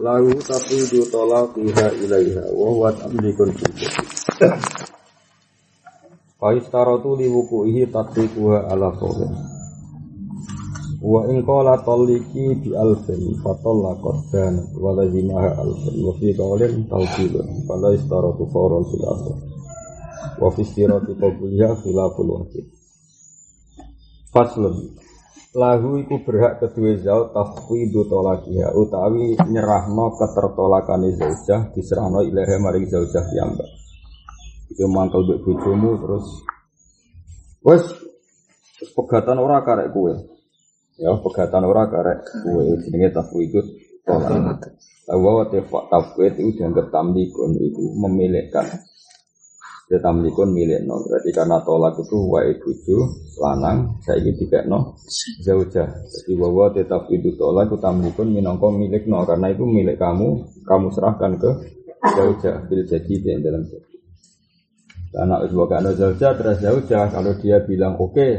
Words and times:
Lahu 0.00 0.32
tafidu 0.40 1.04
talaqiha 1.12 1.92
ilaiha 2.00 2.48
wa 2.56 2.66
huwa 2.72 2.92
tamlikun 2.96 3.52
fil 3.52 3.72
Fa 6.40 6.48
istaratu 6.56 7.12
li 7.20 7.28
wuku'ihi 7.28 7.92
tatbiquha 7.92 8.72
ala 8.72 8.88
qawlin. 8.96 9.36
Wa 10.96 11.28
in 11.28 11.44
qala 11.44 11.76
taliki 11.84 12.56
bi 12.56 12.72
alfin 12.72 13.36
fa 13.44 13.52
talaqat 13.60 14.18
dan 14.32 14.54
wa 14.80 14.96
lazimaha 14.96 15.60
alfin 15.60 15.96
wa 16.00 16.16
fi 16.16 16.32
qawlin 16.40 16.88
tawqilun 16.88 17.48
fa 17.68 17.76
la 17.76 17.92
istaratu 17.92 18.48
fawran 18.48 18.84
fil 18.88 19.04
asr. 19.12 19.36
Wa 20.40 20.48
fi 20.56 20.64
istirati 20.64 21.12
qabliha 21.20 21.68
khilaful 21.84 22.30
wajib. 22.32 22.64
Faslun 24.32 24.96
lahu 25.52 26.00
iku 26.00 26.24
berhak 26.24 26.64
kedua 26.64 26.96
zaud 27.00 27.36
tafwidu 27.36 28.08
tolakiha 28.08 28.72
utawi 28.72 29.36
nyerahno 29.36 30.16
ketertolakane 30.16 31.12
zaujah 31.16 31.68
diserahno 31.76 32.24
ilaha 32.24 32.56
maring 32.56 32.88
zaujah 32.88 33.24
piyambak. 33.28 33.70
Itu 34.72 34.88
mangkel 34.88 35.28
mbek 35.28 35.38
bojomu 35.44 36.00
terus 36.00 36.26
wes 37.60 37.84
pegatan 38.96 39.36
ora 39.38 39.60
karek 39.60 39.92
kue 39.92 40.16
ya 40.96 41.12
pegatan 41.20 41.68
ora 41.68 41.84
karek 41.92 42.24
kue 42.42 42.80
jenenge 42.88 43.12
tafwidu 43.12 43.60
tolak 44.08 44.72
Lawa 45.02 45.50
tefak 45.50 45.90
tafwid 45.90 46.38
itu 46.38 46.62
dianggap 46.62 46.94
tamlikun 46.94 47.58
itu 47.58 47.84
memilihkan 47.98 48.64
ya 49.92 50.00
tamlikun 50.00 50.56
milik 50.56 50.88
no 50.88 51.04
berarti 51.04 51.36
karena 51.36 51.60
tolak 51.60 52.00
itu 52.00 52.16
wae 52.32 52.56
buju 52.56 52.96
lanang 53.44 54.00
saya 54.00 54.24
ingin 54.24 54.40
tiga 54.40 54.64
no 54.64 54.96
zaujah. 55.44 55.84
Jadi 56.08 56.32
wawa 56.40 56.72
tetap 56.72 57.12
itu 57.12 57.36
tolak 57.36 57.68
itu 57.68 57.76
tamlikun 57.76 58.32
minongko 58.32 58.72
milik 58.72 59.04
no 59.04 59.28
karena 59.28 59.52
itu 59.52 59.68
milik 59.68 60.00
kamu 60.00 60.48
kamu 60.64 60.88
serahkan 60.96 61.36
ke 61.36 61.50
zaujah. 62.16 62.64
Bil 62.72 62.88
jadi 62.88 63.12
di 63.20 63.36
dalam 63.44 63.68
jadi 63.68 63.92
karena 65.12 65.44
sebagai 65.44 65.76
anak 65.76 65.94
zaujah 66.00 66.32
terus 66.40 66.56
zaujah. 66.64 67.04
Kalau 67.12 67.32
dia 67.36 67.60
bilang 67.60 68.00
oke 68.00 68.16
okay, 68.16 68.32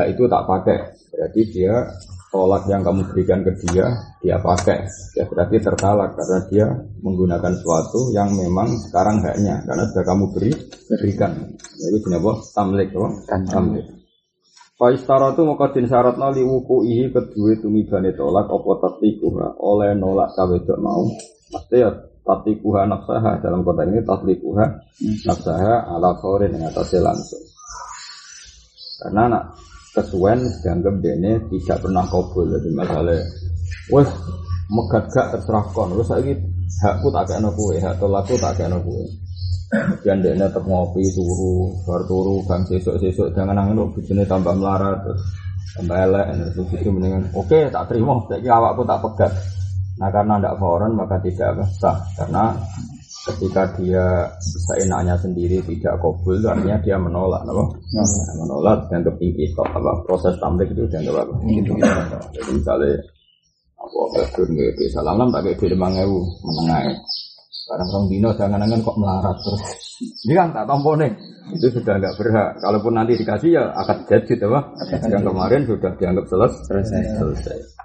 hak 0.00 0.16
itu 0.16 0.24
tak 0.32 0.48
pakai. 0.48 0.96
Berarti 1.12 1.42
dia 1.52 1.92
tolak 2.28 2.68
yang 2.68 2.84
kamu 2.84 3.08
berikan 3.08 3.40
ke 3.40 3.52
dia, 3.64 3.88
dia 4.20 4.36
pakai. 4.40 4.84
Ya 5.16 5.24
berarti 5.24 5.56
tertalak 5.60 6.12
karena 6.16 6.38
dia 6.52 6.66
menggunakan 7.00 7.52
sesuatu 7.56 8.12
yang 8.12 8.32
memang 8.36 8.68
sekarang 8.88 9.24
haknya 9.24 9.64
karena 9.64 9.84
sudah 9.88 10.04
kamu 10.04 10.24
beri 10.36 10.50
berikan. 10.88 11.32
Itu 11.80 11.98
jenis 12.04 12.20
apa? 12.20 12.32
Tamlik, 12.52 12.88
apa? 12.92 13.08
Tamlik. 13.48 13.86
Faistara 14.78 15.34
itu 15.34 15.42
mukadin 15.42 15.90
syarat 15.90 16.14
nali 16.22 16.46
wuku 16.46 16.86
ihi 16.86 17.10
kedua 17.10 17.58
tumibane 17.58 18.14
tolak 18.14 18.46
apa 18.46 18.72
tatikuha 18.78 19.58
oleh 19.58 19.90
nolak 19.98 20.30
cawedok 20.38 20.78
mau. 20.78 21.02
Pasti 21.50 21.82
ya 21.82 21.90
tatikuha 22.22 22.86
nafsaha 22.86 23.42
dalam 23.42 23.66
kota 23.66 23.82
ini 23.82 24.06
tatikuha 24.06 24.64
nafsaha 25.26 25.74
ala 25.82 26.14
faurin 26.22 26.54
yang 26.54 26.70
atasnya 26.70 27.10
langsung. 27.10 27.42
Karena 29.02 29.20
anak 29.26 29.44
kesuwen 29.98 30.38
dianggap 30.62 30.94
dene 31.02 31.42
tidak 31.50 31.82
pernah 31.82 32.06
kabul 32.06 32.46
jadi 32.46 32.70
masalah. 32.70 33.18
Wes 33.90 34.08
megat 34.70 35.04
gak 35.10 35.26
terserah 35.34 35.64
kon 35.74 35.98
wes 35.98 36.08
lagi 36.08 36.32
hakku 36.78 37.10
tak 37.10 37.24
kayak 37.26 37.50
kowe 37.58 37.74
hak 37.74 37.94
tolakku 37.98 38.34
tak 38.38 38.54
kayak 38.54 38.78
kowe. 38.78 39.02
Dan 40.06 40.24
dene 40.24 40.46
tetap 40.46 40.64
ngopi 40.64 41.02
turu 41.12 41.74
bar 41.84 42.00
turu 42.06 42.40
bang 42.46 42.62
sesuk 42.64 42.96
sesuk 43.02 43.28
jangan 43.36 43.58
nangin 43.58 43.82
lo 43.82 43.92
bujune 43.92 44.24
tambah 44.24 44.54
melarat 44.56 44.96
terus 45.04 45.20
tambah 45.76 45.98
elek 46.08 46.26
terus 46.56 46.68
itu 46.80 46.88
mendingan 46.88 47.28
oke 47.36 47.58
tak 47.68 47.84
terima 47.92 48.16
saya 48.30 48.52
awakku 48.56 48.82
tak 48.86 49.02
pegat. 49.04 49.32
Nah 49.98 50.08
karena 50.14 50.38
tidak 50.38 50.56
foreign 50.62 50.92
maka 50.94 51.16
tidak 51.20 51.58
sah. 51.74 51.98
Karena 52.16 52.54
ketika 53.28 53.62
dia 53.76 54.06
seenaknya 54.40 55.14
sendiri 55.20 55.60
tidak 55.68 56.00
kabul 56.00 56.36
artinya 56.40 56.78
dia 56.80 56.96
menolak 56.96 57.44
apa? 57.44 57.64
Nah, 57.92 58.06
menolak 58.40 58.78
dan 58.88 59.04
kepingin 59.04 59.52
kok 59.52 59.68
apa? 59.68 59.92
Proses 60.08 60.34
tamlik 60.40 60.72
itu 60.72 60.88
dan 60.88 61.04
apa? 61.08 61.34
Gitu 61.44 61.72
jadi 61.76 62.50
misalnya 62.52 62.96
apa 63.78 64.00
bedun 64.10 64.48
gitu 64.58 64.82
salam 64.90 65.30
tak 65.30 65.46
kayak 65.46 65.56
dua 65.62 65.70
lima 65.70 65.88
ewu 66.02 66.18
menengah 66.42 66.98
sekarang 67.68 67.88
orang 67.92 68.04
dino 68.08 68.30
jangan 68.32 68.64
jangan 68.64 68.80
kok 68.80 68.96
melarat 68.96 69.36
terus. 69.44 69.62
Ini 70.24 70.32
kan 70.32 70.48
tak 70.56 70.64
tompo 70.64 70.96
nih 70.96 71.12
itu 71.52 71.68
sudah 71.68 71.94
nggak 72.00 72.16
berhak. 72.16 72.50
Kalaupun 72.64 72.92
nanti 72.96 73.12
dikasih 73.20 73.50
ya 73.60 73.64
akan 73.76 74.08
jadi 74.08 74.34
apa? 74.48 74.60
Yang 75.04 75.24
kemarin 75.28 75.62
sudah 75.68 75.92
dianggap 76.00 76.24
selesai. 76.32 76.80
selesai 77.20 77.77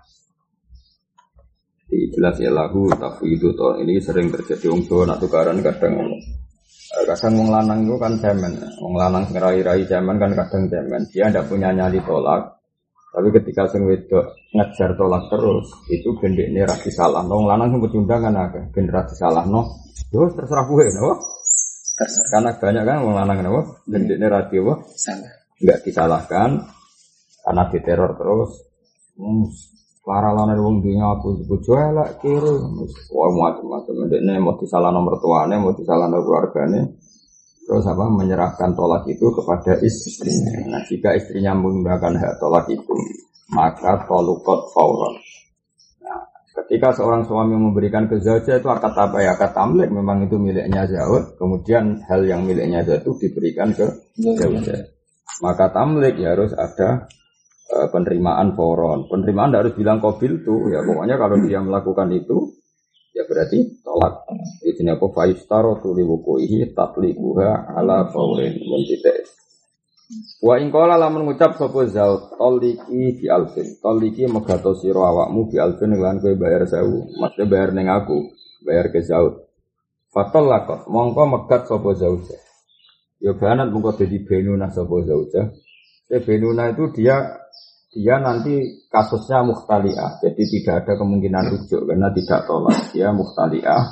jelas 2.13 2.35
ya 2.39 2.51
lagu 2.53 2.89
itu 3.25 3.49
toh 3.53 3.77
ini 3.81 3.99
sering 3.99 4.29
terjadi 4.29 4.71
wong 4.71 4.81
Jawa 4.85 5.13
nak 5.13 5.19
tukaran 5.21 5.57
kadang 5.59 5.93
kadang 6.93 7.33
wong 7.41 7.49
lanang 7.49 7.79
itu 7.89 7.95
kan 7.97 8.13
cemen 8.21 8.53
wong 8.77 8.93
lanang 8.93 9.23
ngerai-rai 9.33 9.83
cemen 9.89 10.15
kan 10.21 10.31
kadang 10.37 10.63
cemen 10.69 11.01
dia 11.09 11.29
tidak 11.29 11.49
punya 11.49 11.73
nyali 11.73 11.99
tolak. 12.05 12.61
Tapi 13.13 13.29
ketika 13.29 13.69
sing 13.69 13.85
wedok 13.85 14.25
ngejar 14.57 14.97
tolak 14.97 15.29
terus 15.29 15.69
itu 15.93 16.09
gendek 16.17 16.49
ini 16.49 16.65
rasi 16.65 16.89
salah 16.89 17.21
wong 17.25 17.45
lanang 17.45 17.69
sing 17.73 17.81
pecundang 17.81 18.21
kan 18.25 18.33
ada 18.33 18.61
generasi 18.73 19.13
salah 19.17 19.45
no 19.45 19.69
terus 20.09 20.33
terserah 20.33 20.65
gue 20.65 20.85
no 20.97 21.09
karena 22.33 22.51
banyak 22.57 22.83
kan 22.85 22.97
wong 23.05 23.13
lanang 23.13 23.37
no 23.45 23.61
gendek 23.85 24.17
ini 24.17 24.27
rasi 24.29 24.57
salah. 24.97 25.31
Nggak 25.61 25.79
disalahkan 25.85 26.49
karena 27.43 27.63
diteror 27.69 28.11
terus. 28.17 28.51
Hmm, 29.13 29.45
Para 30.03 30.35
lana 30.35 30.51
wong 30.59 30.83
dunia 30.83 31.15
aku 31.15 31.47
bojo 31.47 31.79
elek 31.79 32.19
kiri. 32.19 32.53
Wah 33.15 33.31
macam-macam. 33.31 34.11
Ndekne 34.11 34.35
mau 34.43 34.59
disalah 34.59 34.91
nomor 34.91 35.15
tuane, 35.23 35.55
mau 35.55 35.71
disalah 35.71 36.11
nomor 36.11 36.27
keluargane. 36.27 36.99
Terus 37.63 37.87
apa 37.87 38.11
menyerahkan 38.11 38.75
tolak 38.75 39.07
itu 39.07 39.31
kepada 39.31 39.79
istrinya. 39.79 40.75
Nah, 40.75 40.83
jika 40.83 41.15
istrinya 41.15 41.55
menggunakan 41.55 42.19
hak 42.19 42.35
tolak 42.43 42.67
itu, 42.67 42.91
maka 43.55 44.03
tolukot 44.03 44.67
fauron. 44.75 45.15
Nah, 46.03 46.19
ketika 46.59 46.91
seorang 46.91 47.23
suami 47.23 47.55
memberikan 47.55 48.11
ke 48.11 48.19
zauja 48.19 48.59
itu 48.59 48.67
akad 48.67 48.91
apa 48.99 49.23
ya? 49.23 49.39
Akad 49.39 49.55
tamlik 49.55 49.87
memang 49.87 50.27
itu 50.27 50.35
miliknya 50.35 50.83
zaud. 50.83 51.39
Kemudian 51.39 52.03
hal 52.11 52.27
yang 52.27 52.43
miliknya 52.43 52.83
zaud 52.83 53.07
itu 53.07 53.31
diberikan 53.31 53.71
ke 53.71 53.87
zauja. 54.19 54.83
Maka 55.39 55.71
tamlik 55.71 56.19
ya 56.19 56.35
harus 56.35 56.51
ada 56.51 57.07
Eh, 57.73 57.89
penerimaan 57.89 58.53
foron. 58.53 59.09
Penerimaan 59.09 59.49
tidak 59.49 59.61
harus 59.65 59.73
bilang 59.73 59.97
kobil 59.97 60.45
tuh, 60.45 60.69
ya 60.69 60.85
pokoknya 60.85 61.17
kalau 61.17 61.41
dia 61.41 61.57
melakukan 61.57 62.05
itu, 62.13 62.53
ya 63.17 63.25
berarti 63.25 63.81
tolak. 63.81 64.29
Ini 64.61 64.93
apa? 64.93 65.05
Faistaro 65.09 65.81
tuli 65.81 66.05
wukuihi 66.05 66.69
tatlikuha 66.77 67.73
ala 67.73 68.13
faurin 68.13 68.61
muntites. 68.61 69.33
Wa 70.45 70.61
ingkola 70.61 71.01
lamun 71.01 71.25
ngucap 71.25 71.57
sopo 71.57 71.81
zaut 71.89 72.37
toliki 72.37 73.17
di 73.17 73.25
alfin 73.25 73.81
toliki 73.81 74.29
megato 74.29 74.77
siro 74.77 75.09
awakmu 75.09 75.49
di 75.49 75.57
alfin 75.57 75.97
dengan 75.97 76.21
kue 76.21 76.37
bayar 76.37 76.69
sewu 76.69 77.17
maksudnya 77.17 77.49
bayar 77.49 77.69
neng 77.73 77.89
aku 77.89 78.29
bayar 78.61 78.93
ke 78.93 79.01
zaut 79.01 79.49
fatol 80.13 80.51
lakot 80.51 80.85
mongko 80.85 81.23
megat 81.25 81.65
sopo 81.65 81.97
zauja 81.97 82.37
ya 83.17 83.33
banat 83.33 83.73
mongko 83.73 84.05
jadi 84.05 84.21
benuna 84.21 84.69
sopo 84.69 85.01
zauja 85.01 85.49
ya 86.11 86.19
benuna 86.21 86.69
itu 86.69 86.93
dia 86.93 87.42
dia 87.93 88.17
nanti 88.17 88.83
kasusnya 88.89 89.45
muhtaliah, 89.45 90.17
jadi 90.17 90.43
tidak 90.49 90.75
ada 90.83 90.93
kemungkinan 90.97 91.45
rujuk 91.53 91.85
karena 91.85 92.09
tidak 92.09 92.41
tolak. 92.49 92.77
Dia 92.89 93.13
muhtaliah 93.13 93.83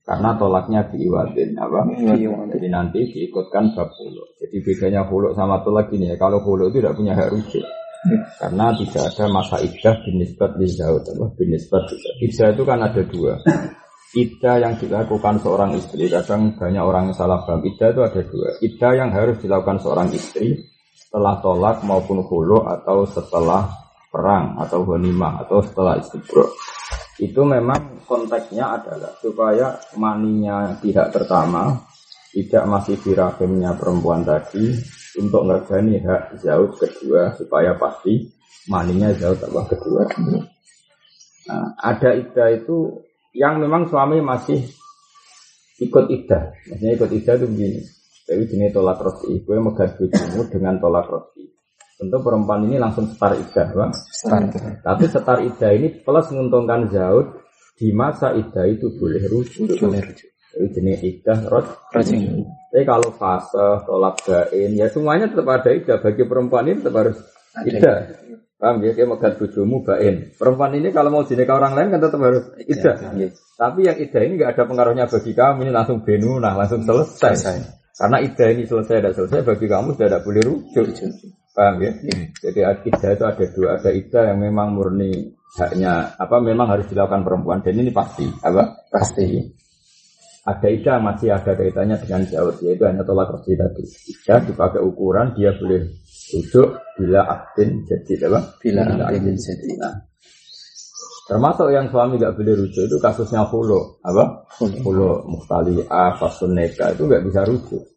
karena 0.00 0.30
tolaknya 0.40 0.80
diiwatin 0.88 1.60
apa? 1.60 1.80
Jadi 2.56 2.66
nanti 2.72 3.00
diikutkan 3.12 3.76
bab 3.76 3.92
hulu. 3.92 4.24
Jadi 4.40 4.56
bedanya 4.64 5.04
hulu 5.04 5.36
sama 5.36 5.60
tolak 5.60 5.92
ini 5.92 6.10
ya. 6.10 6.16
Kalau 6.16 6.40
hulu 6.40 6.72
itu 6.72 6.80
tidak 6.80 6.96
punya 6.96 7.12
hak 7.12 7.30
rujuk. 7.30 7.62
Karena 8.40 8.72
tidak 8.72 9.12
ada 9.12 9.24
masa 9.28 9.60
idah 9.60 9.92
binisbat 10.00 10.56
di 10.56 10.72
zaud 10.72 11.04
apa 11.04 11.36
binisbat 11.36 11.84
idah 12.24 12.48
itu 12.48 12.62
kan 12.64 12.80
ada 12.80 13.02
dua 13.04 13.36
Idah 14.10 14.56
yang 14.58 14.74
dilakukan 14.80 15.38
seorang 15.38 15.76
istri 15.76 16.08
kadang 16.08 16.56
banyak 16.56 16.80
orang 16.82 17.12
yang 17.12 17.16
salah 17.20 17.44
paham 17.44 17.60
Idah 17.62 17.92
itu 17.92 18.00
ada 18.00 18.22
dua 18.24 18.48
Idah 18.64 18.92
yang 18.96 19.12
harus 19.12 19.36
dilakukan 19.44 19.84
seorang 19.84 20.08
istri 20.16 20.69
setelah 21.00 21.40
tolak 21.40 21.80
maupun 21.82 22.20
hulu 22.20 22.68
atau 22.68 23.08
setelah 23.08 23.66
perang 24.10 24.58
atau 24.58 24.82
ghanimah 24.84 25.46
atau 25.46 25.62
setelah 25.62 25.96
istibro. 25.96 26.50
itu 27.20 27.44
memang 27.44 28.00
konteksnya 28.08 28.80
adalah 28.80 29.12
supaya 29.20 29.76
maninya 30.00 30.72
pihak 30.80 31.12
pertama 31.12 31.76
tidak 32.32 32.64
masih 32.64 32.96
di 32.96 33.12
perempuan 33.76 34.24
tadi 34.24 34.72
untuk 35.18 35.42
ngergani 35.44 36.00
hak 36.00 36.38
zaud 36.40 36.78
kedua 36.78 37.34
supaya 37.34 37.74
pasti 37.74 38.30
maninya 38.70 39.10
zaud 39.18 39.42
apa 39.42 39.62
kedua. 39.74 40.06
Nah, 41.50 41.74
ada 41.82 42.14
ida 42.14 42.46
itu 42.54 43.02
yang 43.34 43.58
memang 43.58 43.90
suami 43.90 44.22
masih 44.22 44.62
ikut 45.82 46.06
ida, 46.06 46.54
maksudnya 46.70 46.92
ikut 46.94 47.10
ida 47.10 47.32
itu 47.34 47.46
begini. 47.50 47.82
Tapi 48.30 48.46
jenis 48.46 48.70
tolak 48.70 49.02
roti, 49.02 49.42
gue 49.42 49.58
megat 49.58 49.98
bujumu 49.98 50.46
dengan 50.46 50.78
tolak 50.78 51.10
roti. 51.10 51.50
Tentu 51.98 52.22
perempuan 52.22 52.62
ini 52.62 52.78
langsung 52.78 53.10
setar 53.10 53.34
ida, 53.34 53.74
bang. 53.74 53.90
Setar. 53.90 54.40
Tapi 54.86 55.04
setar 55.10 55.42
ida 55.42 55.68
ini 55.74 55.98
plus 55.98 56.30
menguntungkan 56.30 56.86
zaud 56.94 57.42
di 57.74 57.90
masa 57.90 58.30
ida 58.38 58.70
itu 58.70 58.94
boleh 58.94 59.26
rujuk. 59.26 59.74
Boleh 59.82 59.98
rujuk. 60.06 60.30
Jadi 60.30 60.66
jenis 60.78 61.02
ida 61.02 61.42
rot. 61.50 61.66
Tapi 61.90 62.82
kalau 62.86 63.10
fase 63.18 63.66
tolak 63.82 64.22
gain 64.22 64.78
ya 64.78 64.86
semuanya 64.86 65.26
tetap 65.26 65.50
ada 65.50 65.70
ida 65.74 65.98
bagi 65.98 66.22
perempuan 66.22 66.70
ini 66.70 66.78
tetap 66.86 67.02
harus 67.02 67.18
ida. 67.66 68.14
Paham 68.60 68.84
ya, 68.84 68.92
kayak 68.92 69.08
megat 69.10 69.32
bujumu 69.42 69.82
bain. 69.82 70.36
Perempuan 70.38 70.76
ini 70.78 70.94
kalau 70.94 71.10
mau 71.10 71.26
jenis 71.26 71.48
orang 71.50 71.74
lain 71.74 71.98
kan 71.98 71.98
tetap 71.98 72.20
harus 72.22 72.46
ida. 72.62 72.92
Tapi 73.58 73.80
yang 73.90 73.98
ida 73.98 74.20
ini 74.22 74.32
nggak 74.38 74.54
ada 74.54 74.62
pengaruhnya 74.70 75.10
bagi 75.10 75.34
kamu 75.34 75.66
ini 75.66 75.72
langsung 75.74 75.98
benu, 76.06 76.38
nah 76.38 76.54
langsung 76.54 76.86
selesai. 76.86 77.34
selesai. 77.34 77.79
Karena 78.00 78.16
ida 78.24 78.48
ini 78.48 78.64
selesai 78.64 78.96
dan 79.04 79.12
selesai 79.12 79.44
bagi 79.44 79.68
kamu 79.68 79.92
sudah 79.92 80.08
tidak 80.08 80.24
boleh 80.24 80.42
rujuk. 80.48 80.88
Paham 81.52 81.84
ya? 81.84 81.92
Hmm. 81.92 82.32
Jadi 82.32 82.60
akidah 82.64 83.10
itu 83.12 83.24
ada 83.28 83.44
dua, 83.52 83.68
ada 83.76 83.90
ida 83.92 84.20
yang 84.32 84.40
memang 84.40 84.72
murni 84.72 85.36
haknya 85.60 86.16
apa 86.16 86.40
memang 86.40 86.72
harus 86.72 86.88
dilakukan 86.88 87.28
perempuan. 87.28 87.60
Dan 87.60 87.76
ini 87.76 87.92
pasti 87.92 88.24
apa? 88.40 88.88
Pasti. 88.88 89.44
Ada 90.48 90.68
ida 90.72 90.96
masih 90.96 91.28
ada 91.28 91.52
kaitannya 91.52 92.00
dengan 92.00 92.24
jauh 92.24 92.56
yaitu 92.64 92.88
hanya 92.88 93.04
tolak 93.04 93.36
kerja 93.36 93.68
tadi. 93.68 93.84
Ida 93.84 94.34
dipakai 94.48 94.80
ukuran 94.80 95.36
dia 95.36 95.52
boleh 95.60 95.84
rujuk 96.32 96.68
bila 96.96 97.20
aktin 97.28 97.84
jadi 97.84 98.32
apa? 98.32 98.40
Bila, 98.64 98.80
bila 98.96 99.04
aktin 99.12 99.36
jadi. 99.36 99.68
Nah, 99.76 99.94
termasuk 101.28 101.68
yang 101.68 101.92
suami 101.92 102.16
nggak 102.16 102.32
boleh 102.32 102.64
rujuk 102.64 102.88
itu 102.88 102.96
kasusnya 102.96 103.44
hulu 103.44 104.00
apa? 104.00 104.48
Hulu 104.56 105.28
muhtali 105.28 105.84
a 105.84 106.16
fasun 106.16 106.56
neka 106.56 106.96
itu 106.96 107.04
nggak 107.04 107.28
bisa 107.28 107.44
rujuk 107.44 107.89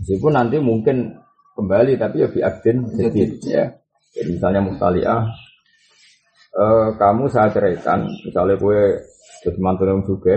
meskipun 0.00 0.32
nanti 0.36 0.56
mungkin 0.60 1.16
kembali 1.56 1.96
tapi 1.96 2.22
ya 2.24 2.28
biaktin 2.28 2.84
jadi 2.96 3.20
ya. 3.44 3.64
Jadi 4.16 4.28
misalnya 4.40 4.64
mustaliah 4.64 5.28
uh, 6.56 6.88
kamu 6.96 7.28
saya 7.28 7.52
ceraikan. 7.52 8.08
Misalnya 8.24 8.56
gue 8.56 8.80
jadi 9.44 9.58
mantu 9.60 9.82
yang 9.84 10.00
juga 10.04 10.36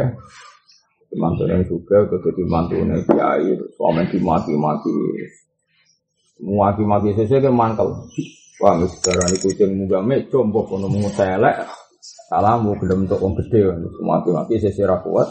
mantu 1.17 1.43
yang 1.49 1.63
juga 1.65 2.05
jadi 2.05 2.43
mantu 2.45 2.73
yang 2.77 3.01
kiai 3.07 3.49
suami 3.73 4.03
dimati-mati 4.13 4.93
mati-mati 6.39 7.09
sesuai 7.17 7.43
ke 7.43 7.51
mantel 7.51 7.89
wah 8.63 8.75
sekarang 8.87 9.27
ini 9.31 9.37
kucing 9.39 9.71
muga 9.75 9.99
me 10.03 10.27
coba 10.27 10.59
kono 10.67 10.87
mau 10.91 11.09
telek. 11.15 11.57
Salamu 12.29 12.77
belum 12.77 13.09
untuk 13.09 13.25
orang 13.25 13.41
gede 13.41 13.73
mati-mati 14.05 14.61
sesuai 14.61 15.01
kuat 15.01 15.27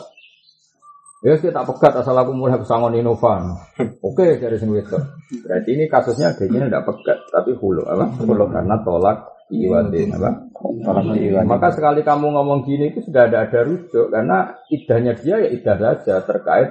Ya 1.18 1.34
sih 1.34 1.50
tak 1.50 1.66
pegat 1.66 1.98
asal 1.98 2.14
aku 2.14 2.30
mulai 2.30 2.62
pesangon 2.62 2.94
inovan. 2.94 3.58
Oke 4.06 4.38
dari 4.38 4.54
sini 4.54 4.78
itu. 4.78 4.94
Berarti 5.42 5.70
ini 5.74 5.90
kasusnya 5.90 6.30
kayaknya 6.38 6.70
tidak 6.70 6.86
pegat 6.86 7.18
tapi 7.34 7.58
hulu 7.58 7.82
apa? 7.90 8.06
Hulu 8.22 8.46
karena 8.46 8.78
tolak 8.86 9.26
iwadin 9.50 10.14
apa? 10.14 10.30
Tolak 10.54 11.18
iwadin. 11.18 11.50
Maka 11.50 11.74
sekali 11.74 12.06
kamu 12.06 12.30
ngomong 12.30 12.62
gini 12.62 12.94
itu 12.94 13.02
sudah 13.02 13.26
ada 13.26 13.50
ada 13.50 13.66
rujuk 13.66 14.14
karena 14.14 14.62
idahnya 14.70 15.12
dia 15.18 15.42
ya 15.42 15.48
idah 15.50 15.76
saja 15.82 16.22
terkait 16.22 16.70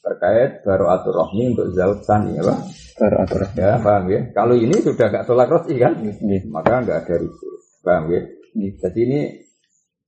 terkait 0.00 0.64
baru 0.64 0.88
atur 0.88 1.12
rohmi 1.12 1.52
untuk 1.52 1.76
zaut 1.76 2.00
sani 2.08 2.40
apa? 2.40 2.64
Baru 2.96 3.16
atur 3.28 3.44
ya 3.52 3.76
paham 3.76 4.08
ya? 4.08 4.20
Kalau 4.32 4.56
ini 4.56 4.72
sudah 4.80 5.06
gak 5.12 5.28
tolak 5.28 5.52
rosi 5.52 5.76
kan? 5.76 6.00
Maka 6.48 6.80
nggak 6.80 6.96
ada 6.96 7.14
rujuk. 7.20 7.60
Paham 7.84 8.08
ya? 8.08 8.24
Jadi 8.56 9.00
ini 9.04 9.20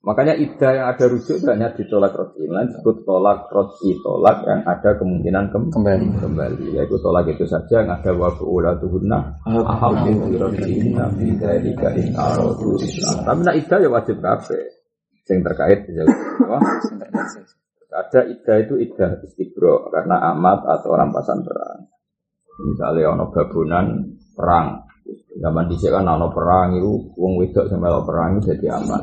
Makanya 0.05 0.37
ida 0.37 0.69
yang 0.77 0.87
ada 0.93 1.09
rujuk 1.09 1.41
itu 1.41 1.49
hanya 1.49 1.73
ditolak 1.73 2.13
roti. 2.13 2.45
Lain 2.45 2.69
disebut 2.69 3.09
tolak 3.09 3.49
roti 3.49 3.97
tolak 4.05 4.45
yang 4.45 4.61
ada 4.69 5.01
kemungkinan 5.01 5.49
kem 5.49 5.73
kembali. 5.73 6.21
Kembali. 6.21 6.67
Yaitu 6.77 7.01
tolak 7.01 7.25
itu 7.33 7.49
saja 7.49 7.81
yang 7.81 7.89
ada 7.89 8.13
waktu 8.13 8.45
ulah 8.45 8.77
tuhunna 8.77 9.41
ahamu 9.49 10.29
birrotina 10.29 11.09
bidalika 11.09 11.89
in 11.97 12.13
aradu 12.13 12.77
Tapi 13.25 13.41
nak 13.49 13.57
ida 13.57 13.77
ya 13.81 13.89
wajib 13.89 14.21
kafe. 14.21 14.61
Yang 15.25 15.41
terkait 15.41 15.81
Ada 17.89 18.21
ida 18.29 18.55
itu 18.61 18.75
ida 18.85 19.25
istibro 19.25 19.89
karena 19.89 20.21
amat 20.37 20.69
atau 20.69 20.93
rampasan 20.93 21.41
perang. 21.41 21.89
Misalnya 22.61 23.17
ono 23.17 23.33
babunan 23.33 23.87
perang. 24.37 24.84
Zaman 25.35 25.69
dhisik 25.69 25.93
kan 25.93 26.09
ono 26.09 26.33
perang 26.33 26.79
itu 26.79 27.13
wong 27.19 27.37
wedok 27.43 27.69
sampai 27.69 27.93
perang 28.07 28.41
jadi 28.41 28.81
aman. 28.81 29.03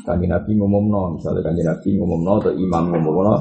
Kanji 0.00 0.26
Nabi 0.30 0.56
ngumumno, 0.56 1.18
misalnya 1.18 1.44
kanji 1.44 1.62
Nabi 1.66 1.88
ngumumno 1.98 2.32
atau 2.40 2.52
imam 2.56 2.84
ngumumno, 2.88 3.34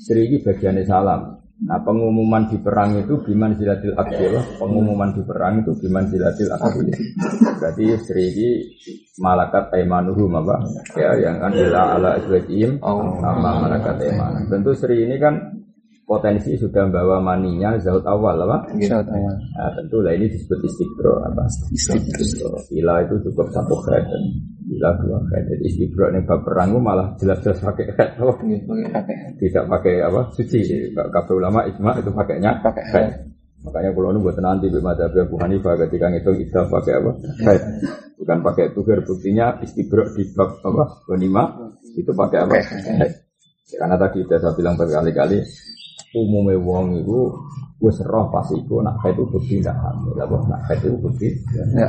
seri 0.00 0.30
ini 0.30 0.40
bagiannya 0.40 0.86
salam. 0.86 1.20
Nah 1.56 1.80
pengumuman 1.80 2.52
di 2.52 2.60
perang 2.60 3.00
itu 3.00 3.16
biman 3.24 3.56
silatil 3.56 3.96
akil, 3.96 4.36
pengumuman 4.60 5.16
di 5.16 5.24
perang 5.24 5.64
itu 5.64 5.72
biman 5.80 6.04
silatil 6.04 6.52
akil. 6.52 6.84
Berarti 7.56 7.84
seri 8.04 8.24
ini 8.28 8.48
malakat 9.16 9.72
taimanuhu 9.72 10.28
apa? 10.36 10.60
Ya 11.00 11.16
yang 11.16 11.40
kan 11.40 11.56
ila 11.56 11.96
ala 11.96 12.20
aswajim 12.20 12.76
sama 12.76 13.50
malakat 13.56 13.96
taiman. 13.96 14.44
Tentu 14.52 14.76
seri 14.76 15.08
ini 15.08 15.16
kan 15.16 15.55
potensi 16.06 16.54
sudah 16.54 16.86
membawa 16.86 17.18
maninya 17.18 17.74
zaut 17.82 18.06
awal 18.06 18.38
apa? 18.46 18.70
Zaut 18.78 19.10
awal. 19.10 19.34
Nah, 19.58 19.70
tentu 19.74 19.98
lah 19.98 20.14
ini 20.14 20.30
disebut 20.30 20.62
istiqro 20.62 21.18
apa? 21.26 21.44
Istiqro. 21.74 22.62
Bila 22.70 23.02
itu 23.02 23.14
cukup 23.26 23.50
satu 23.50 23.74
dan 23.90 24.22
Bila 24.66 24.90
dua. 24.98 25.18
Jadi 25.30 25.62
istibro 25.62 26.10
ini 26.10 26.26
bab 26.26 26.42
perang 26.42 26.74
malah 26.82 27.14
jelas-jelas 27.22 27.62
pakai 27.62 27.86
head. 27.94 28.18
Oh, 28.18 28.34
tidak 29.38 29.64
pakai 29.70 30.02
apa 30.02 30.26
suci. 30.34 30.90
Kafe 30.90 31.32
ulama 31.38 31.62
ijma 31.70 31.94
itu 32.02 32.10
pakainya 32.10 32.58
pakai. 32.66 33.30
Makanya 33.62 33.90
kalau 33.94 34.10
ini 34.14 34.18
buat 34.22 34.38
nanti 34.42 34.66
di 34.66 34.78
mata 34.82 35.06
Abu 35.06 35.38
Hanifah 35.38 35.74
ketika 35.86 36.06
itu 36.10 36.30
kita 36.42 36.66
pakai 36.66 36.92
apa? 36.98 37.10
Head. 37.46 37.62
Bukan 38.18 38.38
pakai 38.42 38.74
tuger 38.74 39.06
buktinya 39.06 39.54
istibro 39.62 40.02
di 40.10 40.26
bab 40.34 40.58
apa? 40.58 41.06
Wanima 41.14 41.70
itu 41.94 42.10
pakai 42.10 42.38
apa? 42.42 42.54
Karena 43.66 43.94
tadi 43.98 44.22
sudah 44.26 44.38
saya 44.38 44.54
bilang 44.54 44.74
berkali-kali 44.74 45.38
umumnya 46.14 46.60
wong 46.60 47.02
itu 47.02 47.34
wis 47.76 48.00
roh 48.08 48.32
pas 48.32 48.46
iku 48.48 48.80
nak 48.80 49.02
haid 49.04 49.18
itu 49.18 49.24
bukti 49.28 49.54
tidak 49.60 49.76
hamil. 49.82 50.12
Lah 50.16 50.26
nak 50.48 50.60
haid 50.70 50.80
itu 50.80 50.96
bukti. 50.96 51.28
Ya. 51.52 51.88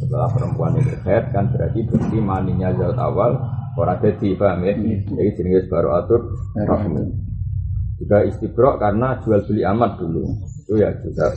Setelah 0.00 0.28
perempuan 0.32 0.78
itu 0.78 0.94
haid 1.04 1.24
kan 1.34 1.50
berarti 1.52 1.80
bukti 1.84 2.16
maninya 2.22 2.72
zat 2.78 2.96
awal 2.96 3.36
orang 3.76 3.98
jadi 4.00 4.28
paham 4.36 4.64
ya. 4.64 4.72
Jadi 5.12 5.30
jenis 5.36 5.68
baru 5.68 5.88
atur 6.00 6.20
rahmi. 6.56 7.02
Juga 8.00 8.18
istibrok 8.26 8.80
karena 8.80 9.20
jual 9.20 9.40
beli 9.44 9.62
amat 9.68 10.00
dulu. 10.00 10.22
Itu 10.64 10.80
ya 10.80 10.90
juga 11.04 11.30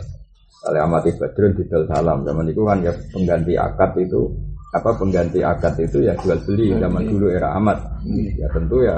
kalau 0.65 0.81
amat 0.89 1.03
ibadrun 1.13 1.53
di 1.53 1.63
salam 1.69 2.25
zaman 2.25 2.49
itu 2.49 2.61
kan 2.65 2.81
ya 2.81 2.93
pengganti 3.13 3.53
akad 3.53 3.91
itu 4.01 4.33
apa 4.73 4.89
pengganti 4.97 5.39
akad 5.45 5.77
itu 5.77 6.03
ya 6.03 6.17
jual 6.17 6.41
beli 6.41 6.73
zaman 6.73 7.05
dulu 7.05 7.29
era 7.29 7.53
amat 7.61 8.01
ya 8.33 8.49
tentu 8.49 8.81
ya 8.81 8.97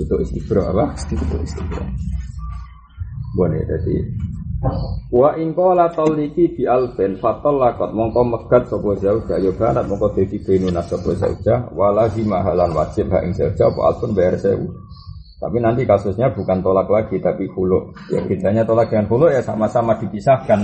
itu 0.00 0.14
istibro 0.24 0.64
apa 0.64 0.96
itu 1.12 1.36
istibro 1.44 1.84
Boleh 3.34 3.62
jadi 3.66 3.94
Wa 5.12 5.36
in 5.36 5.52
qala 5.52 5.92
taliki 5.92 6.56
bi 6.56 6.64
alfen 6.64 7.20
fatallaqat 7.20 7.92
mongko 7.92 8.22
megat 8.24 8.64
sapa 8.66 8.96
zauja 8.96 9.36
ya 9.36 9.52
banat 9.52 9.84
mongko 9.86 10.16
dadi 10.16 10.40
benuna 10.40 10.80
sapa 10.80 11.12
zauja 11.14 11.68
wala 11.76 12.08
mahalan 12.08 12.72
wajib 12.72 13.12
ha 13.12 13.20
ing 13.22 13.36
zauja 13.36 13.68
apa 13.68 13.80
alfun 13.92 14.16
bayar 14.16 14.40
sewu. 14.40 14.66
Tapi 15.38 15.60
nanti 15.60 15.84
kasusnya 15.84 16.32
bukan 16.32 16.64
tolak 16.64 16.88
lagi 16.88 17.20
tapi 17.20 17.44
hulu. 17.52 17.92
Ya 18.08 18.24
bedanya 18.24 18.64
tolak 18.64 18.88
dengan 18.88 19.04
hulu 19.12 19.28
ya 19.28 19.44
sama-sama 19.44 19.92
dipisahkan. 20.00 20.60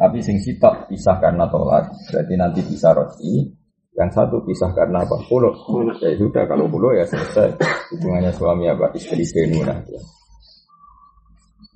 Tapi 0.00 0.18
sing 0.24 0.40
sitok 0.40 0.88
pisah 0.88 1.20
karena 1.20 1.44
tolak. 1.52 1.92
Berarti 2.08 2.34
nanti 2.40 2.60
bisa 2.64 2.96
roti. 2.96 3.44
Yang 3.92 4.10
satu 4.16 4.40
pisah 4.40 4.72
karena 4.72 5.04
apa? 5.04 5.20
Hulu. 5.28 5.52
Ya 6.00 6.16
sudah 6.16 6.48
kalau 6.48 6.64
hulu 6.64 6.96
ya 6.96 7.04
selesai. 7.04 7.60
Hubungannya 7.92 8.32
suami 8.32 8.64
apa? 8.72 8.88
Istri 8.96 9.24
benuna. 9.36 9.76
Ya. 9.84 10.00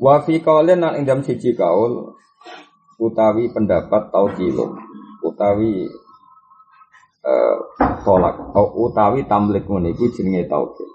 Wa 0.00 0.25
fi 0.25 0.40
qaulin 0.40 0.80
nang 0.80 0.97
ing 0.97 1.04
siji 1.21 1.52
kaul 1.52 2.16
utawi 2.97 3.52
pendapat 3.52 4.09
taukilun 4.09 4.73
utawi 5.21 5.85
uh, 7.21 7.57
tolak 8.00 8.37
atau 8.40 8.88
utawi 8.88 9.28
tamlik 9.28 9.69
ngene 9.69 9.92
iku 9.92 10.09
jenenge 10.16 10.49
taukil. 10.49 10.88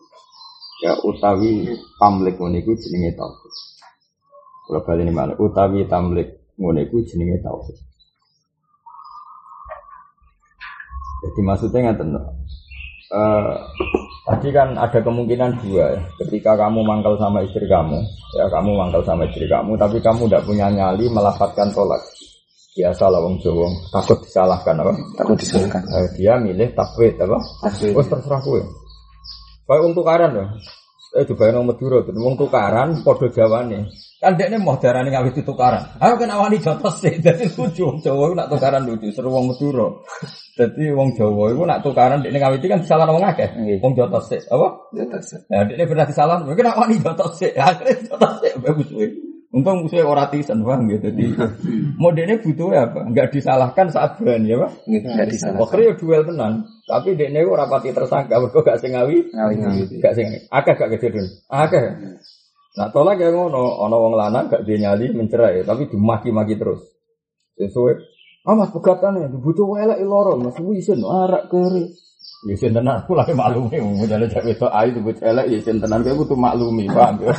Ya 0.82 0.98
utawi 1.06 1.70
tamlik 2.02 2.36
ngene 2.42 2.66
iku 2.66 2.74
jenenge 2.74 3.14
taukil. 3.14 3.54
Kula 4.66 4.82
mana 5.14 5.38
utawi 5.38 5.86
tamlik 5.86 6.42
ngene 6.58 6.90
iku 6.90 7.06
jenenge 7.06 7.38
taukil. 7.46 7.78
Jadi 11.26 11.42
maksudnya 11.42 11.80
ngaten 11.94 12.10
uh, 13.15 13.55
Tadi 14.25 14.50
kan 14.50 14.74
ada 14.74 14.98
kemungkinan 15.05 15.62
dua 15.62 15.93
ya. 15.93 16.01
Ketika 16.25 16.57
kamu 16.57 16.81
mangkal 16.81 17.13
sama 17.22 17.45
istri 17.45 17.69
kamu, 17.69 18.01
ya 18.34 18.50
kamu 18.50 18.74
mangkal 18.74 19.05
sama 19.05 19.29
istri 19.29 19.45
kamu, 19.45 19.77
tapi 19.77 20.01
kamu 20.01 20.25
tidak 20.25 20.50
punya 20.50 20.65
nyali 20.74 21.05
melafatkan 21.13 21.69
tolak. 21.69 22.01
Biasa 22.74 23.05
lah 23.07 23.22
wong 23.22 23.38
Jawa, 23.39 23.69
takut 23.93 24.17
disalahkan 24.25 24.81
apa? 24.81 24.91
Takut 25.22 25.38
disalahkan. 25.38 25.79
Eh, 25.93 26.10
dia 26.17 26.41
milih 26.41 26.74
takwid 26.74 27.22
apa? 27.22 27.38
Takwid. 27.69 27.93
Oh 27.93 28.03
terserah 28.03 28.41
kue. 28.41 28.65
Kayak 29.69 29.81
untuk 29.86 30.01
tukaran 30.01 30.31
loh. 30.34 30.48
Eh 31.15 31.24
coba 31.24 31.48
yang 31.48 31.63
Madura 31.63 32.03
tuh, 32.03 32.12
wong 32.12 32.36
tukaran, 32.36 33.00
podo 33.00 33.31
jawane. 33.31 33.88
Kan 34.19 34.36
dia 34.36 34.51
ini 34.51 34.60
mau 34.60 34.75
darah 34.75 35.00
ngawit 35.00 35.39
tukaran. 35.48 35.95
Ayo 36.03 36.19
kena 36.19 36.36
wani 36.36 36.60
jotos 36.60 37.00
sih, 37.00 37.15
jadi 37.24 37.48
lucu. 37.55 37.88
Wong 37.88 38.03
Jawa 38.03 38.36
nak 38.36 38.51
tukaran 38.51 38.84
lucu, 38.84 39.07
seru 39.15 39.31
wong 39.31 39.48
Madura. 39.48 39.95
Jadi 40.60 40.91
wong 40.91 41.15
Jawa 41.15 41.55
itu 41.55 41.63
nak 41.63 41.79
tukaran, 41.88 42.19
dia 42.19 42.36
ngawit 42.36 42.60
kan 42.67 42.84
disalah 42.84 43.07
wong 43.07 43.24
akeh. 43.24 43.48
Wong 43.79 43.95
jotos 43.95 44.27
sih, 44.27 44.43
apa? 44.43 44.67
Jotos. 44.91 45.39
Ya, 45.48 45.63
dia 45.63 45.79
ini 45.79 45.88
pernah 45.88 46.03
disalah, 46.03 46.36
mungkin 46.43 46.67
nak 46.67 46.84
wani 46.84 47.00
jotos 47.00 47.31
sih. 47.39 47.51
Akhirnya 47.55 47.95
jotos 48.12 48.34
sih, 48.43 48.51
bagus 48.60 48.89
weh. 48.91 49.25
Untung 49.56 49.88
musuhnya 49.88 50.04
orang 50.04 50.28
tisen, 50.36 50.68
bang 50.68 50.84
gitu. 50.92 51.16
Jadi 51.16 51.32
modelnya 51.96 52.36
butuh 52.44 52.76
apa? 52.76 53.08
Enggak 53.08 53.32
disalahkan 53.32 53.88
saat 53.88 54.20
berani 54.20 54.52
ya, 54.52 54.60
pak. 54.60 54.72
Enggak 54.84 55.28
disalahkan. 55.32 55.64
Akhirnya 55.64 55.88
ya 55.88 55.94
duel 55.96 56.24
tenan, 56.28 56.54
tapi 56.84 57.16
dia 57.16 57.32
ini 57.32 57.40
rapati 57.40 57.96
tersangka, 57.96 58.36
mereka 58.36 58.60
gak 58.68 58.84
sing 58.84 58.92
ngawi, 58.92 59.32
Ngawi-ngawi. 59.32 60.04
gak 60.04 60.14
sing 60.20 60.28
akeh 60.52 60.76
gak 60.76 60.90
kejadian, 61.00 61.28
akeh. 61.48 61.84
Nah 62.76 62.92
tolak 62.92 63.16
ya 63.16 63.32
ngono, 63.32 63.80
ono 63.80 63.96
wong 63.96 64.14
lanang 64.20 64.52
gak 64.52 64.68
dia 64.68 64.76
nyali 64.76 65.16
mencerai, 65.16 65.64
tapi 65.64 65.88
dimaki-maki 65.88 66.60
terus. 66.60 66.84
Sesuai, 67.56 67.96
ah 68.52 68.60
mas 68.60 68.76
pegatan 68.76 69.24
ya, 69.24 69.32
butuh 69.32 69.72
welek 69.72 70.04
loro, 70.04 70.36
mas 70.36 70.60
wisin, 70.60 71.00
arak 71.00 71.48
kere. 71.48 71.96
Isin 72.46 72.76
tenan, 72.76 73.02
aku 73.02 73.16
lagi 73.18 73.34
maklumi, 73.34 73.80
mau 73.82 74.06
jalan 74.06 74.30
cewek 74.30 74.60
itu 74.60 74.68
ayu 74.70 74.90
disebut 74.94 75.18
elek, 75.24 75.46
isin 75.50 75.80
tenan, 75.82 76.04
gue 76.06 76.14
butuh 76.14 76.38
maklumi, 76.38 76.86
paham 76.92 77.18
ya? 77.26 77.34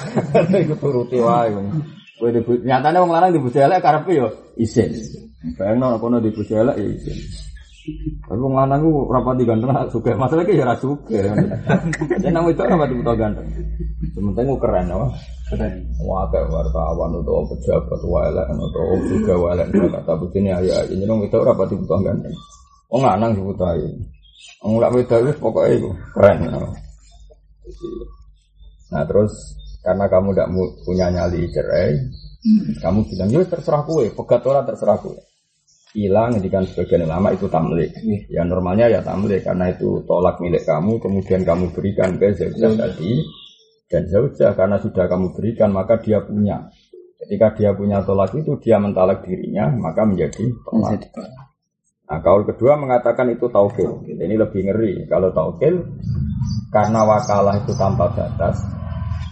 Itu 0.65 0.75
turuti 0.81 1.21
wae. 1.23 1.53
Kowe 2.17 2.33
disebut 2.33 2.65
nyatane 2.65 2.97
wong 2.97 3.13
lanang 3.13 3.31
disebut 3.37 3.61
elek 3.61 3.85
karepe 3.85 4.13
yo 4.17 4.29
isin. 4.57 4.89
Bayangno 5.61 6.01
kono 6.01 6.17
disebut 6.25 6.49
elek 6.49 6.77
ya 6.81 6.89
isin. 6.89 7.19
Tapi 8.25 8.41
wong 8.41 8.57
lanang 8.57 8.81
ku 8.81 9.05
rapati 9.13 9.45
ganteng 9.45 9.71
suka. 9.93 10.17
Masalah 10.17 10.49
ki 10.49 10.57
ya 10.57 10.65
ra 10.65 10.75
suka. 10.81 11.13
Jadi 11.13 12.33
nang 12.33 12.49
itu 12.49 12.65
rapati 12.65 12.97
buta 12.97 13.13
ganteng. 13.21 13.47
Sementing 14.17 14.47
ku 14.49 14.57
keren 14.57 14.89
apa? 14.89 15.07
Keren. 15.53 15.73
Wah 16.09 16.25
kayak 16.33 16.49
wartawan 16.49 17.21
atau 17.21 17.45
pejabat 17.53 18.01
elek 18.01 18.47
atau 18.49 18.85
juga 19.13 19.35
elek 19.53 19.67
kata 19.77 20.13
begini 20.17 20.57
ya 20.57 20.79
ini 20.89 21.05
nang 21.05 21.21
itu 21.21 21.37
rapati 21.37 21.77
buta 21.77 21.97
ganteng. 22.01 22.35
Wong 22.89 23.03
lanang 23.05 23.37
disebut 23.37 23.61
ayu. 23.61 23.89
Wong 24.65 24.81
lak 24.81 24.91
wedok 24.97 25.21
wis 25.29 25.37
pokoke 25.37 25.69
iku 25.69 25.91
keren. 26.17 26.49
Nah 28.89 29.05
terus 29.05 29.33
karena 29.87 30.11
kamu 30.11 30.35
tidak 30.35 30.51
punya 30.83 31.07
nyali 31.15 31.47
cerai, 31.55 31.95
kamu 32.83 33.07
bilang 33.07 33.29
ya 33.31 33.47
terserah 33.47 33.87
kue, 33.87 34.11
pegat 34.11 34.43
ora 34.43 34.67
terserah 34.67 34.99
kue. 34.99 35.15
Hilang 35.95 36.35
ngendikan 36.37 36.67
sebagian 36.67 37.07
ulama 37.07 37.31
itu 37.31 37.47
tamlik. 37.47 37.95
Ya 38.27 38.43
normalnya 38.43 38.91
ya 38.91 39.01
tamlik 39.07 39.47
karena 39.47 39.71
itu 39.71 40.03
tolak 40.03 40.43
milik 40.43 40.67
kamu, 40.67 40.99
kemudian 40.99 41.47
kamu 41.47 41.71
berikan 41.71 42.19
ke 42.19 42.35
zaujah 42.35 42.75
tadi 42.75 43.23
dan 43.87 44.03
zaujah 44.11 44.53
karena 44.59 44.77
sudah 44.83 45.07
kamu 45.07 45.31
berikan 45.39 45.71
maka 45.71 46.03
dia 46.03 46.19
punya. 46.19 46.67
Ketika 47.17 47.55
dia 47.55 47.71
punya 47.73 48.03
tolak 48.03 48.35
itu 48.35 48.59
dia 48.59 48.83
mentalak 48.83 49.23
dirinya 49.23 49.71
maka 49.71 50.03
menjadi 50.03 50.51
tolak. 50.67 50.99
Jadi 50.99 51.09
tolak. 51.15 51.47
Nah, 52.07 52.23
kaul 52.23 52.47
kedua 52.47 52.79
mengatakan 52.79 53.35
itu 53.35 53.51
taukil. 53.51 54.07
Ini 54.07 54.39
lebih 54.39 54.71
ngeri. 54.71 55.11
Kalau 55.11 55.35
taukil 55.35 55.83
karena 56.71 57.03
wakalah 57.03 57.59
itu 57.59 57.75
tanpa 57.75 58.07
batas, 58.15 58.63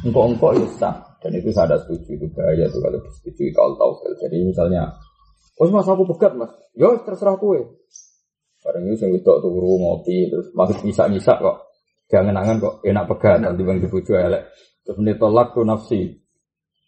engkau-engkau 0.04 0.52
itu 0.54 0.68
sah. 0.76 0.94
Dan 1.24 1.40
itu 1.40 1.48
saya 1.56 1.72
ada 1.72 1.76
setuju 1.80 2.20
itu 2.20 2.26
bahaya 2.36 2.68
tuh 2.68 2.84
kalau 2.84 3.00
disetujui 3.00 3.48
kaul 3.56 3.72
taukil. 3.80 4.12
Jadi 4.20 4.36
misalnya, 4.44 4.92
oh 5.56 5.68
mas 5.72 5.88
aku 5.88 6.04
pegat 6.12 6.36
mas, 6.36 6.52
yo 6.76 7.00
terserah 7.00 7.40
kue. 7.40 7.64
Barang 8.60 8.84
itu 8.88 9.00
yang 9.04 9.12
wedok 9.16 9.44
turu 9.44 9.76
ngopi 9.80 10.28
terus 10.28 10.52
masih 10.52 10.76
bisa 10.84 11.08
bisa 11.08 11.32
kok. 11.40 11.68
Jangan 12.12 12.36
angan 12.36 12.60
kok 12.60 12.74
enak 12.84 13.04
pegat 13.08 13.40
nanti 13.40 13.64
bang 13.64 13.80
dibujuk 13.80 14.16
elek. 14.16 14.52
Terus 14.84 14.96
menit 15.00 15.16
tolak 15.16 15.56
tuh 15.56 15.64
nafsi. 15.64 16.20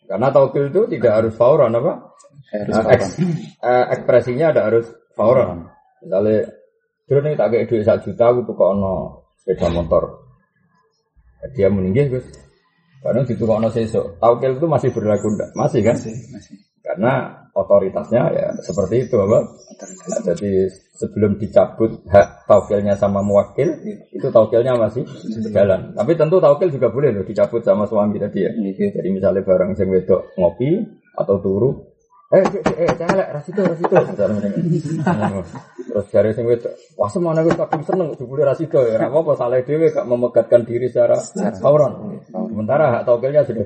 Karena 0.04 0.30
taukil 0.30 0.68
itu 0.70 0.86
tidak 0.86 1.12
harus 1.24 1.32
fauran 1.34 1.72
apa? 1.74 2.14
Harus 2.52 2.72
Nah, 2.76 2.84
eks- 2.94 3.18
eh, 3.72 3.84
ekspresinya 3.96 4.54
ada 4.54 4.62
harus 4.70 4.86
fauran. 5.18 5.66
Misalnya, 6.04 6.46
dulu 7.08 7.18
nih 7.24 7.34
tak 7.34 7.48
kayak 7.50 7.66
duit 7.66 7.82
satu 7.82 8.12
juta, 8.12 8.24
aku 8.30 8.40
tuh 8.46 8.54
ono 8.54 8.94
sepeda 9.42 9.66
motor. 9.72 10.22
Dia 11.58 11.72
meninggal, 11.72 12.14
Gus. 12.14 12.26
Kadang 13.06 13.24
itu 13.30 13.44
ono 13.46 13.68
sesok. 13.70 14.18
Taukil 14.18 14.58
itu 14.58 14.66
masih 14.66 14.90
berlaku 14.90 15.30
enggak? 15.30 15.50
Masih 15.54 15.80
kan? 15.86 15.94
Masih, 15.94 16.14
masih. 16.34 16.54
Karena 16.82 17.42
otoritasnya 17.50 18.22
ya 18.30 18.46
seperti 18.62 19.06
itu, 19.06 19.16
apa? 19.18 19.42
Nah, 19.42 20.20
jadi 20.22 20.70
sebelum 20.94 21.34
dicabut 21.34 21.98
hak 22.06 22.46
taukilnya 22.46 22.94
sama 22.94 23.26
muwakil, 23.26 23.74
itu 24.14 24.26
taukilnya 24.30 24.78
masih 24.78 25.02
berjalan. 25.42 25.90
Tapi 25.98 26.12
tentu 26.14 26.38
taukil 26.38 26.70
juga 26.70 26.90
boleh 26.90 27.10
loh 27.10 27.26
dicabut 27.26 27.62
sama 27.66 27.90
suami 27.90 28.22
tadi 28.22 28.46
ya. 28.46 28.50
Iya. 28.54 29.02
Jadi 29.02 29.08
misalnya 29.10 29.42
barang 29.42 29.74
sing 29.74 29.90
wedok 29.90 30.30
ngopi 30.38 30.82
atau 31.18 31.36
turu, 31.42 31.70
eh 32.26 32.42
cek 32.42 32.62
cek 32.66 32.76
eh 32.76 32.90
celek 32.98 33.28
rasito 33.30 33.60
rasito 33.62 33.94
misalnya 33.94 34.34
ngene. 34.50 35.40
Terus 35.86 36.06
dari 36.10 36.30
sing 36.34 36.44
wedok, 36.44 36.74
wah 36.98 37.06
semana 37.06 37.40
gue 37.46 37.54
kadung 37.54 37.84
seneng 37.86 38.08
jebule 38.18 38.42
rasito 38.42 38.82
ya. 38.82 38.98
Ora 38.98 39.06
apa-apa 39.08 39.32
salah 39.38 39.62
dhewe 39.62 39.86
gak 39.94 40.06
memegatkan 40.10 40.66
diri 40.66 40.90
secara 40.90 41.16
fauran. 41.62 42.20
Sementara 42.34 42.98
hak 42.98 43.02
taukilnya 43.06 43.46
sudah 43.46 43.64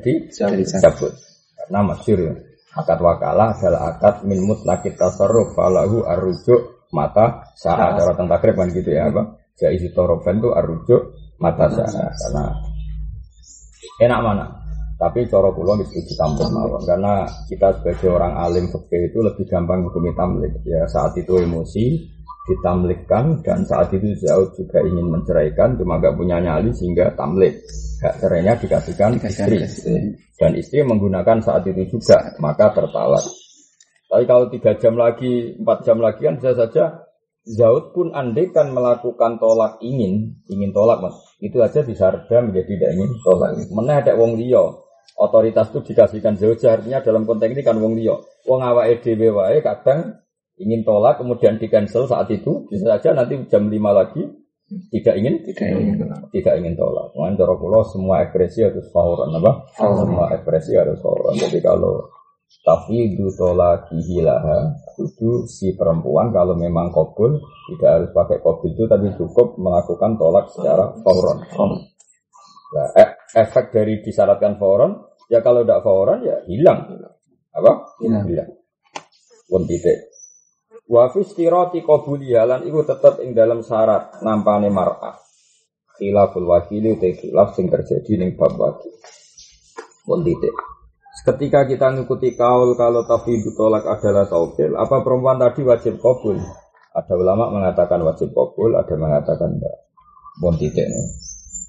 dicabut. 0.52 1.12
Karena 1.56 1.80
masyhur 1.82 2.20
ya. 2.20 2.32
Akad 2.70 3.02
wakalah 3.02 3.58
adalah 3.58 3.96
akad 3.96 4.22
min 4.28 4.46
mutlaqit 4.46 4.94
tasarruf 4.94 5.58
falahu 5.58 6.06
arrujuk 6.06 6.86
mata 6.94 7.50
saat 7.54 7.98
cara 7.98 8.14
tentang 8.14 8.30
takrib 8.38 8.54
kan 8.58 8.68
gitu 8.70 8.90
ya 8.90 9.10
apa 9.10 9.38
jaiz 9.54 9.82
torofan 9.94 10.42
itu 10.42 10.50
arrujuk 10.50 11.14
mata 11.38 11.70
saat 11.70 12.14
karena 12.14 12.44
enak 14.02 14.20
mana 14.22 14.46
tapi 15.00 15.24
cara 15.32 15.48
kula 15.48 15.80
setuju 15.80 16.12
tamlik 16.20 16.48
mawon 16.52 16.84
karena 16.84 17.24
kita 17.48 17.72
sebagai 17.80 18.12
orang 18.12 18.36
alim 18.36 18.68
fikih 18.68 19.08
itu 19.08 19.18
lebih 19.24 19.48
gampang 19.48 19.80
hukumi 19.88 20.12
tamlik 20.12 20.52
ya 20.68 20.84
saat 20.92 21.16
itu 21.16 21.40
emosi 21.40 22.04
ditamlikkan 22.44 23.40
dan 23.40 23.64
saat 23.64 23.88
itu 23.96 24.12
Zaud 24.20 24.52
juga 24.52 24.84
ingin 24.84 25.08
menceraikan 25.08 25.80
cuma 25.80 25.96
gak 25.96 26.20
punya 26.20 26.36
nyali 26.36 26.68
sehingga 26.76 27.16
tamlik 27.16 27.64
hak 28.04 28.14
cerainya 28.20 28.60
dikasihkan 28.60 29.16
istri 29.24 29.56
istri. 29.64 29.96
dan 30.36 30.52
istri 30.56 30.84
menggunakan 30.84 31.40
saat 31.40 31.64
itu 31.68 31.96
juga 31.96 32.36
maka 32.40 32.72
tertalak. 32.76 33.24
Tapi 34.10 34.26
kalau 34.26 34.50
tiga 34.50 34.74
jam 34.74 34.98
lagi, 34.98 35.54
empat 35.54 35.86
jam 35.86 36.02
lagi 36.02 36.26
kan 36.26 36.34
bisa 36.42 36.52
saja 36.58 37.06
Zaud 37.46 37.96
pun 37.96 38.12
andai 38.12 38.52
kan 38.52 38.68
melakukan 38.68 39.40
tolak 39.40 39.80
ingin, 39.80 40.44
ingin 40.50 40.76
tolak 40.76 41.00
mas, 41.00 41.16
itu 41.40 41.56
aja 41.62 41.80
bisa 41.80 42.12
reda 42.12 42.44
menjadi 42.44 42.68
tidak 42.68 42.90
ingin 43.00 43.10
tolak. 43.24 43.56
Mana 43.72 44.04
ada 44.04 44.12
wong 44.12 44.36
liya, 44.36 44.60
otoritas 45.16 45.70
itu 45.72 45.80
dikasihkan 45.92 46.38
Zaud 46.38 46.60
artinya 46.62 47.02
dalam 47.02 47.26
konteks 47.26 47.52
ini 47.54 47.62
kan 47.64 47.78
wong 47.78 47.98
liya. 47.98 48.16
Wong 48.46 48.60
awake 48.62 49.02
dhewe 49.02 49.34
wae 49.34 49.58
kadang 49.64 50.20
ingin 50.60 50.84
tolak 50.84 51.16
kemudian 51.16 51.56
di 51.56 51.66
cancel 51.72 52.04
saat 52.04 52.28
itu 52.28 52.68
bisa 52.68 52.84
saja 52.96 53.16
nanti 53.16 53.36
jam 53.48 53.72
5 53.72 53.80
lagi 53.90 54.22
tidak 54.92 55.14
ingin 55.18 55.34
Tidak 55.42 55.66
ingin 55.66 55.94
tidak 56.30 56.54
ingin 56.62 56.74
tolak. 56.78 57.10
Mungkin 57.18 57.34
cara 57.34 57.54
kula 57.58 57.82
semua 57.90 58.22
ekspresi 58.22 58.62
harus 58.62 58.86
fauran 58.94 59.34
apa? 59.34 59.66
Semua 59.74 60.30
ekspresi 60.30 60.78
harus 60.78 61.02
fauran. 61.02 61.34
Jadi 61.34 61.58
kalau 61.58 62.06
tafidu 62.62 63.30
tolak 63.34 63.90
hilaha 63.90 64.74
itu 64.98 65.46
si 65.50 65.74
perempuan 65.74 66.30
kalau 66.30 66.54
memang 66.54 66.90
kabul 66.94 67.38
tidak 67.72 67.90
harus 67.90 68.10
pakai 68.14 68.38
kabul 68.42 68.70
itu 68.70 68.84
tapi 68.86 69.10
cukup 69.18 69.58
melakukan 69.58 70.14
tolak 70.14 70.46
secara 70.54 70.94
fauran. 71.02 71.38
Nah, 72.70 72.88
e- 72.94 73.14
efek 73.34 73.70
dari 73.70 74.02
disyaratkan 74.02 74.58
fauran 74.58 74.98
ya 75.30 75.40
kalau 75.40 75.62
tidak 75.62 75.82
fauran 75.86 76.26
ya 76.26 76.42
hilang. 76.50 76.98
Apa? 77.54 77.98
Hilang. 78.02 78.24
Hilang. 78.26 78.50
Pun 79.46 79.62
titik. 79.66 80.10
Wa 80.90 81.06
fi 81.14 81.22
istirati 81.22 81.86
qabuli 81.86 82.34
halan 82.34 82.66
iku 82.66 82.82
tetep 82.82 83.22
ing 83.22 83.34
dalam 83.34 83.62
syarat 83.62 84.22
nampane 84.26 84.70
mar'ah. 84.74 85.18
Khilaful 85.94 86.48
wakili 86.50 86.98
te 86.98 87.14
khilaf 87.14 87.54
sing 87.54 87.70
terjadi 87.70 88.18
ning 88.18 88.34
bab 88.34 88.58
wakil. 88.58 88.90
Pun 90.02 90.26
titik. 90.26 90.54
Ketika 91.20 91.68
kita 91.68 91.92
ngikuti 91.92 92.32
kaul 92.32 92.72
kalau 92.80 93.04
tafidu 93.04 93.52
tolak 93.52 93.84
adalah 93.84 94.24
taukil, 94.24 94.72
apa 94.72 95.04
perempuan 95.04 95.36
tadi 95.36 95.60
wajib 95.60 96.00
kabul? 96.00 96.40
Ada 96.96 97.12
ulama 97.12 97.52
mengatakan 97.52 98.00
wajib 98.02 98.32
kabul, 98.32 98.72
ada 98.72 98.94
mengatakan 98.96 99.60
enggak. 99.60 99.76
Pun 100.40 100.56
titik. 100.56 100.88
nih. 100.88 101.06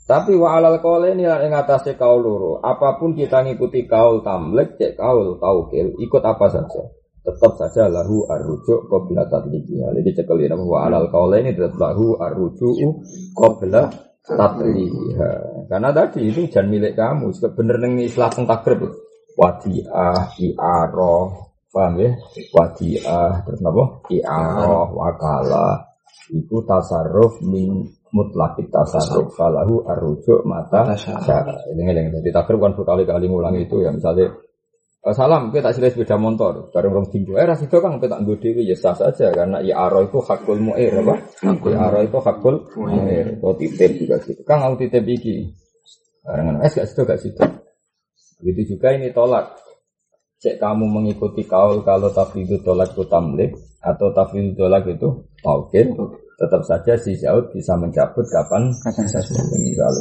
Tapi 0.07 0.35
wa 0.35 0.59
alal 0.59 0.81
kaul 0.83 1.07
ini 1.07 1.23
yang 1.23 1.55
atasnya 1.55 1.95
kaul 1.95 2.19
loro. 2.19 2.53
Apa 2.59 2.99
pun 2.99 3.15
kita 3.15 3.45
ngikuti 3.47 3.87
kaul 3.87 4.25
tamlik, 4.25 4.75
cek 4.75 4.99
kaul 4.99 5.39
taukil, 5.39 5.95
ikut 5.97 6.23
apa 6.25 6.45
saja 6.51 6.83
tetap 7.21 7.53
saja 7.53 7.85
lahu 7.85 8.25
arrujuk 8.25 8.89
qabla 8.89 9.29
tadliqiha. 9.29 9.93
Jadi 9.93 10.09
cekelin 10.17 10.57
apa 10.57 10.63
wa 10.65 10.79
alal 10.89 11.05
qaula 11.13 11.37
ini 11.37 11.53
tetap 11.53 11.77
lahu 11.77 12.17
arrujuk 12.17 13.05
qabla 13.37 13.93
tatliha. 14.25 15.31
Karena 15.69 15.89
tadi 15.93 16.33
itu 16.33 16.49
jangan 16.49 16.67
milik 16.69 16.93
kamu. 16.97 17.29
Bener 17.53 17.77
neng 17.77 18.01
istilah 18.01 18.33
teng 18.33 18.49
takrib. 18.49 18.89
Wadiah, 19.31 20.27
i'aroh, 20.35 21.55
paham 21.71 22.03
ya? 22.03 22.11
Wadiah, 22.51 23.47
terus 23.47 23.63
apa? 23.63 23.83
I'aroh, 24.11 24.91
wakala. 24.91 25.87
Itu 26.27 26.67
tasarruf 26.67 27.39
min 27.39 27.87
mutlakit 28.11 28.67
tasarruf 28.67 29.33
falahu 29.35 29.87
arrujuk 29.87 30.43
mata 30.43 30.95
syara. 30.95 31.55
Ini 31.71 31.81
ini 31.81 32.11
jadi 32.19 32.29
takrib 32.31 32.59
kan 32.59 32.75
berkali-kali 32.75 33.31
ngulang 33.31 33.55
itu 33.57 33.79
ya. 33.83 33.91
Misalnya 33.95 34.35
eh, 35.07 35.15
salam 35.15 35.49
kita 35.49 35.71
tak 35.71 35.73
silih 35.79 35.91
sepeda 35.95 36.19
motor 36.19 36.69
bareng 36.75 36.91
rong 36.91 37.07
tinggu 37.09 37.39
eh 37.39 37.47
rasido 37.47 37.79
kan 37.79 37.97
kita 37.97 38.19
nggo 38.21 38.35
dhewe 38.37 38.61
ya 38.67 38.75
sah 38.75 38.93
saja 38.93 39.31
karena 39.31 39.63
ya 39.63 39.79
aro 39.87 40.05
itu 40.05 40.19
hakul 40.19 40.59
mu'ir 40.59 40.93
apa? 41.01 41.15
Ya 41.65 41.77
aro 41.87 41.99
itu 42.03 42.19
hakul 42.19 42.55
mu'ir. 42.75 43.39
atau 43.39 43.55
titip 43.55 43.91
juga 43.97 44.15
gitu 44.21 44.41
kan 44.43 44.59
mau 44.61 44.75
titip 44.75 45.01
iki. 45.07 45.49
Barengan. 46.21 46.61
Eh 46.61 46.69
gak 46.69 46.85
situ 46.85 47.01
gak 47.07 47.17
situ 47.17 47.41
begitu 48.41 48.75
juga 48.75 48.97
ini 48.97 49.13
tolak. 49.13 49.55
Cek 50.41 50.57
kamu 50.57 50.89
mengikuti 50.89 51.45
kaul 51.45 51.85
kalau 51.85 52.09
tafidul 52.09 52.65
tolak 52.65 52.97
itu 52.97 53.05
tamlik 53.05 53.53
atau 53.77 54.09
tafidul 54.09 54.57
tolak 54.57 54.89
itu 54.89 55.29
taukid 55.45 55.93
tetap 56.41 56.61
saja 56.65 56.97
si 56.97 57.13
Zaud 57.21 57.53
bisa 57.53 57.77
mencabut 57.77 58.25
kapan 58.25 58.73
saja 58.81 59.41
meninggal. 59.53 59.93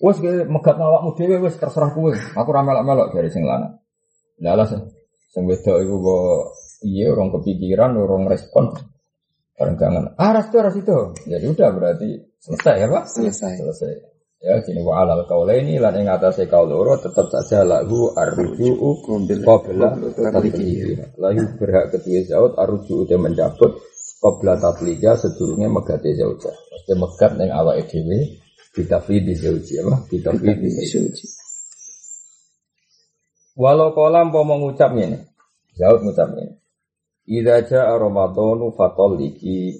Wes 0.00 0.16
gue 0.16 0.48
megat 0.48 0.80
awakmu 0.80 1.12
dhewe 1.12 1.44
wes 1.44 1.60
terserah 1.60 1.92
kowe. 1.92 2.08
Aku 2.10 2.48
ra 2.48 2.64
melok-melok 2.64 3.12
dari 3.12 3.28
sing 3.28 3.44
lanang. 3.44 3.76
Lah 4.40 4.56
lah 4.56 4.64
sing 4.64 5.44
wedok 5.44 5.76
kok 5.76 6.40
iya 6.88 7.12
orang 7.12 7.28
kepikiran, 7.36 8.00
orang 8.00 8.24
respon. 8.32 8.72
Bareng 9.60 9.76
jangan 9.76 10.16
ah 10.16 10.32
ras 10.32 10.48
itu 10.48 10.56
ras 10.56 10.76
itu. 10.80 10.98
Jadi 11.28 11.44
udah 11.52 11.68
berarti 11.76 12.08
selesai 12.40 12.74
ya 12.80 12.86
Pak? 12.88 13.04
Selesai. 13.12 13.52
Selesai. 13.60 13.92
Ya 14.40 14.56
sini 14.64 14.80
wa 14.80 15.04
alal 15.04 15.28
kaulaini 15.28 15.76
lan 15.76 16.00
ing 16.00 16.08
atase 16.08 16.48
kaul 16.48 16.72
loro 16.72 16.96
tetap 16.96 17.28
saja 17.28 17.60
lahu 17.60 18.08
arruju'u 18.16 19.04
qabla 19.44 20.00
tatliqi. 20.00 20.96
Lahu 21.20 21.44
berhak 21.60 21.92
kedua 21.92 22.24
Zaud 22.24 22.56
arruju'u 22.56 23.04
dia 23.04 23.20
mencabut 23.20 23.89
Qabla 24.20 24.60
tafliga 24.60 25.16
sedurungnya 25.16 25.72
megate 25.72 26.12
zauja. 26.12 26.52
Mesti 26.52 26.92
megat 26.92 27.32
ning 27.40 27.50
awake 27.50 27.88
dhewe 27.88 28.18
ditaflidi 28.76 29.32
zauji 29.32 29.80
apa? 29.80 30.04
Ditaflidi 30.12 30.68
zauji. 30.68 31.26
Walau 33.56 33.92
kolam 33.92 34.32
mau 34.32 34.44
mengucap 34.46 34.92
ini, 34.96 35.20
Zaud 35.76 36.00
mengucap 36.04 36.32
ini. 36.36 36.60
Ida 37.28 37.60
jaa 37.64 37.92
Ramadhanu 37.96 38.72
fatoliki 38.72 39.76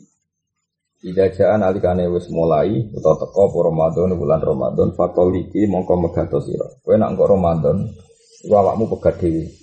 Ida 1.00 1.32
jaa 1.32 1.56
nalikane 1.56 2.04
wis 2.12 2.28
mulai 2.28 2.92
utawa 2.92 3.16
teko 3.16 3.48
apa 3.48 3.58
Ramadan 3.72 4.12
bulan 4.20 4.40
Ramadan 4.44 4.92
fatoliki 4.92 5.64
mongko 5.64 5.96
megato 5.96 6.44
sira. 6.44 6.68
Kowe 6.84 6.96
nak 7.00 7.16
engko 7.16 7.24
Ramadan 7.24 7.88
iku 8.44 8.52
awakmu 8.52 8.84
pegat 8.92 9.16
dhewe. 9.16 9.59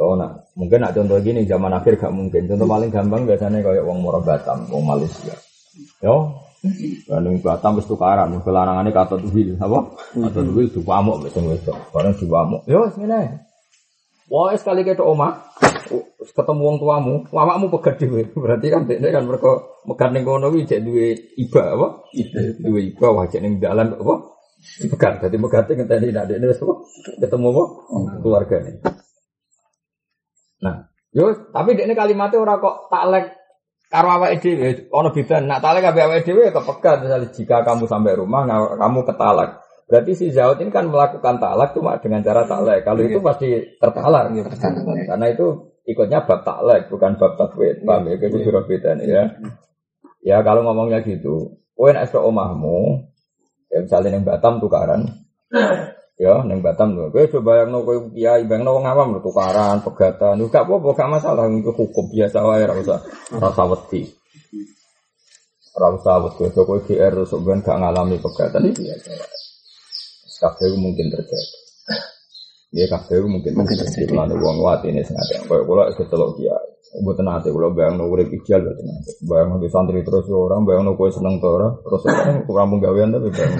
Oh, 0.00 0.16
nah, 0.16 0.32
mungkin 0.56 0.80
nak 0.80 0.96
contoh 0.96 1.20
gini 1.20 1.44
zaman 1.44 1.72
akhir 1.76 2.00
gak 2.00 2.14
mungkin. 2.16 2.48
Contoh 2.48 2.64
paling 2.64 2.88
gampang 2.88 3.28
biasanya 3.28 3.60
kayak 3.60 3.84
uang 3.84 4.00
murah 4.00 4.24
Batam, 4.24 4.64
uang 4.72 4.84
Malaysia. 4.88 5.36
Yo, 6.00 6.40
Bandung 7.08 7.38
Batam 7.44 7.76
wis 7.76 7.84
tukaran, 7.84 8.32
ini 8.32 8.90
kata 8.90 9.20
duwil, 9.20 9.60
apa? 9.60 9.78
Kata 10.16 10.40
duwil 10.40 10.72
diwamuk 10.72 11.28
wis 11.28 11.36
wis 11.36 11.64
bareng 11.92 12.14
diwamuk. 12.16 12.64
Yo, 12.64 12.88
ngene. 12.96 13.44
Wah, 14.32 14.56
sekali 14.56 14.80
kita 14.80 15.04
oma, 15.04 15.44
ketemu 16.24 16.62
wong 16.64 16.76
tuamu, 16.80 17.14
awakmu 17.28 17.68
pegat 17.68 18.00
dhewe. 18.00 18.32
Berarti 18.32 18.72
kan 18.72 18.88
dekne 18.88 19.12
kan 19.12 19.28
mereka 19.28 19.60
megat 19.84 20.10
ning 20.16 20.24
kono 20.24 20.48
kuwi 20.48 20.64
jek 20.64 20.80
duwe 20.80 21.12
iba 21.36 21.62
apa? 21.76 21.86
Duwe 22.64 22.80
iba 22.96 23.06
wah 23.12 23.28
jek 23.28 23.44
ning 23.44 23.60
dalan 23.60 23.92
apa? 23.92 24.14
Pegat, 24.88 25.20
dadi 25.26 25.36
megate 25.36 25.76
ngenteni 25.76 26.16
nek 26.16 26.32
dekne 26.32 26.46
wis 26.48 26.60
ketemu 27.20 27.46
apa? 27.52 27.64
Keluargane. 28.24 28.72
Nah, 30.62 30.86
yo 31.10 31.50
tapi 31.50 31.74
ini 31.74 31.92
kalimatnya 31.92 32.38
orang 32.38 32.62
kok 32.62 32.76
taklek 32.88 33.26
karo 33.92 34.08
awake 34.08 34.40
dhewe 34.40 34.88
ana 34.88 35.10
beda 35.12 35.36
nak 35.44 35.60
taklek 35.60 35.84
ambek 35.90 36.06
awake 36.08 36.24
dhewe 36.24 36.48
ya 36.48 36.52
kepegat 36.54 36.96
misalnya 37.04 37.28
jika 37.34 37.56
kamu 37.66 37.84
sampai 37.90 38.16
rumah 38.16 38.42
nah, 38.46 38.78
kamu 38.78 39.04
ketalak. 39.04 39.60
Berarti 39.90 40.12
si 40.16 40.26
Zaud 40.32 40.56
ini 40.62 40.72
kan 40.72 40.88
melakukan 40.88 41.36
talak 41.36 41.76
cuma 41.76 42.00
dengan 42.00 42.24
cara 42.24 42.48
taklek. 42.48 42.80
Kalau 42.86 43.02
itu 43.04 43.20
pasti 43.20 43.76
tertalak. 43.76 44.32
Ya, 44.32 44.48
Karena 45.04 45.26
itu 45.28 45.76
ikutnya 45.84 46.24
bab 46.24 46.46
taklek 46.46 46.88
bukan 46.88 47.20
bab 47.20 47.36
takwid. 47.36 47.84
Paham 47.84 48.08
ya? 48.08 48.16
Itu 48.16 48.40
sudah 48.40 48.64
beda 48.64 48.96
nih 48.96 49.06
ya. 49.10 49.24
Ya 50.22 50.38
kalau 50.46 50.62
ngomongnya 50.62 51.02
gitu, 51.02 51.58
kowe 51.74 51.90
nek 51.90 52.06
omahmu, 52.14 53.10
ya 53.74 53.82
misalnya 53.82 54.14
yang 54.14 54.22
Batam 54.22 54.62
tukaran, 54.62 55.26
Ya, 56.20 56.44
neng 56.44 56.60
Batam 56.60 56.92
lho. 56.92 57.08
Kowe 57.08 57.24
coba 57.24 57.64
yang 57.64 57.72
kowe 57.72 57.96
kiai 58.12 58.44
bang 58.44 58.68
wong 58.68 58.84
awam 58.84 59.16
lho 59.16 59.20
tukaran, 59.24 59.80
pegatan. 59.80 60.36
Lu 60.36 60.52
gak 60.52 60.68
apa-apa, 60.68 60.92
gak 60.92 61.10
masalah 61.18 61.48
itu 61.48 61.72
hukum 61.72 62.04
biasa 62.12 62.44
wae 62.44 62.68
ora 62.68 62.76
usah 62.76 63.00
rasa 63.40 63.62
wedi. 63.64 64.04
Ora 65.72 65.88
usah 65.96 66.20
wedi, 66.20 66.52
kowe 66.52 66.78
GR 66.84 67.12
terus 67.16 67.32
ben 67.40 67.64
gak 67.64 67.80
ngalami 67.80 68.20
pegatan 68.20 68.68
itu 68.68 68.84
biasa. 68.84 69.10
Kabeh 70.42 70.74
mungkin 70.76 71.06
terjadi. 71.08 71.58
Ya 72.76 72.86
kabeh 72.92 73.24
mungkin 73.24 73.52
mungkin 73.56 73.76
terjadi. 73.80 74.12
Lan 74.12 74.36
wong 74.36 74.60
wati 74.60 74.92
ini 74.92 75.00
sengaja. 75.00 75.48
Kowe 75.48 75.64
kula 75.64 75.96
kecelok 75.96 76.36
kiai. 76.36 76.70
Mboten 76.92 77.24
nate 77.24 77.48
kula 77.48 77.72
bayang 77.72 77.96
no 77.96 78.12
urip 78.12 78.28
ijal 78.28 78.60
mboten 78.60 78.84
nate. 78.84 79.16
Bayang 79.24 79.56
no 79.56 79.64
santri 79.72 80.04
terus 80.04 80.28
orang, 80.28 80.68
bayang 80.68 80.84
no 80.84 80.92
kowe 80.92 81.08
seneng 81.08 81.40
to 81.40 81.48
ora, 81.48 81.72
terus 81.80 82.04
orang 82.04 82.44
rampung 82.44 82.84
gawean 82.84 83.16
tapi 83.16 83.32
bayang. 83.32 83.56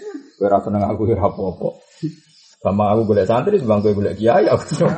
Kowe 0.34 0.48
ra 0.50 0.58
seneng 0.62 0.82
aku 0.86 1.06
ya 1.06 1.16
apa-apa. 1.18 1.68
Sama 2.64 2.96
aku 2.96 3.12
boleh 3.12 3.28
santri 3.28 3.60
sebang 3.60 3.84
kowe 3.84 3.92
boleh 3.92 4.16
kiai 4.16 4.48
aku. 4.48 4.88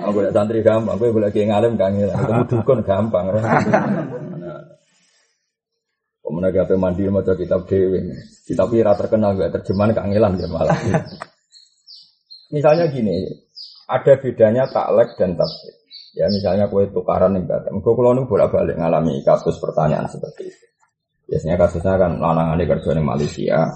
aku 0.00 0.12
boleh 0.14 0.30
santri 0.30 0.62
gampang, 0.62 0.96
kowe 0.96 1.10
boleh 1.10 1.28
kiai 1.34 1.50
ngalim 1.50 1.74
kangen. 1.74 2.14
Ketemu 2.14 2.42
dukun 2.46 2.78
gampang. 2.86 3.24
Pemenang 6.24 6.56
apa 6.56 6.74
mandi 6.80 7.04
mau 7.04 7.20
kitab 7.20 7.68
dewi, 7.68 8.00
tapi 8.56 8.80
rata 8.80 9.04
terkenal 9.04 9.36
gak 9.36 9.60
terjemahan 9.60 9.92
kangelan 9.92 10.40
ya 10.40 10.48
malah. 10.48 10.72
Misalnya 12.48 12.88
gini, 12.88 13.28
ada 13.84 14.16
bedanya 14.16 14.64
taklek 14.72 15.20
dan 15.20 15.36
tafsir. 15.36 15.76
Ya 16.16 16.30
misalnya 16.32 16.72
kue 16.72 16.88
tukaran 16.94 17.36
nih 17.36 17.44
batam, 17.44 17.82
gue 17.82 17.92
kalau 17.92 18.24
bolak 18.24 18.54
balik 18.54 18.78
ngalami 18.78 19.20
kasus 19.26 19.58
pertanyaan 19.60 20.06
seperti 20.08 20.48
itu. 20.48 20.64
Biasanya 21.24 21.56
kasusnya 21.56 21.94
kan 21.96 22.12
lanang 22.20 22.54
ada 22.54 22.64
kerja 22.68 22.90
di 22.92 23.02
Malaysia. 23.02 23.72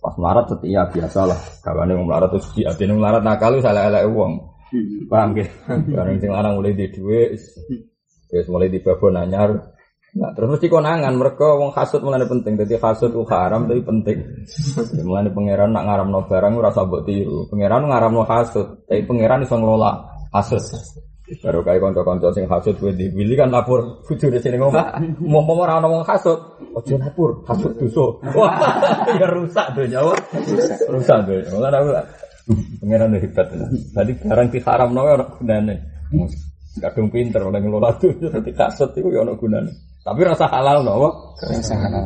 Pas 0.00 0.14
melarat 0.20 0.48
setia 0.52 0.88
biasa 0.88 1.20
lah. 1.28 1.40
Kawan 1.64 1.92
yang 1.92 2.04
melarat 2.04 2.28
terus 2.32 2.48
di 2.52 2.64
ada 2.64 2.80
yang 2.80 2.98
melarat 3.00 3.22
nakal 3.24 3.56
salah 3.60 3.88
salah 3.88 4.04
uang. 4.04 4.32
Paham 5.06 5.28
gitu? 5.38 5.52
Barang 5.94 6.18
sing 6.18 6.30
lanang 6.34 6.58
mulai 6.58 6.74
di 6.74 6.90
duit, 6.90 7.38
terus 8.26 8.46
mulai 8.50 8.66
di 8.66 8.82
babon 8.82 9.14
nanyar. 9.14 9.74
Nah, 10.14 10.30
terus 10.30 10.46
mesti 10.46 10.70
konangan 10.70 11.14
mereka 11.18 11.58
wong 11.58 11.74
hasut 11.74 11.98
mulai 12.02 12.22
penting. 12.26 12.54
Jadi 12.54 12.78
hasut 12.78 13.10
itu 13.10 13.22
haram 13.30 13.66
tapi 13.66 13.82
penting. 13.82 14.18
Mulai 15.02 15.30
pangeran 15.30 15.74
nak 15.74 15.84
ngaram 15.90 16.08
no 16.10 16.22
barang 16.26 16.54
rasa 16.58 16.86
buat 16.86 17.02
tiru. 17.02 17.50
Pangeran 17.50 17.90
ngaram 17.90 18.14
no 18.14 18.22
hasut, 18.26 18.86
tapi 18.86 19.02
pangeran 19.06 19.42
bisa 19.42 19.58
ngelola 19.58 20.06
hasut. 20.30 20.62
Baru 21.24 21.64
kayak 21.64 21.80
konco-konco 21.80 22.28
sing 22.36 22.44
hasut 22.44 22.76
gue 22.76 22.92
dipilih 22.92 23.32
kan 23.40 23.48
lapor 23.48 24.04
di 24.04 24.36
sini 24.44 24.60
ngomong 24.60 24.76
mau 25.24 25.40
mau 25.40 25.64
orang 25.64 25.80
ngomong 25.80 26.04
hasut, 26.04 26.36
ojo 26.76 27.00
lapor 27.00 27.40
hasut 27.48 27.72
tuso, 27.80 28.20
wah 28.36 28.52
ya 29.16 29.24
rusak 29.32 29.72
tuh 29.72 29.88
nyawa, 29.88 30.12
rusak 30.92 31.18
tuh. 31.24 31.40
Malah 31.56 31.80
aku 31.80 31.92
pengiran 32.76 33.16
hebat. 33.16 33.48
Tadi 33.96 34.12
barang 34.20 34.48
di 34.52 34.60
haram 34.68 34.92
nawa 34.92 35.16
orang 35.16 35.30
gunane, 35.40 35.74
kadung 36.84 37.08
pinter 37.08 37.40
orang 37.40 37.64
ngelola 37.64 37.96
tuh, 37.96 38.12
jadi 38.20 38.52
hasut 38.60 38.92
itu 38.92 39.08
ya 39.08 39.24
orang 39.24 39.40
gunane. 39.40 39.72
Tapi 40.04 40.20
rasa 40.28 40.44
halal 40.52 40.84
nawa, 40.84 41.08
rasa 41.40 41.72
halal. 41.72 42.04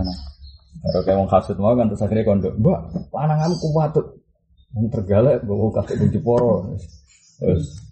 Baru 0.78 1.02
kayak 1.02 1.16
ngomong 1.18 1.32
hasut 1.34 1.58
mau 1.58 1.74
kan 1.74 1.90
terus 1.90 2.06
akhirnya 2.06 2.22
kondo, 2.22 2.54
mbak 2.54 3.10
pananganmu 3.10 3.66
kuat 3.66 3.98
tuh, 3.98 4.14
tergalak 4.94 5.42
bawa 5.42 5.74
kakek 5.82 6.06
kunci 6.06 6.22
poro, 6.22 6.70
terus 7.42 7.87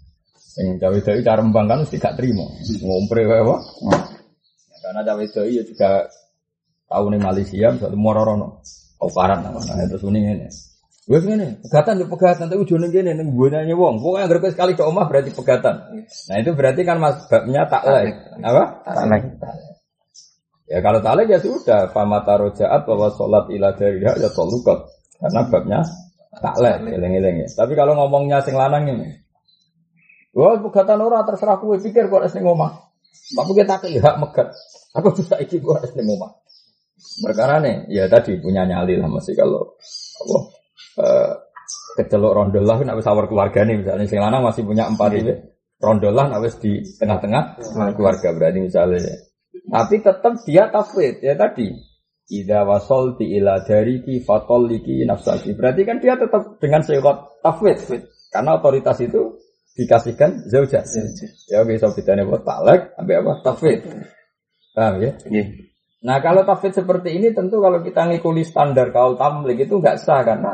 yang 0.57 0.81
cawe 0.81 0.97
doi 0.97 1.21
cara 1.21 1.41
membangkan 1.45 1.85
mesti 1.85 2.01
gak 2.01 2.17
terima. 2.17 2.45
Ngompre 2.81 3.29
wae 3.29 3.43
wae. 3.45 3.61
Karena 4.81 5.01
cawe 5.05 5.23
doi 5.29 5.53
ya 5.53 5.63
juga 5.63 6.09
tahu 6.89 7.05
nih 7.13 7.21
Malaysia 7.21 7.69
misalnya 7.69 7.97
moro-rono. 7.99 8.65
Kau 8.97 9.13
paran 9.13 9.45
nah 9.45 9.53
terus 9.85 10.01
ini 10.09 10.25
ini. 10.25 10.49
Wes 11.07 11.23
ngene, 11.23 11.63
pegatan 11.63 12.03
yo 12.03 12.05
pegatan 12.11 12.51
tapi 12.51 12.59
ujune 12.67 12.89
ngene 12.89 13.15
ning 13.15 13.31
gunane 13.31 13.71
wong. 13.71 14.01
Pokoke 14.01 14.19
anggere 14.25 14.51
sekali 14.51 14.73
ke 14.75 14.83
omah 14.83 15.05
berarti 15.07 15.31
pegatan. 15.31 15.75
Nah 16.03 16.35
itu 16.41 16.51
berarti 16.51 16.81
kan 16.83 16.97
mas 16.99 17.21
babnya 17.29 17.63
taklek. 17.69 18.17
Apa? 18.41 18.63
Taklek. 18.83 19.23
Ya 20.67 20.83
kalau 20.83 20.99
taklek 20.99 21.31
ya 21.31 21.39
sudah 21.39 21.93
famata 21.95 22.35
rojaat 22.35 22.83
bahwa 22.83 23.07
sholat 23.15 23.45
ila 23.53 23.71
dari 23.77 24.03
ya 24.03 24.29
tolukot 24.35 24.89
karena 25.21 25.41
babnya 25.47 25.79
taklek 26.43 26.75
eleng-eleng 26.89 27.45
ya. 27.45 27.47
Tapi 27.55 27.77
kalau 27.77 27.95
ngomongnya 27.95 28.43
sing 28.43 28.57
lanang 28.57 28.89
ini 28.91 29.26
Wah, 30.37 30.53
pegatan 30.61 31.01
ora 31.01 31.25
terserah 31.25 31.57
kowe 31.57 31.73
pikir 31.81 32.13
kok 32.13 32.21
ning 32.29 32.45
omah. 32.45 32.93
Tapi 33.33 33.51
kita 33.57 33.81
tak 33.81 33.89
hak 33.89 34.15
megat. 34.21 34.53
Aku 34.93 35.09
bisa 35.09 35.33
iki 35.41 35.57
kok 35.57 35.81
ning 35.97 36.05
omah. 36.05 36.29
Perkara 37.25 37.57
nih, 37.57 37.89
ya 37.89 38.05
tadi 38.05 38.37
punya 38.37 38.65
nyali 38.69 39.01
lah 39.01 39.09
masih 39.09 39.33
kalau 39.33 39.77
apa 40.17 40.37
eh, 41.01 41.31
kecelok 41.97 42.33
rondol 42.37 42.65
lah 42.65 42.77
nak 42.81 43.01
sawar 43.05 43.29
keluarga 43.29 43.61
nih 43.65 43.85
misalnya 43.85 44.05
sing 44.09 44.17
lanang 44.17 44.41
masih 44.41 44.65
punya 44.65 44.89
empat 44.89 45.13
ini 45.13 45.33
rondol 45.77 46.13
lah 46.13 46.25
nak 46.25 46.41
di 46.57 46.81
tengah-tengah 46.97 47.43
keluarga 47.97 48.29
berarti 48.33 48.59
misalnya. 48.61 49.13
Tapi 49.67 49.95
tetap 50.05 50.33
dia 50.45 50.69
tafwid 50.69 51.21
ya 51.25 51.33
tadi. 51.33 51.73
Ida 52.27 52.67
wasol 52.67 53.15
ti 53.15 53.39
ila 53.39 53.63
dariki 53.63 54.19
fatoliki 54.19 55.01
nafsaki. 55.07 55.55
Berarti 55.55 55.81
kan 55.87 55.97
dia 55.97 56.13
tetap 56.19 56.59
dengan 56.59 56.83
sehat 56.83 57.41
tafwid. 57.41 57.77
Karena 58.29 58.59
otoritas 58.59 58.99
itu 58.99 59.39
dikasihkan 59.77 60.49
zauja. 60.49 60.81
Ya 61.47 61.61
bisa 61.63 61.93
bedanya 61.93 62.25
buat 62.25 62.41
talak, 62.41 62.97
ambil 62.97 63.21
apa? 63.21 63.33
Tafwid. 63.45 63.85
Paham 64.73 65.01
ya? 65.01 65.11
Nah 66.01 66.17
kalau 66.21 66.45
tafwid 66.45 66.73
seperti 66.73 67.17
ini 67.17 67.33
tentu 67.33 67.61
kalau 67.61 67.81
kita 67.81 68.09
ngikuli 68.09 68.45
standar 68.45 68.89
kaul 68.93 69.17
tamlik 69.17 69.57
itu 69.65 69.77
nggak 69.77 69.97
sah 69.97 70.21
karena 70.21 70.53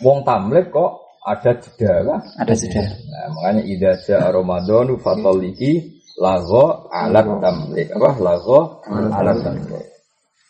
wong 0.00 0.24
tamlik 0.24 0.72
kok 0.72 1.04
ada 1.24 1.52
jeda 1.60 1.92
kan? 2.08 2.20
Ada 2.40 2.54
jeda. 2.56 2.82
Nah, 2.88 3.26
makanya 3.36 3.62
ida 3.68 3.92
ja 4.00 4.32
Ramadhanu 4.32 4.96
fatoliki 4.96 6.00
lago 6.16 6.88
alat 6.88 7.28
tamlik 7.40 7.88
apa? 7.92 8.10
Lago 8.16 8.80
alat 8.88 9.36
tamlik. 9.44 9.97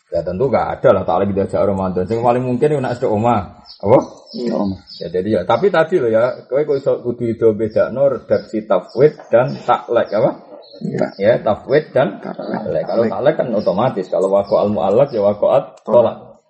Ya 0.09 0.25
tentu 0.25 0.49
gak 0.49 0.81
ada 0.81 0.89
lah 0.89 1.03
tak 1.05 1.21
lagi 1.21 1.37
diajak 1.37 1.61
Ramadan. 1.61 2.09
Yang 2.09 2.25
paling 2.25 2.41
mungkin 2.41 2.81
nak 2.81 2.97
sedek 2.97 3.13
oma, 3.13 3.61
apa? 3.61 3.99
Iya, 4.33 4.53
Om. 4.57 4.71
Ya 5.01 5.07
jadi 5.13 5.29
ya. 5.29 5.41
Tapi 5.45 5.69
tadi 5.69 6.01
loh 6.01 6.09
ya, 6.09 6.49
kowe 6.49 6.61
kok 6.65 6.77
iso 6.81 6.93
kudu 7.05 7.29
itu 7.29 7.47
beda 7.53 7.93
no 7.93 8.09
redaksi 8.09 8.65
tafwid 8.65 9.17
dan 9.29 9.53
taklek 9.53 10.09
apa? 10.09 10.31
Iya. 10.81 11.05
Ya 11.21 11.33
tafwid 11.45 11.93
dan 11.93 12.21
taklek. 12.25 12.89
Kalau 12.89 13.05
taklek 13.05 13.35
kan 13.37 13.47
otomatis. 13.53 14.09
Kalau 14.09 14.33
wako 14.33 14.57
al 14.57 14.69
muallak 14.73 15.13
ya 15.13 15.21
wakoat 15.21 15.85
tolak. 15.85 16.41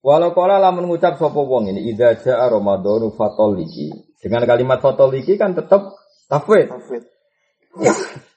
Walau 0.00 0.32
kala 0.32 0.56
lamun 0.56 0.88
ngucap 0.88 1.20
sapa 1.20 1.40
wong 1.44 1.76
ini 1.76 1.92
idza 1.92 2.16
jaa 2.24 2.48
ramadhanu 2.48 3.12
fatoliki. 3.12 4.16
Dengan 4.16 4.48
kalimat 4.48 4.80
fatoliki 4.80 5.36
kan 5.36 5.52
tetap 5.52 5.92
tafwid. 6.24 6.72
Tafwid. 6.72 7.04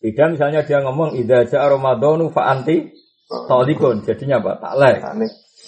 Beda 0.00 0.32
misalnya 0.32 0.64
dia 0.64 0.80
ngomong 0.80 1.12
idza 1.12 1.44
jaa 1.44 1.68
ramadhanu 1.68 2.32
fa 2.32 2.56
anti 2.56 2.88
tolikun. 3.28 4.00
Jadinya 4.08 4.40
apa? 4.40 4.52
Taklek. 4.56 4.96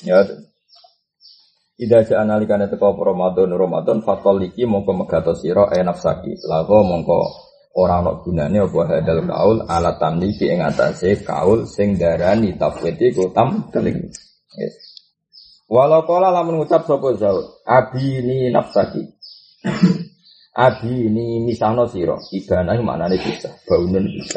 Ya. 0.08 0.24
Ida 1.82 2.04
ja 2.04 2.22
analikane 2.22 2.68
teko 2.68 2.94
Ramadan 2.94 3.52
Ramadan 3.52 4.04
fatol 4.06 4.44
iki 4.44 4.68
mongko 4.68 4.92
megato 4.92 5.32
sira 5.36 5.68
e 5.72 5.80
nafsaki. 5.82 6.36
Lago 6.46 6.84
mongko 6.84 7.18
ora 7.74 8.04
ana 8.04 8.12
gunane 8.20 8.60
apa 8.60 8.80
hadal 8.88 9.24
kaul 9.24 9.56
ala 9.66 9.96
tamliki 9.96 10.52
ing 10.52 10.60
atase 10.60 11.24
kaul 11.24 11.64
sing 11.64 11.96
darani 11.96 12.54
tafwid 12.54 13.00
iku 13.00 13.32
tam 13.32 13.72
teling. 13.72 13.98
Yes. 14.56 14.74
Walau 15.72 16.04
kala 16.04 16.28
lamun 16.28 16.60
ngucap 16.60 16.84
sapa 16.84 17.16
Zaud, 17.16 17.64
abini 17.64 18.52
nafsaki. 18.52 19.08
Abini 20.52 21.40
misano 21.40 21.88
sira, 21.88 22.12
ibana 22.28 22.76
maknane 22.76 23.16
bisa, 23.16 23.48
baunun 23.64 24.04
bisa. 24.04 24.36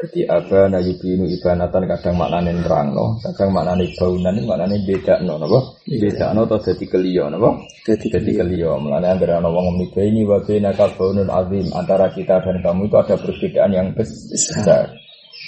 Jadi 0.00 0.24
abana 0.24 0.80
yubinu 0.80 1.28
ibanatan 1.28 1.84
kadang 1.84 2.16
maknane 2.16 2.56
nerangno, 2.56 3.20
kadang 3.20 3.52
maknane 3.52 3.84
baunan 3.94 4.32
maknane 4.42 4.80
bedakno 4.82 5.36
napa? 5.36 5.76
Bedakno 5.86 6.48
atau 6.48 6.58
dadi 6.58 6.88
keliyo 6.88 7.28
napa? 7.28 7.62
Jadi 7.84 8.08
Dadi 8.08 8.32
keliyo. 8.32 8.80
Mulane 8.80 9.06
anggere 9.12 9.36
ana 9.36 9.52
wong 9.52 9.76
ngomong 9.76 10.00
ini 10.00 10.24
wa 10.24 10.40
bainaka 10.40 10.96
baunun 10.96 11.28
azim 11.28 11.68
antara 11.76 12.08
kita 12.10 12.40
dan 12.40 12.64
kamu 12.64 12.88
itu 12.88 12.96
ada 12.96 13.14
perbedaan 13.20 13.70
yang 13.76 13.88
besar. 13.92 14.88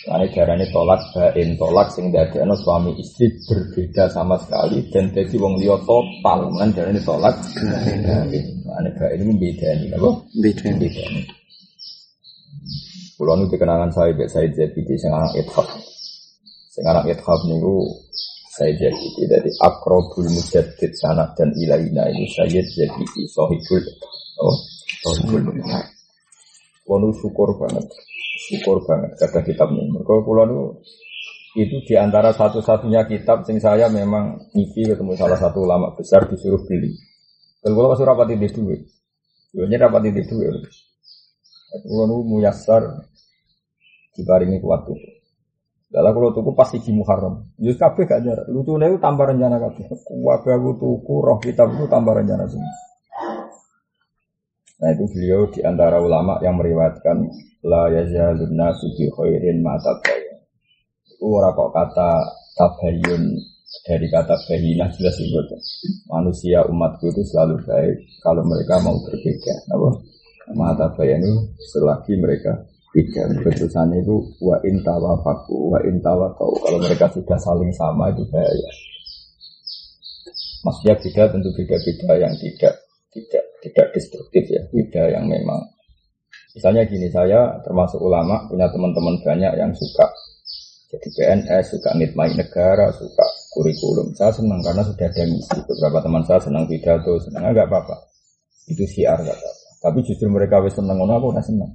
Mulane 0.02 0.26
darane 0.34 0.66
tolak 0.74 1.02
bain, 1.14 1.54
tolak 1.54 1.88
sing 1.94 2.10
dadekno 2.10 2.58
suami 2.58 2.90
istri 2.98 3.30
berbeda 3.46 4.10
sama 4.10 4.34
sekali 4.34 4.82
dan 4.90 5.14
dadi 5.14 5.38
wong 5.38 5.62
liya 5.62 5.78
total. 5.86 6.50
Mulane 6.50 6.74
darane 6.74 7.00
tolak 7.06 7.38
bain. 7.54 8.44
Mulane 8.66 8.90
bain 8.98 9.18
ini 9.22 9.86
napa? 9.94 10.10
beda. 10.42 10.68
Bedani. 10.74 11.22
Kulo 13.14 13.38
nu 13.38 13.46
dikenangan 13.46 13.94
saya 13.94 14.26
Said 14.26 14.50
Zabidi 14.58 14.98
sing 14.98 15.14
anak 15.14 15.38
ithab. 15.38 15.70
Sing 16.74 16.82
anak 16.82 17.06
ithab 17.06 17.38
niku 17.46 17.86
Said 18.58 18.82
Zabidi 18.82 19.30
dari 19.30 19.54
Akrobul 19.62 20.26
Mujaddid 20.26 20.90
sanad 20.98 21.30
dan 21.38 21.54
ilaina 21.54 22.10
itu 22.10 22.26
Sayyid 22.26 22.66
Zabidi 22.74 23.22
Sohibul 23.30 23.86
oh 24.42 24.56
Sohibul 25.06 25.62
Kulo 26.82 27.14
syukur 27.14 27.54
banget 27.54 27.86
syukur 28.48 28.82
banget 28.82 29.14
kata 29.18 29.40
kitab 29.46 29.70
ini. 29.70 29.90
Mereka 29.92 30.26
kulo 30.26 30.42
nu 30.48 30.60
itu 31.52 31.84
di 31.84 31.94
antara 32.00 32.32
satu-satunya 32.32 33.04
kitab 33.06 33.44
sing 33.44 33.60
saya 33.60 33.86
memang 33.92 34.40
ngipi 34.56 34.88
ketemu 34.88 35.12
salah 35.14 35.36
satu 35.36 35.62
ulama 35.62 35.92
besar 35.94 36.26
disuruh 36.26 36.62
beli. 36.64 36.96
Dan 37.62 37.78
kulo 37.78 37.94
masih 37.94 38.06
rapat 38.08 38.34
di 38.34 38.36
duit. 38.50 38.82
Gue 39.52 39.68
rapat 39.68 40.00
di 40.02 40.10
duit. 40.10 40.54
Kulo 41.86 42.04
nu 42.08 42.16
muyasar 42.26 42.82
diparingi 44.16 44.58
kuat 44.58 44.84
tuku. 44.84 45.22
Lalu 45.92 46.08
kalau 46.16 46.30
tuku 46.32 46.50
pasti 46.56 46.80
di 46.80 46.92
Muharram. 46.96 47.52
Yus 47.60 47.76
kabeh 47.76 48.08
gak 48.08 48.24
jarak. 48.24 48.48
Lucu 48.48 48.80
itu 48.80 48.96
tambah 48.96 49.28
rencana 49.28 49.60
kabeh. 49.60 49.92
Wabe 50.24 50.48
aku 50.56 50.70
tuku 50.80 51.14
roh 51.20 51.36
kitab 51.36 51.68
itu 51.76 51.84
tambah 51.84 52.16
rencana 52.16 52.48
semua. 52.48 52.72
Nah 54.82 54.90
itu 54.90 55.06
beliau 55.14 55.46
di 55.54 55.62
antara 55.62 56.02
ulama 56.02 56.42
yang 56.42 56.58
meriwayatkan 56.58 57.22
la 57.62 57.86
yazalun 57.86 58.50
nasu 58.58 58.90
bi 58.98 59.06
khairin 59.14 59.62
ma 59.62 59.78
tabayun. 59.78 60.42
Itu 61.06 61.22
ora 61.30 61.54
kok 61.54 61.70
kata 61.70 62.10
tabayun 62.58 63.38
dari 63.86 64.10
kata 64.10 64.34
bahina 64.50 64.90
jelas 64.90 65.14
itu. 65.22 65.38
Manusia 66.10 66.66
umatku 66.66 67.14
itu 67.14 67.22
selalu 67.30 67.62
baik 67.62 67.96
kalau 68.26 68.42
mereka 68.42 68.82
mau 68.82 68.98
berbeda. 69.06 69.54
Apa? 69.70 69.88
Mata 70.58 70.90
bayanu 70.98 71.46
selagi 71.70 72.18
mereka 72.18 72.50
beda. 72.90 73.38
Keputusan 73.38 73.94
itu 74.02 74.34
wa 74.42 74.58
intawa 74.66 75.14
faku 75.22 75.70
wa 75.70 75.78
intawa 75.86 76.34
kau. 76.34 76.58
Kalau 76.58 76.82
mereka 76.82 77.06
sudah 77.14 77.38
saling 77.38 77.70
sama 77.70 78.10
itu 78.10 78.26
bahaya. 78.34 78.70
Maksudnya 80.66 80.94
beda 80.98 81.22
tentu 81.30 81.54
beda-beda 81.54 82.10
yang 82.18 82.34
tidak 82.34 82.74
tidak 83.14 83.51
tidak 83.62 83.94
destruktif 83.94 84.44
ya, 84.50 84.62
beda 84.68 85.14
yang 85.14 85.30
memang. 85.30 85.62
Misalnya 86.52 86.84
gini, 86.84 87.08
saya 87.08 87.62
termasuk 87.64 88.02
ulama 88.02 88.44
punya 88.50 88.68
teman-teman 88.68 89.16
banyak 89.24 89.52
yang 89.56 89.72
suka 89.72 90.04
jadi 90.92 91.08
PNS, 91.08 91.72
suka 91.72 91.96
nitmai 91.96 92.36
negara, 92.36 92.92
suka 92.92 93.24
kurikulum. 93.56 94.12
Saya 94.12 94.28
senang 94.28 94.60
karena 94.60 94.84
sudah 94.84 95.08
ada 95.08 95.24
misi. 95.24 95.56
Beberapa 95.64 96.04
teman 96.04 96.20
saya 96.28 96.36
senang 96.44 96.68
pidato, 96.68 97.16
senang 97.16 97.48
enggak 97.48 97.64
apa-apa. 97.64 97.96
Itu 98.68 98.84
siar 98.84 99.16
enggak 99.24 99.40
apa-apa. 99.40 99.60
Tapi 99.88 99.98
justru 100.04 100.28
mereka 100.28 100.60
wis 100.60 100.76
seneng 100.76 101.00
ngono 101.00 101.16
aku 101.16 101.32
udah 101.32 101.40
seneng. 101.40 101.72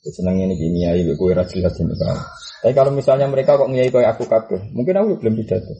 Wis 0.00 0.16
seneng 0.16 0.40
ini 0.40 0.56
gini 0.56 0.88
ya, 0.88 0.96
ibu 0.96 1.20
kue 1.20 1.36
jelas 1.36 1.76
ini. 1.76 1.92
Tapi 2.64 2.72
kalau 2.72 2.96
misalnya 2.96 3.28
mereka 3.28 3.60
kok 3.60 3.68
ngiyai 3.68 3.92
kayak 3.92 4.16
aku 4.16 4.24
kabeh, 4.24 4.72
mungkin 4.72 4.96
aku 4.96 5.20
belum 5.20 5.36
pidato. 5.36 5.76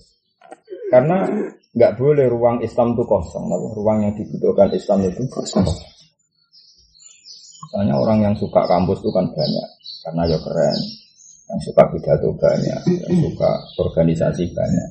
Karena 0.90 1.22
nggak 1.70 1.92
boleh 1.96 2.26
ruang 2.26 2.59
Islam 2.66 2.98
itu 2.98 3.07
kosong. 3.07 3.46
Ruang 3.79 3.98
yang 4.03 4.12
dibutuhkan 4.18 4.68
Islam 4.74 5.07
itu 5.07 5.22
kosong. 5.31 5.62
Misalnya 7.70 7.94
orang 7.94 8.18
yang 8.26 8.35
suka 8.35 8.66
kampus 8.66 8.98
itu 8.98 9.14
kan 9.14 9.31
banyak, 9.31 9.68
karena 10.03 10.22
ya 10.26 10.38
keren. 10.42 10.79
Yang 11.55 11.61
suka 11.70 11.83
pidato 11.94 12.35
banyak, 12.35 12.81
yang 13.07 13.16
suka 13.22 13.50
organisasi 13.79 14.50
banyak. 14.50 14.88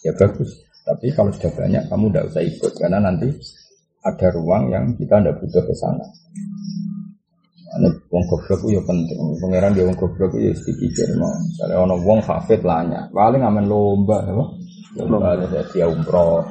Ya 0.00 0.12
bagus. 0.16 0.48
Tapi 0.82 1.12
kalau 1.12 1.28
sudah 1.36 1.52
banyak, 1.52 1.84
kamu 1.92 2.08
tidak 2.08 2.24
usah 2.32 2.42
ikut 2.42 2.72
karena 2.80 2.98
nanti 3.04 3.28
ada 4.02 4.28
ruang 4.32 4.72
yang 4.72 4.84
kita 4.96 5.20
tidak 5.20 5.36
butuh 5.44 5.62
ke 5.62 5.74
sana. 5.76 6.06
Ini 7.72 7.88
wong 8.08 8.24
goblok 8.28 8.60
ya 8.68 8.80
penting. 8.84 9.20
Pangeran 9.40 9.72
dia 9.76 9.84
wong 9.84 9.96
goblok 9.96 10.32
ya 10.36 10.52
dipikir 10.56 11.12
mau. 11.20 11.32
Misalnya 11.36 11.76
ono 11.84 11.96
wong 12.00 12.20
hafid 12.24 12.64
lanya, 12.64 13.12
paling 13.12 13.44
ngamen 13.44 13.68
lomba, 13.68 14.24
ya. 14.24 14.44
Ada 14.92 15.64
dia 15.72 15.88
umroh, 15.88 16.44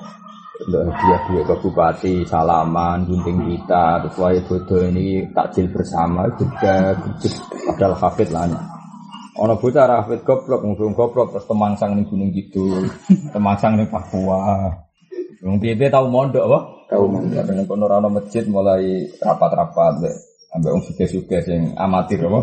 hadiah 0.65 1.21
duit 1.29 1.45
ke 1.45 1.55
bupati, 1.61 2.13
salaman, 2.25 3.05
gunting 3.05 3.37
kita, 3.45 4.01
terus 4.01 4.17
wae 4.17 4.41
bodoh 4.45 4.81
ini 4.89 5.29
takjil 5.29 5.69
bersama 5.69 6.25
juga, 6.37 6.97
padahal 7.69 7.93
hafid 8.01 8.29
lanya. 8.33 8.61
Ono 9.37 9.53
bocah 9.61 9.85
ra 9.85 9.95
hafid 10.01 10.25
goblok, 10.25 10.65
ngomong 10.65 10.93
goblok 10.97 11.37
terus 11.37 11.45
temangsang 11.45 11.93
ning 11.93 12.05
gunung 12.09 12.33
gitu, 12.33 12.85
temangsang 13.29 13.77
ning 13.77 13.89
Papua. 13.89 14.73
Wong 15.41 15.57
piye 15.57 15.89
tahu 15.89 16.05
mondok 16.09 16.45
apa? 16.45 16.59
Tahu 16.93 17.05
mondok. 17.09 17.45
Kadang 17.45 17.65
kono 17.65 17.85
ono 17.89 18.09
masjid 18.09 18.45
mulai 18.45 19.09
rapat-rapat 19.17 19.93
ambek 20.51 20.71
wong 20.75 20.83
suge-suge 20.83 21.37
sing 21.47 21.71
amatir 21.79 22.19
apa? 22.27 22.39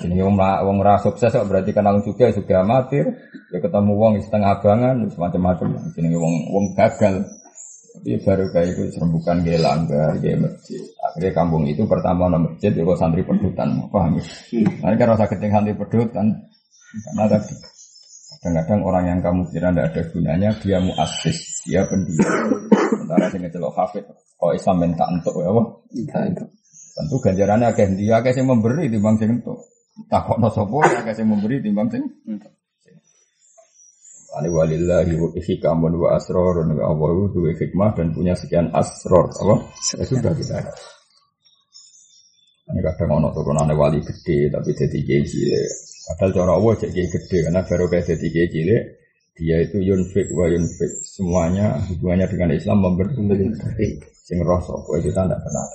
Jenenge 0.00 0.22
wong 0.28 0.36
wong 0.36 0.76
ora 0.84 1.00
sukses 1.00 1.32
kok 1.32 1.48
berarti 1.48 1.72
kenal 1.72 1.96
wong 1.96 2.04
suge 2.04 2.32
suge 2.36 2.52
amatir. 2.52 3.04
Ya 3.48 3.58
ketemu 3.58 3.92
wong 3.96 4.12
setengah 4.20 4.60
abangan 4.60 4.96
macam-macam. 5.08 5.68
Jenenge 5.96 6.18
wong 6.20 6.34
wong 6.52 6.64
gagal. 6.76 7.24
Tapi 7.90 8.16
baru 8.22 8.46
kayak 8.54 8.68
itu 8.70 8.82
serembukan 8.94 9.42
gaya 9.42 9.58
langgar, 9.60 10.14
gaya 10.22 10.38
masjid. 10.38 10.78
Akhirnya 11.10 11.30
kampung 11.34 11.66
itu 11.66 11.82
pertama 11.90 12.30
nama 12.30 12.46
masjid, 12.46 12.70
ya 12.70 12.86
kok 12.86 12.96
santri 13.02 13.26
pedutan, 13.26 13.66
paham 13.90 14.14
ya? 14.14 14.24
Nanti 14.78 14.94
kan 14.94 15.08
rasa 15.10 15.26
keting 15.26 15.50
santri 15.50 15.74
pedutan, 15.74 16.26
karena 16.94 17.24
tadi 17.26 17.50
Kadang-kadang 18.40 18.80
orang 18.88 19.04
yang 19.04 19.20
kamu 19.20 19.40
kira 19.52 19.68
tidak 19.68 19.86
ada 19.92 20.02
gunanya, 20.16 20.50
dia 20.64 20.80
muasis, 20.80 21.60
dia 21.68 21.84
pendiam. 21.84 22.48
Sementara 22.72 23.28
sing 23.28 23.44
ngecelok 23.44 23.76
hafid, 23.76 24.04
kok 24.08 24.52
Islam 24.56 24.76
minta 24.80 25.04
untuk 25.12 25.44
ya 25.44 25.52
apa? 25.52 25.62
Tentu 27.00 27.16
ganjarannya 27.16 27.72
akeh 27.72 27.96
dia 27.96 28.20
akeh 28.20 28.36
sing 28.36 28.44
memberi 28.44 28.92
timbang 28.92 29.16
sing 29.16 29.40
entuk. 29.40 29.56
Takokno 30.04 30.52
sapa 30.52 31.00
akeh 31.00 31.16
sing 31.16 31.26
memberi 31.32 31.64
timbang 31.64 31.88
sing 31.88 32.04
entuk. 32.28 32.52
Ali 34.30 34.46
walillahi 34.52 35.16
wa 35.16 35.32
hikamun 35.32 35.96
wa 35.96 36.14
asrarun 36.14 36.76
wa 36.76 36.92
Allah 36.92 37.08
itu 37.26 37.40
hikmah 37.50 37.98
dan 37.98 38.12
punya 38.14 38.36
sekian 38.36 38.68
asror 38.70 39.26
apa? 39.26 39.56
Ya 39.96 40.04
sudah 40.04 40.32
kita. 40.36 40.60
Ini 42.70 42.78
kadang 42.86 43.18
ono 43.18 43.34
turunannya 43.34 43.74
wali 43.74 43.98
gede 43.98 44.52
tapi 44.52 44.70
jadi 44.76 44.98
kiai 45.02 45.24
cilik. 45.26 45.70
Padahal 46.14 46.30
cara 46.30 46.52
Allah 46.54 46.72
jadi 46.78 46.92
kiai 46.94 47.08
gede 47.10 47.36
karena 47.48 47.60
baru 47.66 47.84
kayak 47.90 48.04
jadi 48.14 48.26
kiai 48.30 48.48
cilik 48.52 48.82
dia 49.40 49.56
itu 49.64 49.80
yunfik 49.80 50.28
wa 50.36 50.46
yunfik 50.52 51.00
semuanya 51.00 51.80
hubungannya 51.88 52.28
dengan 52.28 52.52
Islam 52.52 52.84
memberi 52.84 53.16
sing 54.20 54.38
rasa 54.46 54.78
kok 54.78 54.94
itu 55.00 55.10
tanda 55.10 55.34
kenal. 55.42 55.66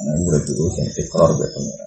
Karena 0.00 0.16
gue 0.16 0.36
itu 0.40 0.64
sing 0.72 0.88
ikrar 1.04 1.30
be 1.36 1.44
pengira. 1.52 1.86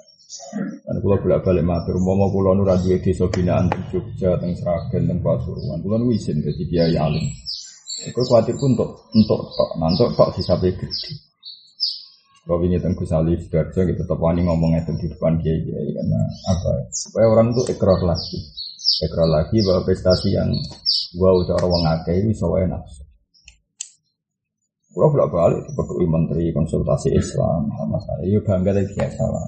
Dan 0.86 0.95
kalau 1.02 1.17
bolak 1.17 1.41
balik 1.41 1.65
matur, 1.65 1.97
mau 1.97 2.13
mau 2.13 2.30
pulau 2.30 2.54
nur 2.54 2.69
radio 2.69 2.93
desa 3.02 3.26
binaan 3.26 3.73
di 3.73 3.82
Jogja, 3.89 4.38
teng 4.38 4.54
Sragen, 4.54 5.10
teng 5.10 5.17
Pasuruan, 5.17 5.82
pulau 5.82 5.97
nu 5.97 6.13
izin 6.13 6.45
jadi 6.45 6.63
dia 6.69 6.86
yalim. 6.93 7.26
Aku 8.06 8.21
khawatir 8.30 8.54
pun 8.60 8.78
untuk 8.78 9.10
untuk 9.17 9.39
tok, 9.56 9.69
nantok 9.82 10.10
tok 10.13 10.30
disapai 10.38 10.76
gede. 10.78 11.12
Kalau 12.43 12.60
ini 12.67 12.76
tentang 12.76 12.99
Gus 12.99 13.15
Ali 13.15 13.39
kita 13.39 13.71
tetap 13.71 14.19
wani 14.19 14.43
ngomong 14.43 14.76
itu 14.76 14.91
di 14.99 15.08
depan 15.08 15.39
kiai 15.39 15.63
kiai 15.63 15.89
karena 15.95 16.19
apa? 16.52 16.91
Supaya 16.91 17.32
orang 17.32 17.56
itu 17.56 17.63
ikrar 17.71 18.04
lagi, 18.04 18.38
ikrar 19.08 19.30
lagi 19.32 19.58
bahwa 19.63 19.82
prestasi 19.88 20.36
yang 20.36 20.52
wow 21.15 21.39
cara 21.47 21.63
wong 21.63 21.84
akeh 21.88 22.19
itu 22.19 22.36
bisa 22.36 22.45
wae 22.52 22.67
nafsu. 22.67 23.02
Kalau 24.93 25.10
bolak 25.10 25.29
balik 25.34 25.62
seperti 25.73 26.06
menteri 26.06 26.43
konsultasi 26.53 27.10
Islam 27.17 27.65
sama 27.73 27.97
saya, 27.97 28.29
ya 28.29 28.39
bangga 28.45 28.77
dari 28.77 28.86
biasa 28.93 29.23
lah. 29.25 29.45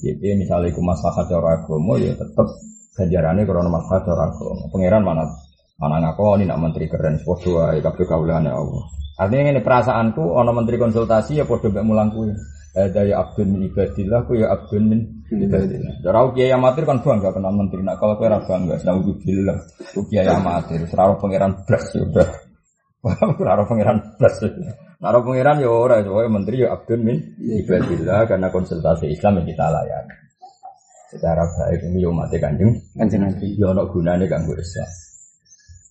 Jadi 0.00 0.28
misalnya 0.40 0.72
aku 0.72 0.80
masalah 0.80 1.24
cara 1.28 1.48
agama 1.60 2.00
ya 2.00 2.16
tetap 2.16 2.48
ganjarannya 2.96 3.44
karena 3.44 3.68
masalah 3.68 4.00
cara 4.08 4.24
agama. 4.32 4.64
Pangeran 4.72 5.02
mana 5.04 5.24
mana 5.76 5.96
ngaku 6.00 6.40
ini 6.40 6.44
nak 6.48 6.60
menteri 6.64 6.88
keren, 6.88 7.20
sepodo 7.20 7.60
ya 7.76 7.80
kabeh 7.84 8.08
kaulane 8.08 8.48
Allah. 8.48 8.84
Artinya 9.20 9.52
ini 9.56 9.60
perasaanku, 9.60 10.20
ono 10.20 10.52
menteri 10.56 10.80
konsultasi 10.80 11.40
ya 11.40 11.44
podo 11.44 11.68
mbek 11.68 11.84
mulang 11.84 12.08
kuwi. 12.12 12.32
Ada 12.76 13.08
ya 13.08 13.24
abdun 13.24 13.56
min 13.56 13.72
ibadillah, 13.72 14.28
ku 14.28 14.36
ya 14.36 14.52
abdun 14.52 14.84
min 14.92 15.00
ibadillah. 15.28 15.92
Cara 16.04 16.24
kiai 16.32 16.52
amatir 16.52 16.84
kan 16.84 17.00
bangga 17.00 17.32
kenal 17.32 17.52
menteri. 17.52 17.80
Nak 17.80 17.96
kalau 17.96 18.20
kira 18.20 18.40
bangga, 18.44 18.76
senang 18.80 19.00
billah. 19.00 19.56
Ku 19.92 20.04
kiai 20.08 20.28
amatir, 20.28 20.84
seraro 20.88 21.16
pangeran 21.16 21.52
blas 21.64 21.84
ya 21.92 22.04
Seraro 23.14 23.62
pangeran 23.68 23.98
blas. 24.18 24.34
Naro 24.96 25.18
pangeran 25.22 25.60
ya 25.62 25.70
ora, 25.70 26.00
soalnya 26.02 26.30
menteri 26.32 26.64
ya 26.64 26.72
abdun 26.72 27.00
min 27.04 27.16
ibadillah 27.38 28.24
karena 28.26 28.48
konsultasi 28.48 29.12
Islam 29.12 29.42
yang 29.42 29.46
kita 29.52 29.66
layani. 29.68 30.14
Secara 31.06 31.44
baik 31.46 31.86
ini 31.86 32.02
yo 32.02 32.10
mati 32.10 32.36
kanjeng, 32.42 32.74
Kanjeng 32.98 33.22
Nabi. 33.22 33.54
yo 33.54 33.70
ono 33.70 33.86
gunane 33.86 34.26
kanggo 34.26 34.58
Islam. 34.58 34.90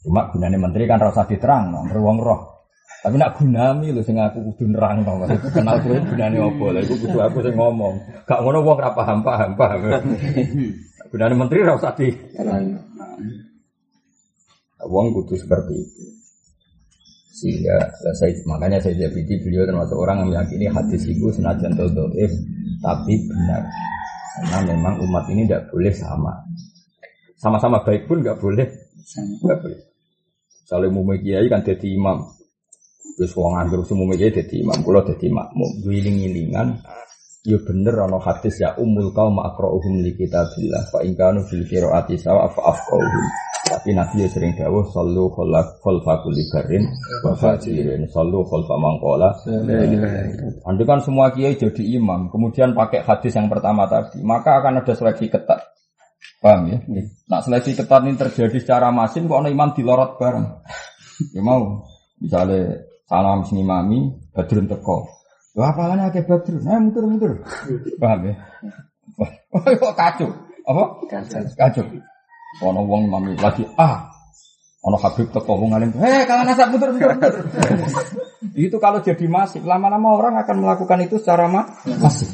Cuma 0.03 0.27
gunane 0.29 0.57
menteri 0.59 0.83
kan 0.85 0.99
rasa 0.99 1.23
diterang, 1.23 1.71
no, 1.71 1.87
wong 1.87 2.17
roh. 2.19 2.55
Tapi 3.05 3.21
nak 3.21 3.37
gunami 3.37 3.93
lho 3.93 4.01
sing 4.01 4.17
aku 4.17 4.41
kudu 4.49 4.73
nerang 4.73 5.05
to. 5.05 5.13
Kenal 5.53 5.77
kowe 5.85 5.93
gunane 5.93 6.41
opo. 6.41 6.73
Lah 6.73 6.81
iku 6.81 6.97
kudu 6.97 7.17
aku 7.21 7.37
sing 7.45 7.53
ngomong. 7.53 8.25
Gak 8.25 8.41
ngono 8.41 8.65
wong 8.65 8.81
ora 8.81 8.97
paham 8.97 9.21
paham 9.21 9.53
paham. 9.53 9.79
gunane 11.13 11.33
menteri 11.37 11.61
ora 11.61 11.77
usah 11.77 11.93
di 11.93 12.09
Wong 14.89 15.05
kudu 15.13 15.37
seperti 15.37 15.73
itu. 15.77 16.24
Sehingga 17.35 17.91
saya, 18.15 18.31
makanya 18.47 18.79
saya 18.79 18.95
jadi 18.95 19.33
beliau 19.43 19.67
termasuk 19.67 19.99
orang 19.99 20.23
yang 20.23 20.29
meyakini 20.31 20.71
hadis 20.71 21.03
itu 21.03 21.27
senajan 21.35 21.75
dodoif 21.75 22.31
tapi 22.79 23.13
benar. 23.27 23.67
Karena 24.35 24.59
memang 24.71 25.03
umat 25.03 25.27
ini 25.31 25.43
tidak 25.43 25.67
boleh 25.67 25.91
sama. 25.91 26.31
Sama-sama 27.35 27.83
baik 27.83 28.07
pun 28.07 28.23
nggak 28.23 28.39
boleh. 28.39 28.67
Nggak 29.43 29.57
boleh. 29.63 29.79
Saling 30.63 30.91
umum 30.95 31.11
kiai 31.19 31.51
kan 31.51 31.59
jadi 31.59 31.87
imam. 31.91 32.23
Terus 33.19 33.31
wong 33.35 33.59
anggur 33.59 33.83
semua 33.83 34.15
kiai 34.15 34.31
jadi 34.31 34.55
imam. 34.63 34.79
Kulo 34.79 35.03
jadi 35.03 35.27
makmum. 35.27 35.83
Wiling-wilingan. 35.83 36.83
Ya 37.45 37.61
bener 37.61 37.93
ana 37.93 38.17
hadis 38.17 38.57
ya 38.57 38.73
umul 38.73 39.13
kaum 39.13 39.37
akra'uhum 39.37 40.01
li 40.01 40.17
kitabillah 40.17 40.89
fa 40.89 41.05
in 41.05 41.13
kanu 41.13 41.45
fil 41.45 41.61
qiraati 41.69 42.17
sawa 42.17 42.49
fa 42.49 42.73
afqahuhum. 42.73 43.25
Tapi 43.65 43.93
Nabi 43.93 44.25
ya 44.25 44.29
sering 44.29 44.57
dawuh 44.57 44.85
sallu 44.89 45.29
khalaf 45.29 45.77
khalfa 45.81 46.25
kulli 46.25 46.41
barin 46.49 46.89
wa 47.21 47.37
fajirin 47.37 48.09
sallu 48.09 48.41
khalfa 48.49 48.75
mangqala. 48.81 49.29
Anda 50.65 50.83
kan 50.89 51.05
semua 51.05 51.29
kiai 51.33 51.53
jadi 51.53 52.01
imam, 52.01 52.33
kemudian 52.33 52.73
pakai 52.73 53.05
hadis 53.05 53.37
yang 53.37 53.45
pertama 53.45 53.85
tadi, 53.85 54.25
maka 54.25 54.61
akan 54.61 54.81
ada 54.81 54.93
seleksi 54.97 55.29
ketat. 55.29 55.61
Paham 56.41 56.65
ya? 56.65 56.77
Nah 57.29 57.41
seleksi 57.45 57.77
ketat 57.77 58.01
ini 58.05 58.17
terjadi 58.17 58.57
secara 58.57 58.89
masin 58.89 59.29
kok 59.29 59.37
ana 59.37 59.53
imam 59.53 59.69
dilorot 59.73 60.17
bareng. 60.17 60.65
Ya 61.29 61.41
mau, 61.45 61.85
misalnya 62.17 62.89
salam 63.05 63.45
sini 63.45 63.61
mami, 63.61 64.13
badrun 64.33 64.65
teko. 64.65 65.14
Wah, 65.55 65.71
apalanya 65.71 66.11
akeh 66.11 66.27
badrun. 66.27 66.59
Nah, 66.67 66.83
muter-muter. 66.83 67.31
Paham 67.95 68.27
ya? 68.27 68.35
Oh, 69.55 69.63
kok 69.63 69.95
kacau. 69.95 70.29
Apa? 70.67 70.83
Kacau. 71.55 71.85
Ono 72.63 72.81
wong 72.83 73.07
mami 73.07 73.39
lagi 73.39 73.63
ah. 73.79 74.11
Ono 74.83 74.99
Habib 74.99 75.31
teko 75.31 75.55
wong 75.55 75.71
alim. 75.71 75.95
Heh, 75.95 76.27
kalah 76.27 76.43
nasab 76.43 76.75
muter-muter. 76.75 77.39
itu 78.67 78.75
kalau 78.83 78.99
jadi 78.99 79.25
masif, 79.31 79.63
lama-lama 79.63 80.19
orang 80.19 80.35
akan 80.43 80.59
melakukan 80.59 80.99
itu 81.07 81.23
secara 81.23 81.47
ma 81.47 81.63
masif. 82.03 82.29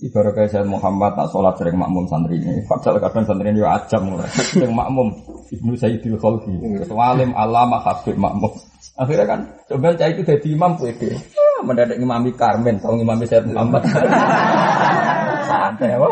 Ibarat 0.00 0.32
kayak 0.32 0.48
saya 0.48 0.64
Muhammad 0.64 1.12
tak 1.12 1.28
sholat 1.28 1.60
sering 1.60 1.76
makmum 1.76 2.08
santri 2.08 2.40
ini. 2.40 2.64
Padahal 2.64 3.04
kadang 3.04 3.28
santri 3.28 3.52
ini 3.52 3.60
ajam 3.60 4.08
mulai. 4.08 4.32
Sering 4.32 4.72
makmum 4.72 5.12
ibnu 5.52 5.76
Sayyidil. 5.76 6.16
Ketua 6.16 7.12
alim 7.12 7.36
alama 7.36 7.84
Habib 7.84 8.16
makmum. 8.16 8.48
Akhirnya 8.96 9.26
kan 9.28 9.40
coba 9.68 9.92
cah 10.00 10.08
itu 10.08 10.24
jadi 10.24 10.48
imam 10.56 10.80
pede. 10.80 11.12
Mendadak 11.60 11.98
imami 12.00 12.30
Karmen, 12.34 12.76
tahu 12.80 13.00
imami 13.00 13.24
Sayyid 13.28 13.52
Muhammad. 13.52 13.82
Santai 15.50 15.98
apa? 15.98 16.08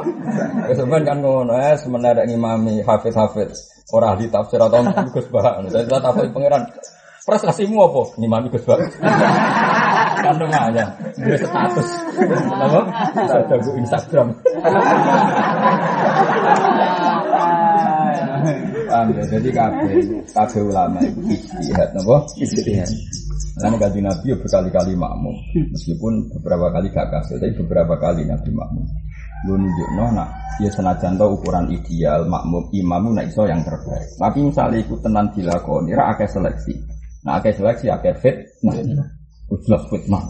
Kemudian 0.75 1.03
kan 1.07 1.19
ngono 1.23 1.55
ya, 1.55 1.79
mendadak 1.87 2.27
imami 2.27 2.83
Hafiz 2.83 3.15
Hafiz. 3.15 3.55
Orang 3.89 4.21
ahli 4.21 4.29
tafsir 4.29 4.61
atau 4.61 4.85
Gus 5.15 5.27
Bah. 5.33 5.65
Saya 5.73 5.85
tidak 5.89 6.01
tahu 6.05 6.21
pangeran. 6.37 6.63
Prestasimu 7.25 7.89
apa? 7.89 8.03
Imami 8.21 8.47
Gus 8.53 8.65
Bah. 8.69 8.77
Kandung 10.19 10.51
aja, 10.51 10.85
dia 11.15 11.39
status. 11.39 11.89
Apa? 12.51 12.81
Bisa 13.15 13.39
jago 13.47 13.71
Instagram. 13.79 14.29
Paham 18.89 19.09
ya? 19.15 19.23
Jadi 19.29 19.49
kabeh 19.53 19.95
kabeh 20.33 20.61
ulama 20.65 20.99
itu 21.05 21.21
ijtihad 21.29 21.89
napa? 21.95 22.25
Ijtihad. 22.41 22.91
Karena 23.59 23.77
ganti 23.77 24.01
Nabi 24.01 24.27
ya 24.31 24.37
berkali-kali 24.39 24.95
makmum. 24.95 25.35
Meskipun 25.75 26.31
beberapa 26.39 26.71
kali 26.71 26.95
gak 26.95 27.11
kasih, 27.11 27.43
tapi 27.43 27.53
beberapa 27.59 27.95
kali 27.99 28.23
Nabi 28.23 28.51
makmum. 28.55 28.87
Lu 29.47 29.55
nunjukno 29.55 30.19
nak 30.19 30.31
ya 30.59 30.71
senajan 30.71 31.15
tau 31.15 31.39
ukuran 31.39 31.71
ideal 31.71 32.27
makmum 32.27 32.67
imam 32.75 33.15
nak 33.15 33.31
iso 33.31 33.47
yang 33.47 33.63
terbaik. 33.63 34.11
Tapi 34.19 34.39
misalnya 34.47 34.79
ikut 34.83 34.99
tenan 34.99 35.31
dilakoni, 35.31 35.95
ra 35.95 36.15
akeh 36.15 36.27
seleksi. 36.27 36.75
Nah 37.23 37.39
akeh 37.39 37.55
seleksi 37.55 37.87
akeh 37.87 38.15
fit. 38.19 38.37
Nah, 38.67 38.75
jelas 39.63 39.83
fitnah. 39.91 40.23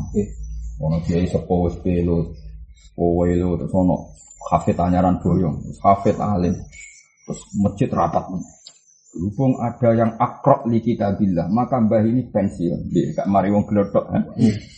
Ono 0.80 0.96
kiai 1.04 1.24
sepo 1.24 1.68
wis 1.68 1.76
pelo. 1.80 2.32
Kowe 2.98 3.28
lu 3.30 3.54
terus 3.54 3.72
ono 3.72 4.10
hafid 4.50 4.74
anyaran 4.74 5.22
boyong, 5.22 5.56
hafid 5.80 6.18
alim. 6.18 6.56
Terus 7.24 7.40
masjid 7.62 7.88
rapat. 7.92 8.26
Berhubung 9.18 9.58
ada 9.58 9.90
yang 9.98 10.14
akrok 10.14 10.70
li 10.70 10.78
kitabillah, 10.78 11.50
maka 11.50 11.82
mbah 11.82 12.06
ini 12.06 12.30
pensiun. 12.30 12.86
Di 12.86 13.18
kak 13.18 13.26
mari 13.26 13.50
wong 13.50 13.66
glodok. 13.66 14.06
Eh? 14.14 14.22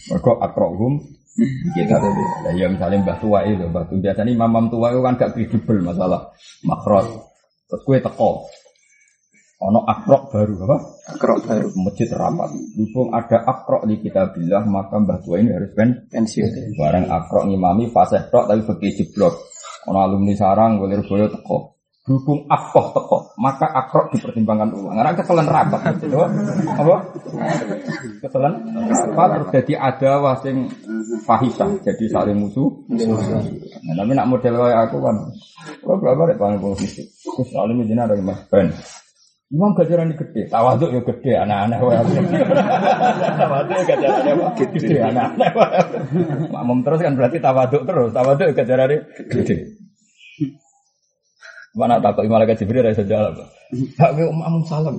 Mergo 0.09 0.41
akrohum 0.41 0.97
kita 1.77 1.97
lah 1.97 2.53
ya 2.57 2.67
misalnya 2.73 3.05
mbah 3.05 3.17
tua 3.21 3.45
itu, 3.45 3.69
mbah 3.69 3.85
tua 3.85 4.01
biasanya 4.01 4.33
imam 4.33 4.67
tua 4.73 4.93
itu 4.93 5.01
kan 5.05 5.15
gak 5.21 5.33
kredibel 5.37 5.79
masalah 5.85 6.33
makrot. 6.65 7.07
Terus 7.69 7.83
kue 7.85 8.01
teko, 8.01 8.49
ono 9.61 9.81
akrok 9.85 10.33
baru 10.33 10.55
apa? 10.65 10.77
Akrok 11.15 11.39
baru. 11.45 11.69
Masjid 11.85 12.09
rapat. 12.09 12.51
Berhubung 12.75 13.13
ada 13.13 13.39
akrok 13.45 13.85
di 13.87 14.01
kita 14.01 14.33
bilah 14.33 14.65
maka 14.65 14.97
mbah 14.97 15.21
tua 15.21 15.37
ini 15.37 15.53
harus 15.53 15.71
pen 15.77 16.09
Pensiun. 16.09 16.81
bareng 16.81 17.13
akrok 17.13 17.45
ngimami 17.45 17.93
fase 17.93 18.25
tok 18.33 18.49
tapi 18.49 18.65
fakih 18.65 19.05
jeblok. 19.05 19.37
Ono 19.93 20.01
alumni 20.01 20.33
sarang 20.33 20.81
boleh 20.81 21.05
boyo 21.05 21.29
teko. 21.29 21.80
Berhubung 22.11 22.43
akoh 22.51 22.91
teko, 22.91 23.19
maka 23.39 23.71
akrok 23.71 24.11
dipertimbangkan 24.11 24.75
ulang. 24.75 24.99
Karena 24.99 25.15
ketelan 25.15 25.47
rapat 25.47 25.95
gitu. 26.03 26.19
Apa? 26.75 27.07
Ketelan 28.19 28.67
rapat 28.75 29.29
terus 29.31 29.49
jadi 29.55 29.73
ada 29.79 30.19
wasing 30.19 30.67
fahisah, 31.23 31.71
jadi 31.87 32.05
saling 32.11 32.35
musuh. 32.35 32.67
Nah, 32.91 33.95
tapi 33.95 34.11
nak 34.19 34.27
model 34.27 34.59
kayak 34.59 34.91
aku 34.91 34.99
kan, 34.99 35.23
kalau 35.87 36.03
berapa 36.03 36.35
deh 36.35 36.39
paling 36.43 36.59
posisi. 36.59 37.07
Terus 37.07 37.47
saling 37.47 37.79
menjadi 37.79 38.11
ada 38.11 38.19
mas 38.19 38.43
ben. 38.51 38.75
Imam 39.55 39.71
gajaran 39.79 40.11
gede, 40.19 40.51
tawaduk 40.51 40.91
ya 40.91 41.03
gede, 41.07 41.33
anak-anak 41.47 41.79
wae. 41.79 41.99
tawaduk 43.39 43.75
ya 43.79 43.85
gajarannya? 43.87 44.35
Gede, 44.59 44.97
anak-anak 44.99 45.53
wae. 45.55 45.81
Makmum 46.51 46.83
terus 46.83 47.07
kan 47.07 47.15
berarti 47.15 47.39
tawaduk 47.39 47.87
terus, 47.87 48.11
tawaduk 48.11 48.51
ya 48.51 48.55
gajarannya 48.59 48.99
gede. 49.31 49.80
Mana 51.71 52.03
takut 52.03 52.27
malaikat 52.27 52.59
Jibril 52.59 52.83
ada 52.83 52.99
sejarah 52.99 53.31
apa? 53.31 53.47
Tak 53.95 54.19
ke 54.19 54.27
makmum 54.27 54.67
salam. 54.67 54.99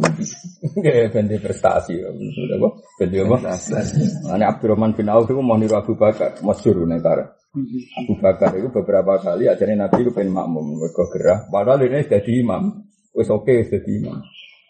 Kayak 0.79 1.11
ganti 1.11 1.35
prestasi, 1.35 1.99
sudah 1.99 2.55
apa? 2.55 2.69
Ganti 2.95 3.17
apa? 3.19 3.37
Ini 4.39 4.45
Abdurrahman 4.47 4.95
bin 4.95 5.11
Auf 5.11 5.27
itu 5.27 5.43
mau 5.43 5.59
niru 5.59 5.75
Abu 5.75 5.99
Bakar, 5.99 6.39
masyur 6.39 6.87
negara. 6.87 7.27
Abu 7.99 8.15
Bakar 8.23 8.55
itu 8.55 8.71
beberapa 8.71 9.19
kali 9.19 9.51
ajarin 9.51 9.83
Nabi 9.83 10.07
itu 10.07 10.15
pengen 10.15 10.31
makmum, 10.31 10.79
mereka 10.79 11.03
gerah. 11.11 11.43
Padahal 11.51 11.83
ini 11.83 12.07
jadi 12.07 12.31
imam, 12.39 12.79
wes 13.11 13.27
oke 13.27 13.51
jadi 13.67 13.91
imam. 13.91 14.23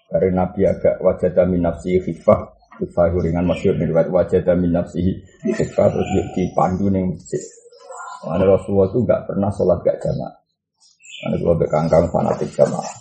Karena 0.09 0.49
Nabi 0.49 0.65
agak 0.65 0.97
wajah 1.05 1.45
min 1.45 1.61
nafsi 1.61 2.01
khifah, 2.01 2.41
khifah 2.81 3.13
ringan 3.21 3.45
masyur 3.45 3.77
nih, 3.77 3.93
wajah 3.93 4.41
min 4.57 4.73
nafsi 4.73 5.21
khifah 5.45 5.85
terus 5.93 6.09
dipandu 6.33 6.89
nih 6.89 7.05
masjid. 7.05 7.45
Karena 8.25 8.57
Rasulullah 8.57 8.89
itu 8.89 8.97
nggak 9.05 9.21
pernah 9.29 9.49
sholat 9.53 9.77
gak 9.85 10.01
jamaah. 10.01 10.40
Karena 11.21 11.35
kalau 11.37 11.55
bekangkang 11.55 12.05
fanatik 12.09 12.49
jamaah. 12.57 12.95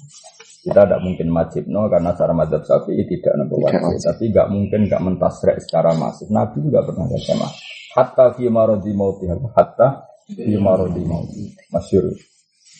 Kita 0.60 0.84
tidak 0.84 1.00
mungkin 1.00 1.32
majib 1.32 1.64
no 1.72 1.88
karena 1.88 2.12
cara 2.12 2.36
madzhab 2.36 2.60
syafi'i 2.68 3.08
tidak 3.08 3.32
nampak 3.40 3.58
wajib. 3.64 3.96
Tapi 3.96 4.24
nggak 4.28 4.48
mungkin 4.52 4.80
nggak 4.92 5.00
mentasrek 5.00 5.56
secara 5.64 5.96
masif. 5.96 6.28
Nabi 6.28 6.60
juga 6.60 6.84
pernah 6.84 7.08
jamaah. 7.08 7.52
Hatta 7.96 8.24
fi 8.36 8.44
marodi 8.52 8.92
mauti 8.92 9.24
hatta 9.26 10.04
fi 10.28 10.54
marodi 10.60 11.00
mauti. 11.08 11.48
Masyur. 11.72 12.12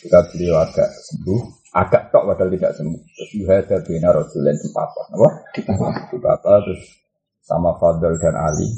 Jika 0.01 0.17
beliau 0.29 0.61
agak 0.61 0.89
sembuh, 0.93 1.41
agak 1.77 2.13
tok 2.13 2.23
padahal 2.29 2.49
tidak 2.53 2.73
sembuh. 2.77 3.01
Terus 3.01 3.31
yuhada 3.37 3.77
bina 3.81 4.09
rajulen 4.13 4.55
di 4.61 4.69
papa. 4.69 5.01
Apa? 5.13 5.29
Di 5.53 5.61
papa. 5.65 5.87
Di 6.09 6.17
papa 6.21 6.51
terus 6.61 6.81
sama 7.41 7.73
Fadl 7.81 8.13
dan 8.21 8.37
Ali. 8.37 8.69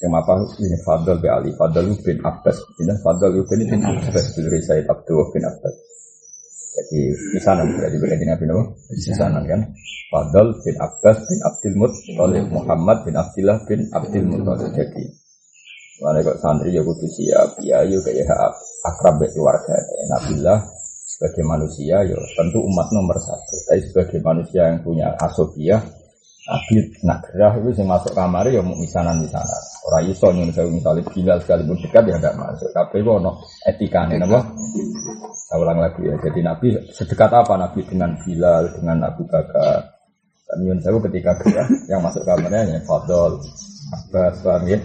Yang 0.00 0.12
apa 0.16 0.32
ini 0.64 0.78
Fadl 0.80 1.12
bin 1.20 1.28
Ali, 1.28 1.50
Fadl 1.52 1.92
bin 2.00 2.18
Abbas. 2.24 2.56
Ini 2.80 2.94
Fadl 3.04 3.36
bin 3.44 3.60
bin 3.68 3.80
Abbas 3.84 4.26
bin 4.32 4.44
Said 4.64 4.88
Abdullah 4.88 5.28
bin 5.28 5.44
Abbas. 5.44 5.74
Jadi 6.70 7.00
misanan 7.36 7.68
berarti 7.76 7.96
berarti 8.00 8.24
Nabi 8.24 8.44
Nabi 8.48 8.96
misanan 8.96 9.42
kan. 9.44 9.60
Fadl 10.08 10.46
bin 10.64 10.74
Abbas 10.80 11.18
bin 11.28 11.38
Abdul 11.44 11.74
Muttalib 11.76 12.44
Muhammad 12.48 13.04
bin 13.04 13.14
Abdullah 13.14 13.58
bin 13.68 13.80
Abdul 13.92 14.24
Muttalib. 14.24 14.72
Jadi 14.72 15.04
Mana 16.00 16.24
kok 16.24 16.40
santri 16.40 16.72
ya 16.72 16.80
kudu 16.80 17.04
siap, 17.04 17.60
ya 17.60 17.84
yuk 17.84 18.00
kayak 18.00 18.24
akrab 18.88 19.20
keluarga. 19.36 19.76
Nabilah 20.08 20.64
sebagai 21.04 21.44
manusia 21.44 22.00
ya 22.08 22.16
tentu 22.40 22.56
umat 22.64 22.88
nomor 22.96 23.20
satu. 23.20 23.56
Tapi 23.68 23.84
sebagai 23.84 24.18
manusia 24.24 24.72
yang 24.72 24.80
punya 24.80 25.12
asobiah, 25.20 25.84
Nabi 26.50 26.82
nak 27.06 27.22
gerah 27.30 27.54
itu 27.62 27.78
yang 27.78 27.94
masuk 27.94 28.10
kamar 28.10 28.42
ya 28.50 28.58
mau 28.58 28.74
misanan 28.74 29.22
misanan. 29.22 29.62
Orang 29.86 30.02
iso 30.10 30.34
yang 30.34 30.50
saya 30.50 30.66
misalnya 30.66 31.06
bilal 31.06 31.38
sekalipun 31.38 31.78
dekat 31.78 32.02
ya 32.10 32.18
tidak 32.18 32.34
masuk. 32.42 32.70
Tapi 32.74 33.06
kok 33.06 33.18
no 33.22 33.32
etikanya 33.70 34.18
apa? 34.26 34.40
Saya 35.30 35.58
ulang 35.62 35.78
lagi 35.78 36.10
ya. 36.10 36.14
Jadi 36.18 36.40
Nabi 36.42 36.74
sedekat 36.90 37.30
apa 37.30 37.54
Nabi 37.54 37.86
dengan 37.86 38.18
Bilal, 38.18 38.74
dengan 38.74 38.98
Abu 39.06 39.22
Bakar. 39.30 39.94
Dan 40.50 40.82
Sewu 40.82 40.98
ketika 41.06 41.38
gerah 41.46 41.70
yang 41.86 42.02
masuk 42.02 42.26
kamarnya 42.26 42.66
ya 42.66 42.78
Fadol, 42.82 43.38
Abbas, 43.90 44.46
paham 44.46 44.70
ya? 44.70 44.78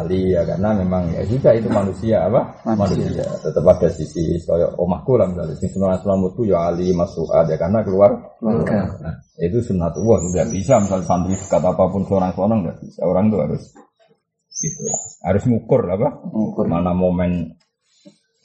Ali 0.00 0.32
ya 0.32 0.40
karena 0.48 0.72
memang 0.80 1.12
ya 1.12 1.20
juga 1.28 1.52
itu 1.52 1.68
manusia 1.68 2.24
apa? 2.24 2.56
Manusia. 2.64 3.28
Tetap 3.44 3.60
ada 3.60 3.88
sisi 3.92 4.40
soyo 4.40 4.72
omahku 4.80 5.20
lah 5.20 5.28
misalnya 5.28 5.52
sisi 5.60 5.76
sunnah 5.76 6.00
itu 6.00 6.42
ya 6.48 6.72
Ali 6.72 6.96
masuk 6.96 7.28
ada 7.36 7.52
ya 7.52 7.60
karena 7.60 7.84
keluar. 7.84 8.16
Nah, 8.40 9.14
itu 9.36 9.60
sunnatullah 9.60 10.24
tidak 10.32 10.48
bisa 10.56 10.80
misalnya 10.80 11.04
santri 11.04 11.36
dekat 11.36 11.60
apa 11.60 11.84
pun 11.92 12.02
seorang 12.08 12.32
seorang 12.32 12.58
tidak 12.64 12.76
bisa 12.80 13.00
orang 13.04 13.24
itu 13.28 13.38
harus 13.44 13.62
gitu 14.56 14.84
harus 15.20 15.42
ngukur 15.44 15.80
apa? 15.92 16.08
Ngukur 16.32 16.64
mana 16.64 16.96
momen 16.96 17.52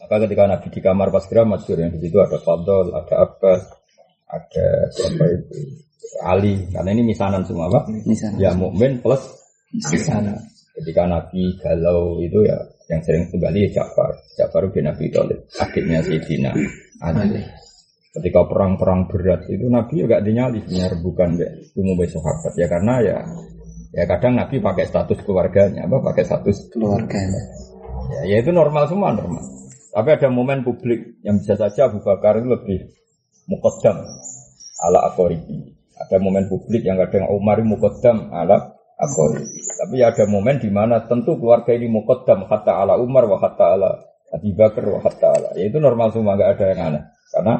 maka 0.03 0.27
ketika 0.27 0.43
Nabi 0.43 0.67
di 0.67 0.79
kamar 0.83 1.07
pas 1.07 1.23
kira 1.23 1.47
masyur 1.47 1.79
yang 1.79 1.95
di 1.95 2.03
situ 2.03 2.19
ada 2.19 2.35
Fadl, 2.35 2.91
ada 2.91 3.15
Abbas, 3.15 3.63
ada 4.27 4.65
siapa 4.91 5.23
itu 5.23 5.87
Ali 6.27 6.67
karena 6.67 6.91
ini 6.91 7.07
misanan 7.07 7.47
semua 7.47 7.71
apa? 7.71 7.87
Misanan. 8.03 8.35
Ya 8.35 8.51
mukmin 8.51 8.99
plus 8.99 9.40
sana. 9.79 10.35
Ketika 10.71 11.03
Nabi 11.07 11.55
galau 11.59 12.19
itu 12.19 12.43
ya 12.47 12.57
yang 12.91 12.99
sering 13.03 13.31
kembali 13.31 13.71
ya 13.71 13.83
Ja'far. 13.83 14.11
Ja'far 14.35 14.67
bin 14.71 14.87
Nabi 14.87 15.07
Thalib, 15.07 15.47
adiknya 15.59 16.03
Sayyidina 16.03 16.51
Ali. 16.99 17.43
Ketika 18.11 18.43
perang-perang 18.43 19.07
berat 19.07 19.47
itu 19.47 19.71
Nabi 19.71 20.03
juga 20.03 20.19
dinyali 20.19 20.67
benar 20.67 20.91
bukan 20.99 21.39
umum 21.79 21.99
sahabat 22.03 22.53
ya 22.59 22.67
karena 22.67 22.93
ya 22.99 23.17
ya 23.95 24.03
kadang 24.03 24.35
Nabi 24.35 24.59
pakai 24.59 24.83
status 24.83 25.23
keluarganya 25.23 25.87
apa 25.87 26.03
pakai 26.11 26.23
status 26.27 26.67
keluarganya. 26.75 27.41
Ya, 28.11 28.35
ya 28.35 28.35
itu 28.43 28.51
normal 28.51 28.91
semua 28.91 29.15
normal. 29.15 29.39
Tapi 29.91 30.09
ada 30.11 30.27
momen 30.27 30.63
publik 30.67 31.23
yang 31.23 31.39
bisa 31.39 31.55
saja 31.55 31.87
Abu 31.87 32.03
Bakar 32.03 32.39
itu 32.39 32.51
lebih 32.51 32.79
mukodam 33.47 34.03
ala 34.83 34.99
akoribi. 35.11 35.71
Ada 35.95 36.19
momen 36.19 36.51
publik 36.51 36.83
yang 36.83 36.99
kadang 36.99 37.31
Umar 37.31 37.63
mukodam 37.63 38.27
ala 38.31 38.80
akori. 39.01 39.41
Tapi 39.81 39.97
ada 40.05 40.23
momen 40.29 40.61
di 40.61 40.69
mana 40.69 41.01
tentu 41.09 41.41
keluarga 41.41 41.73
ini 41.73 41.89
mukodam 41.89 42.45
hatta 42.45 42.85
ala 42.85 43.01
Umar 43.01 43.25
wa 43.25 43.41
hatta 43.41 43.73
ala 43.73 43.97
Abu 44.29 44.53
Bakar 44.53 44.85
wa 44.85 45.01
hatta 45.01 45.27
ala. 45.33 45.49
Ya 45.57 45.65
itu 45.67 45.81
normal 45.81 46.13
semua 46.13 46.37
nggak 46.37 46.51
ada 46.55 46.65
yang 46.69 46.81
aneh. 46.93 47.03
Karena 47.33 47.53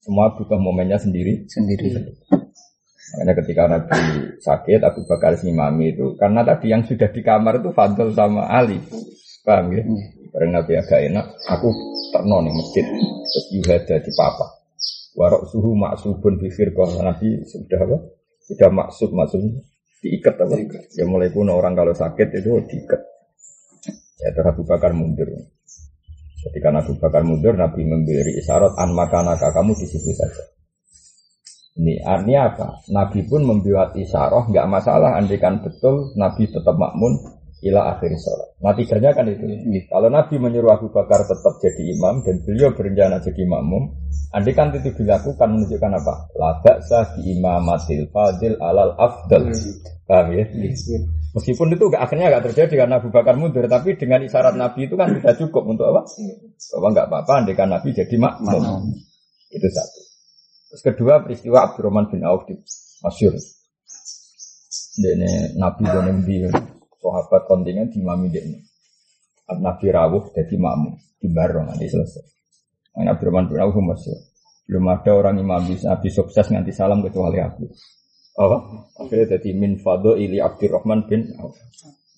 semua 0.00 0.30
butuh 0.38 0.56
momennya 0.62 1.02
sendiri. 1.02 1.50
Sendiri. 1.50 1.90
Makanya 3.06 3.32
ketika 3.42 3.62
Nabi 3.70 3.98
sakit, 4.38 4.80
Abu 4.82 5.02
Bakar 5.06 5.34
mami 5.50 5.94
itu. 5.94 6.14
Karena 6.18 6.46
tadi 6.46 6.70
yang 6.70 6.82
sudah 6.86 7.10
di 7.10 7.22
kamar 7.22 7.62
itu 7.62 7.70
Fadl 7.74 8.14
sama 8.14 8.46
Ali. 8.46 8.78
Paham 9.46 9.74
ya? 9.74 9.82
Karena 10.34 10.62
Nabi 10.62 10.72
agak 10.78 11.00
enak. 11.10 11.26
Aku 11.54 11.70
terno 12.10 12.42
nih 12.42 12.54
masjid. 12.54 12.86
Terus 13.30 13.46
yuhada 13.54 13.96
di 14.02 14.10
papa. 14.14 14.46
Warok 15.16 15.48
suhu 15.48 15.72
maksubun 15.78 16.36
bifir 16.36 16.74
Nabi 16.76 17.40
sudah 17.46 17.80
apa? 17.88 17.96
Sudah 18.46 18.70
maksud 18.70 19.10
maksud 19.10 19.40
diikat 20.04 20.34
apa? 20.36 20.54
Ya 20.96 21.04
mulai 21.08 21.32
kuno 21.32 21.56
orang 21.56 21.76
kalau 21.76 21.92
sakit 21.96 22.28
itu 22.40 22.50
diikat. 22.66 23.00
Ya 24.20 24.32
terus 24.32 24.48
Abu 24.52 24.62
Bakar 24.64 24.96
mundur. 24.96 25.28
Ketika 26.46 26.70
Abu 26.70 26.94
Bakar 26.96 27.26
mundur, 27.26 27.58
Nabi 27.58 27.82
memberi 27.82 28.38
isyarat 28.38 28.78
an 28.78 28.94
makanaka 28.94 29.50
kamu 29.50 29.74
di 29.74 29.86
situ 29.90 30.14
saja. 30.14 30.44
Ini 31.76 32.00
artinya 32.00 32.40
apa? 32.48 32.66
Nabi 32.88 33.26
pun 33.28 33.44
membuat 33.44 33.92
isyarat, 33.98 34.48
nggak 34.48 34.66
masalah. 34.70 35.18
Andikan 35.18 35.60
betul, 35.60 36.16
Nabi 36.16 36.48
tetap 36.48 36.78
makmun 36.78 37.18
ila 37.66 37.96
akhir 37.96 38.14
sholat. 38.16 38.48
Nah 38.62 38.72
tiganya 38.78 39.10
kan 39.10 39.26
itu. 39.26 39.44
Kalau 39.90 40.08
Nabi 40.08 40.38
menyuruh 40.38 40.76
Abu 40.76 40.88
Bakar 40.94 41.26
tetap 41.26 41.58
jadi 41.60 41.82
imam 41.98 42.22
dan 42.22 42.40
beliau 42.46 42.70
berencana 42.72 43.18
jadi 43.20 43.42
makmum, 43.42 43.90
andai 44.34 44.52
kan 44.52 44.68
itu 44.74 44.92
dilakukan 44.92 45.48
menunjukkan 45.48 45.92
apa? 45.96 46.14
La 46.36 46.50
ba'sa 46.60 47.16
di 47.16 47.36
imamatil 47.36 48.10
fadil 48.12 48.56
alal 48.60 48.92
afdal. 48.98 49.48
Paham 50.06 50.36
ya? 50.36 50.44
Meskipun 51.36 51.68
itu 51.74 51.92
akhirnya 51.92 52.32
gak 52.32 52.48
terjadi 52.48 52.86
karena 52.86 52.96
Abu 53.02 53.12
Bakar 53.12 53.36
mundur, 53.36 53.68
tapi 53.68 53.98
dengan 53.98 54.24
isyarat 54.24 54.56
Nabi 54.56 54.88
itu 54.88 54.96
kan 54.96 55.12
sudah 55.12 55.34
cukup 55.36 55.62
untuk 55.68 55.84
apa? 55.92 56.08
Bahwa 56.72 56.88
nggak 56.96 57.06
apa-apa, 57.12 57.32
andai 57.44 57.56
kan 57.58 57.68
Nabi 57.68 57.92
jadi 57.92 58.16
makmum. 58.16 58.92
Itu 59.52 59.68
satu. 59.68 60.00
Terus 60.72 60.82
kedua 60.82 61.24
peristiwa 61.24 61.68
Abdurrahman 61.68 62.08
bin 62.08 62.24
Auf 62.24 62.48
di 62.48 62.56
Masyur. 63.04 63.34
Ini 64.96 65.56
Nabi 65.60 65.84
dan 65.84 66.08
Nabi 66.08 66.48
sahabat 67.00 67.42
kontingen 67.46 67.92
di 67.92 68.00
mami 68.00 68.32
ini. 68.32 68.60
Nabi 69.60 69.86
rawuh 69.92 70.32
jadi 70.34 70.56
makmum 70.58 70.96
di 71.20 71.28
barong 71.30 71.70
nanti 71.70 71.86
selesai. 71.86 72.35
Nabi 72.96 73.12
Abdurrahman 73.12 73.46
bin 73.52 73.60
Auf 73.60 73.76
Masyur. 73.76 74.18
Belum 74.66 74.88
ada 74.88 75.12
orang 75.12 75.36
imam 75.38 75.62
bisa 75.68 75.92
Nabi 75.92 76.08
sukses 76.08 76.48
nganti 76.48 76.72
salam 76.72 77.04
kecuali 77.04 77.38
aku. 77.38 77.68
Oh, 78.36 78.88
akhirnya 79.00 79.36
jadi 79.36 79.52
min 79.56 79.80
fado 79.80 80.16
ili 80.16 80.40
Abdurrahman 80.40 81.04
bin 81.04 81.28
Auf. 81.36 81.56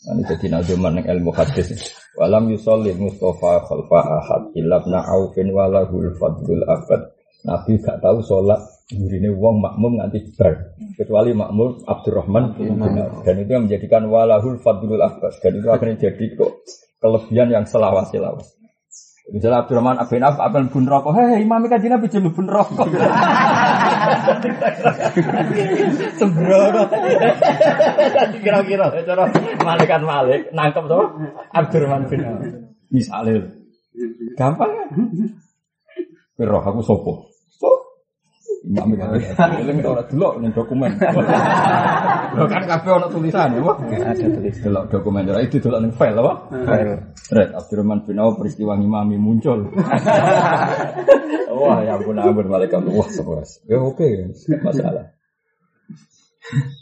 Ini 0.09 0.23
jadi 0.23 0.47
nazuman 0.55 1.03
yang 1.03 1.19
ilmu 1.19 1.35
hadis. 1.35 1.75
Walam 2.15 2.49
yusolli 2.55 2.95
Mustafa 2.95 3.67
khalfa 3.67 4.01
ahad 4.01 4.43
ilabna 4.55 5.03
Aufin 5.03 5.51
walahul 5.51 6.15
fadlul 6.15 6.63
abad. 6.65 7.13
Nabi 7.43 7.79
gak 7.83 7.99
tahu 8.03 8.19
sholat 8.23 8.59
ini 8.95 9.31
wong 9.31 9.63
makmum 9.63 10.01
nanti 10.01 10.19
bar 10.35 10.75
kecuali 10.97 11.37
makmum 11.37 11.83
Abdurrahman 11.87 12.55
bin 12.55 12.79
Auf. 12.79 13.23
Dan 13.27 13.43
itu 13.43 13.51
yang 13.51 13.65
menjadikan 13.67 14.07
walahul 14.07 14.59
fadlul 14.63 15.03
abbas. 15.03 15.39
Dan 15.43 15.59
itu 15.59 15.69
akhirnya 15.71 16.11
jadi 16.11 16.25
kok 16.35 16.67
kelebihan 16.99 17.49
yang 17.55 17.65
selawas-selawas. 17.67 18.58
Misalnya 19.29 19.61
Abdurrahman 19.61 20.01
bin 20.09 20.25
Auf 20.25 20.41
apa 20.41 20.57
pun 20.73 20.89
rokok, 20.89 21.13
hei 21.13 21.45
imam 21.45 21.69
kaji 21.69 21.93
nabi 21.93 22.09
jadi 22.09 22.33
pun 22.33 22.49
rokok. 22.49 22.89
Sembrono. 26.17 26.83
Kira-kira 28.41 28.89
cara 29.05 29.25
malaikat 29.61 30.01
malik 30.01 30.49
nangkep 30.57 30.85
tuh 30.89 31.05
Abdurrahman 31.53 32.09
bin 32.09 32.25
Auf. 32.25 32.41
Misalnya 32.89 33.53
gampang 34.33 34.73
kan? 34.73 34.89
Roh 36.41 36.65
aku 36.65 36.81
sopo. 36.81 37.28
Imam 38.67 38.91
itu 38.91 39.07
eling 39.39 39.79
ora 39.87 40.03
delok 40.03 40.43
ning 40.43 40.51
dokumen. 40.51 40.99
Lho 42.35 42.45
kan 42.51 42.63
kabeh 42.67 42.91
ana 42.91 43.07
tulisan 43.07 43.55
ya, 43.55 43.63
Ada 43.63 44.27
tulis. 44.35 44.57
Delok 44.59 44.85
dokumen 44.91 45.31
ora 45.31 45.41
itu 45.47 45.63
delok 45.63 45.81
ning 45.87 45.93
file 45.95 46.19
apa? 46.19 46.33
File. 46.67 46.95
Red 47.31 47.51
Abdurrahman 47.55 48.03
bin 48.03 48.19
Auf 48.19 48.35
peristiwa 48.35 48.75
ngimami 48.75 49.15
muncul. 49.15 49.71
Wah, 51.59 51.83
ya 51.83 51.99
ampun 51.99 52.19
ampun 52.19 52.47
malaikat. 52.51 52.83
Wah, 52.87 53.09
sekeras. 53.11 53.63
Ya 53.67 53.79
oke, 53.79 54.35
masalah. 54.63 55.15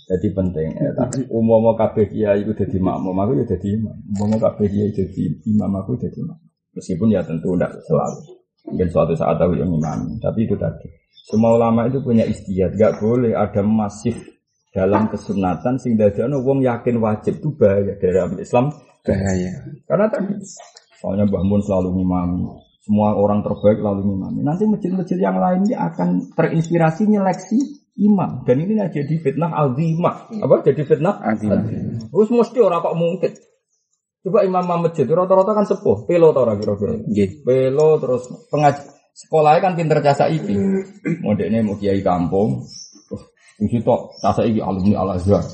Jadi 0.07 0.31
penting 0.31 0.79
ya, 0.79 0.95
umum 1.35 1.75
kabeh 1.75 2.07
kiai 2.07 2.47
itu 2.47 2.55
jadi 2.55 2.79
makmum, 2.79 3.19
aku 3.19 3.43
ya 3.43 3.45
jadi 3.51 3.75
imam. 3.75 3.99
Umum 4.15 4.39
kabeh 4.39 4.71
kiai 4.71 4.95
jadi 4.95 5.23
imam, 5.43 5.75
aku 5.83 5.99
jadi 5.99 6.15
imam. 6.23 6.39
Meskipun 6.79 7.11
ya 7.11 7.27
tentu 7.27 7.59
tidak 7.59 7.75
selalu. 7.83 8.39
Mungkin 8.71 8.89
suatu 8.91 9.19
saat 9.19 9.39
aku 9.43 9.59
yang 9.59 9.75
imam. 9.75 10.23
Tapi 10.23 10.47
itu 10.47 10.55
tadi. 10.55 10.87
Semua 11.27 11.59
ulama 11.59 11.91
itu 11.91 11.99
punya 12.07 12.23
istiadat. 12.23 12.79
Gak 12.79 12.95
boleh 13.03 13.35
ada 13.35 13.59
masif 13.67 14.15
dalam 14.71 15.11
kesunatan 15.11 15.75
sehingga 15.83 16.15
dia 16.15 16.31
wong 16.31 16.63
yakin 16.63 17.03
wajib 17.03 17.43
itu 17.43 17.51
bahaya 17.59 17.99
dari 17.99 18.23
Islam. 18.39 18.71
Bahaya. 19.03 19.53
Karena 19.91 20.07
tadi 20.07 20.39
soalnya 21.03 21.27
Mbah 21.27 21.43
Mun 21.43 21.61
selalu 21.67 21.99
ngimami. 21.99 22.47
Semua 22.87 23.19
orang 23.19 23.43
terbaik 23.43 23.83
lalu 23.83 24.07
ngimami. 24.07 24.47
Nanti 24.47 24.63
masjid-masjid 24.71 25.19
yang 25.19 25.43
lainnya 25.43 25.91
akan 25.91 26.31
terinspirasi 26.39 27.11
nyeleksi 27.11 27.59
imam. 27.99 28.47
Dan 28.47 28.63
ini 28.63 28.79
jadi 28.79 29.15
fitnah 29.19 29.51
azimah. 29.51 30.31
Apa? 30.31 30.63
Jadi 30.63 30.87
fitnah 30.87 31.19
Azimah. 31.19 31.67
Terus 32.07 32.29
mesti 32.31 32.59
orang 32.63 32.87
kok 32.87 32.95
mungkin. 32.95 33.33
Coba 34.23 34.47
imam 34.47 34.67
masjid 34.83 35.07
rata-rata 35.07 35.55
kan 35.55 35.67
sepuh, 35.67 36.07
pelo 36.07 36.35
tau 36.35 36.47
ora 36.47 36.59
kira-kira. 36.59 36.99
Pelo 37.47 37.99
terus 38.03 38.27
pengaj 38.51 38.96
sekolahnya 39.17 39.65
kan 39.65 39.73
pinter 39.73 39.99
jasa 40.05 40.29
iki. 40.29 40.53
Modeknya 41.25 41.65
mau 41.65 41.81
kiai 41.81 42.05
kampung. 42.05 42.69
Terus 43.09 43.23
di 43.57 43.67
situ 43.73 43.97
jasa 44.21 44.45
iki 44.45 44.61
alumni 44.61 44.95
Al 45.01 45.11
Azhar. 45.17 45.45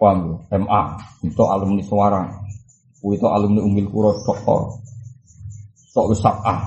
Paham 0.00 0.40
ya? 0.48 0.56
MA, 0.56 0.82
itu 1.28 1.44
alumni 1.44 1.84
Semarang. 1.84 2.28
Itu 3.04 3.28
alumni 3.28 3.60
Umil 3.60 3.92
Kuro 3.92 4.16
doktor. 4.24 4.80
Sok 5.92 6.16
wis 6.16 6.24
ah. 6.24 6.64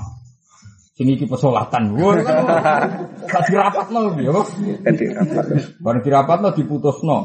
Sini 0.94 1.18
iki 1.18 1.26
pesolatan. 1.26 1.98
Wah, 1.98 2.22
kan 2.22 2.86
gak 3.26 3.42
dirapatno 3.50 4.14
piye, 4.14 4.30
Pak? 4.30 4.46
Jadi 4.86 5.04
apa? 5.10 5.42
Barang 5.82 6.02
dirapatno 6.06 6.48
diputusno. 6.54 7.18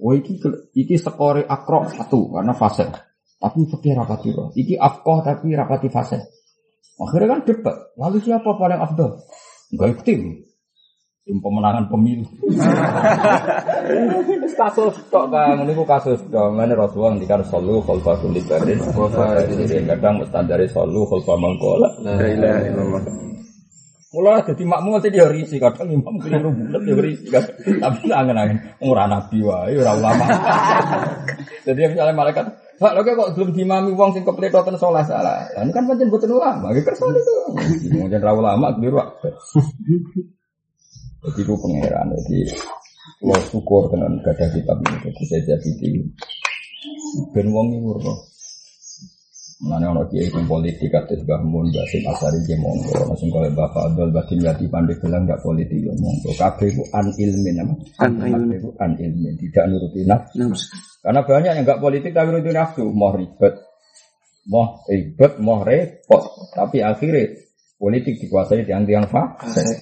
Oh 0.00 0.12
iki 0.16 0.40
iki 0.72 0.96
skore 0.96 1.44
akro 1.44 1.92
satu 1.92 2.32
karena 2.32 2.56
fase. 2.56 2.88
Tapi 3.36 3.68
fikih 3.68 3.92
rapati 3.92 4.32
roh. 4.32 4.48
Iki 4.56 4.80
afkoh 4.80 5.20
tapi 5.20 5.52
rapati 5.52 5.92
fase. 5.92 6.45
Akhirnya 6.96 7.28
kan 7.36 7.40
debat. 7.44 7.76
Lalu 8.00 8.18
siapa 8.24 8.50
paling 8.56 8.80
afdol? 8.80 9.20
Enggak 9.74 10.06
tim. 10.06 10.42
Tim 11.26 11.36
pemenangan 11.42 11.90
pemilu. 11.90 12.22
kasus 14.56 14.96
tok 15.12 15.26
kan, 15.28 15.58
ini 15.62 15.74
kasus 15.84 16.20
tok. 16.32 16.48
Mana 16.54 16.72
Rasulullah 16.72 17.12
ngendikan 17.12 17.44
solu 17.44 17.84
khalfa 17.84 18.16
kulli 18.24 18.40
barin. 18.46 18.78
Kadang 19.84 20.24
standare 20.30 20.66
solu 20.70 21.04
khalfa 21.04 21.34
mangkola. 21.36 21.88
La 22.00 22.14
ilaha 22.24 22.60
illallah. 22.64 23.02
Mulai 24.16 24.48
jadi 24.48 24.64
makmum 24.64 24.96
mesti 24.96 25.12
dia 25.12 25.28
risi 25.28 25.60
kadang 25.60 25.92
imam 25.92 26.16
keliru 26.16 26.48
bulat 26.48 26.80
dia 26.88 26.96
risi. 26.96 27.26
Tapi 27.28 28.08
angen-angen 28.08 28.56
ora 28.80 29.04
nabi 29.04 29.44
wae 29.44 29.76
ora 29.76 29.92
ulama. 29.92 30.24
Jadi 31.66 31.90
misalnya 31.90 32.14
malaikat, 32.14 32.46
"Pak, 32.76 32.92
lho 32.92 33.00
kok 33.02 33.32
belum 33.36 33.50
dimami 33.56 33.90
wong 33.96 34.12
sing 34.12 34.24
kepletoten 34.24 34.76
salah 34.76 35.00
salah." 35.02 35.48
Lah 35.56 35.64
kan 35.72 35.88
pancen 35.88 36.12
boten 36.12 36.28
ulama, 36.28 36.70
iki 36.76 36.84
kersa 36.84 37.08
itu. 37.08 37.34
Mungkin 37.96 38.20
ra 38.20 38.32
ulama 38.36 38.76
keliru. 38.76 39.00
Jadi 41.26 41.40
ku 41.42 41.54
pangeran 41.58 42.12
jadi 42.14 42.38
lo 43.24 43.34
syukur 43.48 43.88
tenan 43.88 44.20
gada 44.20 44.46
kitab 44.52 44.76
ini 44.84 45.08
jadi 45.08 45.22
saya 45.24 45.56
jadi. 45.58 46.04
Ben 47.32 47.48
wong 47.50 47.80
murno. 47.80 48.35
Mana 49.56 49.88
ono 49.88 50.04
kiai 50.12 50.28
sing 50.28 50.44
politik 50.44 50.92
kados 50.92 51.24
Mbah 51.24 51.40
Mun, 51.40 51.72
Mbah 51.72 51.86
Sim 51.88 52.04
Asari 52.04 52.44
ki 52.44 52.60
monggo, 52.60 52.92
ono 53.08 53.16
sing 53.16 53.32
kaya 53.32 53.48
Mbah 53.48 53.72
Fadl, 53.72 54.12
Mbah 54.12 54.24
Dimyati 54.28 54.68
Pandai 54.68 55.00
bilang 55.00 55.24
enggak 55.24 55.40
politik 55.40 55.80
ya 55.80 55.96
monggo. 55.96 56.28
Kabeh 56.36 56.68
ku 56.76 56.84
an 56.92 57.08
ilmin 57.16 57.64
apa? 57.64 57.74
An 58.04 58.12
ilmin. 58.20 58.60
Ku 58.60 58.70
an 58.76 58.92
ilmin, 59.00 59.32
tidak 59.40 59.64
nuruti 59.72 60.04
nafsu. 60.04 60.44
Nafsu. 60.44 60.76
Karena 61.00 61.20
banyak 61.24 61.52
yang 61.56 61.64
enggak 61.64 61.80
politik 61.80 62.12
tapi 62.12 62.28
nuruti 62.36 62.52
nafsu, 62.52 62.84
mau 62.92 63.16
ribet. 63.16 63.54
Mau 64.44 64.64
ribet, 64.92 65.32
mau 65.40 65.64
repot. 65.64 66.22
Tapi 66.52 66.76
akhirnya 66.84 67.24
politik 67.80 68.20
dikuasai 68.20 68.60
tiang-tiang 68.68 69.08
fasik. 69.08 69.80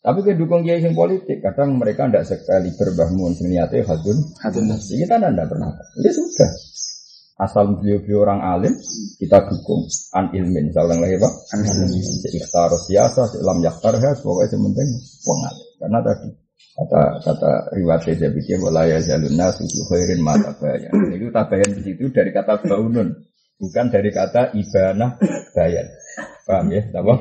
Tapi 0.00 0.24
kedukung 0.24 0.64
kiai 0.64 0.80
sing 0.80 0.96
politik, 0.96 1.44
kadang 1.44 1.76
mereka 1.76 2.08
tidak 2.08 2.24
sekali 2.24 2.72
berbahmun 2.72 3.36
niatnya 3.36 3.84
hadun. 3.84 4.16
Hadun. 4.40 4.64
Kita 4.80 5.20
tidak 5.20 5.44
pernah. 5.44 5.76
Ya 6.00 6.08
sudah. 6.08 6.50
Asal 7.40 7.72
beliau-beliau 7.72 8.20
orang 8.28 8.40
alim, 8.44 8.74
kita 9.16 9.48
dukung 9.48 9.88
an 10.12 10.28
ilmin. 10.36 10.68
Saya 10.76 10.92
ulang 10.92 11.00
lagi 11.00 11.16
pak. 11.16 11.32
An 11.56 11.60
ilmin. 11.64 12.04
Ikhtar 12.36 12.72
siasa, 12.84 13.32
lam 13.40 13.64
yaktarha, 13.64 14.12
pokoknya 14.20 14.52
yang 14.52 14.60
penting 14.68 14.88
wong 15.24 15.38
alim. 15.48 15.68
Karena 15.80 15.98
tadi 16.04 16.28
kata 16.76 17.00
kata 17.24 17.50
riwayat 17.76 18.04
Jabir 18.20 18.60
walaya 18.60 19.00
jalun 19.00 19.32
nasu 19.40 19.64
fi 19.64 19.80
khairin 19.88 20.20
ma 20.20 20.36
tabayan. 20.36 20.92
Itu 21.16 21.32
tabayan 21.32 21.70
di 21.76 21.80
situ 21.80 22.12
dari 22.12 22.28
kata 22.28 22.60
baunun, 22.60 23.08
bukan 23.56 23.86
dari 23.88 24.12
kata 24.12 24.52
ibana 24.52 25.16
bayan. 25.56 25.88
Paham 26.44 26.68
ya? 26.68 26.84
Apa? 26.92 27.14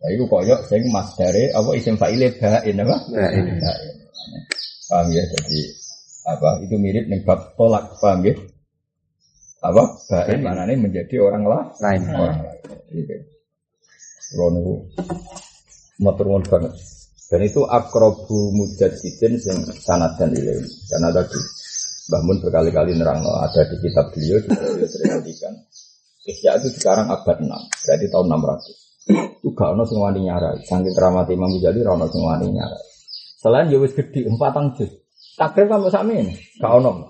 Nah, 0.00 0.08
itu 0.10 0.24
koyok 0.26 0.60
sing 0.66 0.82
mas 0.90 1.12
dari 1.14 1.52
apa 1.52 1.70
isim 1.76 1.94
fa'ile 1.94 2.34
bain 2.34 2.76
apa? 2.82 2.96
Bain. 3.14 3.44
Paham 4.90 5.06
ya? 5.14 5.22
Jadi 5.22 5.60
apa? 6.26 6.58
Itu 6.66 6.74
mirip 6.74 7.06
nih 7.06 7.22
bab 7.22 7.54
tolak, 7.54 7.94
paham 8.02 8.26
ya? 8.26 8.34
Apa? 9.60 9.82
Bain 10.08 10.40
maknanya 10.40 10.74
menjadi 10.80 11.20
orang 11.20 11.44
lah 11.44 11.62
Lain. 11.84 12.00
orang 12.08 12.40
lain. 12.40 12.60
Gitu. 12.96 13.14
Kalau 14.32 14.48
niku 14.56 14.74
matur 16.00 16.26
nuwun 16.32 16.44
banget. 16.48 16.72
Dan 17.30 17.40
itu 17.46 17.62
akrobu 17.62 18.50
mujadidin 18.56 19.38
sing 19.38 19.56
sanad 19.78 20.18
dan 20.18 20.34
ilmu. 20.34 20.66
Karena 20.90 21.08
tadi 21.14 21.38
Mbah 22.10 22.22
Mun 22.26 22.42
berkali-kali 22.42 22.98
nerang 22.98 23.22
ada 23.22 23.62
di 23.70 23.76
kitab 23.86 24.10
beliau 24.10 24.42
juga 24.42 24.66
beliau 24.66 24.88
sering 24.90 25.10
ngendikan. 25.14 25.54
Itu 26.26 26.68
sekarang 26.74 27.06
abad 27.06 27.38
6, 27.38 27.46
berarti 27.86 28.06
tahun 28.10 28.26
600. 28.34 29.40
Itu 29.40 29.48
gak 29.54 29.70
ono 29.78 29.82
sing 29.86 29.98
wani 30.02 30.20
nyarai. 30.26 30.58
Saking 30.66 30.90
keramat 30.90 31.30
Imam 31.30 31.54
Ghazali 31.54 31.86
ra 31.86 31.94
ono 31.94 32.10
sing 32.10 32.22
wani 32.26 32.50
nyarai. 32.50 32.82
Selain 33.38 33.70
ya 33.70 33.78
wis 33.78 33.94
gede 33.94 34.26
empatang 34.26 34.74
juz. 34.74 34.90
Takrib 35.38 35.70
kan 35.70 35.86
sak 35.86 36.02
men, 36.02 36.34
gak 36.58 36.72
ono. 36.82 37.09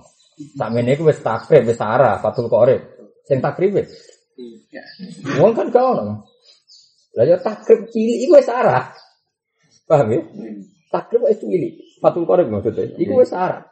Sak 0.57 0.69
men 0.73 0.89
iku 0.89 1.09
wis 1.09 1.21
takrib, 1.21 1.69
wis 1.69 1.81
arah, 1.81 2.21
Fatul 2.21 2.49
Qorib. 2.49 2.81
Sing 3.29 3.45
takrib 3.45 3.77
wis. 3.77 3.91
Wong 5.37 5.53
kan 5.53 5.69
gak 5.69 5.85
ono. 5.85 6.25
Lah 7.17 7.25
ya 7.29 7.37
takrib 7.41 7.91
cilik 7.93 8.19
iku 8.25 8.41
wis 8.41 8.49
arah. 8.49 8.95
Paham 9.85 10.09
ya? 10.15 10.21
Takrib 10.89 11.29
wis 11.29 11.39
cilik. 11.41 12.01
Fatul 12.01 12.25
Qorib 12.25 12.49
maksudnya. 12.49 12.89
Iku 12.97 13.21
wis 13.21 13.33
arah. 13.37 13.71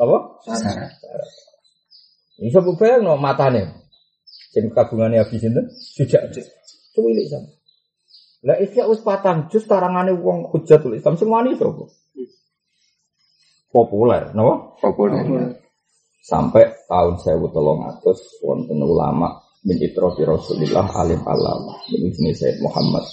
Apa? 0.00 0.16
Sarah. 0.48 0.88
Bisa 2.40 2.64
bayang 2.64 3.04
no 3.04 3.20
matane. 3.20 3.68
Sing 4.24 4.72
kagungannya 4.72 5.20
habis 5.20 5.44
itu 5.44 5.62
sejak 5.76 6.32
cuwilik 6.96 7.28
sama. 7.28 7.52
Lah 8.40 8.56
isya 8.56 8.88
wis 8.88 9.04
patang 9.04 9.52
jus 9.52 9.68
karangane 9.68 10.16
wong 10.16 10.48
hujatul 10.48 10.96
Islam 10.96 11.20
semuanya 11.20 11.52
sapa? 11.60 11.84
Populer, 13.70 14.32
napa? 14.34 14.74
Populer. 14.80 15.59
Sampai 16.20 16.68
tahun 16.84 17.16
1300 17.16 18.44
wonten 18.44 18.78
ulama 18.84 19.40
min 19.64 19.76
itrofi 19.80 20.24
Rasulillah 20.24 20.88
alim 21.00 21.20
alam. 21.24 21.72
Ini 21.88 22.12
jenis 22.12 22.36
Sayyid 22.44 22.58
Muhammad. 22.60 23.04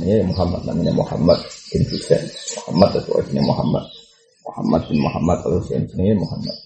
Ini 0.00 0.24
Muhammad 0.24 0.60
namanya 0.64 0.92
Muhammad 0.96 1.38
bin 1.68 1.84
Husain. 1.92 2.24
Muhammad 2.64 2.90
itu 2.98 3.10
artinya 3.12 3.44
Muhammad. 3.44 3.84
Muhammad 4.42 4.82
bin 4.88 4.98
Muhammad 5.04 5.38
al 5.44 5.52
Husain 5.60 5.84
ini 5.84 6.16
Muhammad. 6.16 6.56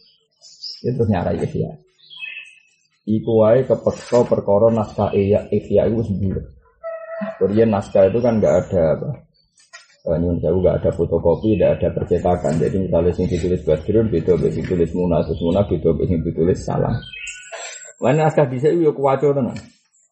Itu 0.87 1.03
nyarai 1.03 1.39
ihya. 1.43 1.71
Iku 3.07 3.33
wae 3.43 3.67
kepeksa 3.67 4.23
perkara 4.27 4.71
naskah 4.71 5.11
ihya 5.15 5.51
ihya 5.51 5.91
itu 5.91 6.03
sendiri. 6.07 6.43
Kemudian 7.43 7.75
naskah 7.75 8.07
itu 8.07 8.19
kan 8.23 8.39
nggak 8.39 8.55
ada 8.67 8.83
apa. 8.99 9.11
Nyun 10.07 10.39
saya 10.39 10.55
nggak 10.55 10.77
ada 10.87 10.91
fotokopi, 10.95 11.59
nggak 11.59 11.83
ada 11.83 11.89
percetakan. 11.91 12.63
Jadi 12.63 12.87
misalnya 12.87 13.11
yang 13.11 13.27
ditulis 13.27 13.61
Badrun, 13.67 14.07
beda 14.07 14.39
beda 14.39 14.55
ditulis 14.55 14.91
Muna, 14.95 15.19
terus 15.27 15.43
Muna, 15.43 15.67
beda 15.67 15.91
beda 15.99 16.15
ditulis 16.23 16.63
Salam. 16.63 16.95
Mana 17.99 18.31
naskah 18.31 18.47
bisa 18.47 18.71
itu 18.71 18.87
kuwaco 18.95 19.35
tenan. 19.35 19.59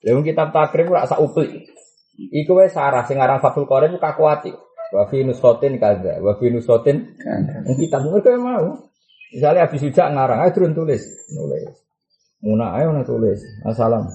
Lalu 0.03 0.35
kitab 0.35 0.51
takrib 0.51 0.91
ora 0.91 1.07
sak 1.07 1.23
uplik. 1.23 1.71
Iku 2.19 2.59
wae 2.59 2.67
sarah 2.67 3.07
sing 3.07 3.23
aran 3.23 3.39
Fathul 3.39 3.71
Qorib 3.71 3.95
ku 3.95 3.99
kakuati. 4.03 4.51
Wa 4.91 5.07
fi 5.07 5.23
nusotin 5.23 5.79
kaza, 5.79 6.19
wa 6.19 6.35
fi 6.43 6.51
nusotin. 6.51 7.15
Yang 7.63 7.77
kitab 7.87 8.03
mereka 8.03 8.35
mau. 8.35 8.91
Misalnya 9.35 9.67
habis 9.67 9.83
sujak 9.83 10.15
ngarang, 10.15 10.47
ayo 10.47 10.51
turun 10.55 10.79
tulis, 10.79 11.03
nulis. 11.35 11.67
Muna 12.39 12.79
ayo 12.79 12.95
na 12.95 13.03
tulis, 13.03 13.43
assalam. 13.67 14.07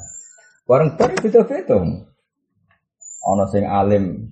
Bareng 0.63 0.95
bar 0.95 1.11
beda 1.11 1.43
beda. 1.43 1.77
Ono 3.27 3.43
sing 3.51 3.67
alim 3.67 4.31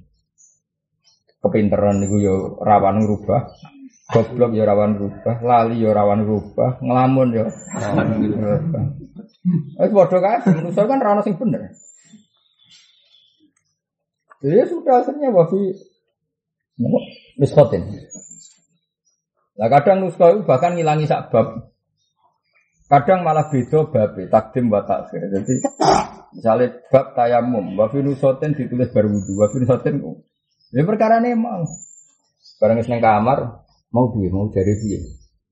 kepinteran 1.43 2.01
niku 2.01 2.17
yo 2.21 2.35
rawan 2.61 3.03
ngrubah. 3.03 3.41
Goblok 4.07 4.55
yo 4.55 4.63
rawan 4.63 4.95
rubah, 4.95 5.43
lali 5.43 5.83
yo 5.83 5.91
rawan 5.91 6.23
rubah, 6.23 6.79
ngelamun 6.79 7.27
yo 7.35 7.43
rubah. 8.39 8.83
Wis 9.83 9.91
padha 9.91 10.17
kae, 10.23 10.37
manusa 10.47 10.87
kan 10.87 11.03
ra 11.03 11.11
ono 11.11 11.21
sing 11.27 11.35
bener. 11.35 11.75
Jadi 14.39 14.63
ya 14.63 14.63
sudah 14.63 15.03
akhirnya 15.03 15.27
wafi 15.27 15.59
miskotin. 17.35 17.83
Nah 19.59 19.67
kadang 19.75 20.07
nuska 20.07 20.39
itu 20.39 20.41
bahkan 20.47 20.79
ngilangi 20.79 21.03
sak 21.03 21.27
bab. 21.27 21.75
Kadang 22.87 23.27
malah 23.27 23.51
beda 23.51 23.91
bab 23.91 24.15
takdim 24.15 24.71
wa 24.71 24.87
takhir. 24.87 25.35
Jadi 25.35 25.67
misalnya 26.31 26.79
bab 26.87 27.11
tayamum, 27.11 27.75
wafi 27.75 27.99
nusotin 27.99 28.55
ditulis 28.55 28.87
baru 28.95 29.11
wudu, 29.11 29.35
wafi 29.35 29.59
nusotin 29.59 29.99
ya 30.73 30.81
perkara 30.83 31.19
ini 31.23 31.35
emang. 31.35 31.63
Barang 32.57 32.81
seneng 32.81 33.03
kamar, 33.03 33.67
mau 33.93 34.09
biye, 34.09 34.29
mau 34.33 34.49
cari 34.49 34.73
biye. 34.81 34.99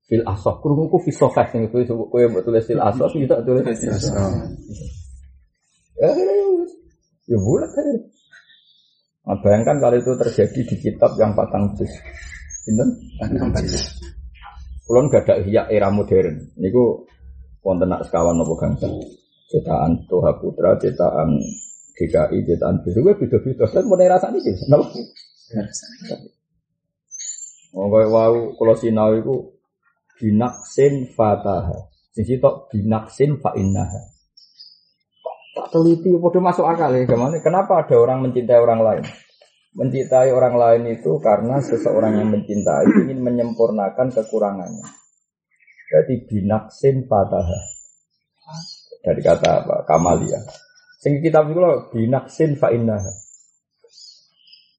Fil 0.05 0.21
asok, 0.21 0.61
kurung 0.61 0.85
ku 0.89 1.01
fisofah 1.01 1.49
sing 1.49 1.65
itu 1.65 1.93
kowe 1.93 2.23
mbok 2.29 2.45
tulis 2.45 2.65
fil 2.65 2.81
asok, 2.81 3.09
kita 3.17 3.41
tulis 3.41 3.77
fil 3.77 3.93
asok. 3.93 4.13
Ya, 5.95 6.09
ya, 6.11 6.23
ya, 6.23 6.45
ya 7.31 7.37
bulat 7.39 7.71
kan. 7.73 7.87
Nah, 9.25 9.37
bayangkan 9.41 9.81
kalau 9.81 9.97
itu 9.97 10.11
terjadi 10.21 10.59
di 10.69 10.75
kitab 10.77 11.17
yang 11.17 11.33
patang 11.33 11.73
juz. 11.73 11.89
Pinten? 12.65 12.89
Kulon 14.85 15.09
gak 15.09 15.25
ada 15.25 15.41
hiyak 15.41 15.65
era 15.73 15.89
modern. 15.89 16.53
Niku 16.61 17.09
wonten 17.65 17.89
nak 17.89 18.05
sekawan 18.05 18.37
nopo 18.37 18.53
gangsa. 18.53 18.85
Cetakan 19.49 20.05
Toha 20.05 20.37
Putra, 20.37 20.77
cetakan 20.77 21.41
DKI, 21.95 22.37
cetakan 22.43 22.83
biru, 22.83 23.07
gue 23.07 23.15
beda-beda. 23.23 23.65
Dan 23.71 23.87
mau 23.87 23.95
rasanya 23.95 24.39
sih, 24.43 24.51
kenapa? 24.59 24.91
Oh, 27.75 27.91
kayak 27.91 28.07
wow, 28.07 28.33
kalau 28.55 28.75
sinau 28.75 29.11
itu 29.15 29.35
binaksin 30.19 31.11
fataha. 31.11 31.91
Sisi 32.15 32.39
tok 32.39 32.71
binaksin 32.71 33.35
fa 33.43 33.51
innaha. 33.59 34.15
Tak 35.55 35.71
teliti, 35.71 36.11
udah 36.11 36.41
masuk 36.43 36.63
akal 36.67 36.91
ya. 36.95 37.03
Gimana? 37.03 37.39
Kenapa 37.43 37.83
ada 37.83 37.95
orang 37.99 38.23
mencintai 38.23 38.59
orang 38.59 38.79
lain? 38.79 39.03
Mencintai 39.75 40.31
orang 40.31 40.55
lain 40.55 40.83
itu 40.99 41.19
karena 41.19 41.59
seseorang 41.59 42.15
yang 42.15 42.31
mencintai 42.31 43.07
ingin 43.07 43.19
menyempurnakan 43.19 44.07
kekurangannya. 44.11 44.87
Berarti 45.91 46.15
binaksin 46.31 47.07
fataha. 47.07 47.59
Dari 49.03 49.19
kata 49.19 49.49
apa? 49.63 49.75
Kamalia. 49.83 50.39
Sing 51.05 51.21
kitab 51.21 51.53
itu 51.53 51.61
loh, 51.61 51.93
binaksin 51.93 52.57
fa 52.57 52.73
innaha. 52.73 53.13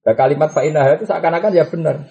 Nah, 0.03 0.15
kalimat 0.19 0.51
fa 0.51 0.67
innaha 0.67 0.99
itu 0.99 1.07
seakan-akan 1.07 1.55
ya 1.55 1.71
benar. 1.71 2.03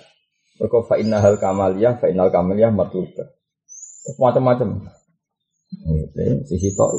Mereka 0.56 0.88
fa 0.88 0.96
innahal 0.96 1.36
kamaliyah, 1.36 2.00
fa 2.00 2.08
innal 2.08 2.32
kamaliyah 2.32 2.72
matlubah. 2.72 3.28
Terus 4.08 4.16
macam-macam. 4.16 4.88
Sisi 6.48 6.72
tok. 6.80 6.96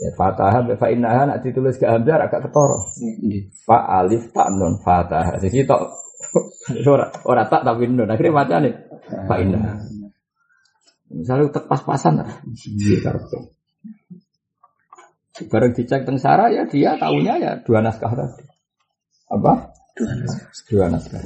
Ya, 0.00 0.16
fatah 0.16 0.64
fa 0.80 0.88
innaha 0.88 1.28
nak 1.28 1.44
ditulis 1.44 1.76
ke 1.76 1.84
hamzah 1.84 2.24
agak 2.24 2.48
ketoro. 2.48 2.88
Fa 3.68 4.00
alif 4.00 4.32
tak 4.32 4.48
nun 4.56 4.80
fatah. 4.80 5.36
Sisi 5.36 5.60
tok. 5.68 5.92
ora 6.88 7.12
ora 7.28 7.44
tak 7.52 7.68
tapi 7.68 7.84
nun. 7.84 8.08
Akhirnya 8.08 8.32
macane 8.32 8.70
fa 9.28 9.36
innaha. 9.36 9.76
Misalnya 11.12 11.52
tak 11.52 11.68
pas-pasan 11.68 12.24
lah. 12.24 12.32
Bareng 15.52 15.76
dicek 15.76 16.08
teng 16.08 16.16
Sarah 16.16 16.48
ya 16.48 16.64
dia 16.64 16.96
tahunya 16.96 17.34
ya 17.36 17.52
dua 17.60 17.84
naskah 17.84 18.08
tadi. 18.08 18.44
Apa? 19.28 19.52
Dua 19.92 20.12
naskah. 20.16 20.44
Dua 20.72 20.86
naskah. 20.88 21.20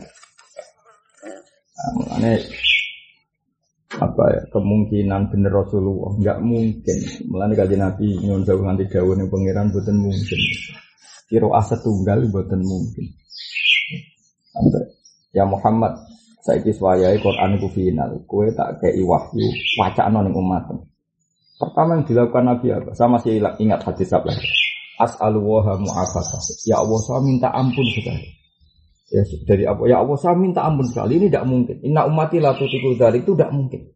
Nah, 1.80 1.90
makanya 1.96 2.32
apa 3.90 4.24
ya 4.30 4.42
kemungkinan 4.54 5.34
bener 5.34 5.50
Rasulullah 5.50 6.14
nggak 6.14 6.38
mungkin 6.46 6.98
melani 7.26 7.54
kaji 7.58 7.74
Nabi 7.74 8.22
nyuwun 8.22 8.46
jauh 8.46 8.62
nanti 8.62 8.86
jauh 8.86 9.18
nih 9.18 9.26
pangeran 9.26 9.74
buatan 9.74 9.98
mungkin 9.98 10.40
kiro 11.26 11.50
asa 11.50 11.74
tunggal 11.82 12.22
buatan 12.30 12.62
mungkin 12.62 13.06
Sampai, 14.50 14.82
ya 15.34 15.46
Muhammad 15.46 15.94
saya 16.42 16.62
kiswayai 16.62 17.18
Quran 17.18 17.58
ku 17.58 17.66
final 17.70 18.22
kue 18.30 18.50
tak 18.54 18.78
kayak 18.78 19.02
wahyu 19.02 19.46
wacana 19.78 20.22
ning 20.22 20.34
umat 20.38 20.70
pertama 21.60 22.00
yang 22.00 22.04
dilakukan 22.08 22.44
Nabi 22.48 22.66
apa 22.72 22.90
saya 22.96 23.08
masih 23.12 23.36
ingat 23.60 23.80
hadis 23.84 24.08
apa 24.16 24.32
as'alullaha 24.96 25.76
mu'afasah 25.76 26.64
ya 26.64 26.80
Allah 26.80 26.98
saya 27.04 27.20
minta 27.20 27.52
ampun 27.52 27.84
sekali 27.92 28.40
Ya, 29.10 29.26
dari 29.42 29.66
apa? 29.66 29.82
Ya 29.90 29.98
Allah, 29.98 30.14
saya 30.22 30.38
minta 30.38 30.62
ampun 30.62 30.86
sekali. 30.86 31.18
Ini 31.18 31.26
tidak 31.34 31.46
mungkin. 31.50 31.82
Inna 31.82 32.06
umati 32.06 32.38
la 32.38 32.54
tutiku 32.54 32.94
dari 32.94 33.18
itu 33.18 33.34
tidak 33.34 33.50
mungkin. 33.50 33.90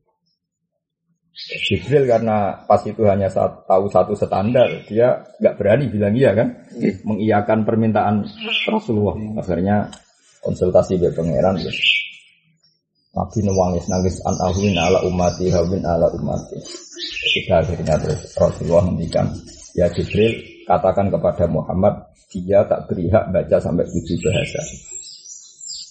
Jibril 1.34 2.06
karena 2.06 2.62
pas 2.66 2.78
itu 2.86 3.02
hanya 3.06 3.26
saat, 3.26 3.66
tahu 3.66 3.90
satu 3.90 4.14
standar, 4.14 4.86
dia 4.86 5.22
nggak 5.42 5.54
berani 5.58 5.90
bilang 5.90 6.14
iya 6.14 6.30
kan, 6.30 6.62
mengiyakan 7.06 7.66
permintaan 7.66 8.22
Rasulullah. 8.70 9.18
Akhirnya 9.42 9.90
konsultasi 10.42 10.98
dengan 10.98 11.14
pangeran, 11.14 11.58
Nabi 13.14 13.46
nangis 13.46 13.86
nangis 13.86 14.16
an 14.26 14.34
ahwin 14.42 14.74
ala 14.74 14.98
umati 15.06 15.46
hawin 15.46 15.86
ala 15.86 16.10
umati. 16.10 16.58
Sudah 17.34 17.62
akhirnya 17.62 17.94
terus 18.02 18.34
Rasulullah 18.34 18.90
mendikan, 18.90 19.30
ya 19.78 19.86
Jibril 19.94 20.34
katakan 20.66 21.14
kepada 21.14 21.46
Muhammad, 21.46 22.10
dia 22.34 22.66
tak 22.66 22.90
beri 22.90 23.06
hak 23.06 23.30
baca 23.30 23.56
sampai 23.62 23.86
tujuh 23.86 24.18
bahasa. 24.18 24.60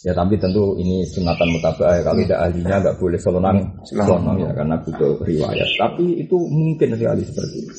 Ya 0.03 0.11
tapi 0.11 0.35
tentu 0.35 0.75
ini 0.75 1.07
sunatan 1.07 1.47
mutabah 1.47 1.95
ya. 1.95 2.03
Kalau 2.03 2.19
tidak 2.19 2.39
ahlinya 2.43 2.75
nggak 2.83 2.97
boleh 2.99 3.19
selonang 3.23 3.57
selonang 3.87 4.35
ya 4.43 4.51
karena 4.51 4.75
butuh 4.83 5.15
riwayat. 5.23 5.69
Tapi 5.79 6.27
itu 6.27 6.35
mungkin 6.35 6.91
sekali 6.99 7.23
seperti 7.23 7.57
itu. 7.63 7.75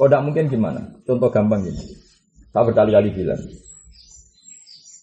Kalau 0.00 0.08
tidak 0.08 0.24
mungkin 0.24 0.44
gimana? 0.48 0.80
Contoh 1.04 1.28
gampang 1.28 1.60
gini. 1.68 1.84
Saya 2.48 2.64
berkali-kali 2.64 3.12
bilang. 3.12 3.40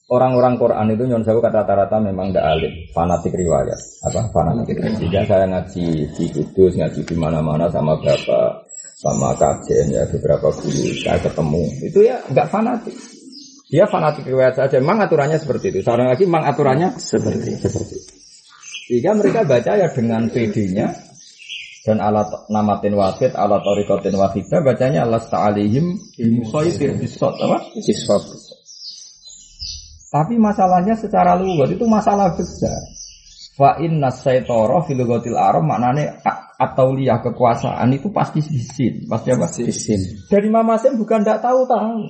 Orang-orang 0.08 0.56
Quran 0.56 0.88
itu 0.96 1.04
nyon 1.04 1.28
saya 1.28 1.36
kata 1.36 1.68
rata-rata 1.68 2.00
memang 2.00 2.32
tidak 2.32 2.48
alim, 2.48 2.72
fanatik 2.96 3.36
riwayat, 3.36 3.76
apa 4.08 4.32
fanatik. 4.32 4.80
Jika 5.04 5.28
saya 5.28 5.44
ngaji 5.52 5.86
di 6.16 6.26
Kudus, 6.32 6.80
ngaji 6.80 7.04
di 7.04 7.16
mana-mana 7.20 7.68
sama 7.68 8.00
bapak, 8.00 8.72
sama 9.04 9.36
kajen 9.36 9.92
ya 9.92 10.08
beberapa 10.08 10.48
guru 10.48 10.96
saya 11.04 11.20
ketemu, 11.20 11.64
itu 11.84 12.00
ya 12.08 12.24
nggak 12.32 12.48
fanatik. 12.48 12.96
Dia 13.68 13.84
fanatik 13.84 14.24
riwayat 14.24 14.56
saja. 14.56 14.80
Memang 14.80 15.04
aturannya 15.04 15.44
seperti 15.44 15.76
itu. 15.76 15.80
Sekarang 15.84 16.08
lagi 16.08 16.24
memang 16.24 16.56
aturannya 16.56 16.90
seperti 16.96 17.60
seperti 17.60 17.96
itu. 18.00 18.14
Sehingga 18.88 19.12
mereka 19.12 19.44
baca 19.44 19.76
ya 19.76 19.92
dengan 19.92 20.32
PD-nya 20.32 20.88
dan 21.84 22.00
alat 22.00 22.48
namatin 22.48 22.96
wahid, 22.96 23.36
alat 23.36 23.60
orikotin 23.60 24.16
wahidah 24.16 24.64
bacanya 24.64 25.04
Allah 25.04 25.20
ta'alihim 25.20 26.00
bimusoyir 26.16 26.96
bisot 26.96 27.36
apa? 27.44 27.76
Bisot. 27.76 28.24
Tapi 30.08 30.40
masalahnya 30.40 30.96
secara 30.96 31.36
lugas 31.36 31.68
itu 31.76 31.84
masalah 31.84 32.32
besar. 32.32 32.80
Fa 33.58 33.76
inna 33.82 34.14
saitoro 34.14 34.86
filogotil 34.86 35.36
arom 35.36 35.68
maknanya 35.68 36.22
atau 36.62 36.94
liah 36.94 37.20
kekuasaan 37.20 37.90
itu 37.92 38.14
pasti 38.14 38.40
disin, 38.40 39.10
pasti 39.10 39.34
apa? 39.34 39.50
Disin. 39.50 40.02
Dari 40.30 40.48
Mama 40.48 40.78
Sem 40.78 40.96
bukan 40.96 41.26
tidak 41.26 41.42
tahu 41.42 41.66
tahu. 41.66 42.06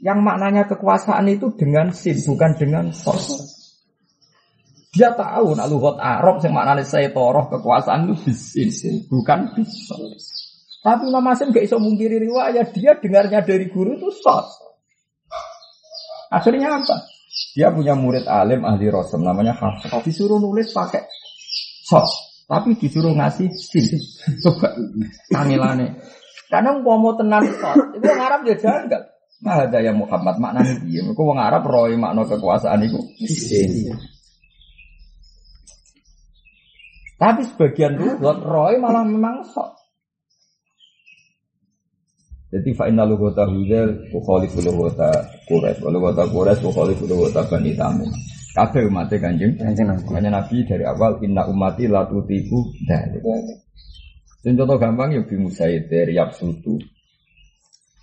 Yang 0.00 0.18
maknanya 0.20 0.62
kekuasaan 0.66 1.28
itu 1.30 1.54
dengan 1.54 1.92
sin, 1.94 2.18
bukan 2.24 2.56
dengan 2.56 2.90
sos. 2.90 3.36
Dia 4.90 5.14
tahu 5.14 5.54
nak 5.54 5.70
lugot 5.70 6.02
Arab 6.02 6.42
yang 6.42 6.56
maknanya 6.56 6.82
saya 6.82 7.14
toroh 7.14 7.46
kekuasaan 7.46 8.10
itu 8.10 8.14
bisin, 8.26 9.06
bukan 9.06 9.54
bisos. 9.54 10.22
Tapi 10.82 11.12
Imam 11.12 11.30
Asim 11.30 11.52
gak 11.52 11.62
bisa 11.62 11.78
mungkiri 11.78 12.16
riwayat, 12.26 12.72
dia 12.74 12.98
dengarnya 12.98 13.44
dari 13.44 13.70
guru 13.70 13.94
itu 13.94 14.10
sos. 14.18 14.69
Akhirnya 16.30 16.78
apa? 16.78 16.96
Dia 17.58 17.74
punya 17.74 17.98
murid 17.98 18.26
alim 18.30 18.62
ahli 18.62 18.86
rasul 18.86 19.22
namanya 19.22 19.58
Hafiz. 19.58 19.90
Disuruh 20.06 20.38
nulis 20.38 20.70
pakai 20.70 21.02
sos, 21.82 22.42
tapi 22.46 22.78
disuruh 22.78 23.10
ngasih 23.10 23.50
sin. 23.50 23.98
Coba 24.46 24.70
tangilane. 25.30 25.98
Karena 26.46 26.78
mau 26.78 27.14
tenan 27.18 27.42
sos, 27.50 27.78
itu 27.98 28.06
yang 28.06 28.22
Arab 28.22 28.40
dia 28.46 28.56
janggal. 28.58 29.02
Nah, 29.40 29.64
ada 29.64 29.80
yang 29.80 29.96
Muhammad 29.96 30.36
maknanya 30.36 30.76
dia. 30.84 31.00
Mereka 31.00 31.22
wong 31.24 31.40
Arab 31.40 31.64
roy 31.64 31.96
makna 31.96 32.28
kekuasaan 32.28 32.84
itu. 32.84 33.00
Tapi 37.16 37.40
sebagian 37.48 37.96
lugat 37.96 38.44
roy 38.44 38.76
malah 38.76 39.04
memang 39.04 39.40
sok. 39.48 39.79
Jadi 42.50 42.74
fa 42.74 42.90
inna 42.90 43.06
lugata 43.06 43.46
hudel 43.46 44.10
bukhalifu 44.10 44.58
lugata 44.58 45.22
kures, 45.46 45.78
lugata 45.86 46.26
kures 46.26 46.58
bukhalifu 46.58 47.06
lugata 47.06 47.46
bani 47.46 47.70
tamim. 47.78 48.10
Kabeh 48.50 48.90
umat 48.90 49.06
kanjeng 49.14 49.54
kanjeng 49.54 49.86
Nabi. 49.86 50.26
Nabi 50.26 50.56
dari 50.66 50.82
awal 50.82 51.22
inna 51.22 51.46
umati 51.46 51.86
la 51.86 52.02
tutiku 52.10 52.66
dari. 52.82 53.22
Contoh 54.42 54.76
gampang 54.80 55.14
ya 55.14 55.22
bingung 55.22 55.52
saya 55.52 55.78
dari 55.86 56.18
absutu 56.18 56.74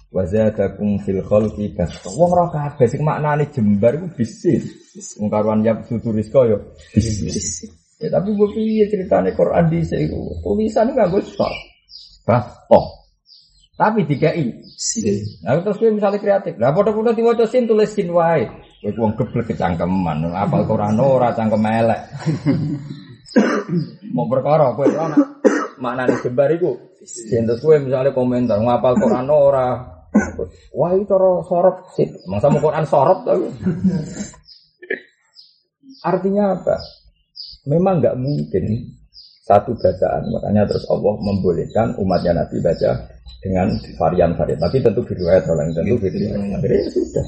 Wa 0.08 0.24
zadakum 0.24 0.96
fil 1.04 1.20
khalqi 1.20 1.76
basta. 1.76 2.08
Wong 2.16 2.32
ora 2.32 2.48
kabeh 2.48 2.88
sing 2.88 3.04
maknane 3.04 3.52
jembar 3.52 4.00
iku 4.00 4.08
bisin. 4.16 4.64
Wong 5.20 5.28
karuan 5.28 5.68
yap 5.68 5.84
sutu 5.84 6.16
rizqa 6.16 6.48
yo 6.48 6.72
bisin. 6.96 7.68
Ya 8.00 8.08
tapi 8.14 8.32
gue 8.32 8.48
piye 8.56 8.88
ceritane 8.88 9.36
Quran 9.36 9.68
di 9.68 9.84
iku 9.84 10.40
tulisan 10.40 10.96
nganggo 10.96 11.20
sok. 11.20 11.52
Basta. 12.24 12.97
Tapi 13.78 14.10
dikai 14.10 14.66
sin. 14.74 15.22
Nah 15.46 15.62
terus 15.62 15.78
gue 15.78 15.94
misalnya 15.94 16.18
kreatif. 16.18 16.58
Lah 16.58 16.74
foto-foto 16.74 17.14
diwaca 17.14 17.46
sin 17.46 17.70
tulis 17.70 17.94
sin 17.94 18.10
wae. 18.10 18.50
Kowe 18.82 18.90
wong 18.98 19.14
geblek 19.14 19.54
kecangkeman, 19.54 20.34
apal 20.34 20.66
Quran 20.66 20.98
ora 20.98 21.30
cangkem 21.38 21.62
elek. 21.62 22.02
Mau 24.18 24.26
perkara 24.26 24.74
kowe 24.74 24.90
ora 24.90 25.18
maknane 25.78 26.18
jembar 26.26 26.50
iku. 26.58 26.74
Sin 27.06 27.46
terus 27.46 27.62
kowe 27.62 27.78
misalnya 27.78 28.18
komentar 28.18 28.58
ngapal 28.58 28.98
Quran 28.98 29.30
ora. 29.30 29.78
Wah 30.74 30.98
itu 30.98 31.06
cara 31.06 31.46
sorot 31.46 31.78
sih. 31.94 32.10
Masa 32.26 32.50
mau 32.50 32.58
Quran 32.58 32.86
sorot 32.90 33.30
tapi. 33.30 33.46
Artinya 36.02 36.58
apa? 36.58 36.82
Memang 37.70 38.02
nggak 38.02 38.18
mungkin 38.18 38.98
satu 39.46 39.78
bacaan. 39.78 40.34
Makanya 40.34 40.66
terus 40.66 40.90
Allah 40.90 41.14
membolehkan 41.22 41.94
umatnya 42.02 42.42
Nabi 42.42 42.58
baca 42.58 43.17
dengan 43.44 43.68
varian-varian. 43.98 44.60
Tapi 44.60 44.78
tentu 44.84 45.02
riwayat 45.06 45.46
orang 45.48 45.72
tentu 45.74 45.96
riwayat. 46.02 46.58
Akhirnya 46.60 46.80
ya 46.84 46.90
sudah. 46.92 47.28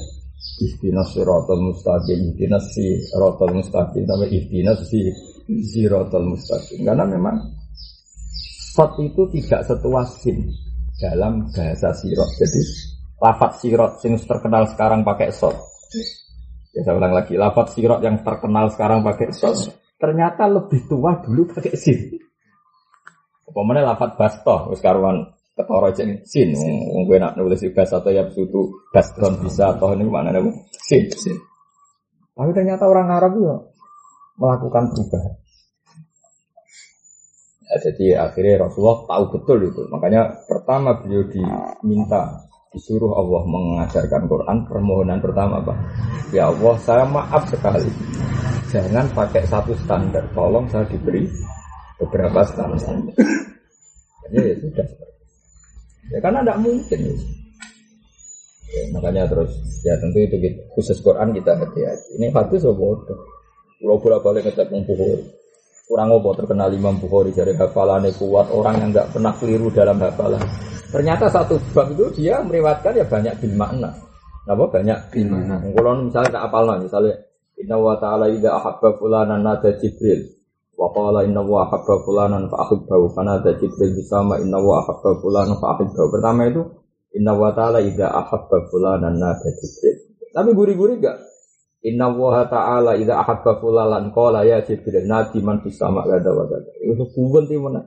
Ihdinas 0.60 1.08
siratal 1.16 1.60
mustaqim, 1.60 2.20
ihdinas 2.32 2.64
siratal 2.72 3.52
mustaqim, 3.52 4.04
ihdinas 4.28 4.80
si 4.88 5.08
siratal 5.48 6.24
mustaqim. 6.24 6.84
Karena 6.84 7.04
memang 7.08 7.36
Sot 8.70 8.94
itu 9.02 9.26
tidak 9.34 9.66
setua 9.66 10.06
sin 10.06 10.46
dalam 10.94 11.50
bahasa 11.50 11.90
sirot. 11.90 12.30
Jadi 12.38 12.62
lafat 13.18 13.58
sirot 13.58 13.98
yang 14.06 14.14
terkenal 14.14 14.62
sekarang 14.70 15.02
pakai 15.02 15.34
sot. 15.34 15.58
Ya 16.70 16.86
saya 16.86 16.94
ulang 16.94 17.10
lagi, 17.10 17.34
lafat 17.34 17.74
sirot 17.74 17.98
yang 17.98 18.22
terkenal 18.22 18.70
sekarang 18.70 19.02
pakai 19.02 19.34
sot 19.34 19.74
ternyata 20.00 20.48
lebih 20.48 20.88
tua 20.88 21.18
dulu 21.20 21.50
pakai 21.52 21.76
sin. 21.76 21.98
Pemene 23.50 23.82
lafat 23.82 24.14
basto, 24.14 24.70
wis 24.70 24.78
karuan 24.78 25.26
ketara 25.60 25.92
cek 25.92 26.24
sin. 26.24 26.56
Wong 26.56 27.04
kowe 27.04 27.16
nak 27.20 27.36
nulis 27.36 27.60
bas 27.76 27.92
atau 27.92 28.08
ya 28.08 28.24
sutu 28.32 28.72
baston 28.88 29.44
bisa 29.44 29.76
atau 29.76 29.92
ini 29.92 30.08
mana 30.08 30.32
nih 30.32 30.48
sin. 30.80 31.04
sin. 31.12 31.36
Tapi 32.32 32.50
ternyata 32.56 32.88
orang 32.88 33.08
Arab 33.12 33.32
ya 33.36 33.56
melakukan 34.40 34.84
perubahan. 34.96 35.34
Ya, 37.70 37.76
jadi 37.86 38.06
akhirnya 38.26 38.66
Rasulullah 38.66 39.04
tahu 39.04 39.24
betul 39.36 39.58
itu. 39.68 39.82
Makanya 39.92 40.42
pertama 40.48 40.96
beliau 40.98 41.28
diminta 41.28 42.48
disuruh 42.72 43.12
Allah 43.14 43.44
mengajarkan 43.46 44.26
Quran 44.26 44.56
permohonan 44.64 45.20
pertama 45.20 45.60
apa? 45.60 45.74
Ya 46.32 46.48
Allah 46.48 46.74
saya 46.80 47.04
maaf 47.04 47.46
sekali 47.46 47.90
jangan 48.70 49.10
pakai 49.10 49.42
satu 49.50 49.74
standar 49.82 50.22
tolong 50.30 50.70
saya 50.70 50.86
diberi 50.86 51.26
beberapa 51.98 52.46
standar 52.46 52.78
ya, 54.30 54.38
ya 54.38 54.54
sudah 54.62 54.86
ya 56.10 56.18
karena 56.18 56.42
tidak 56.42 56.58
mungkin. 56.62 56.98
Ya. 56.98 57.14
Ya, 58.70 58.86
makanya 58.94 59.26
terus 59.26 59.50
ya 59.82 59.98
tentu 59.98 60.22
itu 60.22 60.36
gitu. 60.38 60.62
khusus 60.78 61.02
Quran 61.02 61.34
kita 61.34 61.58
hati-hati. 61.58 62.22
Ini 62.22 62.30
hadis 62.30 62.62
bodoh? 62.62 63.18
Kalau 63.80 63.96
bolak 63.98 64.20
balik 64.22 64.46
ngecek 64.46 64.70
Bukhari. 64.86 65.26
Kurang 65.90 66.14
apa 66.14 66.30
terkenal 66.38 66.70
Imam 66.70 66.94
Bukhari 67.02 67.34
dari 67.34 67.50
hafalannya 67.58 68.14
kuat 68.14 68.46
orang 68.54 68.78
yang 68.78 68.88
nggak 68.94 69.10
pernah 69.10 69.34
keliru 69.34 69.74
dalam 69.74 69.98
hafalan. 69.98 70.38
Ternyata 70.90 71.26
satu 71.26 71.58
bab 71.74 71.90
itu 71.90 72.06
dia 72.22 72.38
meriwatkan 72.46 72.94
ya 72.94 73.02
banyak 73.02 73.34
bil 73.42 73.54
makna. 73.58 73.90
Apa 74.46 74.70
banyak 74.70 74.98
bil 75.10 75.26
makna? 75.34 75.56
Kalau 75.74 75.90
misalnya 76.06 76.30
tak 76.30 76.44
apal 76.46 76.66
misalnya 76.78 77.14
Inna 77.60 77.76
wa 77.76 77.98
ta'ala 77.98 78.30
idha 78.30 78.54
ahabba 78.54 78.96
fulanan 78.96 79.42
nada 79.42 79.74
Jibril 79.76 80.39
Wa 80.80 80.88
qala 80.96 81.28
inna 81.28 81.44
wa 81.44 81.68
ahabba 81.68 82.00
fulanan 82.08 82.48
fa'ahibbahu 82.48 83.12
Fanada 83.12 83.52
Jibril 83.60 83.92
bisama 84.00 84.40
inna 84.40 84.56
wa 84.56 84.80
ahabba 84.80 85.20
fulanan 85.20 85.60
fa'ahibbahu 85.60 86.08
Pertama 86.08 86.48
itu 86.48 86.64
Inna 87.20 87.36
wa 87.36 87.52
ta'ala 87.52 87.84
idha 87.84 88.08
ahabba 88.08 88.70
fulanan 88.72 89.20
nada 89.20 89.50
Jibril. 89.60 90.16
Tapi 90.32 90.50
guri-guri 90.56 90.96
gak 91.04 91.20
Inna 91.84 92.08
wa 92.08 92.48
ta'ala 92.48 92.96
idha 92.96 93.20
ahabba 93.20 93.60
fulanan 93.60 94.08
Qala 94.16 94.48
ya 94.48 94.64
Jibril 94.64 95.04
Nabi 95.04 95.44
man 95.44 95.60
bisama 95.60 96.00
gada 96.08 96.32
wa 96.32 96.48
gada 96.48 96.72
Itu 96.80 97.12
kubun 97.12 97.44
timuna 97.44 97.84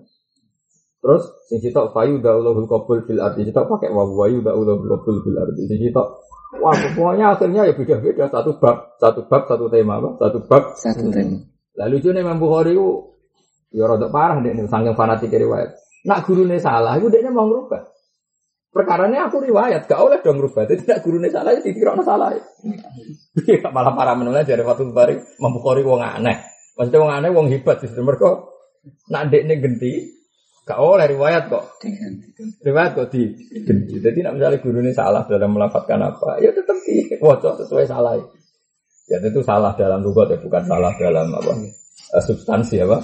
Terus 1.01 1.23
sing 1.49 1.59
sitok 1.65 1.97
fayu 1.97 2.21
da'ulahul 2.23 2.63
qabul 2.63 3.03
fil 3.03 3.19
ardi. 3.19 3.43
Sitok 3.43 3.67
pakai 3.67 3.91
wa 3.91 4.07
wayu 4.07 4.39
da'ulahul 4.39 4.87
qabul 4.87 5.19
fil 5.19 5.35
ardi. 5.35 5.67
Sing 5.67 5.81
sitok 5.89 6.23
Wah, 6.63 6.77
pokoknya 6.93 7.33
akhirnya 7.33 7.65
ya 7.65 7.73
beda-beda. 7.73 8.29
Satu 8.29 8.55
bab, 8.61 8.95
satu 9.01 9.25
bab, 9.25 9.49
satu 9.49 9.67
tema, 9.73 9.97
apa? 9.97 10.21
satu 10.21 10.39
bab, 10.45 10.63
satu 10.77 11.09
tema. 11.09 11.52
Lalu 11.73 11.93
lucu 11.99 12.09
nih 12.13 12.21
Imam 12.21 12.37
Bukhari 12.37 12.77
itu, 12.77 12.89
ya 13.73 13.89
rada 13.89 14.07
parah 14.13 14.37
deh 14.41 14.53
nih, 14.53 14.69
sangat 14.69 14.93
fanatik 14.93 15.33
riwayat. 15.33 15.73
Nak 16.05 16.19
gurunya 16.27 16.59
salah, 16.61 16.99
itu 16.99 17.09
dia 17.09 17.25
mau 17.33 17.49
ngerubah. 17.49 17.81
Perkara 18.73 19.05
ini 19.05 19.21
aku 19.21 19.41
riwayat, 19.41 19.85
gak 19.85 20.01
oleh 20.01 20.19
dong 20.21 20.41
ngerubah. 20.41 20.65
Itu 20.69 20.85
tidak 20.85 21.05
gurunya 21.05 21.29
salah, 21.29 21.53
itu 21.53 21.73
dikira 21.73 21.97
salah. 22.01 22.33
Iya, 23.33 23.73
malah 23.73 23.97
para 23.97 24.13
menulis 24.13 24.45
dari 24.45 24.61
waktu 24.61 24.93
Bukhari, 24.93 25.17
Imam 25.41 25.51
Bukhari 25.57 25.81
wong 25.81 26.01
aneh. 26.05 26.37
Maksudnya 26.77 26.99
wong 27.01 27.11
aneh, 27.17 27.29
wong 27.33 27.47
hebat. 27.49 27.81
Justru 27.81 28.05
mereka, 28.05 28.45
nak 29.09 29.33
dek 29.33 29.49
genti, 29.57 30.13
Gak 30.63 30.79
oleh 30.79 31.11
riwayat 31.11 31.51
kok. 31.51 31.83
Riwayat 32.63 32.91
kok 32.95 33.11
di 33.11 33.35
genji. 33.67 33.99
Jadi 33.99 34.23
nak 34.23 34.39
misalnya 34.39 34.63
guru 34.63 34.79
ini 34.79 34.95
salah 34.95 35.27
dalam 35.27 35.51
melafatkan 35.51 35.99
apa, 35.99 36.39
ya 36.39 36.55
tetap 36.55 36.79
di 36.87 37.03
wajah 37.25 37.59
sesuai 37.59 37.83
salah. 37.83 38.15
Ya 39.11 39.19
itu 39.19 39.43
salah 39.43 39.75
dalam 39.75 39.99
lugat 39.99 40.31
ya, 40.31 40.37
bukan 40.39 40.63
salah 40.63 40.93
dalam 40.95 41.27
apa 41.35 41.51
eh, 41.59 42.23
substansi 42.23 42.79
apa. 42.83 42.97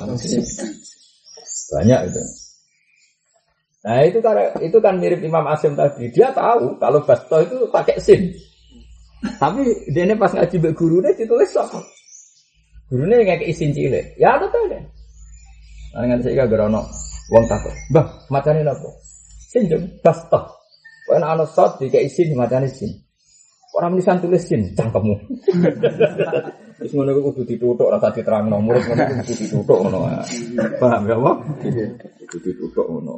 Banyak 1.70 2.00
itu. 2.10 2.22
Nah 3.80 4.04
itu 4.04 4.20
kan 4.20 4.36
itu 4.60 4.78
kan 4.84 4.96
mirip 5.00 5.20
Imam 5.24 5.46
Asim 5.48 5.76
tadi. 5.76 6.12
Dia 6.12 6.36
tahu 6.36 6.80
kalau 6.80 7.00
basto 7.04 7.38
itu 7.44 7.68
pakai 7.72 8.00
sin. 8.00 8.32
Tapi 9.20 9.64
dia 9.92 10.08
ini 10.08 10.16
pas 10.16 10.32
ngaji 10.32 10.56
be 10.64 10.72
guru 10.72 11.04
ini 11.04 11.12
ditulis 11.16 11.52
sok. 11.52 11.84
Guru 12.92 13.04
ini 13.08 13.28
kayak 13.28 13.48
isin 13.48 13.76
cilik. 13.76 14.16
Ya 14.16 14.40
tetap 14.40 14.64
deh. 14.72 14.84
Nah, 15.90 16.06
dengan 16.06 16.20
saya 16.22 16.46
gerono 16.46 16.86
Wong 17.30 17.46
takut. 17.46 17.74
Mbah, 17.94 18.06
macane 18.34 18.66
napa? 18.66 18.90
Sinjung 19.54 20.02
basta. 20.02 20.50
Wen 21.10 21.22
ana 21.22 21.46
sot 21.46 21.78
dikek 21.78 22.10
isin 22.10 22.34
macane 22.34 22.66
sin. 22.70 22.90
Ora 23.76 23.88
menisan 23.88 24.18
tulis 24.18 24.44
sin 24.44 24.74
cangkemmu. 24.74 25.16
Wis 26.80 26.96
ngono 26.96 27.12
kuwi 27.12 27.24
kudu 27.28 27.42
dituthuk 27.44 27.92
ora 27.92 28.00
usah 28.00 28.16
diterangno. 28.16 28.58
Murid 28.64 28.88
ngono 28.88 29.04
kuwi 29.04 29.18
kudu 29.22 29.34
dituthuk 29.36 29.78
ngono. 29.84 30.00
Paham 30.80 31.02
ya, 31.06 31.16
Pak? 31.20 31.36
Kudu 32.24 32.38
dituthuk 32.40 32.88
ngono. 32.88 33.16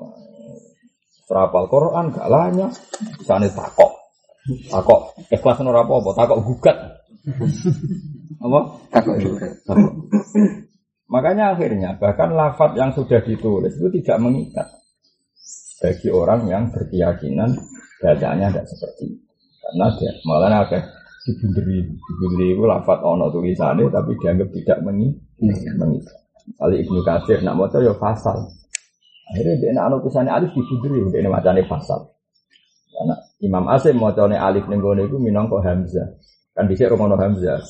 Serapal 1.30 1.66
Quran 1.72 2.12
gak 2.12 2.28
lanya, 2.28 2.68
bisane 3.22 3.47
takok. 3.54 3.91
Takok 4.68 5.02
ikhlas 5.32 5.62
ora 5.62 5.86
apa-apa, 5.86 6.12
takok 6.18 6.39
gugat. 6.43 6.78
Apa? 8.41 8.60
Takok 8.91 9.16
gugat. 9.22 9.54
Makanya 11.12 11.56
akhirnya 11.56 11.95
bahkan 11.95 12.36
lafat 12.36 12.76
yang 12.76 12.91
sudah 12.91 13.20
ditulis 13.24 13.76
itu 13.76 13.88
tidak 14.02 14.18
mengikat 14.24 14.68
bagi 15.80 16.08
orang 16.08 16.47
yang 16.47 16.64
berkeyakinan 16.72 17.52
bacaannya 17.99 18.47
tidak 18.47 18.66
seperti 18.68 19.04
itu. 19.16 19.31
Karena 19.62 19.88
dia 19.95 20.12
malah 20.26 20.49
ada 20.49 20.80
dibunderi, 21.22 21.86
dibunderi 21.86 22.47
itu 22.57 22.64
lafat 22.66 22.99
ono 23.05 23.30
tulisannya 23.30 23.86
tapi 23.93 24.18
dianggap 24.18 24.49
tidak 24.57 24.78
mengikat. 24.82 25.76
mengikat. 25.78 26.18
Kali 26.57 26.76
Ibnu 26.82 26.99
Katsir 27.05 27.39
nak 27.45 27.55
mau 27.55 27.70
ya 27.70 27.93
pasal. 27.93 28.38
Akhirnya 29.32 29.55
dia 29.62 29.72
nak 29.78 30.01
tulisannya 30.01 30.34
alif 30.34 30.51
dibunderi, 30.57 31.05
dia 31.14 31.30
macamnya 31.30 31.62
pasal. 31.70 32.09
Karena 32.91 33.16
Imam 33.41 33.66
Asim 33.70 33.97
mau 33.97 34.12
alif 34.14 34.66
nenggone 34.68 35.05
itu 35.07 35.18
minang 35.22 35.47
kok 35.47 35.64
Hamzah. 35.66 36.09
Kan 36.51 36.68
bisa 36.68 36.91
Romono 36.91 37.16
Hamzah. 37.16 37.62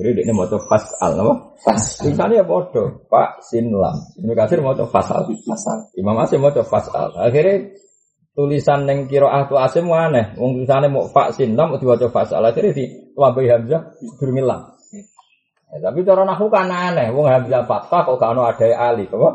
Jadi 0.00 0.22
dia 0.22 0.32
mau 0.32 0.46
fasal, 0.46 1.18
apa? 1.18 1.34
Fas. 1.60 2.00
Misalnya 2.06 2.40
ya 2.40 2.44
bodoh, 2.46 3.04
Pak 3.10 3.42
Sinlam. 3.42 3.92
Ibnu 4.22 4.32
Kasir 4.38 4.62
mau 4.62 4.72
fasal, 4.88 5.26
fasal. 5.44 5.76
Imam 5.98 6.16
Asim 6.22 6.40
mau 6.40 6.54
fasal. 6.54 7.10
Akhirnya 7.18 7.74
tulisan 8.40 8.88
yang 8.88 9.04
kiro 9.04 9.28
ahtu 9.28 9.60
Asim 9.60 9.92
aneh. 9.92 10.32
Wong 10.40 10.56
tulisannya 10.56 10.88
mau 10.88 11.12
Pak 11.12 11.36
Sinlam, 11.36 11.76
mau 11.76 11.78
diwaca 11.80 12.08
fasal. 12.08 12.40
Akhirnya 12.40 12.72
di 12.72 13.12
Wabai 13.12 13.52
Hamzah 13.52 13.92
bermilang. 14.16 14.72
Ya, 15.70 15.76
tapi 15.84 16.00
cara 16.02 16.24
nahu 16.24 16.48
kan 16.48 16.72
aneh. 16.72 17.12
Wong 17.12 17.28
Hamzah 17.28 17.68
fathah 17.68 18.00
kok 18.08 18.16
gak 18.16 18.32
ada 18.32 18.66
alif, 18.90 19.12
apa? 19.12 19.28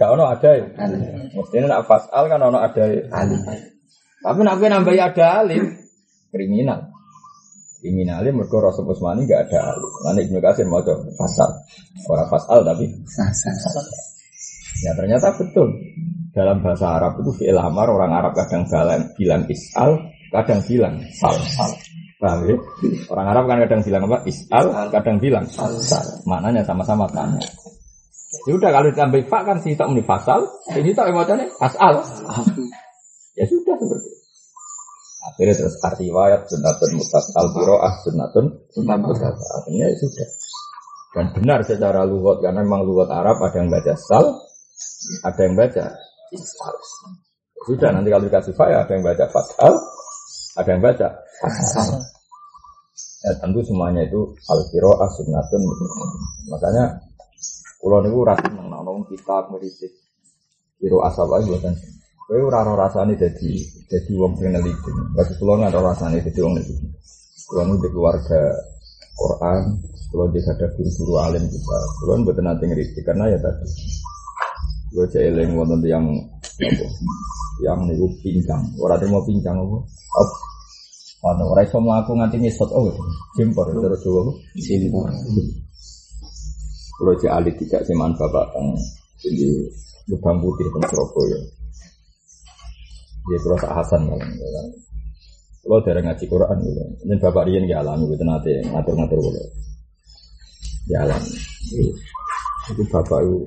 Gak 0.00 0.08
ono 0.08 0.24
ada 0.24 0.50
ya. 0.56 0.66
Mestinya 1.36 1.66
nak 1.76 1.84
fasal 1.84 2.22
kan 2.32 2.40
ono 2.40 2.58
ada 2.58 2.84
alif. 2.88 3.40
Tapi 4.24 4.40
nak 4.40 4.56
nambah 4.56 4.94
ada 4.96 5.24
alif, 5.44 5.62
kriminal 6.32 6.92
kriminalnya 7.82 8.30
mereka 8.30 8.62
Rasul 8.62 8.86
Usmani 8.86 9.26
gak 9.26 9.50
ada 9.50 9.74
alif. 9.74 9.92
Nanti 10.06 10.20
Ibnu 10.30 10.38
Kasir 10.38 10.64
mau 10.70 10.86
coba 10.86 11.02
fasal, 11.18 11.50
orang 12.06 12.28
fasal 12.30 12.58
tapi 12.62 12.86
fasal. 13.10 13.84
Ya 14.82 14.92
ternyata 14.98 15.30
betul. 15.38 15.68
dalam 16.32 16.64
bahasa 16.64 16.96
Arab 16.96 17.20
itu 17.20 17.30
fi'il 17.44 17.60
amar 17.60 17.92
orang 17.92 18.08
Arab 18.08 18.32
kadang 18.32 18.64
bilang, 18.64 19.04
bilang 19.20 19.42
is'al, 19.52 20.00
kadang 20.32 20.64
bilang 20.64 20.96
sal. 21.12 21.36
sal. 21.44 21.70
Paham 22.16 22.48
ya? 22.48 22.56
Orang 23.12 23.26
Arab 23.28 23.44
kan 23.52 23.60
kadang 23.68 23.84
bilang 23.84 24.02
apa? 24.08 24.24
Is'al, 24.24 24.66
kadang 24.88 25.20
bilang 25.20 25.44
sal. 25.44 25.68
Maknanya 26.24 26.64
sama-sama 26.64 27.04
tanya. 27.12 27.44
Ya 28.48 28.52
udah 28.56 28.70
kalau 28.72 28.88
ditambah 28.88 29.28
fa 29.28 29.44
kan 29.44 29.60
sih 29.60 29.76
tak 29.76 29.92
muni 29.92 30.00
fasal, 30.00 30.40
ini 30.72 30.96
tak 30.96 31.12
emocane 31.12 31.52
asal. 31.60 32.00
Ya 33.36 33.44
sudah 33.44 33.76
seperti 33.76 34.08
itu. 34.08 34.20
Akhirnya 35.22 35.54
terus 35.54 35.76
riwayat 35.78 36.40
sunatun 36.50 36.90
mutas 36.98 37.24
al 37.38 37.48
biroah 37.54 37.94
sunatun 38.02 38.44
mutas 39.04 39.36
Akhirnya 39.36 39.86
ya 39.88 39.96
sudah. 40.00 40.28
Dan 41.12 41.26
benar 41.36 41.60
secara 41.60 42.08
lugat 42.08 42.40
karena 42.40 42.64
memang 42.64 42.88
lugat 42.88 43.12
Arab 43.12 43.36
ada 43.44 43.56
yang 43.60 43.68
baca 43.68 43.92
sal, 44.00 44.48
ada 45.26 45.40
yang 45.42 45.54
baca. 45.58 45.84
Sudah 47.62 47.90
nanti 47.94 48.08
kalau 48.10 48.26
dikasih 48.26 48.54
fa 48.58 48.66
ya 48.70 48.82
ada 48.82 48.92
yang 48.94 49.04
baca 49.06 49.24
fasal, 49.30 49.72
ada 50.58 50.70
yang 50.70 50.82
baca. 50.82 51.08
Ya 53.22 53.30
tentu 53.38 53.62
semuanya 53.62 54.02
itu 54.02 54.34
al 54.50 54.60
biroah 54.74 55.10
sunatun. 55.14 55.62
Makanya 56.50 56.84
Kulo 57.82 57.98
niku 57.98 58.22
ora 58.22 58.38
seneng 58.38 58.70
nek 58.70 58.78
ana 58.78 58.94
kitab 59.10 59.50
ngritik. 59.50 59.90
Kiro 60.78 61.02
asal 61.02 61.26
wae 61.26 61.42
mboten. 61.42 61.74
Kowe 62.30 62.38
ora 62.38 62.62
ora 62.62 62.86
rasane 62.86 63.18
dadi 63.18 63.58
dadi 63.90 64.14
wong 64.14 64.38
sing 64.38 64.54
neliti. 64.54 64.90
Bagi 65.18 65.34
kulo 65.34 65.58
ora 65.58 65.66
rasane 65.66 66.22
dadi 66.22 66.38
wong 66.38 66.62
neliti. 66.62 66.86
Kulo 67.50 67.66
niku 67.66 67.90
keluarga 67.90 68.54
Quran, 69.18 69.82
kulo 70.14 70.30
di 70.30 70.38
ada 70.46 70.66
guru-guru 70.78 71.14
alim 71.26 71.42
juga. 71.50 71.78
Kulo 71.98 72.22
mboten 72.22 72.46
nate 72.46 72.64
ngritik 72.70 73.02
karena 73.02 73.34
ya 73.34 73.38
tadi. 73.42 73.66
Kulo 74.92 75.08
cek 75.08 75.24
eling 75.24 75.56
wonten 75.56 75.80
yang 75.88 76.04
apa? 76.60 76.86
Yang 77.64 77.78
niku 77.88 78.06
pincang. 78.20 78.60
Ora 78.76 79.00
mau 79.08 79.24
pincang 79.24 79.56
apa? 79.56 79.76
Apa? 80.20 80.36
Waduh, 81.24 81.48
ora 81.48 81.64
iso 81.64 81.80
mlaku 81.80 82.12
nganti 82.12 82.36
ngisot 82.36 82.68
oh, 82.76 82.92
jempor 83.32 83.72
terus 83.72 84.04
Jawa. 84.04 84.28
Jempor. 84.52 85.08
Kalau 87.00 87.12
si 87.16 87.24
alit 87.24 87.56
tidak 87.56 87.88
seman 87.88 88.12
bapak 88.20 88.52
teng 88.52 88.68
di 89.24 89.64
lubang 90.12 90.36
putih 90.44 90.68
teng 90.68 90.84
Surabaya. 90.84 91.40
Dia 93.32 93.38
kalau 93.40 93.56
tak 93.64 93.72
Hasan 93.72 94.02
kan. 94.12 94.20
Kalau 95.64 95.80
dari 95.80 96.04
ngaji 96.04 96.24
Quran 96.28 96.58
gitu. 96.68 96.82
Dan 97.08 97.16
bapak 97.16 97.48
Rian 97.48 97.64
gak 97.64 97.80
alami 97.80 98.12
gitu 98.12 98.24
nanti 98.28 98.52
ngatur-ngatur 98.68 99.18
gitu. 99.24 99.40
Ya 100.92 101.00
alami. 101.06 101.32
Itu 102.76 102.82
bapak 102.92 103.24
itu 103.24 103.40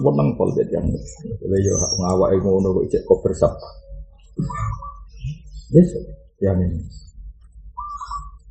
seneng 0.00 0.28
pol 0.34 0.48
jadi 0.56 0.72
yang 0.80 0.86
kalau 0.88 1.58
ya 1.60 1.74
ngawak 1.76 2.28
ngono 2.40 2.68
kok 2.80 2.86
cek 2.90 3.02
kok 3.04 3.20
bersab. 3.20 3.52
Yes, 5.70 5.92
ya 6.42 6.50
ini. 6.56 6.82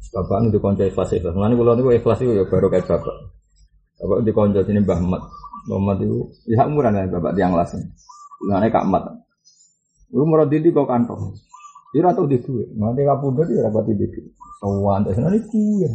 Bapak 0.10 0.50
itu 0.50 0.58
konco 0.58 0.82
ikhlas 0.82 1.14
ikhlas. 1.14 1.36
Mana 1.38 1.54
kalau 1.54 1.78
itu 1.78 1.92
ikhlas 2.02 2.20
itu 2.24 2.34
ya 2.34 2.46
baru 2.48 2.72
kayak 2.72 2.88
bapak. 2.88 3.16
Bapak 4.00 4.18
di 4.26 4.32
konco 4.34 4.60
sini 4.66 4.82
Mbah 4.82 5.02
Mat. 5.04 5.24
Mbah 5.70 5.80
Mat 5.84 5.98
itu 6.02 6.32
ya 6.50 6.66
umuran 6.66 6.98
ya 6.98 7.06
Bapak 7.12 7.36
tiang 7.38 7.54
las. 7.54 7.76
Ngene 8.42 8.68
Kak 8.72 8.88
Mat. 8.90 9.04
Lu 10.10 10.26
murah 10.26 10.50
didi 10.50 10.74
kok 10.74 10.90
kantong. 10.90 11.38
Dia 11.94 12.10
atau 12.10 12.26
di 12.26 12.38
gue. 12.42 12.70
Nanti 12.78 13.06
kapundut 13.06 13.46
dia 13.50 13.66
dapat 13.70 13.94
di 13.94 14.06
gue. 14.06 14.34
Sowan 14.62 15.06
terus 15.06 15.22
nanti 15.22 15.40
gue. 15.46 15.90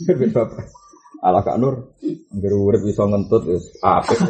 Bapak. 0.34 0.79
Ala 1.20 1.44
Kak 1.44 1.60
Nur, 1.60 1.92
ngger 2.32 2.52
urip 2.56 2.80
iso 2.88 3.04
ngentut 3.04 3.44
wis 3.44 3.76
apik. 3.84 4.24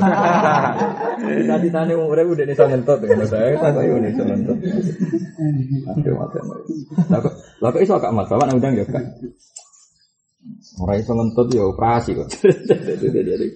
Tadi 1.47 1.69
tane 1.71 1.95
urip 1.95 2.27
udah 2.35 2.51
iso 2.51 2.67
ngentut 2.67 2.99
ngono 3.07 3.27
saya 3.31 3.55
tak 3.63 3.79
kok 3.79 3.87
iso 3.87 4.23
ngentut. 4.27 4.59
Aduh 5.95 6.15
mate. 6.19 6.39
Lah 7.63 7.69
kok 7.71 7.83
iso 7.87 7.95
Kak 7.95 8.11
Mat, 8.11 8.27
Bapak 8.27 8.51
nang 8.51 8.59
undang 8.59 8.75
ya 8.75 8.83
Kak. 8.91 9.07
Orang 10.83 10.99
iso 10.99 11.13
ngentut 11.15 11.47
ya 11.55 11.63
operasi 11.63 12.11
kok. 12.19 12.27
jadi 12.99 13.47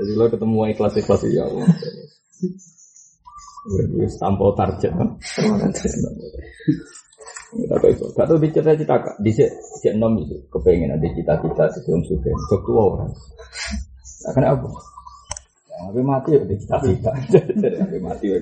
jadi 0.00 0.12
lo 0.16 0.24
ketemu 0.32 0.72
ikhlas 0.72 0.96
ikhlas 0.96 1.20
ya 1.28 1.44
Allah. 1.44 1.68
Wis 3.92 4.16
tanpa 4.16 4.56
target. 4.56 4.96
Tapi 7.50 7.86
itu, 7.90 8.06
gak 8.14 8.26
tau 8.30 8.38
dicita-cita 8.38 8.94
kak, 9.02 9.16
di 9.18 9.34
sini 9.34 9.98
nom 9.98 10.14
itu, 10.22 10.38
kepengen 10.54 10.94
ada 10.94 11.08
cita-cita 11.10 11.64
sebelum 11.74 12.00
suka, 12.06 12.30
sok 12.46 12.62
tua 12.62 12.82
orang. 12.94 13.10
Nah, 14.22 14.32
kenapa? 14.36 14.68
Tapi 15.66 16.00
mati 16.06 16.30
ya 16.38 16.42
cita-cita, 16.46 17.10
jadi 17.62 17.98
mati 17.98 18.26
ya 18.30 18.38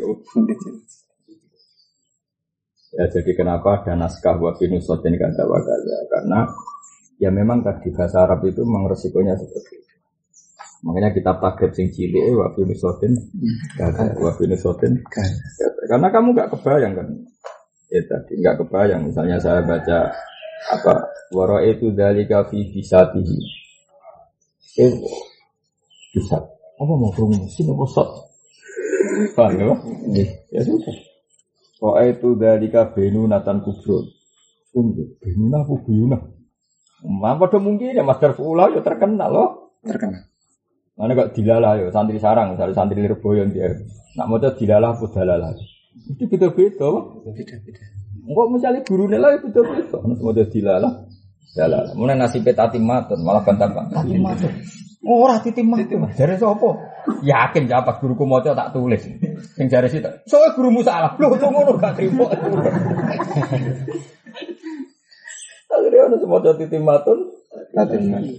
Ya 2.88 3.04
jadi 3.12 3.36
kenapa 3.36 3.84
ada 3.84 3.96
naskah 4.00 4.40
wabinu 4.40 4.80
sotin 4.80 5.12
kata 5.20 5.44
wakaza 5.44 6.08
karena 6.08 6.48
Ya 7.18 7.34
memang 7.34 7.66
tadi 7.66 7.90
bahasa 7.90 8.22
Arab 8.22 8.46
itu 8.46 8.62
memang 8.62 8.86
resikonya 8.86 9.34
seperti 9.34 9.74
itu. 9.74 9.94
Makanya 10.86 11.10
kita 11.10 11.34
tagrib 11.42 11.74
sing 11.74 11.90
cilik 11.90 12.22
eh 12.30 12.34
wa 12.38 12.54
fi 12.54 12.62
nusotin 12.62 13.10
wa 14.22 14.30
fi 14.38 14.44
nusotin 14.46 14.94
karena 15.90 16.08
kamu 16.14 16.38
nggak 16.38 16.50
kebayang 16.54 16.94
kan. 16.94 17.08
Ya 17.88 18.00
tadi 18.04 18.36
nggak 18.36 18.64
kebayang 18.64 19.08
misalnya 19.08 19.40
saya 19.40 19.64
baca 19.64 20.12
apa 20.68 20.94
wara 21.32 21.64
itu 21.64 21.88
dalika 21.96 22.44
fi 22.48 22.68
bisatihi. 22.68 23.38
Eh 24.84 24.92
bisa 26.12 26.36
apa 26.78 26.92
mau 26.92 27.10
sih 27.48 27.64
apa 27.64 27.84
sok? 27.88 28.08
Paham 29.32 29.56
ya? 29.56 29.74
Ya 30.52 30.60
sudah. 30.68 30.96
Wara 31.80 32.12
itu 32.12 32.36
dalika 32.36 32.92
benu 32.92 33.24
natan 33.24 33.64
kubro. 33.64 34.04
Benu 34.76 35.48
naku 35.48 35.80
buyuna. 35.80 36.18
Mampu 36.98 37.46
pada 37.46 37.58
mungkin 37.62 37.94
ya 37.94 38.02
Mas 38.02 38.18
Darfula 38.18 38.74
ya 38.74 38.82
terkenal 38.82 39.30
loh. 39.30 39.48
Terkenal. 39.86 40.26
Mana 40.98 41.14
kok 41.14 41.30
dilalah 41.38 41.78
ya 41.78 41.94
santri 41.94 42.18
sarang, 42.18 42.58
misalnya 42.58 42.74
santri 42.74 42.98
Lirboyo 42.98 43.46
dia. 43.54 43.70
Nak 44.18 44.26
mau 44.26 44.42
dilalah 44.42 44.98
pun 44.98 45.06
dalalah. 45.14 45.54
Itu 46.06 46.24
beda-beda. 46.30 46.88
Beda-beda. 47.26 47.82
Enggak 48.28 48.46
misalnya 48.52 48.80
guru 48.84 49.04
lah 49.08 49.30
ya 49.34 49.38
beda-beda. 49.40 49.96
Mau 50.04 50.32
dilalah, 50.36 50.92
dalalah. 51.56 51.92
Mulai 51.96 52.14
nasib 52.14 52.44
petatim 52.44 52.84
matun 52.84 53.24
malah 53.24 53.42
bantah-bantah. 53.42 54.04
Oh, 55.02 55.24
ora 55.24 55.40
titim 55.40 55.72
matun. 55.72 56.10
Jare 56.14 56.36
sapa? 56.36 56.68
Yakin 57.24 57.64
ya 57.70 57.80
pas 57.80 57.96
guruku 58.02 58.28
maca 58.28 58.52
tak 58.52 58.76
tulis. 58.76 59.00
Sing 59.56 59.66
jare 59.72 59.88
sih 59.88 60.04
soalnya 60.28 60.52
gurumu 60.52 60.84
salah. 60.84 61.16
Lho 61.16 61.32
kok 61.32 61.48
ngono 61.48 61.80
gak 61.80 61.96
trimo. 61.96 62.28
Akhirnya 65.68 66.16
semua 66.20 66.40
jadi 66.42 66.64
timatun, 66.68 67.18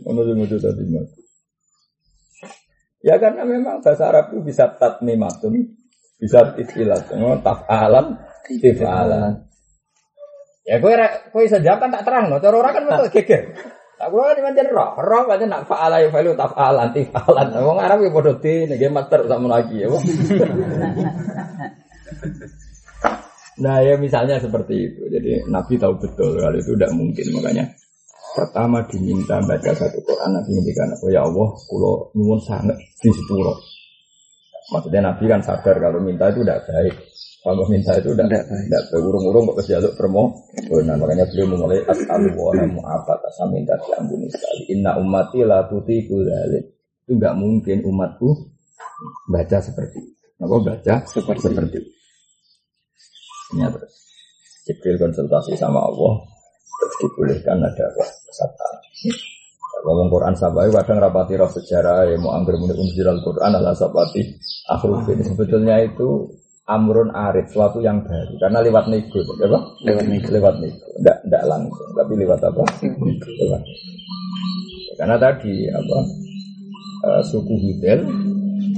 ono 0.06 0.22
semua 0.22 0.46
jadi 0.46 0.70
timatun. 0.76 1.22
Ya 3.00 3.16
karena 3.16 3.48
memang 3.48 3.80
bahasa 3.80 4.12
Arab 4.12 4.36
itu 4.36 4.44
bisa 4.44 4.76
tatnimatun, 4.76 5.56
bisa 6.20 6.54
istilah, 6.60 7.00
tafalan, 7.42 8.20
tifalan. 8.46 9.50
Ya 10.70 10.78
kowe 10.78 10.94
kowe 11.34 11.42
bisa 11.42 11.58
jawab 11.64 11.82
kan 11.82 11.90
tak 11.90 12.06
terang, 12.06 12.30
no. 12.30 12.38
cara 12.38 12.56
orang 12.60 12.74
kan 12.78 12.84
betul 12.86 13.10
geger. 13.10 13.44
Tak 14.00 14.08
kula 14.16 14.32
kan 14.32 14.48
pancen 14.48 14.68
roh, 14.72 14.96
roh 14.96 15.24
pancen 15.28 15.52
nak 15.52 15.68
fa'ala 15.68 16.00
ya 16.00 16.08
fa'ilu 16.08 16.32
taf'alan 16.38 16.96
tifalan. 16.96 17.52
Wong 17.52 17.80
Arab 17.84 18.00
ya 18.00 18.10
padha 18.16 18.38
di 18.40 18.64
nek 18.64 18.84
master 18.96 19.28
sama 19.28 19.48
lagi 19.50 19.84
ya. 19.84 19.92
Nah 23.60 23.84
ya 23.84 24.00
misalnya 24.00 24.40
seperti 24.40 24.76
itu. 24.88 25.04
Jadi 25.12 25.44
Nabi 25.52 25.76
tahu 25.76 26.00
betul 26.00 26.40
kalau 26.40 26.56
itu 26.56 26.72
tidak 26.80 26.96
mungkin. 26.96 27.26
Makanya 27.36 27.66
pertama 28.40 28.80
diminta 28.88 29.36
baca 29.44 29.72
satu 29.76 30.00
Quran 30.00 30.32
Nabi 30.32 30.50
ngendikan 30.56 30.96
oh 30.96 31.12
ya 31.12 31.28
Allah 31.28 31.50
kulo 31.68 32.08
nyuwun 32.16 32.40
sangat 32.40 32.80
di 33.04 33.12
sepuro. 33.12 33.52
Maksudnya 34.70 35.02
Nabi 35.02 35.26
kan 35.26 35.42
sadar 35.42 35.76
kalau 35.82 36.00
minta 36.02 36.30
itu 36.30 36.46
tidak 36.46 36.62
baik. 36.70 36.96
Kalau 37.40 37.64
minta 37.72 37.92
itu 37.96 38.12
tidak 38.14 38.46
tidak 38.46 38.84
berurung-urung 38.92 39.44
kok 39.50 39.58
kejaluk 39.64 39.94
permo. 39.98 40.24
Nah 40.86 40.96
makanya 41.00 41.26
beliau 41.32 41.48
memulai 41.56 41.80
as'alu 41.88 42.36
wa 42.36 42.54
apa 42.86 43.14
saya 43.34 43.50
minta 43.50 43.74
diampuni 43.82 44.30
sekali. 44.30 44.76
Inna 44.78 45.00
ummati 45.00 45.42
la 45.48 45.66
tutiku 45.66 46.22
Itu 47.06 47.18
nggak 47.18 47.36
mungkin 47.40 47.82
umatku 47.88 48.30
baca 49.32 49.58
seperti 49.58 49.98
itu. 49.98 50.12
Apa 50.40 50.56
baca 50.62 50.96
seperti, 51.04 51.42
seperti 51.52 51.76
itu. 51.80 51.92
Ya, 53.58 53.68
terus 53.74 53.94
Jibril 54.70 55.02
konsultasi 55.02 55.58
sama 55.58 55.82
Allah 55.82 56.22
terus 56.80 56.96
dibolehkan 57.02 57.58
ada 57.60 57.86
peserta. 57.98 58.68
Ngomong 59.80 60.08
Quran 60.12 60.34
sahabat 60.36 60.76
kadang 60.84 61.00
rapati 61.00 61.40
roh 61.40 61.48
sejarah 61.48 62.12
ya 62.12 62.20
mau 62.20 62.36
anggur 62.36 62.60
menurut 62.60 62.84
al 62.84 63.20
Quran 63.24 63.52
adalah 63.56 63.72
sabati 63.72 64.22
ini 64.28 65.24
sebetulnya 65.24 65.80
itu 65.82 66.28
amrun 66.70 67.10
arid 67.10 67.50
suatu 67.50 67.82
yang 67.82 68.06
baru. 68.06 68.38
Karena 68.38 68.60
lewat 68.62 68.86
nego 68.92 69.20
ya 69.40 69.48
lewat 69.48 70.06
nego 70.06 70.30
lewat 70.30 70.56
nego 70.62 70.86
tidak 71.02 71.18
tidak 71.26 71.44
langsung 71.50 71.90
tapi 71.98 72.14
lewat 72.14 72.40
apa? 72.46 72.64
Lewat. 73.18 73.62
Karena 75.00 75.16
tadi 75.18 75.54
apa? 75.72 76.00
Uh, 77.00 77.24
suku 77.24 77.56
Hudel 77.56 78.04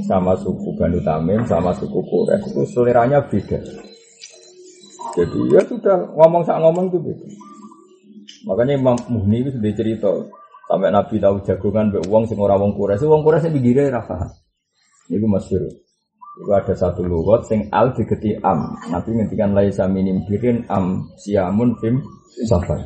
sama 0.05 0.37
suku 0.37 0.77
Banu 0.77 1.01
Tamim, 1.01 1.41
sama 1.49 1.73
suku 1.73 2.05
Quraisy 2.05 2.53
itu 2.53 2.61
seleranya 2.69 3.17
beda. 3.25 3.57
Jadi 5.17 5.39
ya 5.49 5.61
sudah 5.65 5.97
ngomong 6.13 6.45
sak 6.45 6.61
ngomong 6.61 6.93
itu 6.93 7.01
beda. 7.01 7.27
Makanya 8.45 8.73
Imam 8.77 8.97
Muhni 9.09 9.41
itu 9.41 9.57
sudah 9.57 9.73
cerita 9.73 10.09
sampai 10.71 10.87
Nabi 10.95 11.15
tahu 11.19 11.35
jagongan 11.43 11.91
be 11.91 11.99
uang 12.07 12.23
sing 12.31 12.39
ora 12.39 12.55
wong 12.55 12.71
Quraisy, 12.79 13.03
wong 13.03 13.27
Quraisy 13.27 13.51
pinggire 13.51 13.91
ra 13.91 14.07
paham. 14.07 14.31
Iku. 15.11 15.27
Iku 16.39 16.51
ada 16.55 16.71
satu 16.71 17.03
lugat 17.03 17.43
sing 17.43 17.67
al 17.75 17.91
digeti 17.91 18.39
am. 18.39 18.79
Nabi 18.87 19.19
ngendikan 19.19 19.51
laisa 19.51 19.91
minim 19.91 20.23
birin 20.23 20.63
am 20.71 21.11
siamun 21.19 21.75
fim 21.83 21.99
safar. 22.47 22.79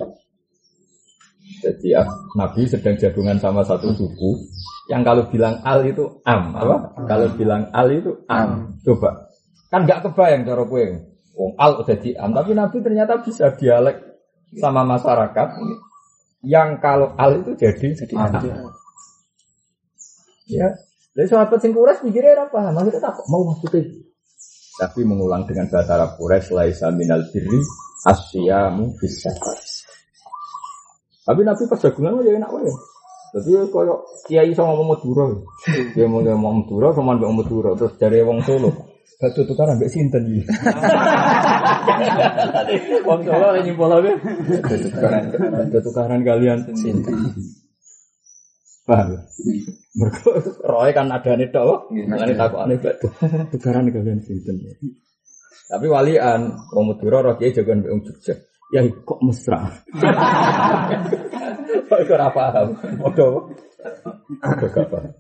Jadi 1.62 1.94
ah, 1.94 2.10
Nabi 2.34 2.66
sedang 2.66 2.98
jagungan 2.98 3.38
sama 3.38 3.62
satu 3.62 3.94
suku 3.94 4.34
yang 4.90 5.06
kalau 5.06 5.30
bilang 5.30 5.62
al 5.62 5.86
itu 5.86 6.22
am, 6.26 6.58
apa? 6.58 7.06
Kalau 7.06 7.30
bilang 7.38 7.70
al 7.70 7.94
itu 7.94 8.26
am. 8.26 8.82
Coba. 8.82 9.30
Kan 9.70 9.86
nggak 9.86 10.10
kebayang 10.10 10.42
cara 10.42 10.66
kowe. 10.66 10.86
Wong 11.38 11.52
al 11.62 11.86
udah 11.86 11.98
di 12.02 12.18
am, 12.18 12.34
tapi 12.34 12.58
Nabi 12.58 12.82
ternyata 12.82 13.22
bisa 13.22 13.54
dialek 13.54 14.02
sama 14.58 14.82
masyarakat 14.82 15.48
yang 16.44 16.82
kalau 16.84 17.14
al 17.16 17.40
itu 17.40 17.56
jadi 17.56 17.88
jadi 17.94 18.14
am. 18.18 18.34
Ya. 20.46 20.68
Jadi 21.16 21.28
sahabat 21.32 21.64
sing 21.64 21.72
Quraisy 21.72 22.04
mikirnya 22.04 22.44
apa? 22.44 22.76
Maksudnya 22.76 23.00
tak 23.00 23.24
mau 23.32 23.48
maksudnya 23.48 23.88
tapi 24.76 25.08
mengulang 25.08 25.48
dengan 25.48 25.72
bahasa 25.72 25.96
Arab 25.96 26.20
Quraisy 26.20 26.52
laisa 26.52 26.92
minal 26.92 27.24
birri 27.32 27.64
asyamu 28.04 28.92
safar. 29.08 29.58
Tapi 31.26 31.42
Nabi 31.42 31.64
pas 31.66 31.80
jagungan 31.80 32.22
ya 32.22 32.38
enak 32.38 32.52
wae. 32.52 32.70
Jadi 33.36 33.52
koyo 33.72 34.06
kiai 34.28 34.52
sama 34.56 34.76
ngomong 34.76 34.96
Madura. 34.96 35.26
Dia 35.96 36.06
mau 36.08 36.22
ngomong 36.22 36.54
Madura 36.64 36.88
sama 36.94 37.18
mbek 37.18 37.32
Madura 37.34 37.72
terus 37.76 37.96
dari 37.98 38.22
wong 38.22 38.40
Solo. 38.46 38.95
Batu 39.16 39.48
tukaran 39.48 39.80
mbek 39.80 39.88
sinten 39.88 40.28
iki. 40.28 40.44
Wong 43.08 43.24
Solo 43.24 43.56
lagi 43.56 43.72
nyimpul 43.72 43.88
aja. 43.88 44.12
Tukaran 44.60 45.24
batu 45.72 45.80
tukaran 45.80 46.20
kalian 46.28 46.68
sinten. 46.76 47.16
Paham? 48.86 49.16
ya? 49.16 49.20
Mergo 49.96 50.36
roe 50.68 50.92
kan 50.92 51.08
ada 51.08 51.32
nih 51.40 51.48
tok. 51.48 51.88
Makane 52.12 52.36
takokane 52.36 52.76
batu 52.76 53.08
tukaran 53.56 53.88
kalian 53.88 54.20
sinten. 54.20 54.60
Tapi 55.72 55.88
walian 55.88 56.52
wong 56.76 56.92
Madura 56.92 57.24
roh 57.24 57.40
kiai 57.40 57.56
jagoan 57.56 57.88
mbek 57.88 57.96
wong 57.96 58.04
Jogja. 58.04 58.36
Ya 58.76 58.84
kok 58.84 59.20
mesra. 59.24 59.64
Kok 61.86 62.18
ora 62.18 62.34
paham. 62.34 62.68
Gak 64.42 64.90
paham. 64.90 65.14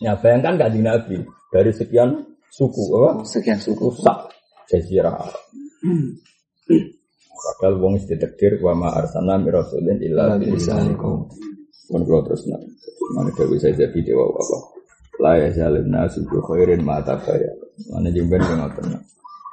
Ya 0.00 0.16
bayangkan 0.18 0.58
gak 0.58 0.74
Nabi 0.80 1.22
dari 1.52 1.70
sekian 1.70 2.31
suku 2.52 2.82
apa? 3.00 3.24
Sekian 3.24 3.56
suku. 3.56 3.88
Rusak 3.88 4.28
jazirah. 4.68 5.16
Padahal 7.42 7.74
wong 7.80 7.98
ditakdir 8.04 8.60
wa 8.62 8.76
ma 8.76 8.88
arsalna 8.92 9.40
min 9.40 9.50
rasulin 9.50 9.98
illa 10.04 10.36
bi 10.36 10.52
lisanikum. 10.52 11.26
Pun 11.88 12.00
kula 12.04 12.20
terus 12.28 12.44
nak. 12.46 12.60
Mana 13.16 13.32
dewe 13.34 13.56
saya 13.58 13.74
jadi 13.74 14.12
dewa 14.12 14.30
apa? 14.30 14.58
La 15.20 15.32
ya 15.40 15.48
zalim 15.50 15.90
nasu 15.90 16.22
bi 16.28 16.38
khairin 16.38 16.84
ma 16.84 17.02
tabaya. 17.02 17.50
Mana 17.90 18.12
jemben 18.14 18.44
yo 18.44 18.54
ngoten. 18.60 19.00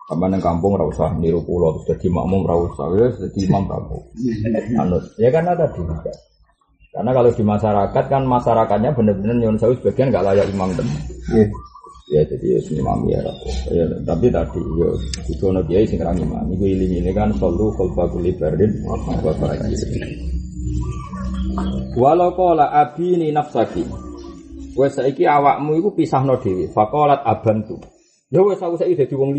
Sama 0.09 0.25
nang 0.25 0.41
kampung 0.41 0.73
ra 0.73 0.85
usah 0.89 1.13
niru 1.17 1.41
kula 1.45 1.81
terus 1.81 1.85
dadi 1.97 2.07
makmum 2.09 2.41
ra 2.45 2.55
usah 2.57 2.87
wis 2.93 3.15
dadi 3.17 3.45
imam 3.45 3.65
ra 3.69 3.77
Anut. 4.81 5.03
Ya 5.17 5.29
karena 5.33 5.57
tadi 5.57 5.81
karena 6.89 7.13
kalau 7.13 7.29
di 7.29 7.43
masyarakat 7.45 8.05
kan 8.09 8.25
masyarakatnya 8.25 8.89
benar-benar 8.97 9.37
sewu 9.61 9.77
sebagian 9.77 10.09
nggak 10.09 10.25
layak 10.25 10.49
imam 10.49 10.73
tenan. 10.73 10.99
Ya 12.09 12.25
jadi 12.25 12.57
ya 12.57 12.59
ya, 13.05 13.21
ya 13.69 13.85
tapi 14.01 14.33
tadi 14.33 14.57
ya 14.81 14.89
itu 15.29 15.43
ono 15.45 15.61
kiai 15.61 15.85
sing 15.85 16.01
ra 16.01 16.09
imam. 16.09 16.49
Iku 16.57 16.65
iling 16.65 17.05
ini 17.05 17.11
kan 17.13 17.29
solu 17.37 17.69
khalfa 17.77 18.09
kulli 18.09 18.33
bardin 18.33 18.81
wa 18.81 18.97
barakih. 19.37 19.77
Walau 21.93 22.33
qala 22.33 22.73
abini 22.73 23.29
nafsaki. 23.29 23.85
Wes 24.73 24.97
saiki 24.97 25.29
awakmu 25.29 25.77
iku 25.77 25.93
pisahno 25.93 26.41
dhewe. 26.41 26.73
Faqalat 26.73 27.21
abantu. 27.25 27.77
Ya 28.33 28.41
wes 28.41 28.57
aku 28.57 28.81
saiki 28.81 28.97
dadi 28.97 29.13
wong. 29.13 29.37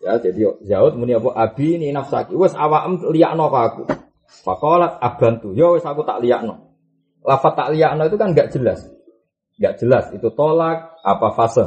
Ya 0.00 0.14
jadi 0.22 0.46
Zaud 0.62 0.94
muni 0.94 1.18
apa 1.18 1.34
abini 1.34 1.90
nafsaki. 1.90 2.38
Wes 2.38 2.54
awakmu 2.54 3.10
liyakno 3.10 3.50
ka 3.50 3.60
aku. 3.66 3.82
Faqalat 4.46 5.02
abantu. 5.02 5.58
Ya 5.58 5.70
wes 5.74 5.82
aku 5.82 6.06
tak 6.06 6.22
liyakno. 6.22 6.70
Lafat 7.26 7.58
tak 7.58 7.68
liyakno 7.74 8.06
itu 8.06 8.14
kan 8.14 8.30
enggak 8.30 8.54
jelas. 8.54 8.78
Enggak 9.58 9.74
jelas 9.82 10.04
itu 10.14 10.28
tolak 10.38 10.89
apa 11.04 11.28
fase. 11.36 11.64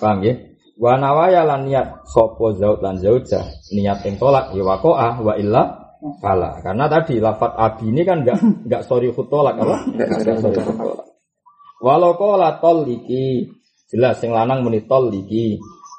Paham 0.00 0.24
ya? 0.24 0.34
Wa 0.76 1.00
nawaya 1.00 1.44
lan 1.44 1.68
niat 1.68 2.04
sapa 2.04 2.52
Zaud 2.56 2.84
lan 2.84 3.00
Zaujah 3.00 3.44
niat 3.72 4.04
yang 4.04 4.20
tolak 4.20 4.52
ya 4.52 4.60
waqa'a 4.60 5.24
wa 5.24 5.34
illa 5.40 5.86
Kala, 5.96 6.60
karena 6.60 6.86
tadi 6.86 7.18
lafat 7.18 7.56
abi 7.56 7.88
ini 7.88 8.04
kan 8.04 8.22
enggak 8.22 8.38
enggak 8.38 8.82
sorry 8.84 9.10
tolak 9.10 9.58
apa? 9.58 9.74
Enggak 9.90 10.38
sorry 10.38 10.60
tolak. 10.60 11.08
Walau 11.80 12.14
kola 12.20 12.60
toliki 12.60 13.48
jelas 13.88 14.20
yang 14.20 14.36
lanang 14.36 14.60
muni. 14.60 14.84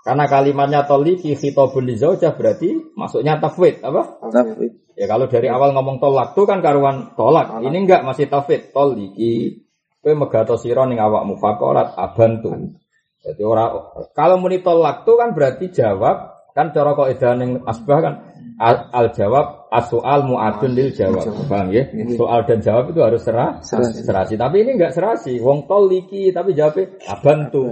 Karena 0.06 0.24
kalimatnya 0.30 0.88
toliki 0.88 1.36
khitabun 1.36 1.84
li 1.84 2.00
zaujah 2.00 2.38
berarti 2.38 2.96
masuknya 2.96 3.42
tafwid 3.42 3.84
apa? 3.84 4.22
Tapi 4.32 4.88
Ya 4.98 5.06
kalau 5.06 5.30
dari 5.30 5.46
awal 5.46 5.78
ngomong 5.78 6.02
tolak 6.02 6.34
tuh 6.34 6.50
kan 6.50 6.58
karuan 6.58 7.14
tolak. 7.14 7.62
Ini 7.62 7.78
enggak 7.86 8.02
masih 8.02 8.26
tafwid 8.32 8.74
toliki. 8.74 9.67
Kowe 10.08 10.16
megato 10.16 10.56
sira 10.56 10.88
ning 10.88 11.04
awakmu 11.04 11.36
faqalat 11.36 12.00
abantu. 12.00 12.80
Jadi 13.20 13.44
orang 13.44 13.92
kalau 14.16 14.40
muni 14.40 14.64
tolak 14.64 15.04
tuh 15.04 15.20
kan 15.20 15.36
berarti 15.36 15.68
jawab 15.68 16.48
kan 16.56 16.72
cara 16.72 16.96
kok 16.96 17.12
edan 17.12 17.36
ning 17.44 17.52
asbah 17.68 18.00
kan 18.00 18.14
al, 18.56 18.88
al 18.96 19.08
jawab 19.12 19.68
as-soal 19.68 20.24
mu'adun 20.24 20.72
lil 20.72 20.96
jawab. 20.96 21.28
Paham 21.52 21.76
ya? 21.76 21.92
Soal 22.16 22.48
dan 22.48 22.64
jawab 22.64 22.96
itu 22.96 23.04
harus 23.04 23.20
serah, 23.20 23.60
Serasi. 23.60 24.00
serasi. 24.00 24.34
Tapi 24.40 24.64
ini 24.64 24.80
enggak 24.80 24.96
serasi. 24.96 25.44
Wong 25.44 25.68
toliki 25.68 26.32
tapi 26.32 26.56
jawabnya 26.56 26.88
abantu. 27.12 27.68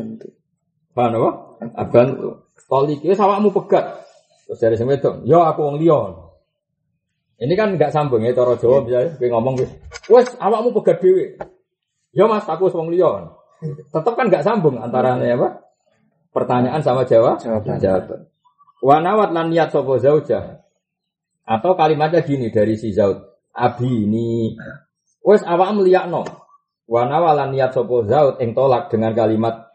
Paham 0.92 1.16
apa? 1.16 1.32
Abantu. 1.72 2.52
Toliki 2.68 3.16
wis 3.16 3.22
awakmu 3.24 3.56
pegat. 3.56 4.04
Terus 4.44 4.60
dari 4.60 4.76
sini 4.76 5.00
itu, 5.00 5.24
yo 5.24 5.40
aku 5.40 5.72
wong 5.72 5.80
liya. 5.80 6.20
Ini 7.40 7.54
kan 7.56 7.80
enggak 7.80 7.96
sambung 7.96 8.28
ya 8.28 8.36
cara 8.36 8.60
Jawa 8.60 8.84
misalnya 8.84 9.16
kowe 9.16 9.28
ngomong 9.32 9.56
wis 10.12 10.28
awakmu 10.36 10.76
pegat 10.76 11.00
dhewe. 11.00 11.55
Yo 12.16 12.32
Mas, 12.32 12.48
aku 12.48 12.72
wong 12.72 12.96
liya. 12.96 13.36
Tetap 13.92 14.16
kan 14.16 14.32
enggak 14.32 14.48
sambung 14.48 14.80
antara 14.80 15.20
apa? 15.20 15.68
Pertanyaan 16.32 16.84
sama 16.84 17.04
jawab. 17.04 17.40
Jawaban. 17.40 17.80
Jawaban. 17.80 18.20
Wanawat 18.84 19.32
lan 19.32 19.52
niat 19.52 19.72
sapa 19.72 20.00
zaujah. 20.00 20.64
Atau 21.48 21.76
kalimatnya 21.80 22.24
gini 22.24 22.52
dari 22.52 22.76
si 22.76 22.92
Zaud. 22.92 23.24
Abi 23.56 23.88
ini 24.08 24.56
wes 25.24 25.44
awak 25.48 25.72
meliakno. 25.76 26.28
Wanawa 26.88 27.36
lan 27.40 27.56
niat 27.56 27.72
sapa 27.72 28.04
Zaud 28.04 28.44
ing 28.44 28.52
tolak 28.52 28.92
dengan 28.92 29.16
kalimat 29.16 29.72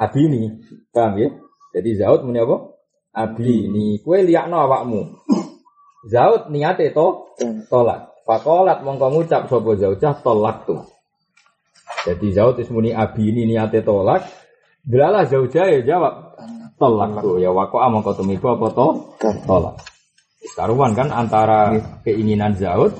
abi 0.00 0.28
ini. 0.28 0.42
Paham 0.88 1.20
ya? 1.20 1.28
Jadi 1.76 1.90
Zaud 2.00 2.24
muni 2.24 2.40
apa? 2.40 2.56
Abi 3.12 3.68
ini 3.68 4.00
kue 4.00 4.24
liakno 4.24 4.56
awakmu. 4.64 5.24
Zaud 6.08 6.48
niate 6.48 6.88
to 6.96 7.36
tolak. 7.68 8.16
Fakolat 8.24 8.80
mongko 8.84 9.12
ngucap 9.12 9.48
sapa 9.48 9.72
zaujah 9.76 10.20
tolak 10.24 10.64
tuh. 10.64 10.84
Jadi 12.06 12.26
Zaud 12.30 12.60
wis 12.62 12.70
muni 12.70 12.94
abi 12.94 13.32
ini 13.32 13.48
niate 13.48 13.82
tolak. 13.82 14.22
Delalah 14.86 15.26
zaujah 15.26 15.66
ya 15.66 15.80
jawab 15.84 16.38
tolak 16.78 17.18
tuh 17.20 17.42
ya 17.42 17.50
wako 17.50 17.82
among 17.82 18.06
kau 18.06 18.14
tumiba 18.14 18.54
apa 18.54 18.66
to 18.72 18.86
tolak. 19.44 19.74
Karuan 20.54 20.94
kan 20.94 21.10
antara 21.10 21.74
keinginan 22.06 22.54
Zaud 22.54 22.94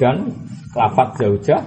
dan 0.00 0.32
lafat 0.72 1.20
zaujah 1.20 1.60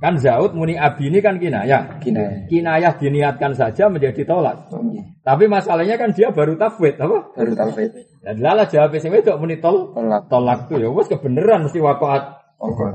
kan 0.00 0.16
Zaud 0.16 0.56
muni 0.56 0.80
abi 0.80 1.12
ini 1.12 1.20
kan 1.20 1.36
kinayah. 1.36 2.00
kina 2.00 2.48
Kinayah 2.48 2.96
diniatkan 2.96 3.52
saja 3.52 3.92
menjadi 3.92 4.24
tolak. 4.24 4.72
Iya. 4.72 5.02
Tapi 5.20 5.44
masalahnya 5.44 6.00
kan 6.00 6.16
dia 6.16 6.32
baru 6.32 6.56
tafwid 6.56 6.96
apa? 6.96 7.36
baru 7.36 7.52
itu. 7.76 8.00
Dan 8.24 8.40
lala 8.40 8.64
jawab 8.64 8.96
sing 8.96 9.12
wedok 9.12 9.36
muni 9.36 9.60
tol 9.60 9.92
Tolak. 9.92 10.24
tolak 10.32 10.58
tuh 10.72 10.80
ya 10.80 10.88
wes 10.88 11.04
kebenaran 11.12 11.68
mesti 11.68 11.84
waqaat 11.84 12.40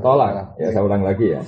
tolak. 0.02 0.58
Ya 0.58 0.74
saya 0.74 0.82
ulang 0.82 1.06
lagi 1.06 1.30
ya. 1.38 1.46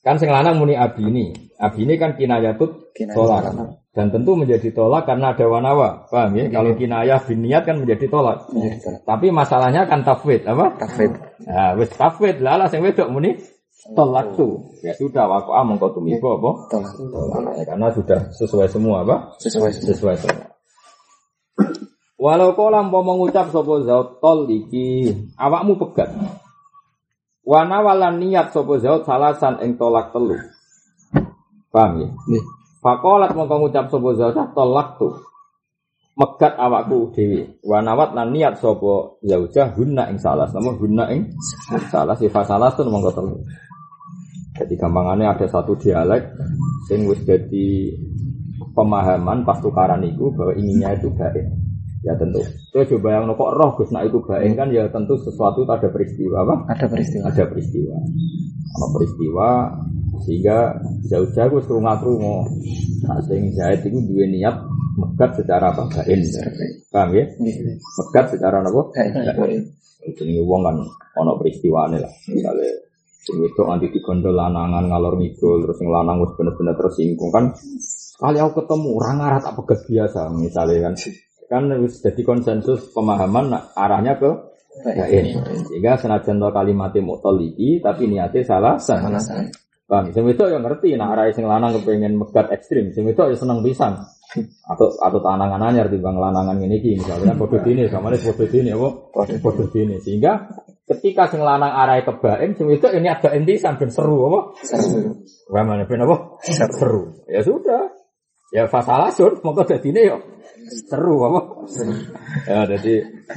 Kan 0.00 0.16
sing 0.16 0.32
lanang 0.32 0.56
muni 0.56 0.72
abi 0.72 1.04
ini. 1.04 1.36
Abi 1.60 1.84
ini 1.84 2.00
kan 2.00 2.16
kinayatut 2.16 2.96
tolak. 3.12 3.52
Dan 3.90 4.08
tentu 4.08 4.32
menjadi 4.32 4.72
tolak 4.72 5.04
karena 5.04 5.36
ada 5.36 5.44
wanawa. 5.44 6.08
Paham 6.08 6.40
ya? 6.40 6.48
Kalau 6.48 6.72
kinayah 6.72 7.20
biniat 7.20 7.68
kan 7.68 7.84
menjadi 7.84 8.08
tolak. 8.08 8.48
Menjadi 8.48 8.78
tolak. 8.80 9.00
Tapi 9.04 9.26
masalahnya 9.28 9.84
kan 9.84 10.00
tafwid 10.00 10.48
apa? 10.48 10.80
Tafid. 10.80 11.12
Nah, 11.44 11.76
wis 11.76 11.92
tafwid 11.92 12.40
lala 12.40 12.72
sing 12.72 12.80
wedok 12.80 13.12
muni 13.12 13.36
tolak 13.92 14.40
tuh. 14.40 14.72
Ya 14.80 14.96
sudah 14.96 15.28
waqa'a 15.28 15.68
mongko 15.68 15.92
tumiba 15.92 16.32
apa? 16.32 16.50
Tolak. 16.72 17.60
Ya, 17.60 17.64
karena 17.68 17.88
sudah 17.92 18.20
sesuai 18.32 18.72
semua 18.72 19.04
apa? 19.04 19.36
Sesuai 19.36 19.68
sesuai 19.74 20.16
sama. 20.16 20.48
Walau 22.20 22.52
kau 22.52 22.68
lampau 22.68 23.00
mengucap 23.00 23.48
sopo 23.48 23.80
zaut 23.84 24.20
tol 24.20 24.44
iki 24.48 25.12
awakmu 25.40 25.76
pegat. 25.80 26.12
Wana 27.40 27.80
walan 27.80 28.20
niat 28.20 28.52
sopo 28.52 28.76
zaut 28.76 29.08
salasan 29.08 29.58
ing 29.64 29.80
tolak 29.80 30.12
telu. 30.12 30.36
Paham 31.70 32.02
ya? 32.02 32.08
Nih. 32.28 32.44
Fakolat 32.80 33.36
mongko 33.36 33.60
ngucap 33.60 33.92
sapa 33.92 34.08
zaujah 34.16 34.46
tolak 34.56 34.96
tuh. 34.96 35.12
Megat 36.16 36.56
awakku 36.56 37.12
dhewe. 37.12 37.60
Wa 37.60 37.84
nawat 37.84 38.16
lan 38.16 38.32
niat 38.32 38.56
sapa 38.56 39.20
zaujah 39.20 39.68
hunna 39.76 40.08
ing 40.08 40.16
salas. 40.16 40.50
Namun 40.56 40.80
hunna 40.80 41.04
ing 41.12 41.28
salas 41.92 42.16
sifat 42.16 42.48
salas 42.48 42.72
tuh 42.72 42.88
mongko 42.88 43.12
telu. 43.12 43.36
Jadi 44.56 44.74
gampangannya 44.76 45.30
ada 45.30 45.46
satu 45.48 45.76
dialek 45.76 46.36
sing 46.88 47.06
wis 47.08 47.22
dadi 47.24 47.94
pemahaman 48.76 49.46
pas 49.46 49.56
tukaran 49.62 50.04
itu 50.04 50.28
bahwa 50.36 50.52
inginnya 50.56 50.96
itu 50.96 51.08
baik. 51.14 51.69
Ya 52.00 52.16
tentu. 52.16 52.40
Itu 52.40 52.96
coba 52.96 53.20
yang 53.20 53.28
kok 53.36 53.52
roh 53.52 53.70
Gus 53.76 53.92
nak 53.92 54.08
itu 54.08 54.24
baik 54.24 54.56
kan 54.56 54.72
ya 54.72 54.88
tentu 54.88 55.20
sesuatu 55.20 55.68
itu 55.68 55.72
ada 55.72 55.88
peristiwa 55.92 56.48
apa? 56.48 56.54
Ada 56.72 56.86
peristiwa. 56.88 57.22
Ada 57.28 57.44
peristiwa. 57.44 57.96
Ada 58.72 58.86
peristiwa 58.96 59.48
sehingga 60.24 60.58
jauh-jauh 61.08 61.52
wis 61.60 61.66
krungu-krungu. 61.68 62.36
Nah, 63.04 63.20
sing 63.28 63.52
jahit 63.52 63.84
itu 63.84 64.00
dua 64.00 64.24
niat 64.28 64.56
megat 64.96 65.36
secara 65.36 65.76
apa? 65.76 65.92
Bain. 65.92 66.20
Paham 66.88 67.08
ya? 67.12 67.24
Megat 67.76 68.26
secara 68.32 68.64
apa? 68.64 68.80
Bain. 69.36 69.60
Ini 70.00 70.40
wong 70.40 70.60
kan 70.64 70.76
ono 71.20 71.32
peristiwane 71.36 72.00
lah. 72.00 72.12
Misalnya 72.32 72.72
sing 73.20 73.36
wedok 73.36 73.68
nanti 73.68 73.92
digondol 73.92 74.32
lanangan 74.32 74.88
ngalor 74.88 75.20
ngidul 75.20 75.68
terus 75.68 75.76
sing 75.76 75.92
lanang 75.92 76.24
wis 76.24 76.32
bener-bener 76.40 76.72
tersinggung 76.72 77.28
kan 77.28 77.52
kali 78.16 78.40
aku 78.40 78.64
ketemu 78.64 78.88
orang 78.96 79.16
arah 79.20 79.40
tak 79.44 79.60
pegat 79.60 79.80
biasa 79.84 80.32
misalnya 80.32 80.88
kan 80.88 80.94
kan 81.50 81.66
jadi 81.82 82.22
konsensus 82.22 82.94
pemahaman 82.94 83.50
nah, 83.50 83.62
arahnya 83.74 84.14
ke 84.22 84.30
bain 84.86 85.34
sehingga 85.66 85.98
senajan 85.98 86.38
to 86.38 86.48
kalimatnya 86.54 87.02
mutaliki 87.02 87.82
tapi 87.82 88.06
niatnya 88.06 88.46
salah 88.46 88.78
Salah. 88.78 89.18
Bang, 89.90 90.14
sing 90.14 90.22
wedok 90.22 90.54
yang 90.54 90.62
ngerti 90.62 90.94
nah 90.94 91.10
arah 91.10 91.34
sing 91.34 91.50
lanang 91.50 91.74
kepengen 91.82 92.14
megat 92.14 92.46
ekstrim, 92.54 92.94
sing 92.94 93.02
wedok 93.10 93.34
ya 93.34 93.34
seneng 93.34 93.58
pisan. 93.58 93.98
Atau 94.62 94.86
atau 95.02 95.18
tanangan 95.18 95.58
anyar 95.58 95.90
timbang 95.90 96.14
lanangan 96.14 96.62
ngene 96.62 96.78
iki 96.78 96.94
misalnya 96.94 97.34
padha 97.34 97.58
dene, 97.58 97.90
gamane 97.90 98.14
padha 98.22 98.46
dene 98.46 98.70
apa? 98.70 98.88
Padha 99.42 99.64
dene. 99.74 99.98
Sehingga 99.98 100.46
ketika 100.86 101.26
sing 101.34 101.42
lanang 101.42 101.74
arah 101.74 101.98
kebain, 102.06 102.54
sing 102.54 102.70
wedok 102.70 102.94
ini 102.94 103.10
ada 103.10 103.34
intisan 103.34 103.82
ben 103.82 103.90
seru 103.90 104.30
apa? 104.30 104.54
Gamane 105.50 105.82
ben 105.90 106.06
apa? 106.06 106.38
Seru. 106.78 107.26
Ya 107.26 107.42
sudah. 107.42 107.99
Ya 108.50 108.66
fasalasun 108.66 109.46
mongko 109.46 109.62
dadine 109.62 110.02
yo 110.10 110.18
seru 110.90 111.22
apa? 111.22 111.40
Ya 112.50 112.66
jadi 112.66 112.94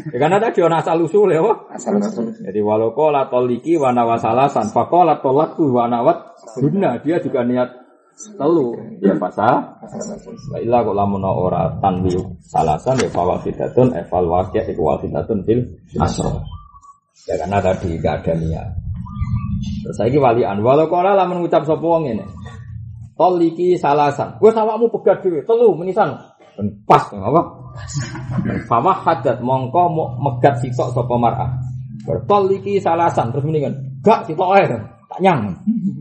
ya 0.09 0.17
karena 0.17 0.41
tadi 0.41 0.59
ono 0.65 0.75
asal 0.81 1.05
usul 1.05 1.29
ya 1.29 1.45
apa? 1.45 1.53
Asal 1.77 2.01
usul. 2.01 2.33
Jadi 2.41 2.59
walau 2.65 2.97
kola 2.97 3.29
toliki 3.29 3.77
wana 3.77 4.09
wasalasan, 4.09 4.73
fakola 4.73 5.21
tolak 5.21 5.53
tu 5.53 5.69
wana 5.69 6.01
wat 6.01 6.33
guna 6.57 6.97
dia 7.05 7.21
juga 7.21 7.45
niat 7.45 7.69
telu 8.37 8.73
ya 9.05 9.13
pasal. 9.21 9.77
Wa 10.49 10.57
illa 10.57 10.81
kok 10.81 10.97
lamun 10.97 11.21
ora 11.25 11.77
tanwi 11.77 12.17
salasan 12.41 12.97
ya 12.97 13.09
fawafidatun 13.13 13.93
evaluasi 13.93 14.65
iku 14.65 14.81
wafidatun 14.81 15.45
fil 15.45 15.61
asro. 16.01 16.41
Ya 17.29 17.37
karena 17.37 17.61
tadi 17.61 18.01
gak 18.01 18.25
ada 18.25 18.33
niat. 18.33 18.67
Terus 19.85 19.97
lagi 20.01 20.17
walian 20.17 20.57
walau 20.65 20.89
kola 20.89 21.13
lamun 21.13 21.45
ngucap 21.45 21.69
sapa 21.69 21.85
wong 21.85 22.09
ngene. 22.09 22.25
Toliki 23.13 23.77
salasan. 23.77 24.41
Wes 24.41 24.57
awakmu 24.57 24.89
pegat 24.89 25.21
dhewe 25.21 25.45
telu 25.45 25.77
menisan. 25.77 26.17
Pas 26.85 27.03
apa? 27.13 27.41
Fama 28.69 28.93
hadat 28.93 29.41
mongko 29.41 29.83
mo 29.89 30.05
megat 30.21 30.61
sitok 30.61 30.93
sapa 30.93 31.15
mar'ah. 31.17 31.49
Bertoliki 32.05 32.77
salasan 32.81 33.29
terus 33.33 33.45
mendingan 33.45 33.73
gak 34.01 34.25
sitok 34.25 34.57
ae 34.57 34.65
tak 35.09 35.19
nyang. 35.21 35.53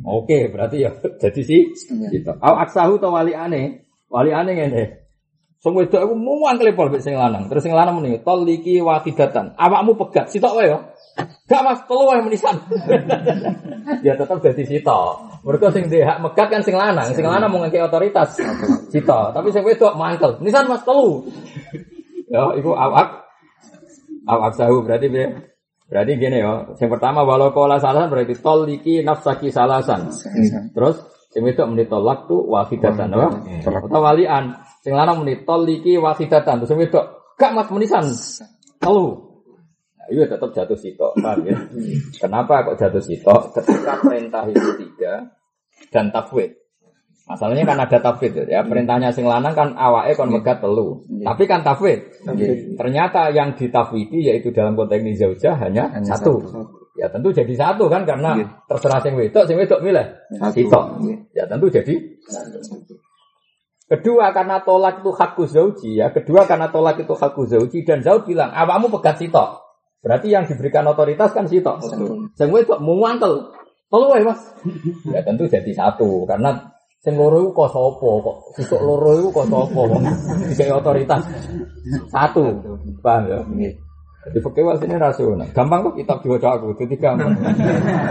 Oke, 0.09 0.49
berarti 0.49 0.85
ya 0.85 0.91
jadi 1.23 1.41
si 1.45 1.59
sitok. 1.85 2.37
Au 2.41 2.57
aksahu 2.57 2.97
to 2.97 3.09
wali 3.13 3.37
ane. 3.37 3.85
Wali 4.09 4.33
ane 4.33 4.51
ngene. 4.57 5.02
Sing 5.63 5.79
wedok 5.79 6.03
aku 6.03 6.15
muang 6.19 6.59
klepol 6.59 6.91
mek 6.91 7.07
sing 7.07 7.15
lanang. 7.15 7.47
Terus 7.47 7.63
sing 7.63 7.71
lanang 7.71 8.03
muni 8.03 8.19
toliki 8.19 8.83
wakidatan. 8.83 9.55
Awakmu 9.55 9.95
pegat 9.95 10.27
sitok 10.35 10.59
wae 10.59 10.75
ya. 10.75 10.79
Gak 11.47 11.63
Mas, 11.63 11.81
telu 11.87 12.11
wae 12.11 12.19
menisan. 12.19 12.59
ya 14.07 14.19
tetap 14.19 14.43
jadi 14.43 14.59
sitok. 14.67 15.39
Mereka 15.47 15.71
sing 15.71 15.87
hak 15.87 16.19
megat 16.19 16.51
kan 16.51 16.67
sing 16.67 16.75
lanang, 16.75 17.15
sing 17.15 17.23
lanang 17.23 17.47
mau 17.47 17.63
ngekei 17.63 17.79
otoritas. 17.79 18.43
Sitok, 18.91 19.31
tapi 19.31 19.55
sing 19.55 19.63
wedok 19.63 19.95
mangkel. 19.95 20.43
Nisan 20.43 20.67
Mas 20.67 20.83
telu. 20.83 21.31
Ya, 22.27 22.59
iku 22.59 22.75
awak 22.75 23.23
awak 24.27 24.59
sahu 24.59 24.83
berarti 24.83 25.07
piye? 25.15 25.31
Berarti 25.87 26.13
gini 26.17 26.43
ya, 26.43 26.75
yang 26.75 26.91
pertama 26.91 27.23
walau 27.23 27.55
kola 27.55 27.79
salasan 27.79 28.11
berarti 28.11 28.35
toliki 28.35 29.05
nafsaki 29.07 29.55
salasan. 29.55 30.11
Terus 30.75 31.07
sing 31.31 31.47
wedok 31.47 31.71
muni 31.71 31.87
tolak 31.87 32.27
tu 32.27 32.51
wafidatan 32.51 33.15
apa? 33.15 33.31
Atau 33.63 34.03
walian. 34.03 34.59
Sing 34.83 34.93
lanang 34.99 35.23
muni 35.23 35.47
toliki 35.47 35.95
wafidatan. 35.95 36.67
Terus 36.67 36.75
wedok 36.75 37.07
gak 37.39 37.55
mas 37.55 37.71
menisan. 37.71 38.05
Telu. 38.83 39.33
Nah, 39.95 40.07
itu 40.11 40.27
tetap 40.27 40.51
jatuh 40.51 40.75
sitok, 40.75 41.15
paham 41.23 41.47
ya? 41.47 41.55
Kenapa 42.19 42.67
kok 42.67 42.75
jatuh 42.83 42.99
sitok? 42.99 43.55
Ketika 43.55 44.03
perintah 44.03 44.43
itu 44.51 44.71
tiga 44.75 45.31
dan 45.95 46.11
tafwid. 46.11 46.59
Masalahnya 47.31 47.63
kan 47.63 47.79
ada 47.79 47.99
tafwid 48.03 48.35
ya. 48.51 48.67
Perintahnya 48.67 49.15
sing 49.15 49.23
lanang 49.23 49.55
kan 49.55 49.79
awake 49.79 50.19
kon 50.19 50.35
megat 50.35 50.59
telu. 50.59 51.07
Tapi 51.07 51.47
kan 51.47 51.63
tafwid. 51.63 52.27
Ternyata 52.75 53.31
yang 53.31 53.55
ditafwidi 53.55 54.27
yaitu 54.27 54.51
dalam 54.51 54.75
konteks 54.75 54.99
ini 55.07 55.15
zaujah 55.15 55.55
hanya, 55.63 55.95
Hanya 55.95 56.19
satu. 56.19 56.43
Ya 56.99 57.07
tentu 57.07 57.31
jadi 57.31 57.55
satu 57.55 57.87
kan 57.87 58.03
karena 58.03 58.37
terserah 58.67 58.99
sing 59.01 59.15
wedok, 59.15 59.47
sing 59.47 59.55
wedok 59.55 59.81
milih 59.87 60.07
sitok. 60.51 60.99
Ya 61.31 61.47
tentu 61.47 61.71
jadi 61.71 61.95
Kedua 63.93 64.33
karena 64.33 64.65
tolak 64.65 65.05
itu 65.05 65.13
hakku 65.13 65.45
zauji 65.45 66.01
ya. 66.01 66.09
Kedua 66.09 66.49
karena 66.49 66.73
tolak 66.73 66.97
itu 66.97 67.13
hakku 67.13 67.45
zauji 67.45 67.85
dan 67.85 68.01
zauj 68.01 68.25
bilang 68.25 68.49
awakmu 68.49 68.89
pegat 68.89 69.21
sitok. 69.21 69.61
Berarti 70.01 70.33
yang 70.33 70.49
diberikan 70.49 70.89
otoritas 70.89 71.37
kan 71.37 71.45
sitok. 71.45 71.77
Sing 72.33 72.49
wedok 72.49 72.81
muangkel. 72.81 73.53
Telu 73.93 74.09
wae 74.09 74.25
Mas. 74.25 74.41
Ya 75.13 75.21
tentu 75.21 75.45
jadi 75.45 75.69
satu 75.77 76.25
karena 76.25 76.73
sing 77.05 77.21
loro 77.21 77.45
iku 77.45 77.53
kok 77.53 77.77
sapa 77.77 78.09
kok 78.25 78.37
sisuk 78.57 78.81
loro 78.81 79.13
iku 79.21 79.29
kok 79.29 79.47
sapa 79.53 79.81
wong 79.85 80.03
otoritas. 80.81 81.23
Satu. 82.09 82.45
Paham 83.05 83.23
ya? 83.29 83.39
Jadi 84.23 84.39
fakir 84.39 84.63
sini 84.79 84.95
rasional. 84.95 85.51
Gampang 85.51 85.83
kok 85.83 85.99
kitab 85.99 86.23
diwaca 86.23 86.55
aku. 86.55 86.79
Jadi 86.79 86.95
gampang. 86.95 87.35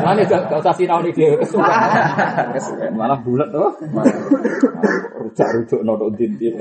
Mana 0.03 0.19
gak, 0.27 0.51
gak 0.51 0.59
usah 0.59 0.75
sinau 0.75 0.99
nih 0.99 1.15
dia 1.15 1.39
kesukaan. 1.39 2.51
Malah 2.91 3.15
bulat 3.23 3.47
tuh. 3.47 3.71
Rujuk-rujuk 5.23 5.79
notok 5.87 6.11
dinti. 6.19 6.51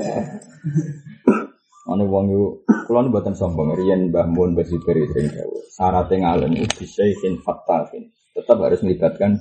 Anu 1.91 2.07
wong 2.07 2.31
yu, 2.31 2.63
kula 2.87 3.03
nu 3.03 3.11
mboten 3.11 3.35
sombong. 3.35 3.75
Riyen 3.75 4.07
Mbah 4.07 4.31
Mun 4.31 4.55
Mbah 4.55 4.63
Sibiri 4.63 5.03
sering 5.11 5.27
dawuh. 5.35 5.59
Syarat 5.67 6.07
ngalim 6.07 6.55
itu 6.55 6.87
syaihin 6.87 7.43
fattafin. 7.43 8.07
Tetap 8.31 8.55
harus 8.63 8.79
melibatkan 8.79 9.35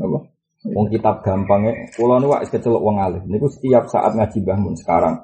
apa? 0.00 0.18
Wong 0.72 0.86
kitab 0.88 1.20
gampangnya, 1.20 1.92
kula 1.92 2.16
nu 2.16 2.32
wak 2.32 2.48
kecelok 2.48 2.80
wong 2.80 2.96
alim. 2.96 3.28
Niku 3.28 3.52
setiap 3.52 3.92
saat 3.92 4.16
ngaji 4.16 4.40
Mbah 4.40 4.56
sekarang 4.80 5.20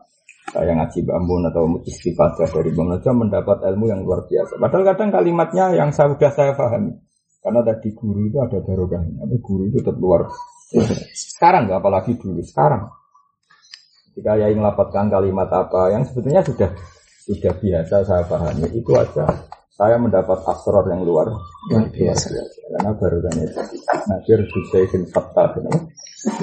saya 0.52 0.72
ngaji 0.78 0.98
bambun 1.02 1.42
atau 1.50 1.64
istifadah 1.82 2.46
dari 2.46 2.70
Bang 2.70 2.88
Naja 2.88 3.10
mendapat 3.10 3.66
ilmu 3.66 3.90
yang 3.90 4.06
luar 4.06 4.24
biasa. 4.30 4.62
Padahal 4.62 4.84
kadang 4.94 5.10
kalimatnya 5.10 5.74
yang 5.74 5.90
saya 5.90 6.14
sudah 6.14 6.30
saya 6.30 6.52
pahami. 6.54 6.94
Karena 7.42 7.62
tadi 7.62 7.94
guru 7.94 8.26
itu 8.26 8.38
ada 8.42 8.58
barokahnya. 8.62 9.22
Tapi 9.26 9.36
guru 9.42 9.62
itu 9.70 9.78
tetap 9.82 9.98
luar. 9.98 10.30
Sekarang 11.14 11.66
nggak 11.66 11.78
apalagi 11.78 12.18
dulu. 12.18 12.42
Sekarang 12.42 12.90
ketika 14.16 14.32
ya 14.40 14.48
melapatkan 14.48 15.12
kalimat 15.12 15.44
apa 15.52 15.92
yang 15.92 16.00
sebetulnya 16.08 16.40
sudah 16.40 16.72
sudah 17.28 17.52
biasa 17.52 18.00
saya 18.00 18.24
pahami 18.24 18.64
itu 18.72 18.88
aja 18.96 19.28
saya 19.76 20.00
mendapat 20.00 20.40
asror 20.40 20.88
yang 20.88 21.04
luar 21.04 21.28
luar 21.68 21.84
biasa 21.92 22.32
karena 22.32 22.96
barokahnya 22.96 23.44
tadi. 23.52 23.76
Nadir 24.08 24.40
Hussein 24.48 25.02
Fattah. 25.12 25.52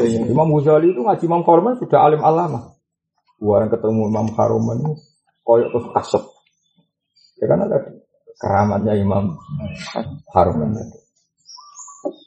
Imam 0.05 0.53
Ghazali 0.53 0.93
itu 0.93 1.01
ngaji 1.01 1.23
Imam 1.25 1.41
Korman 1.41 1.81
sudah 1.81 1.99
alim 2.05 2.21
alama. 2.21 2.72
Orang 3.41 3.69
ketemu 3.73 4.01
Imam 4.11 4.27
Haruman 4.36 4.79
koyok 5.43 5.67
terus 5.71 5.88
kasep. 5.95 6.23
Ya 7.41 7.45
karena 7.49 7.65
tadi 7.67 7.91
keramatnya 8.38 8.93
Imam 8.97 9.34
Haruman 10.31 10.69
tadi. 10.75 10.99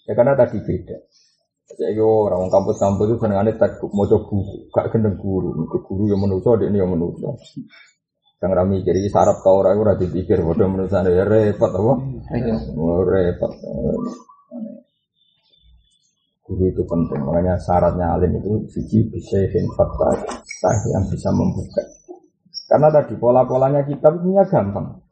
Ya 0.06 0.12
karena 0.14 0.32
tadi 0.38 0.58
beda. 0.62 0.96
Saya 1.66 1.98
yo 1.98 2.30
orang 2.30 2.46
kampus-kampus 2.46 3.06
itu 3.10 3.16
senengannya 3.18 3.58
textbook 3.58 3.90
mau 3.90 4.06
buku, 4.06 4.70
gak 4.70 4.94
gendeng 4.94 5.18
guru, 5.18 5.66
itu 5.66 5.82
guru 5.82 6.06
yang 6.06 6.22
menuso, 6.22 6.54
dia 6.54 6.70
yang 6.70 6.94
menuso. 6.94 7.42
Yang 8.38 8.52
rami 8.54 8.86
jadi 8.86 9.02
sarap 9.10 9.42
tau 9.42 9.66
orang 9.66 9.74
ora 9.74 9.98
dipikir 9.98 10.46
bodoh 10.46 10.70
menuso 10.70 10.94
ya 11.10 11.26
repot 11.26 11.74
apa? 11.74 11.92
Oh, 12.78 13.02
repot. 13.02 13.50
Guru 16.46 16.70
itu 16.70 16.82
penting, 16.86 17.26
makanya 17.26 17.58
syaratnya 17.58 18.06
alim 18.14 18.38
itu 18.38 18.70
siji 18.70 19.02
bisa 19.10 19.34
fakta 19.74 20.38
sah 20.62 20.78
yang 20.94 21.02
bisa 21.10 21.34
membuka. 21.34 21.82
Karena 22.70 22.86
tadi 22.94 23.18
pola-polanya 23.18 23.82
kitab 23.82 24.22
punya 24.22 24.46
gampang. 24.46 25.02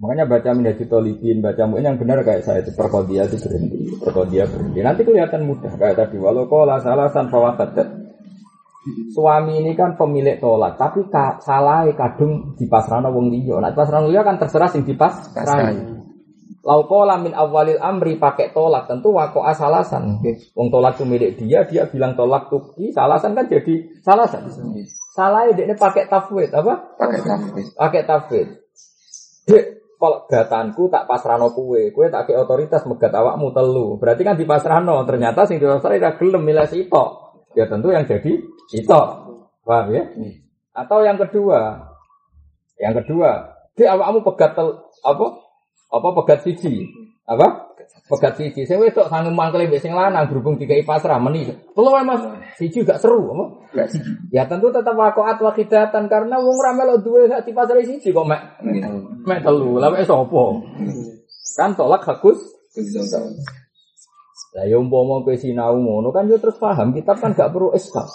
Makanya 0.00 0.24
baca 0.24 0.50
minhajul 0.56 0.88
tolibin, 0.88 1.44
baca 1.44 1.68
mu'in 1.68 1.84
yang 1.84 2.00
benar 2.00 2.24
kayak 2.24 2.42
saya 2.42 2.64
itu 2.64 2.72
perkodia 2.74 3.28
itu 3.28 3.38
berhenti, 3.44 3.78
perkodia 4.00 4.48
berhenti. 4.48 4.80
Nanti 4.80 5.00
kelihatan 5.06 5.46
mudah 5.46 5.72
kayak 5.76 5.96
tadi 6.00 6.16
walau 6.18 6.48
kola 6.50 6.80
salasan 6.80 7.30
fawafadat. 7.30 7.88
Suami 9.16 9.64
ini 9.64 9.72
kan 9.72 9.96
pemilik 9.96 10.36
tolak, 10.36 10.76
tapi 10.76 11.08
ka, 11.08 11.40
salah 11.40 11.88
kadung 11.96 12.52
dipasrahno 12.58 13.08
wong 13.16 13.32
liya. 13.32 13.56
Nah, 13.56 13.72
dipasrahno 13.72 14.12
liya 14.12 14.20
kan 14.26 14.36
terserah 14.36 14.68
sing 14.68 14.84
dipasrahi. 14.84 15.93
Laukola 16.64 17.20
min 17.20 17.36
awalil 17.36 17.76
amri 17.76 18.16
pakai 18.16 18.56
tolak 18.56 18.88
tentu 18.88 19.12
wako 19.12 19.44
asalasan. 19.44 20.24
Wong 20.56 20.72
tolak 20.72 20.96
itu 20.96 21.04
milik 21.04 21.36
dia, 21.36 21.68
dia 21.68 21.84
bilang 21.92 22.16
tolak 22.16 22.48
tuh 22.48 22.72
salasan 22.96 23.36
kan 23.36 23.44
jadi 23.44 24.00
salasan. 24.00 24.48
Salah 25.12 25.46
dia 25.52 25.68
ini 25.68 25.76
pakai 25.76 26.08
tafwid 26.08 26.50
apa? 26.50 26.96
Pakai 26.96 27.20
tafwid. 27.20 27.66
Pakai 27.76 28.02
tafwid. 28.02 28.48
Dek, 29.44 29.64
kalau 30.00 30.24
gatanku 30.24 30.88
tak 30.88 31.04
pasrano 31.04 31.52
kue, 31.52 31.92
kue 31.92 32.08
tak 32.08 32.26
ke 32.26 32.34
otoritas 32.34 32.82
megat 32.88 33.12
awakmu 33.12 33.52
telu. 33.52 34.00
Berarti 34.00 34.24
kan 34.24 34.34
di 34.34 34.48
pasrano, 34.48 35.04
ternyata 35.04 35.44
sing 35.44 35.60
dipasrano 35.60 36.00
tidak 36.00 36.16
gelem 36.16 36.42
milih 36.42 36.64
sitok. 36.64 37.08
Ya 37.52 37.68
tentu 37.68 37.92
yang 37.92 38.08
jadi 38.08 38.40
sitok. 38.72 39.08
Paham 39.68 39.92
ya? 39.92 40.02
Atau 40.74 41.06
yang 41.06 41.20
kedua, 41.20 41.92
yang 42.80 42.96
kedua, 42.98 43.54
dek 43.78 43.86
awakmu 43.86 44.26
pegat 44.26 44.58
tel, 44.58 44.82
apa? 45.06 45.43
Apa 45.94 46.08
pegat 46.10 46.42
siji? 46.42 46.90
Apa? 47.22 47.70
Pegat 48.10 48.34
siji. 48.34 48.66
Sing 48.66 48.82
wedok 48.82 49.06
sanggup 49.06 49.32
mangkel 49.32 49.70
mbek 49.70 49.78
sing 49.78 49.94
lanang 49.94 50.26
berhubung 50.26 50.58
dikai 50.58 50.82
pasrah 50.82 51.22
meni. 51.22 51.46
Telu 51.46 51.88
wae 51.94 52.02
Mas. 52.02 52.20
Siji 52.58 52.82
gak 52.82 52.98
seru, 52.98 53.30
apa? 53.30 53.44
Ya 54.34 54.50
tentu 54.50 54.74
tetap 54.74 54.98
wakoat 54.98 55.38
wakidatan 55.38 56.10
karena 56.10 56.36
wong 56.42 56.58
ra 56.58 56.74
melok 56.74 57.06
duwe 57.06 57.30
hak 57.30 57.46
di 57.46 57.54
pasar 57.54 57.78
siji 57.86 58.10
kok 58.10 58.26
mek 58.26 58.58
mek 59.22 59.40
telu. 59.46 59.78
Lah 59.78 59.94
mek 59.94 60.02
sapa? 60.02 60.42
Kan 61.54 61.78
tolak 61.78 62.02
hakus. 62.02 62.42
Lah 64.54 64.64
ya 64.66 64.78
umpama 64.78 65.22
kowe 65.22 65.34
sinau 65.38 65.78
ngono 65.78 66.10
kan 66.10 66.26
yo 66.26 66.38
terus 66.42 66.58
paham 66.58 66.90
kitab 66.94 67.18
kan 67.22 67.34
gak 67.34 67.54
perlu 67.54 67.70
eskal. 67.74 68.06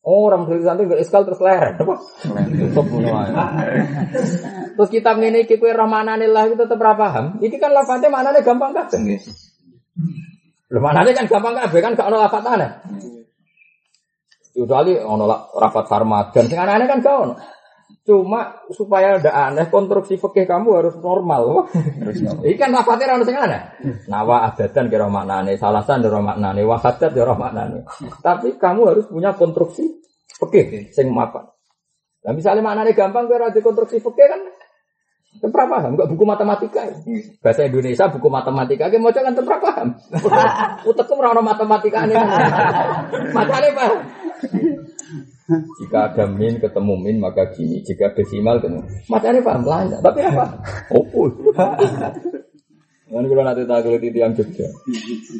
Orang 0.00 0.48
dari 0.48 0.64
santai 0.64 0.88
gak 0.88 1.04
eskal 1.04 1.28
terus 1.28 1.44
leren. 1.44 1.76
Terus 1.76 2.00
kitab 4.88 5.20
ngene 5.20 5.44
iki 5.44 5.60
kowe 5.60 5.68
rahmanane 5.68 6.24
lah 6.24 6.48
itu 6.48 6.56
tetep 6.56 6.80
ra 6.80 6.96
paham. 6.96 7.36
Iki 7.36 7.60
kan 7.60 7.76
lafate 7.76 8.08
maknane 8.08 8.40
gampang 8.40 8.72
kabeh. 8.72 9.20
Lho 10.72 10.80
maknane 10.80 11.12
kan 11.12 11.28
gampang 11.28 11.52
kabeh 11.52 11.80
kan 11.84 11.92
gak 11.92 12.08
ono 12.08 12.16
lafatane. 12.16 12.66
Kecuali 14.56 14.96
ono 14.96 15.24
la- 15.28 15.52
rapat 15.52 15.84
farmadan, 15.84 16.48
sing 16.48 16.58
aneh 16.58 16.88
kan 16.88 17.04
gak 17.04 17.16
ono. 17.20 17.36
Cuma 18.00 18.64
supaya 18.72 19.20
ndak 19.20 19.30
aneh 19.30 19.66
konstruksi 19.68 20.16
fikih 20.16 20.48
kamu 20.48 20.82
harus 20.82 20.94
normal. 20.98 21.68
Ini 22.42 22.56
kan 22.56 22.72
lafadznya 22.72 23.12
orang 23.12 23.22
sing 23.28 23.36
aneh. 23.36 23.60
Nawa 24.10 24.50
adadan 24.50 24.90
kira 24.90 25.06
maknane, 25.06 25.54
salasan 25.60 26.02
kira 26.02 26.18
maknane, 26.18 26.64
wahadat 26.64 27.12
kira 27.12 27.36
maknane. 27.36 27.86
Tapi 28.24 28.56
kamu 28.56 28.80
harus 28.90 29.04
punya 29.06 29.36
konstruksi 29.36 29.86
fikih 30.40 30.90
sing 30.90 31.12
mapan. 31.12 31.46
Nah 32.26 32.32
misalnya 32.32 32.64
maknane 32.64 32.96
gampang 32.96 33.30
kira 33.30 33.52
ada 33.52 33.60
konstruksi 33.60 34.02
fikih 34.02 34.26
kan 34.26 34.40
Tempra 35.38 35.62
paham, 35.62 35.94
enggak 35.94 36.10
buku 36.10 36.26
matematika. 36.26 36.82
Bahasa 37.38 37.62
Indonesia 37.62 38.10
buku 38.10 38.26
matematika, 38.26 38.90
kayak 38.90 38.98
mau 38.98 39.14
kan 39.14 39.30
tempra 39.30 39.62
paham. 39.62 39.94
Utekku 40.90 41.14
ono 41.14 41.38
matematika 41.38 42.02
ini. 42.02 42.18
Makanya 43.38 43.70
paham. 43.70 43.98
Jika 45.82 45.98
ada 46.14 46.24
min 46.30 46.62
ketemu 46.62 46.94
min 46.94 47.16
maka 47.18 47.50
gini, 47.50 47.82
jika 47.82 48.14
desimal 48.14 48.62
ketemu. 48.62 48.86
Makanya 49.10 49.40
paham 49.42 49.62
lancar, 49.66 50.00
tapi 50.00 50.20
apa? 50.22 50.44
Opul. 50.94 51.28
Kan 53.10 53.26
kalau 53.26 53.42
nanti 53.42 53.66
tak 53.66 53.82
kulit 53.82 54.06
itu 54.06 54.18
yang 54.22 54.30
Jogja. 54.38 54.70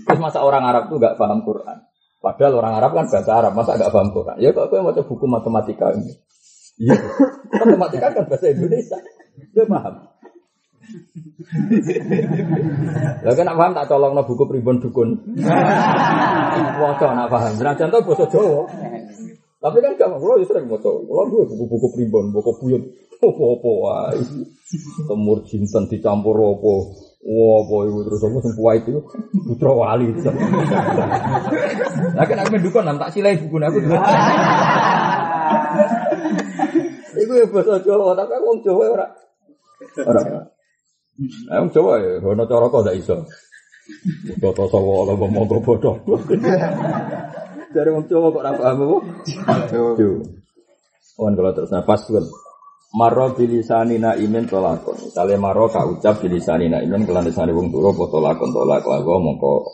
Terus 0.02 0.18
masa 0.18 0.42
orang 0.42 0.66
Arab 0.66 0.90
tuh 0.90 0.98
nggak 0.98 1.14
paham 1.14 1.46
Quran? 1.46 1.78
Padahal 2.18 2.52
orang 2.58 2.74
Arab 2.82 2.90
kan 2.98 3.06
bahasa 3.06 3.30
Arab, 3.30 3.52
masa 3.54 3.78
nggak 3.78 3.92
paham 3.94 4.10
Quran? 4.10 4.36
Ya 4.42 4.50
kok 4.50 4.66
gue 4.74 4.82
mau 4.82 4.90
buku 4.90 5.24
matematika 5.30 5.94
ini? 5.94 6.12
Iya, 6.82 6.98
matematika 7.54 8.10
kan 8.10 8.24
bahasa 8.26 8.50
Indonesia. 8.50 8.98
Gue 9.54 9.64
paham. 9.70 9.94
Lah 13.20 13.32
kan 13.38 13.44
nak 13.46 13.56
paham 13.56 13.72
tak 13.78 13.86
colong 13.86 14.12
no 14.18 14.22
buku 14.26 14.44
pribon 14.50 14.82
dukun. 14.82 15.14
Waca 16.82 17.06
nak 17.14 17.30
paham. 17.30 17.52
Senajan 17.54 17.94
to 17.94 18.02
basa 18.02 18.26
Jawa. 18.26 18.66
Tapi 19.60 19.76
kan 19.84 19.92
kalau 20.00 20.40
sering 20.40 20.66
maca. 20.72 20.88
Kalau 20.88 21.24
dua 21.28 21.44
buku-buku 21.44 21.92
pribon, 21.92 22.32
buku 22.32 22.52
buyut. 22.60 22.82
Apa-apa 23.20 23.70
wae. 23.84 24.16
Temur 25.04 25.44
jinten 25.44 25.84
dicampur 25.92 26.32
apa? 26.40 26.72
Wah, 27.20 27.60
apa 27.60 27.74
ibu 27.84 28.00
terus 28.08 28.24
aku 28.24 28.40
sing 28.40 28.56
kuwait 28.56 28.80
itu 28.88 28.96
putra 29.44 29.76
wali. 29.76 30.08
Lah 32.16 32.24
kan 32.24 32.40
aku 32.40 32.48
mendukun 32.56 32.88
nam 32.88 32.96
tak 32.96 33.12
silai 33.12 33.36
buku 33.36 33.60
aku. 33.60 33.76
Iku 37.20 37.32
ya 37.36 37.44
bahasa 37.52 37.76
Jawa, 37.84 38.16
tapi 38.16 38.40
wong 38.40 38.64
Jawa 38.64 38.84
ora. 38.96 39.06
Ora. 40.00 40.48
Wong 41.60 41.68
Jawa 41.76 42.00
ya, 42.00 42.24
ono 42.24 42.48
cara 42.48 42.72
kok 42.72 42.88
ndak 42.88 42.96
iso. 42.96 43.28
Toto 44.40 44.64
sawo 44.72 45.04
ala 45.04 45.12
ngomong 45.20 45.44
kok 45.44 45.60
bodoh. 45.60 46.00
Dari 47.70 47.86
wong 47.94 48.10
Jawa 48.10 48.34
kok 48.34 48.42
ora 48.42 48.52
paham 48.58 48.78
apa? 48.82 48.98
Jawa. 49.70 49.90
Wan 51.22 51.32
kalau 51.38 51.52
terus 51.54 51.70
nafas 51.70 52.02
tuh. 52.10 52.26
Maro 52.98 53.30
bilisanina 53.38 54.18
imen 54.18 54.50
tolakon. 54.50 54.98
Misalnya 55.06 55.38
maro 55.38 55.70
kak 55.70 55.86
ucap 55.86 56.18
bilisanina 56.18 56.82
imen 56.82 57.06
kelan 57.06 57.30
desane 57.30 57.54
wong 57.54 57.70
turu 57.70 57.94
apa 57.94 58.04
tolakon 58.10 58.50
tolak 58.50 58.82
lagu 58.82 59.14
mongko 59.22 59.70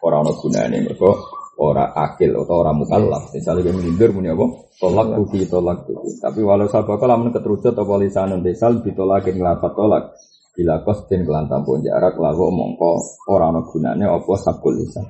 ora 0.00 0.24
ono 0.24 0.32
gunane 0.40 0.80
mergo 0.80 1.12
ora 1.60 1.92
akil 1.92 2.32
atau 2.32 2.64
ora 2.64 2.72
mukallaf. 2.72 3.36
Misalnya 3.36 3.68
dia 3.68 3.76
melindur 3.76 4.08
punya 4.16 4.32
apa? 4.32 4.46
Tolak 4.80 5.06
tuki 5.12 5.44
tolak 5.44 5.84
tuki. 5.84 6.16
Tapi 6.24 6.40
walau 6.40 6.64
sabaka 6.64 7.04
lamun 7.04 7.28
keterucut 7.36 7.76
apa 7.76 7.92
lisanun 8.00 8.40
desal 8.40 8.80
ditolakin 8.80 9.36
ngelapat 9.36 9.72
tolak. 9.76 10.16
Bila 10.56 10.80
kostin 10.80 11.28
kelan 11.28 11.44
tampun 11.52 11.84
jarak 11.84 12.16
lagu 12.16 12.48
mongko 12.48 13.20
ora 13.28 13.52
ono 13.52 13.68
gunane 13.68 14.08
apa 14.08 14.32
sabkul 14.40 14.80
lisan. 14.80 15.04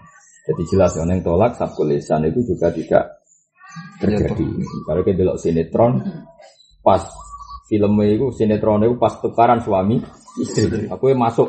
Jadi 0.45 0.63
jelas 0.69 0.93
yang 1.01 1.09
tolak 1.25 1.57
sabkul 1.57 1.89
lisan 1.89 2.29
itu 2.29 2.45
juga 2.45 2.69
tidak 2.69 3.25
terjadi. 3.97 4.49
Kalau 4.85 5.01
kita 5.01 5.17
delok 5.17 5.41
sinetron 5.41 6.05
pas 6.85 7.01
filmnya 7.65 8.13
itu 8.13 8.29
sinetron 8.29 8.85
itu 8.85 9.01
pas 9.01 9.17
tukaran 9.25 9.65
suami 9.65 10.05
istri. 10.37 10.85
Aku 10.93 11.09
yang 11.09 11.25
masuk 11.25 11.49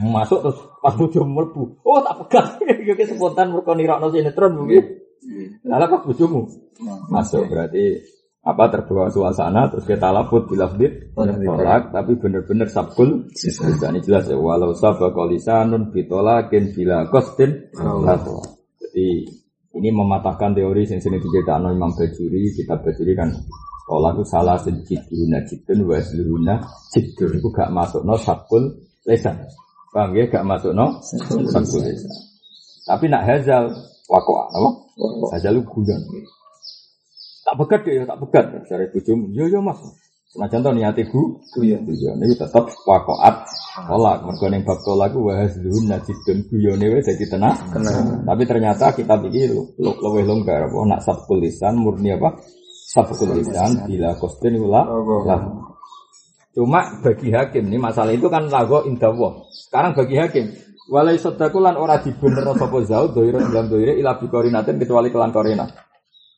masuk 0.00 0.40
terus 0.40 0.58
pas 0.80 0.96
bojo 0.96 1.20
mlebu. 1.22 1.84
Oh 1.84 2.00
tak 2.00 2.24
pegat. 2.24 2.46
Iki 2.96 3.04
spontan 3.12 3.52
mergo 3.52 3.76
nirakno 3.76 4.08
sinetron 4.08 4.56
mungkin. 4.56 5.04
Lalu 5.64 5.86
pas 5.92 6.02
bojomu 6.08 6.40
masuk 7.12 7.44
berarti 7.48 8.00
apa 8.44 8.68
terbawa 8.68 9.08
suasana 9.08 9.72
terus 9.72 9.88
kita 9.88 10.12
laput 10.12 10.44
bila 10.44 10.68
tolak. 10.76 11.88
tapi 11.96 12.12
bener-bener 12.20 12.68
sabkul. 12.68 13.24
Ini 13.32 14.00
jelas 14.04 14.28
ya 14.28 14.36
walau 14.36 14.76
sabakol 14.76 15.32
lisanun 15.32 15.88
bitolakin 15.88 16.76
bila 16.76 17.08
kostin 17.08 17.72
jadi 18.78 19.08
ini 19.74 19.90
mematahkan 19.90 20.54
teori 20.54 20.86
yang 20.86 21.02
sini 21.02 21.18
diceritakan 21.18 21.72
Imam 21.72 21.90
Bajuri 21.96 22.52
kitab 22.54 22.84
Bajuri 22.84 23.16
kan 23.16 23.32
tolak 23.88 24.20
itu 24.20 24.24
salah 24.28 24.60
sejiduna 24.60 25.40
jidun 25.48 25.88
wa 25.88 25.98
seluruhnya 26.04 26.54
jidun. 26.92 27.40
Itu 27.40 27.48
gak 27.48 27.72
masuk 27.72 28.04
no 28.04 28.14
sabkul 28.20 28.76
lesan. 29.08 29.40
Paham 29.90 30.12
ya 30.14 30.28
gak 30.28 30.44
masuk 30.44 30.76
no 30.76 31.00
sabkul 31.48 31.80
lesan. 31.80 32.12
Tapi 32.84 33.08
nak 33.08 33.24
hazal 33.24 33.72
wakoa 34.06 34.52
apa? 34.52 34.70
Hazal 35.32 35.58
itu 35.58 35.64
guyon 35.64 36.00
tak 37.44 37.54
pegat 37.60 37.80
deh, 37.84 38.04
tak 38.08 38.18
pegat. 38.24 38.44
Dari 38.64 38.86
bojomu, 38.90 39.30
yo 39.30 39.44
yo 39.46 39.60
mas. 39.60 39.78
Senajan 40.34 40.66
to 40.66 40.70
niate 40.74 41.06
bu, 41.14 41.38
guyon 41.54 41.86
guyon 41.86 42.18
ini 42.18 42.34
tetap 42.34 42.66
wakoat 42.66 43.46
tolak. 43.86 44.26
Mergo 44.26 44.46
ning 44.50 44.66
bab 44.66 44.82
tolak 44.82 45.14
ku 45.14 45.30
wahas 45.30 45.54
dun 45.62 45.86
najidun 45.86 46.50
guyone 46.50 46.86
wis 46.90 47.06
dadi 47.06 47.22
tenang. 47.30 47.54
Tapi 48.26 48.42
ternyata 48.42 48.90
kita 48.90 49.14
pikir 49.14 49.54
luwih 49.78 50.26
longgar 50.26 50.66
apa 50.66 50.74
nak 50.90 51.00
sabkul 51.06 51.38
lisan 51.38 51.78
murni 51.78 52.18
apa? 52.18 52.34
Sabkul 52.90 53.30
lisan 53.30 53.86
bila 53.86 54.18
kostin 54.18 54.58
ula. 54.58 54.82
Cuma 56.50 56.98
bagi 56.98 57.30
hakim 57.30 57.70
ini 57.70 57.78
masalah 57.78 58.10
itu 58.10 58.26
kan 58.26 58.50
lago 58.50 58.82
indawah. 58.90 59.46
Sekarang 59.54 59.94
bagi 59.94 60.18
hakim 60.18 60.50
Walai 60.84 61.16
sodakulan 61.16 61.80
ora 61.80 61.96
dibener 61.96 62.44
sapa 62.44 62.78
zau 62.84 63.08
doiro 63.08 63.40
dalam 63.40 63.72
doiro 63.72 63.96
ila 63.96 64.20
bikorinatin 64.20 64.76
kecuali 64.76 65.08
kelan 65.08 65.32
korina. 65.32 65.64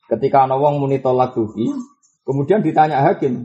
Ketika 0.07 0.47
ana 0.47 0.55
wong 0.55 0.79
muni 0.79 1.03
tolak 1.03 1.35
tuki, 1.35 1.67
kemudian 2.23 2.63
ditanya 2.63 3.03
hakim, 3.03 3.43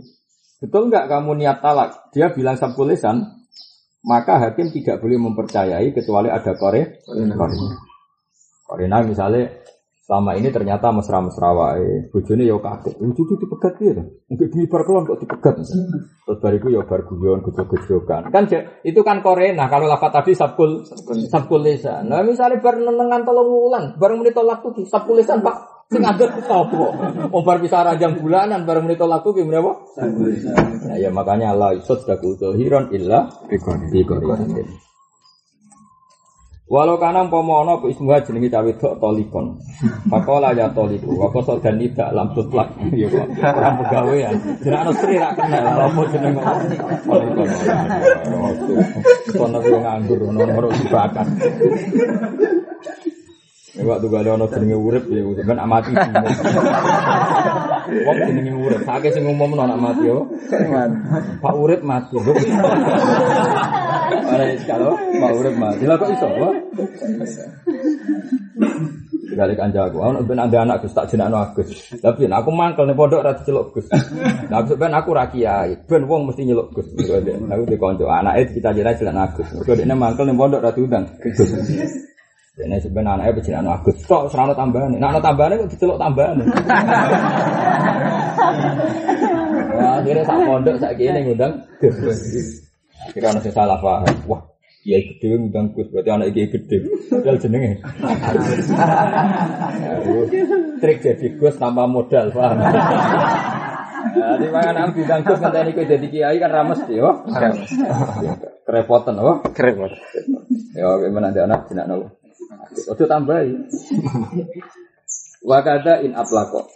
betul 0.62 0.86
nggak 0.86 1.10
kamu 1.10 1.42
niat 1.42 1.58
talak? 1.58 2.14
Dia 2.14 2.30
bilang 2.30 2.54
sabkul 2.54 2.94
lisan, 2.94 3.42
maka 4.06 4.38
hakim 4.38 4.70
tidak 4.70 5.02
boleh 5.02 5.18
mempercayai 5.18 5.90
kecuali 5.90 6.30
ada 6.30 6.54
kore. 6.54 7.02
Korina 8.62 9.02
misalnya 9.02 9.58
selama 10.06 10.38
ini 10.38 10.54
ternyata 10.54 10.94
mesra-mesra 10.94 11.50
wae, 11.50 12.06
bojone 12.14 12.46
ya 12.46 12.54
kaget. 12.62 12.94
Lucu 13.02 13.26
itu 13.26 13.34
dipegat 13.42 13.72
piye 13.82 13.92
to? 13.98 14.02
Mungkin 14.30 14.46
bumi 14.54 14.66
bar 14.70 14.82
kelon 14.86 15.02
kok 15.06 15.18
dipegat. 15.18 15.54
Terus 15.66 16.38
bariku 16.38 16.70
ya 16.70 16.86
bar 16.86 17.02
guyon, 17.06 17.42
gejog-gejogan. 17.42 18.30
Kan 18.30 18.46
itu 18.86 19.00
kan 19.02 19.18
korena 19.18 19.66
kalau 19.66 19.90
lafat 19.90 20.14
tadi 20.14 20.38
sabkul 20.38 20.86
sabkul 21.26 21.62
lisan. 21.66 22.06
Nah 22.06 22.22
misalnya 22.22 22.62
bar 22.62 22.78
nenengan 22.78 23.26
tolong 23.26 23.50
wulan, 23.50 23.84
bareng 23.98 24.22
muni 24.22 24.30
tolak 24.30 24.62
tuki, 24.62 24.86
sabkul 24.86 25.18
lisan 25.18 25.42
Pak 25.42 25.81
Sing 25.92 26.00
ngadeg 26.00 26.32
sapa? 26.48 26.84
Wong 27.28 27.44
bisa 27.60 27.84
ranjang 27.84 28.16
bulanan 28.16 28.64
bareng 28.64 28.88
menito 28.88 29.04
laku 29.04 29.36
ki 29.36 29.44
menapa? 29.44 29.76
Nah, 30.00 30.96
ya 30.96 31.12
makanya 31.12 31.52
Allah 31.52 31.76
isot 31.76 32.08
daku 32.08 32.32
hiron 32.56 32.88
illa 32.96 33.28
bikori. 33.52 34.00
Walau 36.72 36.96
kana 36.96 37.28
umpama 37.28 37.60
ana 37.60 37.76
apa 37.76 37.92
ismuha 37.92 38.24
jenenge 38.24 38.48
cawe 38.48 38.72
dok 38.80 38.96
tolikon. 38.96 39.60
Pakola 40.08 40.56
ya 40.56 40.72
toliku, 40.72 41.12
wa 41.20 41.28
koso 41.28 41.60
dan 41.60 41.76
tidak 41.76 42.16
lam 42.16 42.32
tutlak. 42.32 42.72
Ya 42.96 43.12
kok 43.12 43.28
ora 43.28 43.76
pegawean. 43.76 44.40
Jenenge 44.64 44.96
sri 44.96 45.20
ra 45.20 45.36
kenal 45.36 45.68
apa 45.68 46.00
jeneng. 46.08 46.40
Tolikon. 47.04 47.48
Kono 49.36 49.58
yo 49.60 49.78
nganggur 49.84 50.20
ono 50.32 50.40
ora 50.48 50.68
dibakar. 53.72 53.80
Ya 53.80 53.88
waktu 53.88 54.06
gak 54.12 54.20
ada 54.20 54.30
ono 54.36 54.46
jenenge 54.52 54.76
urip 54.76 55.04
ya 55.08 55.24
sampean 55.24 55.60
amati. 55.60 55.92
Wong 58.06 58.16
jenenge 58.20 58.52
urip, 58.52 58.80
sake 58.84 59.08
sing 59.12 59.24
umum 59.24 59.56
anak 59.56 59.80
mati 59.80 60.08
yo. 60.08 60.28
Pak 61.40 61.54
urip 61.56 61.80
mati. 61.80 62.16
Ada 64.12 64.44
kalau 64.68 64.92
Pak 64.96 65.32
urip 65.40 65.54
mati. 65.56 65.82
Lah 65.88 65.96
kok 65.96 66.12
iso? 66.12 66.28
Sekali 69.32 69.56
kanca 69.56 69.88
aku, 69.88 69.96
aku 70.04 70.28
ben 70.28 70.36
ada 70.36 70.60
anak 70.60 70.84
Gus 70.84 70.92
tak 70.92 71.08
jenakno 71.08 71.40
Agus. 71.40 71.72
Tapi 72.04 72.28
aku 72.28 72.52
mangkel 72.52 72.84
ning 72.84 72.92
pondok 72.92 73.24
ra 73.24 73.32
diceluk 73.32 73.72
Gus. 73.72 73.88
Lah 74.52 74.60
aku 74.60 74.76
ben 74.76 74.92
aku 74.92 75.16
ra 75.16 75.24
kiai, 75.32 75.72
ben 75.88 76.04
wong 76.04 76.28
mesti 76.28 76.44
nyeluk 76.44 76.68
Gus. 76.76 76.92
Aku 76.92 77.64
di 77.64 77.80
kanca 77.80 78.04
anake 78.12 78.52
kita 78.52 78.76
jenenge 78.76 79.00
jeneng 79.00 79.24
Agus. 79.24 79.48
Mergo 79.56 79.72
dekne 79.72 79.96
mangkel 79.96 80.28
ning 80.28 80.36
pondok 80.36 80.60
ra 80.60 80.76
diundang. 80.76 81.08
Gus. 81.24 81.40
Dene 82.52 82.76
sebenarnya 82.84 83.16
anaknya 83.16 83.36
berjalan 83.40 83.64
Agus. 83.64 83.96
Tok 84.04 84.28
serana 84.28 84.52
tambahan. 84.52 84.92
Nah, 85.00 85.08
ana 85.08 85.24
tambahan 85.24 85.56
kok 85.64 85.72
diceluk 85.72 85.96
tambahan. 85.96 86.36
Wah, 89.72 89.96
akhirnya 90.04 90.20
sak 90.28 90.36
pondok 90.44 90.76
sak 90.76 91.00
kene 91.00 91.24
ngundang 91.24 91.64
Gus. 91.80 91.96
Akhirnya 93.08 93.32
ana 93.32 93.40
sing 93.40 93.56
salah 93.56 93.80
paham. 93.80 94.04
Wah, 94.28 94.44
Kiai 94.84 95.00
gede 95.00 95.40
ngundang 95.40 95.72
Gus, 95.72 95.88
berarti 95.88 96.12
anak 96.12 96.36
kiai 96.36 96.52
gede. 96.52 96.76
Padahal 97.08 97.40
jenenge. 97.40 97.80
Trik 100.84 100.98
jadi 101.00 101.26
Gus 101.40 101.56
tanpa 101.56 101.88
modal, 101.88 102.36
paham? 102.36 102.60
Jadi 104.12 104.46
mangan 104.52 104.76
aku 104.76 105.00
diundang 105.00 105.24
Gus 105.24 105.40
ngenteni 105.40 105.72
kowe 105.72 105.88
dadi 105.88 106.06
kiai 106.12 106.36
kan 106.36 106.52
ra 106.52 106.68
mesti 106.68 107.00
yo. 107.00 107.24
Kerepotan 108.68 109.16
apa? 109.16 109.40
Keren 109.56 109.88
Ya, 110.76 110.88
gimana 111.00 111.32
ada 111.32 111.48
anak 111.48 111.72
jenak 111.72 111.88
nopo. 111.88 112.21
Ojo 112.92 113.04
tambahi. 113.04 113.50
Wa 115.42 115.58
kada 115.60 116.00
in 116.06 116.14
atlaqo. 116.14 116.70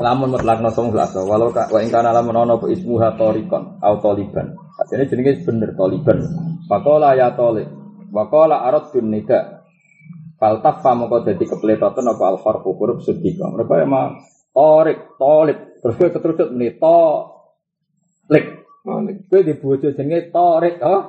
Lamun 0.00 0.32
mutlakno 0.32 0.72
song 0.72 0.94
blaso, 0.94 1.28
walau 1.28 1.52
ka 1.52 1.68
wa 1.68 1.82
ing 1.82 1.92
kana 1.92 2.14
lamun 2.14 2.32
ana 2.40 2.56
apa 2.56 2.70
ismuha 2.72 3.18
torikon 3.20 3.82
au 3.84 4.00
toliban. 4.00 4.56
Artinya 4.80 5.04
jenenge 5.04 5.44
bener 5.44 5.76
toliban. 5.76 6.18
Faqala 6.70 7.12
ya 7.18 7.36
tolik. 7.36 7.68
Wa 8.08 8.30
qala 8.32 8.64
aradun 8.64 9.12
nida. 9.12 9.60
Faltaf 10.40 10.80
moko 10.96 11.20
dadi 11.26 11.44
kepletoten 11.44 12.06
apa 12.08 12.24
al 12.32 12.38
harfu 12.40 12.72
huruf 12.74 13.04
sedika. 13.04 13.50
Mereka 13.52 13.84
emang 13.84 14.24
torik, 14.56 15.18
tolib. 15.20 15.58
Terus 15.84 15.94
kowe 16.00 16.08
keterusut 16.08 16.48
muni 16.54 16.78
to 16.78 16.98
lik. 18.32 18.46
Kowe 19.28 19.40
di 19.42 19.54
bojo 19.58 19.92
jenenge 19.92 20.32
torik, 20.32 20.80
oh. 20.80 21.02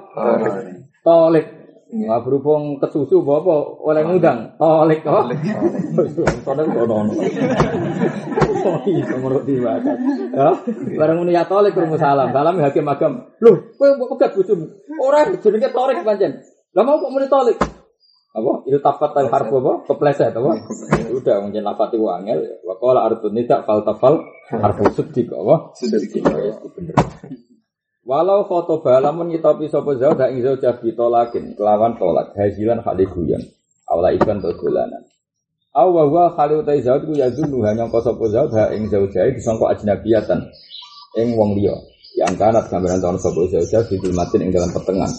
Tolik. 1.06 1.63
Nah, 1.94 2.26
berhubung 2.26 2.82
kesusu 2.82 3.22
bapak 3.22 3.86
oleh 3.86 4.02
ngundang 4.02 4.58
tolik 4.58 5.06
oh. 5.06 5.30
Soalnya 6.42 6.74
kono 6.74 7.06
ono. 7.06 7.14
Oh 8.66 8.82
iya, 8.90 9.14
menurut 9.14 9.46
dia 9.46 9.78
Ya, 10.34 10.50
bareng 10.98 11.22
muni 11.22 11.38
ya 11.38 11.46
tolik 11.46 11.78
krungu 11.78 12.02
salam. 12.02 12.34
Salam 12.34 12.58
ya 12.58 12.74
hakim 12.74 12.90
agam. 12.90 13.30
Loh, 13.38 13.78
kowe 13.78 13.94
mbok 13.94 14.18
pegat 14.18 14.34
bojomu. 14.34 14.66
Ora 14.98 15.30
jenenge 15.38 15.70
torik 15.70 16.02
pancen. 16.02 16.42
Lah 16.74 16.82
mau 16.82 16.98
kok 16.98 17.14
muni 17.14 17.30
tolik? 17.30 17.62
Apa? 18.34 18.66
Itu 18.66 18.82
tapat 18.82 19.14
al 19.14 19.30
harfu 19.30 19.62
apa? 19.62 19.74
Kepleset 19.86 20.34
apa? 20.34 20.52
Udah 21.14 21.46
mungkin 21.46 21.62
lafat 21.62 21.94
itu 21.94 22.10
angel. 22.10 22.58
Wa 22.66 22.74
qala 22.82 23.06
ardun 23.06 23.38
tidak 23.38 23.70
fal 23.70 23.86
tafal 23.86 24.18
harfu 24.66 24.90
sedih 24.98 25.30
apa? 25.30 25.78
Sedih. 25.78 26.10
Bener. 26.74 26.98
Walau 28.04 28.44
foto 28.52 28.84
balamun 28.84 29.32
nyitopi 29.32 29.72
sopo 29.72 29.96
zau 29.96 30.12
dak 30.12 30.36
ing 30.36 30.44
zaujah 30.44 30.76
bitolakin 30.76 31.56
kelawan 31.56 31.96
tolak 31.96 32.36
hazilan 32.36 32.84
khali 32.84 33.08
guyon 33.08 33.40
awla 33.88 34.12
ikan 34.20 34.44
to 34.44 34.52
dolanan 34.60 35.08
aw 35.72 35.88
wa 35.88 36.04
huwa 36.12 36.36
khali 36.36 36.60
utai 36.60 36.84
zau 36.84 37.00
ku 37.00 37.16
yazunu 37.16 37.64
hanya 37.64 37.88
kau 37.88 38.04
sopo 38.04 38.28
zau 38.28 38.52
dak 38.52 38.76
ing 38.76 38.92
zaujah 38.92 39.32
disangka 39.32 39.72
ajnabiyatan. 39.72 40.52
Ing 41.16 41.40
wong 41.40 41.56
liya 41.56 41.80
yang 42.20 42.36
kanat 42.36 42.68
gambaran 42.68 43.00
tahun 43.00 43.18
sopo 43.24 43.48
zaujah 43.48 43.88
di 43.88 43.96
ing 44.44 44.52
dalam 44.52 44.70
pertengahan 44.76 45.14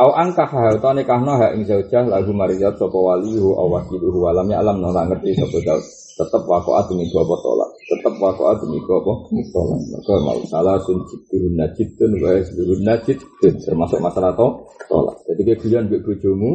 Au 0.00 0.16
angkah 0.16 0.48
hal 0.48 0.80
to 0.80 0.88
nikahno 0.96 1.36
ha 1.36 1.52
ing 1.52 1.68
zaujah 1.68 2.08
lagu 2.08 2.32
marizat 2.32 2.80
sapa 2.80 2.96
walihu 2.96 3.52
aw 3.52 3.68
wakiluhu 3.68 4.24
walam 4.24 4.48
ya 4.48 4.64
alam 4.64 4.80
nora 4.80 5.04
ngerti 5.04 5.36
sapa 5.36 5.60
zauj 5.60 5.84
tetep 6.16 6.42
waqaat 6.48 6.88
demi 6.88 7.04
apa 7.12 7.34
tolak? 7.44 7.70
Tetep 7.84 8.14
waqaat 8.16 8.56
demi 8.64 8.80
apa 8.80 9.12
tolak? 9.52 9.80
Maka 9.92 10.12
mau 10.24 10.40
salah 10.48 10.80
sun 10.88 11.04
jidun 11.04 11.52
najidun 11.52 12.16
wa 12.16 12.32
yasdurun 12.32 12.80
najidun 12.80 13.54
termasuk 13.60 14.00
masalah 14.00 14.32
to 14.32 14.48
tolak. 14.88 15.20
Jadi 15.28 15.40
kayak 15.44 15.58
guyon 15.68 15.84
mbek 15.92 16.00
bojomu 16.00 16.50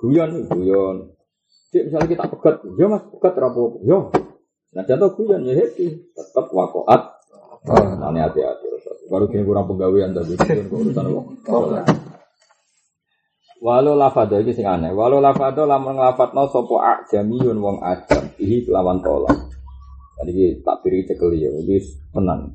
guyon 0.00 0.30
guyon. 0.48 0.96
Cik 1.76 1.92
misalnya 1.92 2.08
kita 2.08 2.24
pegat, 2.30 2.56
ya 2.78 2.86
mas 2.88 3.04
pegat 3.10 3.34
rapo, 3.36 3.84
ya. 3.84 3.98
Nah 4.72 4.84
jatuh 4.88 5.12
guyon 5.12 5.44
ya 5.44 5.60
happy, 5.60 6.08
tetap 6.16 6.48
wakoat. 6.56 7.20
Nanti 8.00 8.20
hati-hati. 8.24 8.64
Baru 9.12 9.28
kini 9.28 9.44
kurang 9.44 9.68
tapi 9.68 9.84
guyon 9.84 10.16
kok 10.16 10.72
urusan 10.72 11.04
apa? 11.04 12.05
Walau 13.56 13.96
lafado 13.96 14.36
iki 14.36 14.52
sing 14.52 14.68
aneh. 14.68 14.92
Walau 14.92 15.16
lafado 15.16 15.64
lamun 15.64 15.96
nglafatno 15.96 16.44
sapa 16.52 16.76
ajamiyun 17.00 17.56
wong 17.56 17.76
ajam 17.80 18.28
ihi 18.36 18.68
lawan 18.68 19.00
tolak. 19.00 19.32
Tadi 20.16 20.30
iki 20.32 20.46
tak 20.60 20.84
piri 20.84 21.08
cekel 21.08 21.32
ya 21.40 21.48
wis 21.64 21.96
tenan. 22.12 22.52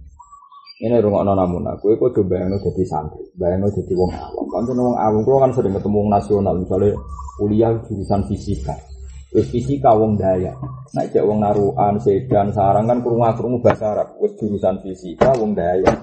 Ini 0.82 0.98
rungokno 0.98 1.38
namun 1.38 1.61
aku 1.69 1.94
iku 1.94 2.10
coba 2.10 2.41
bayangno 2.41 2.57
dadi 2.57 2.82
santri, 2.90 3.22
bayangno 3.38 3.69
dadi 3.69 3.94
wong 3.94 4.10
awam. 4.18 4.45
Kan 4.49 4.65
wong 4.73 4.98
awam 4.98 5.22
kulo 5.22 5.38
kan 5.38 5.53
sering 5.53 5.78
ketemu 5.78 5.98
wong 6.02 6.10
nasional, 6.10 6.57
misalnya 6.57 6.98
kuliah 7.38 7.69
jurusan 7.86 8.26
fisika. 8.26 8.73
Wis 9.30 9.45
fisika 9.53 9.94
wong 9.94 10.18
daya. 10.18 10.57
Nek 10.98 11.14
cek 11.14 11.22
wong 11.22 11.45
naruhan, 11.45 12.02
sedan, 12.02 12.49
sarang 12.49 12.90
kan 12.90 12.98
krungu-krungu 13.06 13.61
bahasa 13.61 13.94
Arab. 13.94 14.18
Wis 14.26 14.34
jurusan 14.41 14.82
fisika 14.82 15.30
wong 15.38 15.53
daya. 15.53 15.94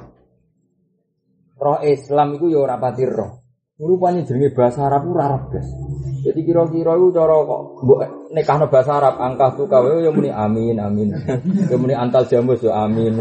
Roh 1.59 1.83
Islam 1.83 2.39
iku 2.39 2.47
ya 2.47 2.63
ora 2.63 2.79
roh. 2.79 3.48
Rupanya 3.79 4.27
jenenge 4.27 4.51
bahasa 4.59 4.91
Arab 4.91 5.07
ora 5.15 5.31
Arab, 5.31 5.55
guys. 5.55 5.71
Jadi 6.27 6.43
kira-kira 6.43 6.99
itu 6.99 7.15
cara 7.15 7.31
kok 7.47 7.79
mbok 7.79 8.01
nekahno 8.35 8.67
bahasa 8.67 8.99
Arab 8.99 9.23
angka 9.23 9.55
tuh 9.55 9.71
kawe 9.71 10.03
ya 10.03 10.11
muni 10.11 10.35
amin 10.35 10.83
amin. 10.83 11.15
Ya 11.71 11.79
muni 11.79 11.95
antal 11.95 12.27
jamus 12.27 12.59
ya 12.59 12.75
amin. 12.75 13.15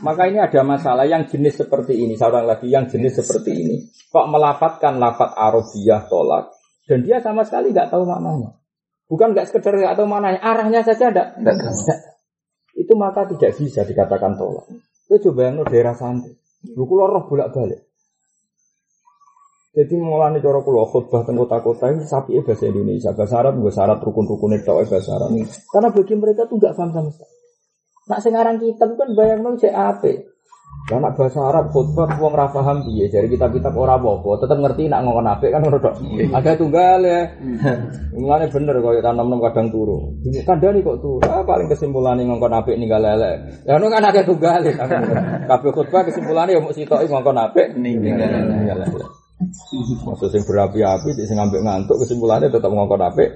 Maka 0.00 0.22
ini 0.32 0.40
ada 0.40 0.64
masalah 0.64 1.04
yang 1.04 1.28
jenis 1.28 1.60
seperti 1.60 2.00
ini, 2.00 2.16
seorang 2.16 2.48
lagi 2.48 2.72
yang 2.72 2.88
jenis 2.88 3.20
seperti 3.20 3.52
ini. 3.52 3.76
Kok 4.08 4.32
melafatkan 4.32 4.96
lafat 4.96 5.36
Arabiyah 5.36 6.08
tolak 6.08 6.56
dan 6.88 7.04
dia 7.04 7.20
sama 7.20 7.44
sekali 7.44 7.76
nggak 7.76 7.92
tahu 7.92 8.08
maknanya. 8.08 8.56
Bukan 9.04 9.36
nggak 9.36 9.52
sekedar 9.52 9.76
nggak 9.76 10.00
tahu 10.00 10.08
maknanya, 10.08 10.40
arahnya 10.40 10.80
saja 10.80 11.12
enggak. 11.12 11.60
Itu 12.72 12.96
maka 12.96 13.28
tidak 13.28 13.52
bisa 13.52 13.84
dikatakan 13.84 14.32
tolak. 14.40 14.64
Itu 15.12 15.28
coba 15.28 15.52
yang 15.52 15.60
daerah 15.68 15.92
santri. 15.92 16.45
Lu 16.74 16.84
kulo 16.88 17.06
roh 17.06 17.22
bolak-balik. 17.30 17.86
Jadi 19.76 19.92
mulane 20.00 20.40
cara 20.40 20.64
kula 20.64 20.88
khutbah 20.88 21.20
teng 21.28 21.36
kota-kota 21.36 21.92
ini 21.92 22.08
sapi 22.08 22.40
bahasa 22.40 22.64
Indonesia, 22.64 23.12
bahasa 23.12 23.44
Arab 23.44 23.60
gue 23.60 23.68
syarat 23.68 24.00
rukun-rukun 24.00 24.56
itu 24.56 24.72
bahasa 24.72 25.12
Arab. 25.20 25.36
Karena 25.68 25.88
bagi 25.92 26.14
mereka 26.16 26.48
tuh 26.48 26.56
nggak 26.56 26.72
paham 26.72 26.90
sama 26.96 27.10
sekali. 27.12 27.34
Nak 28.06 28.20
sekarang 28.24 28.56
kita 28.56 28.84
kan 28.88 29.08
bayang 29.12 29.44
nol 29.44 29.60
CAP. 29.60 30.02
Lah 30.86 31.02
nak 31.02 31.18
bahasa 31.18 31.42
Arab 31.42 31.74
khutbah 31.74 32.06
wong 32.14 32.30
ra 32.30 32.46
paham 32.46 32.86
piye 32.86 33.10
dari 33.10 33.26
kitab-kitab 33.26 33.74
ora 33.74 33.98
apa-apa, 33.98 34.38
tetep 34.38 34.54
ngerti 34.62 34.86
nak 34.86 35.02
ngomong 35.02 35.26
apik 35.26 35.50
kan 35.50 35.66
ora 35.66 35.82
Ada 36.30 36.54
tunggal 36.54 37.02
ya. 37.02 37.26
Mulane 38.14 38.46
bener 38.46 38.78
koyo 38.78 39.02
tanam-tanam 39.02 39.42
kadang 39.50 39.66
turu. 39.74 40.14
Kandhani 40.46 40.86
kok 40.86 41.02
turu. 41.02 41.26
Ah, 41.26 41.42
paling 41.42 41.66
kesimpulannya 41.66 42.30
ngongkon 42.30 42.54
apik 42.54 42.78
ninggal 42.78 43.02
lele. 43.02 43.50
Ya 43.66 43.82
ono 43.82 43.90
kan 43.90 44.06
akeh 44.06 44.30
tunggal. 44.30 44.62
Kabeh 45.50 45.70
khutbah 45.74 46.06
kesimpulannya 46.06 46.54
ya 46.54 46.62
mung 46.62 46.70
sitoki 46.70 47.10
ngongkon 47.10 47.34
apik 47.34 47.66
ninggal 47.74 48.30
lele. 48.78 49.06
Maksud 50.06 50.30
sing 50.30 50.46
berapi-api, 50.46 51.18
sing 51.18 51.34
ngambil 51.34 51.66
ngantuk 51.66 51.98
kesimpulannya 51.98 52.46
tetap 52.46 52.70
ngongkon 52.70 53.02
apik. 53.02 53.34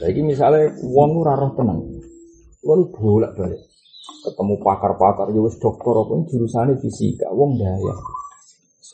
Lagi 0.00 0.20
misalnya 0.24 0.72
wong 0.80 1.10
ora 1.20 1.36
roh 1.36 1.52
tenang. 1.52 1.84
Wong 2.64 2.88
bolak-balik 2.96 3.75
ketemu 4.26 4.58
pakar-pakar 4.58 5.30
ya 5.30 5.40
wis 5.40 5.54
dokter 5.62 5.94
apa 5.94 6.12
jurusannya 6.26 6.74
fisika 6.82 7.30
wong 7.30 7.54
daya 7.54 7.94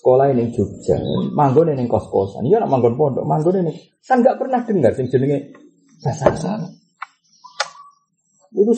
sekolah 0.02 0.34
ini 0.34 0.50
Jogja, 0.50 0.98
manggon 1.30 1.70
ini 1.70 1.86
kos-kosan. 1.86 2.42
Iya 2.42 2.64
nak 2.64 2.74
manggon 2.74 2.98
pondok, 2.98 3.22
manggon 3.22 3.62
ini 3.62 3.70
kan 4.02 4.18
nggak 4.18 4.34
pernah 4.34 4.64
dengar 4.66 4.92
sing 4.98 5.06
jenenge 5.06 5.54
bahasa 6.02 6.26
Arab. 6.32 6.72
Itu 8.50 8.72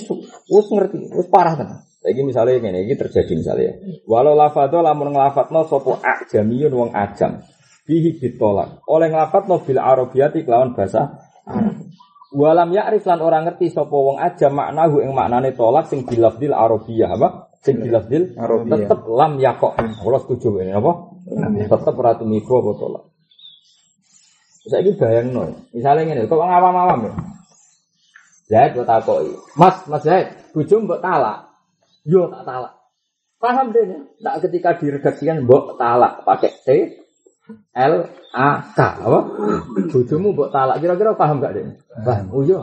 wis 0.53 0.67
ngerti, 0.69 0.99
wis 1.17 1.29
parah 1.33 1.57
tenan. 1.57 1.81
Saiki 2.05 2.21
misalnya 2.21 2.61
ngene 2.61 2.85
iki 2.85 3.01
terjadi 3.01 3.33
misalnya. 3.33 3.73
Walau 4.05 4.37
lafadho 4.37 4.85
lamun 4.85 5.17
nglafatno 5.17 5.65
sapa 5.65 6.05
ajamiyun 6.05 6.73
wong 6.77 6.91
ajam. 6.93 7.41
Bihi 7.89 8.21
ditolak. 8.21 8.85
Oleh 8.85 9.09
nglafatno 9.09 9.65
bil 9.65 9.81
arabiyati 9.81 10.45
kelawan 10.45 10.77
bahasa 10.77 11.25
Arab. 11.49 11.81
Walam 12.35 12.75
ya'rif 12.75 13.07
lan 13.07 13.23
ora 13.23 13.39
ngerti 13.47 13.71
sapa 13.71 13.95
wong 13.95 14.19
ajam 14.19 14.59
maknahu 14.59 15.07
ing 15.07 15.15
maknane 15.15 15.55
tolak 15.55 15.87
sing 15.87 16.03
bilafdil 16.03 16.51
arabiyah 16.51 17.15
apa? 17.15 17.55
Sing 17.63 17.79
bilafdil 17.79 18.35
Arabiyah. 18.35 18.91
tetep 18.91 19.01
lam 19.07 19.39
yakok. 19.39 19.79
Kula 20.03 20.19
setuju 20.19 20.61
ini 20.67 20.75
apa? 20.75 21.15
Tetep 21.71 21.95
ora 21.95 22.19
tumiba 22.19 22.55
apa 22.59 22.71
tolak. 22.75 23.05
Saiki 24.65 24.97
bayangno, 24.97 25.69
misalnya 25.77 26.09
ngene, 26.09 26.25
kok 26.25 26.41
ngawam-awam 26.41 27.05
ya. 27.05 27.13
Zaid 28.49 28.73
buat 28.77 28.89
takoki. 28.89 29.37
Mas, 29.61 29.77
Mas 29.93 30.03
Zaid, 30.05 30.33
bojo 30.57 30.75
mbok 30.81 31.05
talak. 31.05 31.53
Yo 32.09 32.33
tak 32.33 32.49
talak. 32.49 32.73
Paham 33.37 33.77
deh? 33.77 34.09
Tak 34.25 34.49
ketika 34.49 34.81
diredaksikan 34.81 35.45
mbok 35.45 35.77
talak 35.77 36.25
pakai 36.25 36.53
T 36.65 36.69
L 37.77 37.95
A 38.33 38.49
K 38.73 38.79
apa? 39.05 39.21
Bojomu 39.93 40.33
mbok 40.33 40.49
talak. 40.49 40.81
Kira-kira 40.81 41.13
paham 41.13 41.45
gak 41.45 41.53
deh? 41.55 41.65
Paham. 42.01 42.33
Oh 42.33 42.41
iya. 42.41 42.61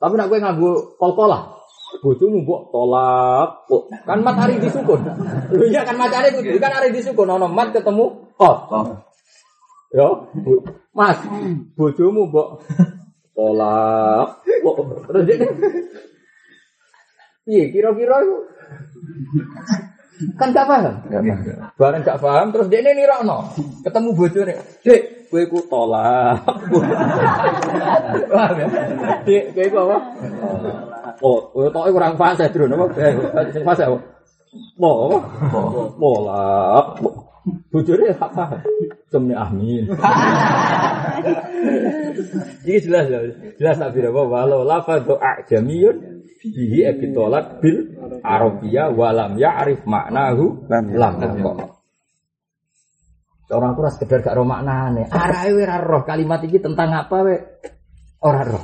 Tapi 0.00 0.14
nak 0.16 0.28
gue 0.28 0.38
nganggo 0.40 0.96
kol-kolah. 1.00 1.56
Bojomu 2.04 2.44
mbok 2.44 2.70
tolak. 2.70 3.66
Oh, 3.72 3.88
kan 4.06 4.20
mat 4.22 4.36
hari 4.38 4.60
disukun. 4.62 5.00
Lho 5.50 5.64
iya 5.66 5.82
kan 5.82 5.96
mat 5.98 6.12
hari 6.12 6.30
kudu 6.36 6.56
kan 6.60 6.72
hari 6.72 6.94
disukun 6.94 7.26
ono 7.26 7.48
mat 7.50 7.72
ketemu 7.74 8.30
kol. 8.38 8.56
Yo, 9.90 10.30
Bu- 10.38 10.62
Mas, 10.94 11.18
bojomu 11.74 12.30
mbok 12.30 12.62
tolak. 13.34 14.38
Kok 14.44 14.76
terus 15.08 15.24
Iya, 17.50 17.64
kira-kira 17.74 18.22
itu 18.22 18.36
kan 20.36 20.52
gak 20.52 20.66
paham. 20.68 20.94
Enggak 21.08 21.22
paham. 21.24 21.70
Bareng 21.80 22.02
gak 22.04 22.20
paham 22.20 22.46
terus 22.52 22.66
dia 22.68 22.80
ini 22.84 22.92
nirokno. 22.92 23.38
Ketemu 23.80 24.08
bojone. 24.12 24.54
Dek, 24.84 25.02
kowe 25.32 25.42
ku 25.48 25.58
tolak. 25.68 26.44
Paham 28.34 28.54
ya? 28.60 28.66
Dek, 29.24 29.44
kowe 29.56 29.66
ku 29.68 29.76
apa? 29.88 29.96
Oh, 31.24 31.38
kowe 31.52 31.66
tok 31.72 31.88
kurang 31.88 32.14
fase. 32.20 32.44
Napa? 32.52 32.84
Eh, 33.00 33.12
sing 33.52 33.64
fase 33.64 33.82
apa? 33.88 33.98
Mo, 34.76 34.90
apa? 35.08 35.18
Tolak. 35.96 36.86
Bojone 37.70 38.14
gak 38.14 38.30
paham. 38.34 38.60
Semne 39.10 39.34
amin. 39.34 39.86
Ini 42.66 42.78
jelas 42.82 43.04
ya. 43.10 43.18
Jelas 43.58 43.76
tak 43.78 43.90
bira 43.94 44.10
apa 44.10 44.22
walau 44.26 44.62
lafadhu 44.66 45.18
a'jamiyun 45.18 46.24
bihi 46.40 46.88
ebitolat 46.88 47.60
bil 47.60 47.94
arabiyah 48.24 48.90
walam 48.94 49.36
ya'rif 49.36 49.84
maknahu 49.84 50.66
Lam 50.70 50.84
lam 50.94 51.14
ya'rif. 51.20 51.44
kok. 51.44 51.56
Orang 53.50 53.74
kurang 53.74 53.92
sekedar 53.98 54.22
gak 54.22 54.38
roh 54.38 54.46
maknane. 54.46 55.10
Arahe 55.10 55.50
we 55.50 55.66
ra 55.66 55.82
roh 55.82 56.06
kalimat 56.06 56.38
iki 56.46 56.62
tentang 56.62 56.94
apa 56.94 57.16
we? 57.26 57.34
Ora 58.22 58.46
roh. 58.46 58.62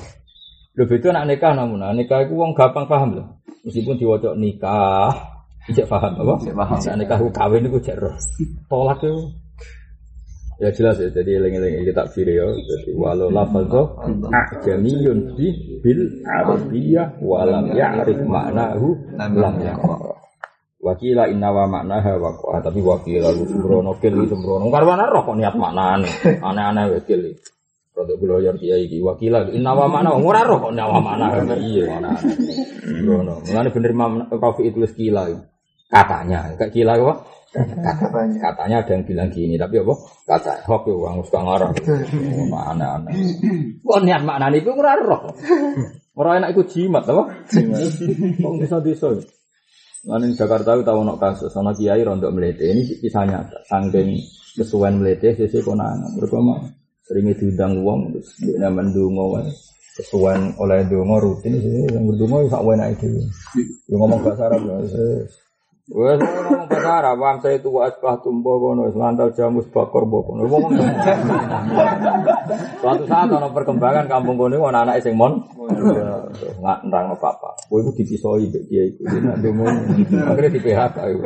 Lho 0.79 0.85
beda 0.87 1.11
nak 1.11 1.27
nikah 1.27 1.53
namun 1.57 1.83
nah, 1.83 1.91
nikah 1.91 2.23
iku 2.23 2.39
wong 2.39 2.55
gampang 2.55 2.87
paham 2.87 3.11
lho. 3.19 3.25
Meskipun 3.67 3.99
diwaca 3.99 4.39
nikah, 4.39 5.36
ijek 5.71 5.87
paham 5.91 6.13
apa? 6.19 6.35
Ijek 6.43 6.57
paham. 6.57 6.79
Nak 6.79 6.97
nikah 6.99 7.19
ku 7.19 7.29
kawin 7.35 7.67
iku 7.67 7.79
jek 7.83 7.97
roh. 7.99 8.15
Tolak 8.71 9.03
itu 9.03 9.15
Ya 10.57 10.73
jelas 10.73 10.97
ya, 10.97 11.13
jadi 11.13 11.37
eling-eling 11.37 11.85
kita 11.85 12.09
video. 12.17 12.49
Jadi 12.57 12.97
walau 12.97 13.29
lafadho 13.29 14.01
ajamiyun 14.33 15.37
bi 15.37 15.53
bil 15.85 16.25
arabiyah 16.25 17.21
walam 17.21 17.77
ya'rif 17.77 18.25
maknahu 18.25 18.97
lam 19.21 19.55
yakwa. 19.61 20.17
Wakila 20.81 21.29
inna 21.29 21.53
wa 21.53 21.69
maknaha 21.69 22.17
waqwa 22.17 22.57
tapi 22.65 22.81
wakila 22.81 23.37
lu 23.37 23.45
sembrono 23.45 24.01
kil 24.01 24.17
iki 24.17 24.33
sembrono 24.33 24.73
karwana 24.73 25.05
roh 25.13 25.29
kok 25.29 25.37
niat 25.37 25.57
maknane 25.61 26.09
aneh-aneh 26.41 26.85
wae 26.89 27.01
kil 27.05 27.21
iki. 27.21 27.53
Rodok 27.93 28.17
kula 28.17 28.41
yor 28.41 28.57
kiai 28.57 28.89
iki 28.89 28.97
wakila 29.05 29.45
inna 29.53 29.77
wa 29.77 29.93
makna 29.93 30.17
ora 30.17 30.41
roh 30.41 30.57
kok 30.57 30.73
niat 30.73 30.89
makna 30.89 31.27
iya 31.61 31.85
mana 32.01 32.17
sembrono. 32.81 33.45
Mulane 33.45 33.69
bener 33.77 33.91
Imam 33.93 34.13
Rafi 34.25 34.73
itu 34.73 34.81
tulis 34.81 34.93
kila 34.97 35.23
iki. 35.29 35.56
Katanya 35.87 36.53
kayak 36.59 36.73
kila 36.75 36.95
apa? 36.99 37.15
Katanya. 37.57 38.37
Katanya 38.37 38.77
ada 38.85 38.93
yang 38.93 39.05
bilang 39.09 39.29
gini 39.33 39.57
tapi 39.57 39.81
apa? 39.81 39.95
Kata 40.29 40.61
hok 40.69 40.83
yo 40.85 41.01
wong 41.01 41.25
suka 41.25 41.41
ngarah. 41.41 41.73
Mana 42.53 43.01
aneh. 43.01 43.17
Kok 43.81 44.01
niat 44.05 44.23
maknane 44.27 44.61
iku 44.61 44.77
ora 44.77 44.93
roh. 45.01 45.33
Ora 46.17 46.37
enak 46.37 46.53
iku 46.53 46.63
jimat 46.69 47.09
apa? 47.09 47.23
Kok 47.49 48.55
desa-desa. 48.61 49.17
Lalu 50.07 50.31
di 50.31 50.39
Jakarta 50.39 50.79
itu 50.79 50.87
tahu 50.87 51.03
nok 51.03 51.19
kasus, 51.19 51.51
sama 51.51 51.75
kiai 51.75 51.99
rontok 52.07 52.31
melete. 52.31 52.63
Ini 52.71 53.03
kisahnya 53.03 53.43
sangking 53.67 54.15
kesuwen 54.55 55.03
melete, 55.03 55.35
sisi 55.35 55.59
konangan. 55.67 56.15
Berkoma 56.15 56.63
seringnya 57.03 57.35
diundang 57.35 57.83
uang, 57.83 58.15
terus 58.15 58.31
dia 58.39 58.55
nama 58.63 58.87
dungo, 58.87 59.35
kesuwen 59.99 60.55
oleh 60.63 60.87
dungo 60.87 61.19
rutin. 61.19 61.59
Yang 61.91 62.05
berdungo 62.15 62.47
sak 62.47 62.63
wena 62.63 62.87
itu. 62.87 63.19
Dia 63.91 63.97
ngomong 63.99 64.23
bahasa 64.23 64.47
Arab 64.47 64.63
ya. 64.63 64.79
Wes 65.87 66.19
ngomong 66.19 66.67
bahasa 66.67 66.99
Arab, 66.99 67.23
saya 67.39 67.63
itu 67.63 67.71
asbah 67.79 68.19
tumbo 68.19 68.59
kono, 68.59 68.91
lantal 68.91 69.31
jamus 69.39 69.71
bakor 69.71 70.03
bokono. 70.03 70.43
Ngomong 70.43 70.75
Suatu 72.83 73.07
saat 73.07 73.31
ono 73.31 73.55
perkembangan 73.55 74.11
kampung 74.11 74.35
kono 74.35 74.67
ono 74.67 74.75
anak 74.75 74.99
sing 74.99 75.15
mon 75.15 75.39
nggak 76.59 76.79
nerang 76.91 77.15
apa-apa. 77.15 77.71
Kowe 77.71 77.87
iku 77.87 78.03
dipisoi 78.03 78.51
mbek 78.51 78.67
dia 78.67 78.83
iku. 78.83 79.03
Akhirnya 80.27 80.51
di 80.51 80.59
PHK 80.59 80.97
iku. 81.07 81.23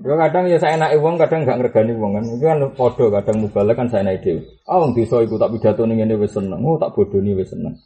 Yo 0.00 0.16
kadang 0.16 0.48
ya 0.48 0.56
saya 0.56 0.80
enak 0.80 0.96
wong, 1.04 1.20
kadang 1.20 1.44
gak 1.44 1.60
ngergani 1.60 1.92
wong 2.00 2.16
kan. 2.16 2.24
Itu 2.24 2.44
kan 2.48 2.64
podo 2.72 3.12
kadang 3.12 3.44
mubalek 3.44 3.76
kan 3.76 3.92
saya 3.92 4.08
enak 4.08 4.24
dhewe. 4.24 4.40
Ah 4.64 4.80
wong 4.80 4.96
desa 4.96 5.20
iku 5.20 5.36
tak 5.36 5.52
pidato 5.52 5.84
ning 5.84 6.00
ngene 6.00 6.16
wis 6.16 6.32
seneng. 6.32 6.64
Oh 6.64 6.80
tak 6.80 6.96
bodoni 6.96 7.36
wis 7.36 7.52
seneng. 7.52 7.76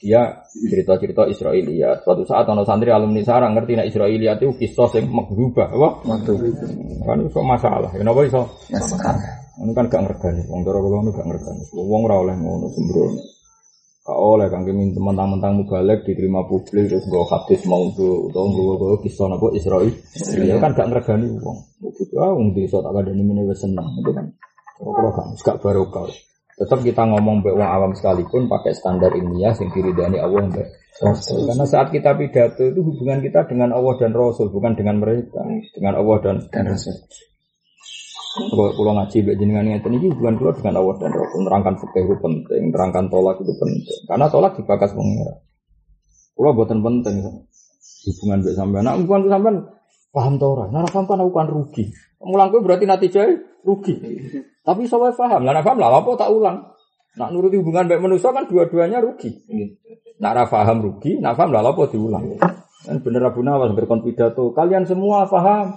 Dia 0.00 0.48
cerita-cerita 0.48 1.28
Israiliyat. 1.28 2.08
Suatu 2.08 2.24
saat 2.24 2.48
ono 2.48 2.64
santri 2.64 2.88
alumni 2.88 3.20
sarang 3.20 3.52
ngerti 3.52 3.76
nek 3.76 3.88
Israiliyat 3.92 4.40
itu 4.40 4.56
kisah 4.56 4.88
sing 4.88 5.12
maghubah, 5.12 5.68
apa? 5.76 5.88
Kan 7.04 7.18
iso 7.28 7.40
masalah. 7.44 7.92
Kenapa 7.92 8.24
iso? 8.24 8.48
Masalah. 8.72 9.40
Ini 9.60 9.76
kan 9.76 9.92
gak 9.92 10.08
ngergani, 10.08 10.40
wong 10.48 10.64
cara 10.64 10.80
kula 10.80 11.12
gak 11.12 11.28
ngergani. 11.28 11.62
Wong 11.76 12.00
ora 12.08 12.16
oleh 12.16 12.32
ngono 12.32 12.72
sembrono. 12.72 13.20
Gak 14.08 14.16
oleh 14.16 14.48
kang 14.48 14.64
kemin 14.64 14.96
mentang-mentang 14.96 15.60
mubalek 15.60 16.08
diterima 16.08 16.48
publik 16.48 16.88
terus 16.88 17.04
nggo 17.04 17.28
hadis 17.28 17.60
mau 17.68 17.84
tuh 17.92 18.32
utawa 18.32 18.48
nggo 18.48 18.62
nggo 18.80 18.96
kisah 19.04 19.28
napa 19.28 19.52
Israil. 19.52 19.92
Ya 20.40 20.56
kan 20.56 20.72
gak 20.72 20.88
ngergani 20.88 21.28
wong. 21.44 21.60
Ah 22.16 22.32
wong 22.32 22.56
desa 22.56 22.80
tak 22.80 23.04
mene 23.04 23.44
wis 23.44 23.60
seneng 23.60 23.84
itu 24.00 24.10
kan. 24.16 24.32
Kula 24.80 25.12
gak 25.12 25.26
gak 25.44 25.56
barokah. 25.60 26.08
Tetap 26.60 26.84
kita 26.84 27.08
ngomong 27.08 27.40
mbek 27.40 27.56
wong 27.56 27.64
awam 27.64 27.96
sekalipun 27.96 28.44
pakai 28.44 28.76
standar 28.76 29.16
ilmiah 29.16 29.56
yang 29.56 29.72
diridani 29.72 30.20
Allah 30.20 30.44
mbek 30.44 30.68
Rasul. 31.00 31.48
Karena 31.48 31.64
saat 31.64 31.88
kita 31.88 32.12
pidato 32.12 32.60
itu 32.60 32.80
hubungan 32.84 33.24
kita 33.24 33.48
dengan 33.48 33.72
Allah 33.72 33.96
dan 33.96 34.12
Rasul 34.12 34.52
bukan 34.52 34.76
dengan 34.76 35.00
mereka, 35.00 35.40
dengan 35.72 35.96
Allah 35.96 36.16
dan 36.20 36.36
Dan 36.52 36.68
Rasul. 36.68 36.92
kalau 38.30 38.70
kalau 38.78 38.94
ngaji 38.94 39.26
mbak 39.26 39.36
jenengan 39.42 39.66
ngeten 39.66 39.90
iki 39.98 40.06
hubungan 40.14 40.38
kula 40.38 40.52
dengan 40.54 40.74
Allah 40.78 40.94
dan 41.02 41.10
Rasul 41.16 41.40
nerangkan 41.48 41.74
fikih 41.80 42.04
itu 42.04 42.16
penting, 42.20 42.62
nerangkan 42.70 43.04
tolak 43.08 43.36
itu 43.40 43.52
penting. 43.56 44.00
Karena 44.06 44.26
tolak 44.28 44.52
dibakas 44.60 44.92
pengira. 44.92 45.34
Kula 46.36 46.50
boten 46.52 46.78
penting 46.84 47.14
hubungan 48.04 48.38
mbak 48.44 48.54
sampean. 48.54 48.84
Nah, 48.84 48.94
hubungan 49.00 49.32
sampean 49.32 49.56
paham 50.12 50.34
ta 50.36 50.46
ora? 50.46 50.64
Nah, 50.68 50.84
paham 50.84 51.08
kan 51.08 51.24
aku 51.24 51.32
kan 51.32 51.48
rugi. 51.48 51.84
Mulang 52.20 52.52
berarti 52.52 52.84
natijah 52.84 53.24
rugi. 53.64 53.96
Tapi 54.60 54.84
sampe 54.84 55.12
paham. 55.16 55.40
Lah 55.44 55.64
paham 55.64 55.78
lah 55.80 55.90
apa 56.00 56.10
tak 56.20 56.30
ulang. 56.32 56.58
Nak 57.18 57.28
nuruti 57.34 57.58
hubungan 57.58 57.90
mbak 57.90 58.00
manusia 58.00 58.30
kan 58.30 58.46
dua-duanya 58.46 59.02
rugi. 59.02 59.34
Nak 60.20 60.32
ra 60.36 60.44
paham 60.46 60.78
rugi, 60.84 61.18
nak 61.18 61.34
paham 61.34 61.50
lah 61.50 61.64
apa 61.66 61.82
diulang. 61.90 62.38
Kan 62.86 62.96
bener 63.02 63.28
Abu 63.28 63.42
Nawas 63.42 63.74
berkon 63.74 64.00
pidato, 64.04 64.54
kalian 64.54 64.86
semua 64.86 65.26
paham. 65.26 65.74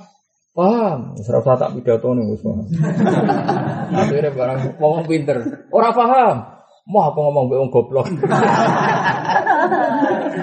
Paham, 0.53 1.17
ora 1.17 1.39
usah 1.41 1.57
tak 1.57 1.73
pidato 1.73 2.13
nih 2.13 2.29
wis 2.29 2.45
paham. 2.45 2.65
Akhirnya 4.05 4.29
barang 4.29 4.77
ngomong 4.77 5.09
pinter. 5.09 5.41
Ora 5.73 5.89
paham. 5.89 6.35
Mau 6.85 7.09
apa 7.09 7.17
ngomong 7.17 7.43
mbek 7.49 7.59
wong 7.63 7.71
goblok. 7.73 8.07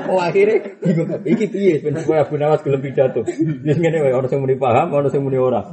Oh 0.08 0.20
akhirnya 0.22 0.80
bingung 0.80 1.10
iki 1.26 1.46
piye 1.50 1.82
ben 1.84 1.98
supaya 2.00 2.24
Abu 2.24 2.40
Nawas 2.40 2.64
gelem 2.64 2.80
pidato. 2.80 3.26
Wis 3.26 3.76
ngene 3.76 4.00
wae 4.00 4.28
sing 4.30 4.40
muni 4.40 4.56
paham, 4.56 4.94
ono 4.94 5.08
sing 5.12 5.20
muni 5.20 5.36
ora. 5.36 5.66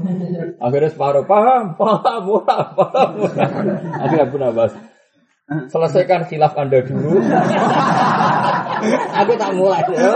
Akhirnya 0.60 0.92
separuh 0.92 1.24
paham, 1.24 1.80
paham, 1.80 2.24
ora, 2.28 2.58
paham. 2.76 3.12
Akhirnya 4.02 4.26
Abu 4.28 4.38
Nawas 4.42 4.74
Selesaikan 5.48 6.28
khilaf 6.28 6.60
Anda 6.60 6.84
dulu. 6.84 7.24
Aku 9.16 9.32
tak 9.40 9.52
mulai. 9.56 9.80
Ya. 9.96 10.12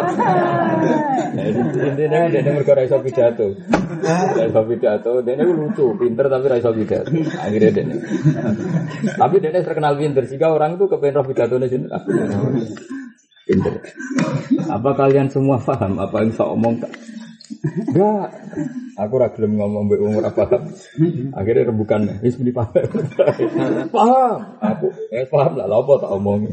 Intinya 1.87 2.27
dia 2.27 2.43
ini 2.43 2.51
mereka 2.51 2.75
raiso 2.75 2.99
pidato. 2.99 3.55
Raiso 4.35 4.61
pidato, 4.67 5.23
dia 5.23 5.39
ini 5.39 5.47
lucu, 5.47 5.95
pinter 5.95 6.27
tapi 6.27 6.45
raiso 6.51 6.75
pidato. 6.75 7.15
Akhirnya 7.39 7.71
dia 7.71 7.83
ini. 7.87 7.95
Tapi 9.15 9.35
dia 9.39 9.55
ini 9.55 9.63
terkenal 9.63 9.95
pinter, 9.95 10.27
sehingga 10.27 10.51
orang 10.51 10.75
itu 10.75 10.91
kepengen 10.91 11.23
roh 11.23 11.27
pidato 11.31 11.55
ini 11.63 11.67
sini. 11.71 11.87
Pinter. 13.51 13.75
Apa 14.71 14.89
kalian 14.95 15.27
semua 15.27 15.59
paham 15.59 15.99
apa 15.99 16.23
yang 16.23 16.31
saya 16.31 16.55
omong? 16.55 16.79
Enggak. 17.91 18.31
Aku 18.95 19.19
ora 19.19 19.27
gelem 19.35 19.59
ngomong 19.59 19.91
mbek 19.91 19.99
ora 19.99 20.31
paham. 20.31 20.71
Akhirnya 21.35 21.67
rembukan 21.67 22.01
wis 22.23 22.39
muni 22.39 22.55
paham. 22.55 22.71
paham. 23.91 24.39
Aku 24.63 24.87
eh 25.11 25.27
paham 25.27 25.59
lah, 25.59 25.67
apa 25.67 25.93
tak 25.99 26.11
omong. 26.15 26.47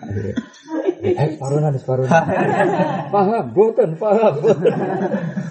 Akhirnya, 0.00 0.32
Eh, 1.00 1.32
parunan, 1.40 1.72
parunan. 1.80 2.12
paham, 3.08 3.44
boten, 3.56 3.96
paham, 3.96 4.32
boten. 4.44 4.68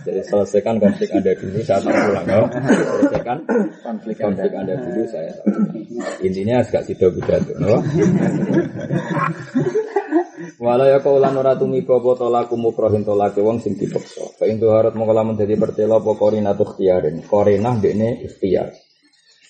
Jadi 0.06 0.22
selesaikan 0.30 0.78
konflik 0.78 1.10
Anda 1.10 1.34
dulu, 1.34 1.58
saya 1.66 1.82
tak 1.82 1.90
pulang. 1.90 2.26
Ya. 2.30 2.40
Selesaikan 2.70 3.38
konflik, 3.82 4.16
konflik 4.22 4.54
Anda 4.54 4.78
dulu, 4.78 5.02
saya 5.10 5.34
tak 5.34 5.46
pulang. 5.50 5.74
Intinya 6.22 6.62
agak 6.62 6.86
sido. 6.86 7.10
No? 7.58 7.82
Wala 10.58 10.90
ya 10.90 11.00
kaulan 11.06 11.38
ora 11.38 11.54
tumiko 11.54 12.02
apa 12.02 12.26
tolaku 12.26 12.58
mukrohin 12.58 13.06
tolake 13.06 13.44
wong 13.46 13.62
sing 13.62 13.78
dipaksa. 13.78 14.26
Fa 14.40 14.50
ing 14.50 14.58
harus 14.58 14.98
mongko 14.98 15.14
lamun 15.14 15.36
dadi 15.38 15.54
pertela 15.54 16.02
apa 16.02 16.12
korina 16.18 16.58
tu 16.58 16.66
ikhtiarin. 16.66 17.22
Korinah 17.30 17.78
dekne 17.78 18.26
ikhtiar. 18.26 18.74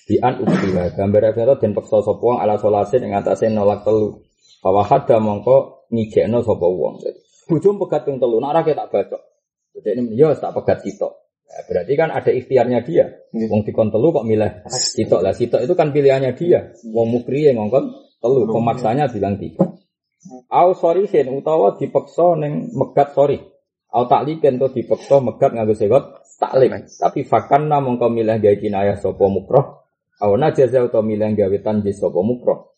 Di 0.04 0.18
an 0.20 0.42
uktiha 0.42 0.98
gambar 0.98 1.32
efek 1.32 1.62
den 1.62 1.72
paksa 1.72 2.02
sapa 2.04 2.20
wong 2.20 2.42
ala 2.42 2.60
solasin 2.60 3.06
ing 3.06 3.16
atase 3.16 3.48
nolak 3.48 3.86
telu. 3.86 4.20
Bahwa 4.60 4.84
hada 4.84 5.16
mongko 5.16 5.88
ngijekno 5.88 6.44
sapa 6.44 6.66
wong. 6.66 7.00
Bojom 7.48 7.80
pegat 7.80 8.04
ping 8.04 8.20
telu, 8.20 8.36
nek 8.42 8.50
ora 8.52 8.62
tak 8.62 8.88
bacok. 8.92 9.22
Jadi 9.70 9.88
ini 9.96 10.18
ya 10.18 10.34
tak 10.36 10.52
pegat 10.52 10.82
sitok. 10.82 11.12
Ya, 11.50 11.66
berarti 11.66 11.92
kan 11.98 12.14
ada 12.14 12.30
ikhtiarnya 12.30 12.78
dia. 12.86 13.06
Wong 13.34 13.66
dikon 13.66 13.90
telu 13.90 14.14
kok 14.14 14.26
milih 14.26 14.66
sitok 14.70 15.22
lah. 15.22 15.34
Sitok 15.34 15.66
itu 15.66 15.74
kan 15.74 15.90
pilihannya 15.90 16.34
dia. 16.38 16.70
Wong 16.90 17.10
mukri 17.10 17.46
yang 17.46 17.58
ngongkon 17.58 17.90
telu, 18.22 18.46
pemaksanya 18.50 19.10
bilang 19.10 19.38
tiga. 19.38 19.66
Au 20.52 20.76
sorry 20.76 21.08
sen 21.08 21.32
utawa 21.32 21.80
dipeksa 21.80 22.36
ning 22.36 22.68
megat 22.76 23.16
sorry. 23.16 23.40
Au 23.90 24.04
takliken 24.04 24.60
to 24.60 24.68
dipeksa 24.68 25.18
megat 25.24 25.56
nganggo 25.56 25.72
segot 25.72 26.20
taklik. 26.36 26.70
Tapi 27.00 27.24
fakanna 27.24 27.80
mongko 27.80 28.12
milih 28.12 28.36
gawe 28.36 28.56
kinayah 28.60 29.00
sapa 29.00 29.24
mukroh. 29.26 29.88
Au 30.20 30.36
najaza 30.36 30.84
utawa 30.84 31.00
milih 31.00 31.32
gawe 31.32 31.56
tanjis 31.64 31.96
sapa 32.04 32.20
mukroh. 32.20 32.76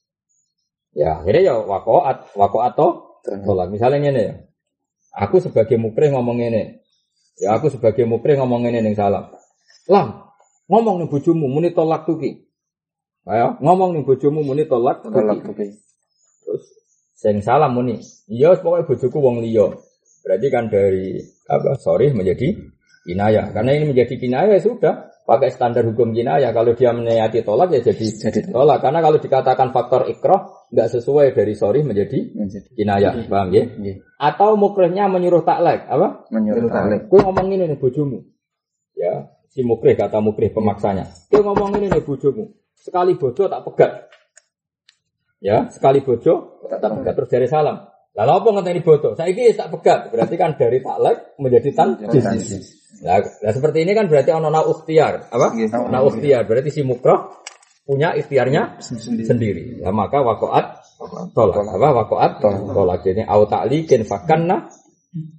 Ya, 0.93 1.24
akhirnya 1.24 1.40
ya 1.51 1.55
wakoat, 1.56 2.36
wakoat 2.36 2.73
to 2.77 2.89
tolak. 3.24 3.73
Misalnya 3.73 3.98
ngene 4.06 4.23
ya. 4.23 4.35
Aku 5.12 5.40
sebagai 5.40 5.81
mukrih 5.81 6.12
ngomong 6.12 6.39
ngene. 6.39 6.85
Ya 7.40 7.56
aku 7.56 7.73
sebagai 7.73 8.05
mukrih 8.05 8.36
ngomong 8.39 8.62
ngene 8.69 8.85
ning 8.85 8.94
salam. 8.94 9.32
Lam, 9.89 10.31
ngomong 10.69 11.01
ning 11.02 11.09
bojomu 11.10 11.48
muni 11.48 11.73
tolak 11.74 12.05
tuki. 12.06 12.44
Ayo, 13.27 13.56
ngomong 13.64 13.97
ning 13.97 14.05
bojomu 14.06 14.44
muni 14.47 14.69
tolak 14.69 15.01
Tolak 15.02 15.43
tuki. 15.43 15.48
tuki. 15.48 15.66
Terus 16.44 16.64
sing 17.23 17.39
salam 17.39 17.78
muni. 17.78 18.03
Iya 18.27 18.59
pokoknya 18.59 18.90
bojoku 18.90 19.19
wong 19.23 19.47
liya. 19.47 19.70
Berarti 20.27 20.47
kan 20.51 20.66
dari 20.66 21.23
apa? 21.47 21.78
Sorry 21.78 22.11
menjadi 22.11 22.51
kinayah. 23.07 23.55
Karena 23.55 23.70
ini 23.78 23.94
menjadi 23.94 24.15
kinayah 24.19 24.59
ya 24.59 24.62
sudah 24.62 24.94
pakai 25.23 25.55
standar 25.55 25.86
hukum 25.86 26.11
kinayah. 26.11 26.51
Kalau 26.51 26.74
dia 26.74 26.90
menyayati 26.90 27.47
tolak 27.47 27.70
ya 27.70 27.81
jadi, 27.82 28.07
Jadi 28.11 28.51
tolak. 28.51 28.82
Karena 28.82 28.99
kalau 28.99 29.23
dikatakan 29.23 29.70
faktor 29.70 30.11
ikroh 30.11 30.66
nggak 30.74 30.89
sesuai 30.99 31.31
dari 31.35 31.55
sorry 31.55 31.86
menjadi 31.86 32.35
menjadi 32.35 32.69
kinayah. 32.74 33.12
Paham 33.31 33.55
ya? 33.55 33.70
Nggih. 33.70 33.97
Atau 34.19 34.59
mukrihnya 34.59 35.07
menyuruh 35.07 35.47
taklek 35.47 35.86
apa? 35.86 36.27
menyuruh 36.35 36.70
talik. 36.70 37.07
Kue 37.07 37.23
ngomong 37.23 37.47
ini 37.55 37.70
nih 37.70 37.78
bojomu. 37.78 38.19
Ya, 38.99 39.31
si 39.51 39.62
mukrih 39.66 39.99
kata 39.99 40.19
mukrih 40.19 40.51
pemaksanya. 40.55 41.07
Kue 41.31 41.43
ngomong 41.43 41.74
ini 41.78 41.86
nih 41.90 42.03
bojomu. 42.03 42.51
Sekali 42.74 43.15
bojo 43.15 43.47
tak 43.47 43.62
pegat. 43.62 44.11
Ya, 45.43 45.66
sekali 45.74 46.06
bojo 46.06 46.62
tak 46.70 46.81
pegat 46.81 47.14
terus 47.19 47.31
dari 47.31 47.47
salam. 47.51 47.82
Lalu 48.14 48.31
apa 48.31 48.48
ngenteni 48.55 48.81
bojo? 48.85 49.19
Saya 49.19 49.35
ini 49.35 49.51
tak 49.56 49.74
pegat. 49.74 50.14
Berarti 50.14 50.35
kan 50.39 50.55
dari 50.55 50.78
taklek 50.78 51.35
menjadi 51.43 51.70
tan. 51.74 51.98
Nah, 53.02 53.19
nah, 53.19 53.51
seperti 53.52 53.82
ini 53.82 53.93
kan 53.98 54.06
berarti 54.06 54.31
ono 54.31 54.47
na 54.52 54.62
ukhtiar. 54.62 55.32
Apa? 55.35 55.59
Iya. 55.59 55.90
Na 55.90 56.06
ukhtiar. 56.06 56.47
Berarti 56.47 56.70
si 56.70 56.86
mukrah 56.86 57.35
punya 57.82 58.14
ikhtiarnya 58.14 58.78
sendiri. 59.27 59.82
Ya, 59.82 59.90
maka 59.90 60.23
wakoat 60.23 60.78
tolak. 61.35 61.66
Apa 61.66 61.89
wakoat 62.05 62.32
tolak. 62.70 63.02
Jadi 63.02 63.27
au 63.27 63.43
ta'likin 63.51 64.06
fakanna 64.06 64.70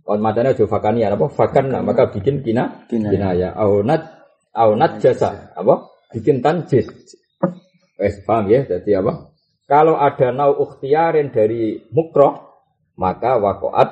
Kon 0.05 0.21
madana 0.21 0.53
jo 0.53 0.69
fakania 0.69 1.09
apa 1.09 1.33
fakanna 1.33 1.81
maka 1.81 2.13
bikin 2.13 2.45
kina 2.45 2.85
Kinayah. 2.85 3.09
kinaya 3.09 3.49
au 3.57 3.81
nat 3.81 4.21
au 4.53 4.77
nat 4.77 5.01
jasa 5.01 5.49
apa 5.57 5.89
bikin 6.13 6.45
tanjis. 6.45 6.85
Wes 7.97 8.21
paham 8.21 8.53
ya 8.53 8.69
jadi 8.69 9.01
apa? 9.01 9.32
Kalau 9.63 9.95
ada 9.95 10.35
nau 10.35 10.51
ukhtiarin 10.59 11.31
dari 11.31 11.79
mukroh 11.91 12.53
maka 12.99 13.39
wakoat 13.39 13.89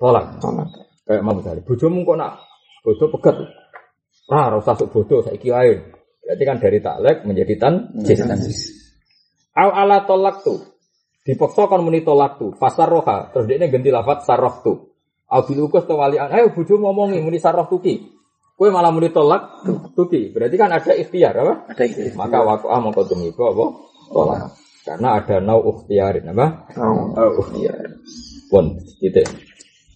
tolak. 0.00 0.40
Kayak 1.04 1.22
mau 1.26 1.34
misalnya 1.36 1.66
bojomu 1.66 2.06
kok 2.06 2.16
nak 2.16 2.32
bojo 2.86 3.04
pegat. 3.18 3.36
Ora 4.30 4.56
usah 4.62 4.78
sok 4.78 4.94
bodoh 4.94 5.26
saiki 5.26 5.50
wae. 5.50 5.74
Berarti 6.22 6.44
kan 6.46 6.56
dari 6.62 6.78
taklek 6.78 7.26
menjadi. 7.26 7.54
Menjadi 7.98 8.22
tanjis. 8.30 8.58
Au 9.58 9.74
ala 9.74 10.06
tolak 10.06 10.46
tu. 10.46 10.54
Dipaksa 11.26 11.66
kon 11.66 11.82
muni 11.82 12.06
tolak 12.06 12.38
tu. 12.38 12.54
Fasar 12.54 12.86
roha. 12.86 13.34
Terus 13.34 13.50
dia 13.50 13.66
ganti 13.66 13.90
lafat 13.90 14.22
sarroh 14.22 14.62
tu. 14.62 14.72
Au 15.26 15.42
bil 15.42 15.66
ukus 15.66 15.82
to 15.90 15.98
walian. 15.98 16.30
Ayo 16.30 16.54
bojo 16.54 16.78
ngomongi 16.78 17.18
muni 17.18 17.42
sarroh 17.42 17.66
tuki. 17.66 18.06
Kowe 18.54 18.70
malah 18.70 18.94
muni 18.94 19.10
tolak 19.10 19.66
tuki. 19.98 20.30
Berarti 20.30 20.54
kan 20.54 20.70
ada 20.70 20.94
ikhtiar 20.94 21.34
apa? 21.34 21.54
Ada 21.74 21.82
itu. 21.90 22.14
Maka 22.14 22.38
wakoah 22.46 22.78
mongko 22.78 23.02
tumiba 23.10 23.50
apa? 23.50 23.66
Tolak. 24.14 24.59
Karena 24.80 25.20
ada 25.20 25.36
nau 25.44 25.60
ukhtiarin 25.60 26.32
apa? 26.32 26.46
Oh. 26.80 27.12
Nau 27.12 27.30
ukhtiar. 27.36 28.00
Pun 28.48 28.80
titik. 28.98 29.28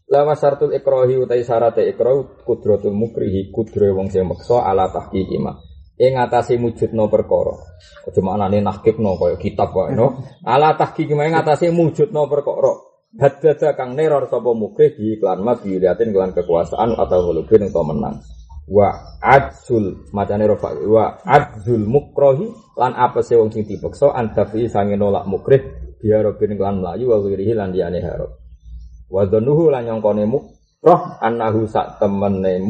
Lama 0.05 0.37
syartul 0.37 0.77
ikrohi 0.77 1.17
utai 1.17 1.41
syarat 1.41 1.81
ikroh 1.81 2.45
kudratul 2.45 2.93
mukrihi 2.93 3.49
kudre 3.49 3.89
wong 3.91 4.13
sing 4.13 4.29
meksa 4.29 4.61
ala 4.61 4.93
tahqiqi 4.93 5.41
ma. 5.41 5.57
Ing 5.97 6.21
ngatasi 6.21 6.61
mujudno 6.61 7.09
perkara. 7.09 7.57
Aja 8.05 8.21
maknane 8.21 8.61
nahqiqno 8.61 9.17
kaya 9.17 9.37
kitab 9.41 9.73
wae 9.73 9.97
no. 9.97 10.21
Ala 10.55 10.77
tahqiqi 10.77 11.17
ma 11.17 11.25
ing 11.25 11.33
ngatasi 11.33 11.73
mujudno 11.73 12.29
perkara. 12.29 12.73
Haddada 13.15 13.79
kang 13.79 13.95
neror 13.95 14.27
sapa 14.27 14.51
mukrih 14.53 14.99
di 14.99 15.17
iklan 15.17 15.41
ma 15.41 15.55
biliatin 15.55 16.11
kelan 16.11 16.35
kekuasaan 16.35 16.99
atau 16.99 17.31
hulubin 17.31 17.71
atau 17.71 17.87
menang. 17.87 18.21
Wa 18.65 19.21
adzul 19.21 20.09
macane 20.17 20.49
rofa 20.49 20.73
wa 20.89 21.21
adzul 21.21 21.85
mukrohi 21.85 22.49
lan 22.81 22.97
apa 22.97 23.21
sih 23.21 23.37
wong 23.37 23.53
sing 23.53 23.69
dipeksa 23.69 24.17
antafi 24.17 24.73
sange 24.73 24.97
nolak 24.97 25.29
mukrih 25.29 25.61
biar 26.01 26.25
robin 26.25 26.57
kelan 26.57 26.81
melayu 26.81 27.13
wa 27.13 27.21
wirihi 27.21 27.53
lan 27.53 27.77
diane 27.77 28.01
harap. 28.01 28.41
wa 29.13 29.23
dhanuhu 29.29 29.69
lan 29.69 29.85
nyongkone 29.85 30.25
roh 30.85 31.01
annahu 31.21 31.69
sak 31.69 32.01
temene 32.01 32.61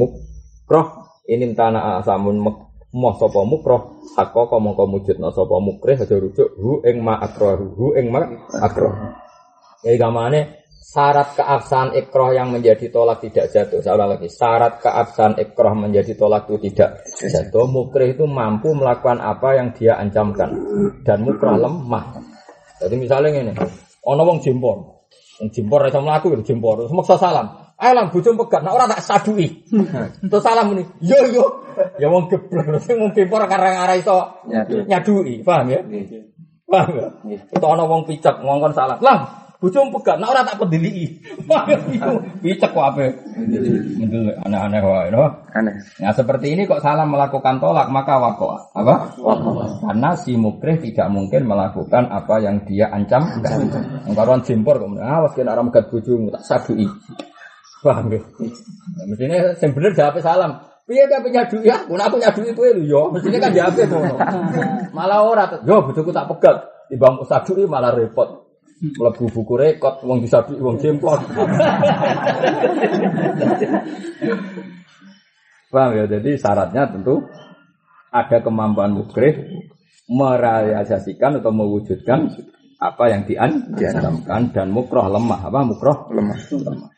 roh 0.67 0.87
inim 1.31 1.55
tanah 1.55 2.03
asamun 2.03 2.43
moh 2.95 3.15
sapa 3.19 3.43
mukroh 3.43 3.99
hakka 4.15 4.57
mongko 4.59 4.87
mujudna 4.87 5.35
sapa 5.35 5.59
mukrih 5.59 5.99
aja 5.99 6.15
rujuk 6.15 6.59
hu 6.59 6.79
ing 6.87 7.03
ma 7.03 7.19
akrahu 7.19 7.75
hu 7.75 7.87
ing 7.99 8.11
ma 8.15 8.23
akrah 8.63 9.19
ya 9.83 9.99
gamane 9.99 10.64
syarat 10.85 11.33
keabsahan 11.33 11.97
ikroh 11.97 12.37
yang 12.37 12.53
menjadi 12.53 12.93
tolak 12.93 13.25
tidak 13.25 13.49
jatuh 13.49 13.81
saya 13.81 13.97
ulang 13.97 14.21
lagi 14.21 14.29
syarat 14.29 14.85
keabsahan 14.85 15.41
ikroh 15.41 15.73
menjadi 15.73 16.13
tolak 16.13 16.45
itu 16.45 16.69
tidak 16.69 17.01
jatuh 17.09 17.65
mukrih 17.65 18.13
itu 18.13 18.29
mampu 18.29 18.77
melakukan 18.77 19.25
apa 19.25 19.57
yang 19.57 19.73
dia 19.73 19.97
ancamkan 19.97 20.53
dan 21.09 21.25
mukrah 21.25 21.57
lemah 21.57 22.21
jadi 22.85 22.95
misalnya 23.01 23.33
ini 23.33 23.53
ono 24.05 24.23
wong 24.29 24.45
jimpor 24.45 24.95
Wong 25.41 25.51
jimpor 25.51 25.83
iso 25.91 25.99
mlaku 25.99 26.31
ya 26.31 26.39
jimpor. 26.47 26.87
Salam. 27.19 27.75
Ayo 27.75 27.93
lang 27.99 28.15
bojo 28.15 28.39
pegat, 28.39 28.63
nek 28.63 28.71
ora 28.71 28.87
tak 28.87 29.03
sadui. 29.03 29.67
Terus 30.31 30.43
salam 30.47 30.71
muni. 30.71 30.87
Yo 31.03 31.19
yo. 31.27 31.45
Ya 31.99 32.07
wong 32.07 32.31
geblek 32.31 32.87
wong 32.87 33.11
jimpor 33.19 33.43
karang 33.51 33.75
arah 33.75 33.99
Nyadu. 34.47 34.87
nyadui, 34.87 35.43
paham 35.43 35.75
ya? 35.75 35.83
Paham 36.71 36.89
ya? 36.95 37.09
Itu 37.51 37.67
ana 37.67 37.83
wong 37.83 38.07
picek 38.07 38.47
ngongkon 38.47 38.79
salam. 38.79 39.03
Lang, 39.03 39.44
bojo 39.63 39.81
pegat, 39.99 40.17
nek 40.21 40.31
ora 40.31 40.43
tak 40.45 40.61
pedili. 40.61 41.19
Picek 42.43 42.71
kok 42.75 42.85
ape? 42.95 43.07
Mendelek 43.99 44.37
aneh-aneh 44.45 44.81
wae, 44.85 45.09
no? 45.09 45.25
Aneh. 45.57 45.75
Nah 46.03 46.13
seperti 46.13 46.53
ini 46.53 46.69
kok 46.69 46.85
salah 46.85 47.09
melakukan 47.09 47.59
tolak 47.59 47.89
maka 47.89 48.21
wako 48.21 48.61
apa? 48.77 49.15
Karena 49.85 50.11
si 50.19 50.37
mukrih 50.37 50.79
tidak 50.83 51.09
mungkin 51.09 51.49
melakukan 51.49 52.13
apa 52.13 52.35
yang 52.45 52.63
dia 52.69 52.93
ancam. 52.93 53.25
Engkaruan 54.05 54.45
jimpor 54.45 54.79
kok 54.83 54.91
awas 55.01 55.33
kena 55.33 55.57
orang 55.57 55.73
megat 55.73 55.89
bojomu 55.89 56.29
tak 56.35 56.45
sadui. 56.45 56.87
Paham 57.85 58.09
ya? 58.09 58.21
Nah, 58.21 59.05
mestinya 59.13 59.37
yang 59.61 59.73
bener 59.77 59.93
jawab 59.93 60.17
salam. 60.25 60.57
Piye 60.85 61.05
kan 61.09 61.25
nyadui 61.25 61.65
ya? 61.65 61.81
Aku 61.85 61.97
aku 61.97 62.17
nyadui 62.21 62.53
itu 62.53 62.61
lho 62.61 62.83
yo. 62.85 63.03
Mestinya 63.09 63.49
kan 63.49 63.53
jawab 63.57 63.77
itu. 63.77 63.99
Malah 64.97 65.21
ora. 65.25 65.45
Yo 65.65 65.85
bojoku 65.85 66.13
tak 66.13 66.29
pegat. 66.29 66.65
Di 66.89 67.01
bangku 67.01 67.25
sadu 67.25 67.57
ini 67.57 67.65
malah 67.65 67.97
repot. 67.97 68.44
Melebu 68.85 69.25
buku 69.33 69.55
rekod, 69.57 70.05
wong 70.05 70.21
disadu, 70.21 70.61
wong 70.61 70.77
jemplon. 70.77 71.25
Paham 75.73 75.91
ya? 75.97 76.05
Jadi 76.07 76.37
syaratnya 76.37 76.93
tentu 76.93 77.25
ada 78.13 78.39
kemampuan 78.45 78.95
mukrih 78.95 79.35
merealisasikan 80.07 81.41
atau 81.41 81.51
mewujudkan 81.51 82.29
apa 82.79 83.05
yang 83.09 83.25
dian 83.25 83.73
diancamkan 83.73 84.53
dan 84.53 84.69
mukroh 84.69 85.09
lemah 85.09 85.49
apa 85.49 85.61
mukroh 85.65 86.13
Lemah. 86.13 86.37
lemah 86.37 86.91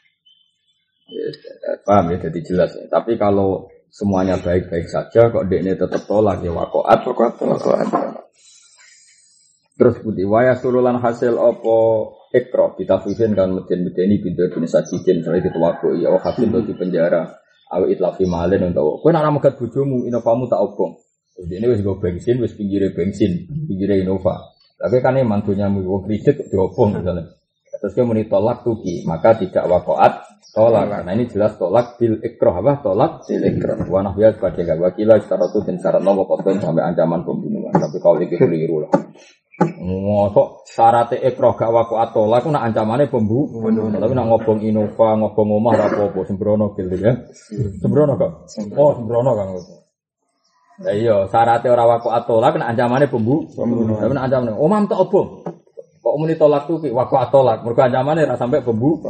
Ya, 1.06 1.30
paham 1.86 2.10
ya 2.10 2.18
jadi 2.18 2.40
jelas 2.42 2.74
ya. 2.74 2.90
tapi 2.90 3.14
kalau 3.14 3.70
semuanya 3.94 4.42
baik-baik 4.42 4.90
saja 4.90 5.30
kok 5.30 5.46
dekne 5.46 5.78
tetap 5.78 6.02
tolak 6.10 6.42
ya 6.42 6.50
wakoat 6.50 7.06
Wakoat, 7.06 7.38
wakoat. 7.38 7.88
Terus 9.77 10.01
putih 10.01 10.24
waya 10.24 10.57
surulan 10.57 10.97
hasil 10.98 11.36
opo 11.36 11.78
ikro 12.32 12.74
kita 12.81 13.01
fusin 13.05 13.36
kan 13.36 13.53
medin 13.53 13.85
medeni 13.85 14.19
bintu 14.19 14.48
bin 14.48 14.65
sajidin 14.65 15.20
selain 15.20 15.44
itu 15.44 15.61
waku 15.61 16.01
ya 16.01 16.11
oh 16.11 16.20
hasil 16.20 16.48
di 16.48 16.74
penjara. 16.74 17.44
Awi 17.66 17.98
itlafi 17.98 18.23
malen 18.31 18.70
untuk 18.70 19.03
kue 19.03 19.11
nak 19.11 19.27
megat 19.27 19.59
bujumu 19.59 20.07
inovamu 20.07 20.47
tak 20.47 20.62
obong. 20.62 21.03
Terus 21.35 21.51
ini 21.51 21.66
wis 21.66 21.82
gue 21.82 21.98
bensin 21.98 22.39
wis 22.39 22.55
pinggirnya 22.55 22.94
bensin 22.94 23.43
pinggirnya 23.66 24.07
inova 24.07 24.57
tapi 24.77 25.01
kan 25.01 25.16
ini 25.16 25.24
mantunya 25.24 25.73
mau 25.73 26.05
kredit 26.05 26.53
diobong 26.53 27.01
misalnya. 27.01 27.32
Terus 27.77 27.93
dia 27.93 28.05
muni 28.05 28.28
tolak 28.28 28.65
tuki 28.65 29.05
maka 29.09 29.36
tidak 29.36 29.65
wakoat 29.69 30.24
tolak. 30.53 31.05
Nah 31.05 31.12
ini 31.12 31.28
jelas 31.28 31.57
tolak 31.57 31.97
bil 31.97 32.20
ikro 32.20 32.53
apa? 32.53 32.85
Tolak 32.85 33.24
bil 33.24 33.43
ikro 33.44 33.73
wanah 33.89 34.12
bias 34.12 34.36
pada 34.36 34.61
gak 34.61 34.81
wakila 34.81 35.16
secara 35.20 35.48
itu 35.48 35.59
dan 35.65 35.77
syarat 35.81 36.03
nopo 36.05 36.28
koton 36.28 36.61
sampai 36.61 36.85
ancaman 36.85 37.24
pembunuhan. 37.24 37.73
Tapi 37.73 37.97
kalau 38.01 38.20
ini 38.20 38.36
keliru 38.36 38.85
lah 38.85 38.93
Ngosok 39.56 40.68
syaratnya 40.68 41.32
ikroh 41.32 41.56
gak 41.56 41.72
waku 41.72 41.96
atola 41.96 42.44
aku 42.44 42.52
nak 42.52 42.68
ancamannya 42.68 43.08
pembunuhan. 43.08 43.96
Tapi 43.96 44.12
nak 44.12 44.28
ngobong 44.28 44.60
Innova, 44.60 45.16
ngobong 45.16 45.48
omah 45.56 45.72
ra 45.80 45.86
apa-apa 45.88 46.20
sembrono 46.28 46.76
gitu 46.76 46.92
ya. 47.00 47.16
Sembrono 47.80 48.20
kok. 48.20 48.32
Oh, 48.76 48.92
sembrono 48.92 49.32
Kang. 49.32 49.56
Ya 50.84 50.92
iya, 50.92 51.16
syaratnya 51.32 51.72
ora 51.72 51.88
waku 51.88 52.12
atola 52.12 52.52
kena 52.52 52.68
ancamannya 52.68 53.08
pembunuhan. 53.08 53.96
Tapi 53.96 54.12
nak 54.12 54.24
ancamannya 54.28 54.60
omah 54.60 54.78
tak 54.84 55.00
obong. 55.00 55.28
Kok 56.06 56.22
muni 56.22 56.38
tolak 56.38 56.70
tuh 56.70 56.78
ki? 56.78 56.94
Waku 56.94 57.18
atolak. 57.18 57.66
Mergo 57.66 57.82
ancamannya 57.82 58.30
ra 58.30 58.38
sampai 58.38 58.62
pembu 58.62 59.02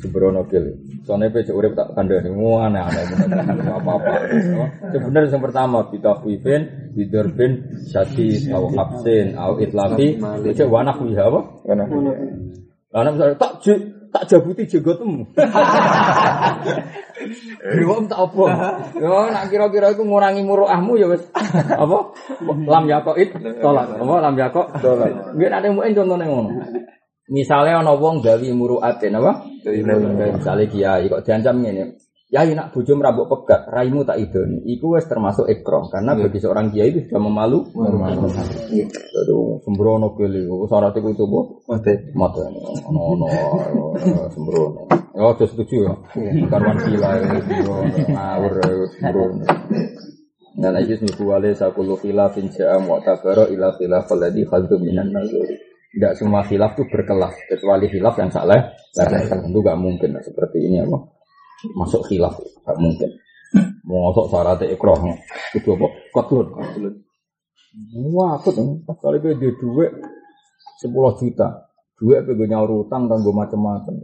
sembrono 0.00 0.40
gitu. 0.48 0.72
Soalnya 1.04 1.28
pe 1.28 1.44
urip 1.52 1.76
tak 1.76 1.92
kandhani. 1.92 2.32
Aneh 2.32 2.80
aneh 2.80 3.68
apa-apa. 3.68 4.32
Sebenarnya 4.88 5.28
yang 5.28 5.44
pertama. 5.44 5.84
Kita 5.92 6.24
kuifin, 6.24 6.88
bidurbin, 6.96 7.84
syadis, 7.92 8.48
au 8.48 8.72
absin, 8.72 9.36
au 9.36 9.60
itlafi, 9.60 10.16
itu 10.48 10.64
wanak 10.64 10.96
wiha 11.04 11.28
apa? 11.28 11.40
Karena 11.60 11.84
Karena 12.88 13.08
misalnya 13.12 13.36
tak 13.36 13.52
tak 14.14 14.30
jabuti 14.30 14.62
jenggotmu. 14.70 15.34
Dewa 17.74 17.96
tak 18.10 18.20
apa? 18.30 18.44
Yo 18.94 19.26
nak 19.34 19.50
kira-kira 19.50 19.90
iku 19.90 20.06
ngurangi 20.06 20.46
muruahmu 20.46 20.94
ya 20.94 21.10
wis 21.10 21.26
apa? 21.74 22.14
Lam 22.46 22.84
yakoid 22.86 23.34
tolak. 23.58 23.98
Apa 23.98 24.14
lam 24.22 24.38
yakok 24.38 24.78
tolak. 24.78 25.34
Nggih 25.34 25.48
nek 25.50 25.72
muen 25.74 25.94
contone 25.98 26.24
ngono. 26.30 26.50
Misalnya 27.26 27.82
ana 27.82 27.98
wong 27.98 28.22
gawi 28.22 28.54
muruatin 28.54 29.18
apa? 29.18 29.42
Misalnya 29.66 30.64
kiai 30.70 31.10
kok 31.10 31.26
diancam 31.26 31.58
ngene. 31.58 31.98
Ya 32.34 32.42
nak 32.50 32.74
bojo 32.74 32.98
merabuk 32.98 33.30
pegat, 33.30 33.70
raimu 33.70 34.02
tak 34.02 34.18
idoni. 34.18 34.58
Iku 34.66 34.98
wis 34.98 35.06
termasuk 35.06 35.46
ikram 35.46 35.86
karena 35.86 36.18
bagi 36.18 36.42
seorang 36.42 36.66
kiai 36.74 36.90
itu 36.90 37.06
sudah 37.06 37.22
memalu. 37.22 37.62
Aduh, 39.22 39.62
sembrono 39.62 40.18
kele. 40.18 40.42
Syarat 40.66 40.98
iku 40.98 41.14
coba 41.14 41.46
mati. 41.70 41.94
mata 42.18 42.42
ono 42.42 43.00
ono 43.14 43.26
sembrono. 44.34 44.82
Ya 45.14 45.30
aja 45.30 45.46
setuju 45.46 45.86
ya. 45.86 45.94
Karwan 46.50 46.74
gila 46.82 47.10
ya 47.22 47.38
sembrono, 47.38 47.98
ngawur 48.02 48.52
ya 48.58 48.66
sembrono. 48.98 49.44
Nah, 50.58 50.70
lagi 50.74 50.98
niku 50.98 51.30
wale 51.30 51.54
sakulu 51.54 51.94
khilafin 52.02 52.50
ja'a 52.50 52.82
mu'tabara 52.82 53.46
ila 53.54 53.78
khilaf 53.78 54.10
alladhi 54.10 54.42
khaddu 54.42 54.82
minan 54.82 55.14
nazari. 55.14 55.54
Tidak 55.94 56.18
semua 56.18 56.42
khilaf 56.42 56.74
itu 56.74 56.82
berkelas, 56.90 57.34
kecuali 57.46 57.86
khilaf 57.86 58.18
yang 58.18 58.30
salah. 58.34 58.74
Salah 58.90 59.22
tentu 59.22 59.62
gak 59.62 59.78
mungkin 59.78 60.18
nah, 60.18 60.22
seperti 60.26 60.66
ini 60.66 60.82
apa? 60.82 61.14
Masuk 61.78 62.02
khilaf, 62.10 62.36
gak 62.64 62.76
mungkin. 62.76 63.10
Mau 63.86 64.10
masuk 64.10 64.32
syaratnya 64.32 64.74
ikroh, 64.74 64.98
itu 65.54 65.68
apa? 65.76 65.86
Kotlun. 66.10 66.48
Wah, 68.14 68.38
aku 68.38 68.54
tuh, 68.54 68.82
kali 68.86 69.18
gue 69.18 69.34
di 69.38 69.50
duit 69.58 69.90
10 70.82 70.90
juta. 71.18 71.48
Duit 71.98 72.22
apa 72.22 72.30
gue 72.34 72.48
nyaur 72.50 72.86
utang 72.86 73.06
dan 73.06 73.22
gue 73.22 73.34
macam-macam. 73.34 73.94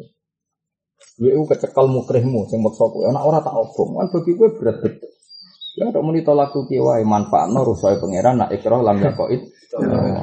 Duit 1.19 1.33
itu 1.35 1.45
kecekal 1.47 1.91
mukrihmu, 1.91 2.47
sing 2.51 2.63
maksa 2.63 2.87
kowe. 2.87 3.05
Anak 3.07 3.23
ora 3.23 3.39
tak 3.43 3.55
obong, 3.55 3.99
kan 3.99 4.07
bagi 4.15 4.33
gue 4.35 4.49
berat 4.57 4.77
betul. 4.83 5.11
Ya 5.81 5.89
ada 5.89 6.05
muni 6.05 6.21
tolak 6.21 6.53
tuki 6.53 6.77
wae 6.77 7.01
manfaat 7.09 7.49
no 7.49 7.65
rusoi 7.65 7.97
pangeran 7.97 8.37
nak 8.37 8.53
ikrah 8.53 8.85
lam 8.85 9.01
yakoid. 9.01 9.49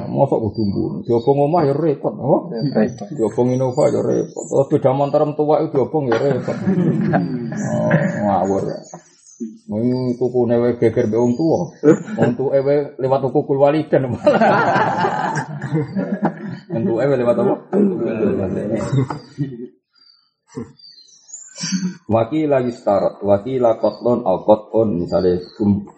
Mosok 0.06 0.38
kudu 0.38 0.62
mbun. 0.70 0.92
Diobong 1.02 1.50
omah 1.50 1.66
ya 1.66 1.74
repot, 1.74 2.14
apa? 2.14 2.38
Diobong 3.10 3.58
Innova 3.58 3.90
ya 3.90 3.98
repot. 3.98 4.44
Terus 4.46 4.68
beda 4.70 4.94
motor 4.94 5.34
tua 5.34 5.58
itu 5.66 5.74
diobong 5.74 6.14
ya 6.14 6.16
repot. 6.20 6.54
Oh, 6.54 7.90
ngawur. 8.22 8.70
Mau 9.66 10.14
tuku 10.14 10.40
newe 10.46 10.78
geger 10.78 11.10
be 11.10 11.18
wong 11.18 11.34
tua. 11.34 11.74
Wong 12.22 12.32
tua 12.38 12.50
ewe 12.54 12.94
lewat 13.02 13.18
tuku 13.26 13.38
kul 13.42 13.58
walidan 13.58 14.14
malah. 14.14 14.40
Wong 16.70 17.02
ewe 17.02 17.14
lewat 17.18 17.34
apa? 17.34 17.54
Wakila 22.06 22.62
yustarat, 22.62 23.18
wakila 23.18 23.82
kotlon 23.82 24.22
al 24.22 24.46
kotlon, 24.46 25.02
misalnya 25.02 25.42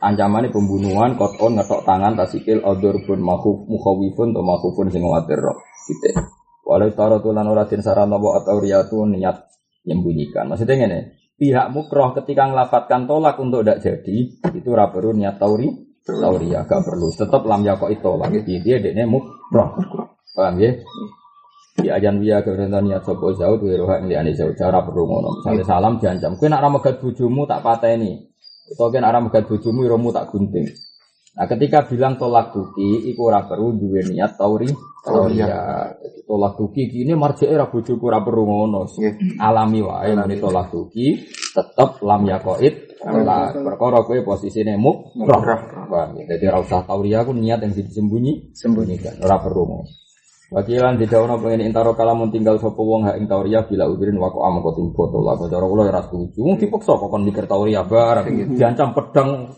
ancamannya 0.00 0.48
pembunuhan, 0.48 1.20
kotlon 1.20 1.60
ngetok 1.60 1.84
tangan, 1.84 2.16
tasikil, 2.16 2.64
odur 2.64 2.96
pun 3.04 3.20
mahuf, 3.20 3.68
mukhawifun, 3.68 4.32
atau 4.32 4.40
mahufun 4.40 4.88
sing 4.88 5.04
watir 5.04 5.36
roh. 5.36 5.60
Gitu. 5.84 6.16
Walau 6.64 6.88
yustarat 6.88 7.20
ulan 7.20 7.44
uratin 7.44 7.84
sarana 7.84 8.16
wa 8.16 8.40
atau 8.40 8.56
riyatu 8.56 9.04
niat 9.04 9.36
menyembunyikan. 9.84 10.48
Maksudnya 10.48 10.74
gini, 10.80 10.98
pihak 11.36 11.66
mukroh 11.72 12.16
ketika 12.16 12.48
ngelafatkan 12.48 13.04
tolak 13.04 13.36
untuk 13.36 13.64
tidak 13.64 13.84
jadi, 13.84 14.16
itu 14.56 14.68
ora 14.72 14.88
perlu 14.88 15.12
niat 15.12 15.36
tauri, 15.36 15.68
tauri 16.04 16.56
ya, 16.56 16.64
gak 16.64 16.84
perlu. 16.88 17.12
Tetap 17.12 17.42
lam 17.44 17.64
itu 17.64 18.00
tolak, 18.00 18.32
dia 18.32 18.76
dia 18.80 19.04
mukroh. 19.04 19.76
Paham 20.30 20.56
ya? 20.62 20.72
Di 21.78 21.88
ajan 21.88 22.18
wia 22.18 22.42
kebenaran 22.42 22.82
niat 22.90 23.02
sopo 23.06 23.30
jauh 23.32 23.56
tuh 23.56 23.70
roha 23.78 24.02
ini 24.02 24.18
ane 24.18 24.34
jauh 24.34 24.52
cara 24.58 24.82
perlu 24.82 25.06
ngono. 25.06 25.28
Misalnya 25.40 25.64
salam 25.64 25.94
diancam. 26.02 26.34
Kue 26.36 26.50
nak 26.50 26.62
ramegat 26.66 26.98
bujumu 26.98 27.46
tak 27.46 27.62
pateni. 27.62 28.18
Atau 28.74 28.90
kue 28.90 29.00
nak 29.00 29.14
ramegat 29.14 29.46
bujumu 29.46 29.86
romu 29.86 30.10
tak 30.10 30.28
gunting. 30.34 30.66
Nah 31.30 31.46
ketika 31.46 31.86
bilang 31.86 32.18
tolak 32.18 32.50
tuki 32.50 33.06
iku 33.14 33.30
ora 33.30 33.46
perlu 33.46 33.78
duwe 33.78 34.02
niat 34.02 34.34
tauri 34.34 34.66
tauri 35.06 35.38
ya 35.38 35.94
tolak 36.26 36.58
tuki 36.58 36.90
gini 36.90 37.14
marjek 37.14 37.46
era 37.46 37.70
bujuku 37.70 38.02
ora 38.02 38.18
perlu 38.20 38.42
ngono. 38.44 38.90
Alami 39.38 39.80
wae 39.80 40.10
muni 40.18 40.36
tolak 40.42 40.74
tuki 40.74 41.22
tetep 41.54 42.02
lam 42.02 42.26
yakoid 42.26 42.74
lah 43.00 43.54
perkara 43.56 44.04
kue 44.04 44.26
posisine 44.26 44.74
muk 44.74 45.16
roh. 45.22 45.40
Paham 45.90 46.18
ya? 46.18 46.34
jadi 46.34 46.50
ora 46.50 46.66
usah 46.66 46.82
tauri 46.82 47.14
aku 47.14 47.30
niat 47.30 47.62
yang 47.62 47.72
disembunyi 47.72 48.50
sembunyikan. 48.52 49.22
Ora 49.22 49.38
perlu 49.38 49.62
ngono 49.64 49.99
Wakilan 50.50 50.98
di 50.98 51.06
daun 51.06 51.30
apa 51.30 51.46
ini 51.54 51.62
intaro 51.70 51.94
kalamun 51.94 52.34
tinggal 52.34 52.58
sopo 52.58 52.82
wong 52.82 53.06
hak 53.06 53.22
ing 53.22 53.30
tauriah 53.30 53.62
bila 53.70 53.86
udirin 53.86 54.18
wako 54.18 54.42
am 54.42 54.58
koting 54.58 54.90
foto 54.90 55.22
lah 55.22 55.38
cara 55.46 55.62
kula 55.62 55.86
ya 55.86 55.94
ras 55.94 56.10
setuju. 56.10 56.42
Wong 56.42 56.58
dipaksa 56.58 56.98
kok 56.98 57.06
kon 57.06 57.22
mikir 57.22 57.46
tauriah 57.46 57.86
barang 57.86 58.58
diancam 58.58 58.90
pedang 58.90 59.54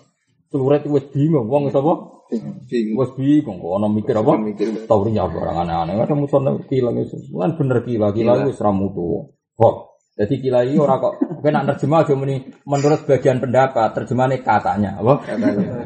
celurit 0.52 0.84
wis 0.84 1.08
bingung. 1.08 1.48
Wong 1.48 1.72
sapa? 1.72 2.20
Wis 2.68 3.10
bingung. 3.16 3.56
Kok 3.64 3.72
ana 3.80 3.88
mikir 3.88 4.20
apa? 4.20 4.36
Tauriah 4.84 5.32
barang 5.32 5.56
aneh-aneh. 5.64 5.96
Ada 5.96 6.12
musuh 6.12 6.44
kilang. 6.68 7.00
Itu 7.00 7.16
kan 7.40 7.56
bener 7.56 7.80
kila 7.88 8.12
kila 8.12 8.44
wis 8.44 8.60
ra 8.60 8.68
mutu. 8.68 9.32
Kok 9.56 9.74
jadi 10.12 10.44
kila 10.44 10.68
ini 10.68 10.76
ora 10.76 11.00
kok 11.00 11.40
kena 11.40 11.64
terjemah 11.72 12.04
aja 12.04 12.12
muni 12.12 12.36
menurut 12.68 13.08
bagian 13.08 13.40
pendapat 13.40 13.96
terjemahnya 13.96 14.44
katanya 14.44 15.00
apa? 15.00 15.24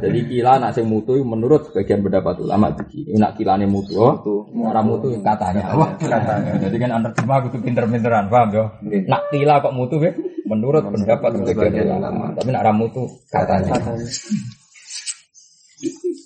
Jadi 0.03 0.19
kila 0.27 0.59
nak 0.59 0.75
sing 0.75 0.91
mutu 0.91 1.15
menurut 1.23 1.71
sebagian 1.71 2.03
pendapat 2.03 2.43
ulama 2.43 2.75
begini 2.75 3.15
nak 3.23 3.39
kilane 3.39 3.71
mutu 3.71 3.95
oh, 3.95 4.19
ora 4.67 4.83
mutu 4.83 5.15
katanya 5.23 5.71
apa? 5.71 5.95
Katanya. 6.03 6.59
Jadi 6.59 6.75
kan 6.75 7.07
terjemah 7.07 7.39
kudu 7.47 7.59
pinter-pinteran 7.63 8.27
paham 8.27 8.49
yo 8.51 8.65
nak 9.07 9.31
kila 9.31 9.63
kok 9.63 9.75
mutu 9.79 10.03
ya? 10.03 10.11
Menurut 10.43 10.83
pendapat 10.83 11.31
sebagian 11.47 11.87
ulama. 11.95 12.35
tapi 12.35 12.51
nak 12.51 12.67
ra 12.67 12.73
mutu 12.75 13.07
katanya. 13.31 13.79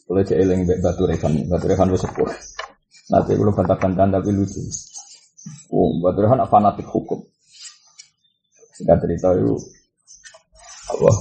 Boleh 0.09 0.25
cek 0.25 0.41
eling 0.41 0.65
batu 0.81 1.05
rekan 1.05 1.37
batu 1.53 1.69
rekan 1.69 1.93
wis 1.93 2.01
sepuh. 2.01 2.33
Nanti 3.13 3.37
kalau 3.37 3.53
bantah-bantahan 3.53 4.09
tapi 4.09 4.33
lucu. 4.33 4.65
Oh 5.69 6.01
batu 6.01 6.25
rekan 6.25 6.41
fanatik 6.49 6.89
hukum 6.89 7.21
Singkat 8.81 8.99
cerita 9.05 9.29
itu 9.37 9.53
apa? 10.89 11.13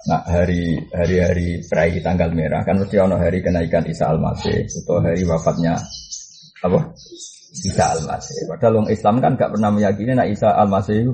Nah, 0.00 0.24
hari 0.24 0.80
hari-hari 0.88 1.60
perai 1.68 2.00
tanggal 2.00 2.32
merah 2.32 2.64
kan 2.64 2.80
mesti 2.80 2.96
ono 2.96 3.20
hari 3.20 3.44
kenaikan 3.44 3.84
Isa 3.84 4.08
Al-Masih 4.08 4.64
atau 4.64 5.04
hari 5.04 5.20
wafatnya 5.28 5.76
apa? 6.64 6.96
Isa 7.52 7.84
Al-Masih. 7.92 8.48
Padahal 8.48 8.80
orang 8.80 8.88
Islam 8.88 9.20
kan 9.20 9.36
gak 9.36 9.52
pernah 9.52 9.68
meyakini 9.68 10.16
nak 10.16 10.32
Isa 10.32 10.48
Al-Masih 10.48 10.96
itu 11.04 11.12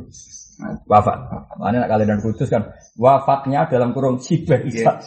wafat. 0.86 1.18
Mana 1.58 1.82
nak 1.82 1.90
kalender 1.90 2.22
kudus 2.22 2.46
kan 2.46 2.70
wafatnya 2.94 3.66
dalam 3.66 3.90
kurung 3.90 4.22
sibah 4.22 4.62
Isa. 4.62 5.02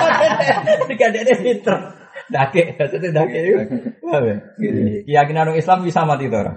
Tiga 0.94 1.06
dia 1.10 1.34
pinter. 1.34 1.99
Dake, 2.30 2.78
maksudnya 2.78 3.10
dake 3.10 3.38
itu. 3.42 3.56
Keyakinan 5.06 5.50
orang 5.50 5.58
Islam 5.58 5.82
bisa 5.82 6.06
mati 6.06 6.30
itu 6.30 6.36
orang. 6.38 6.54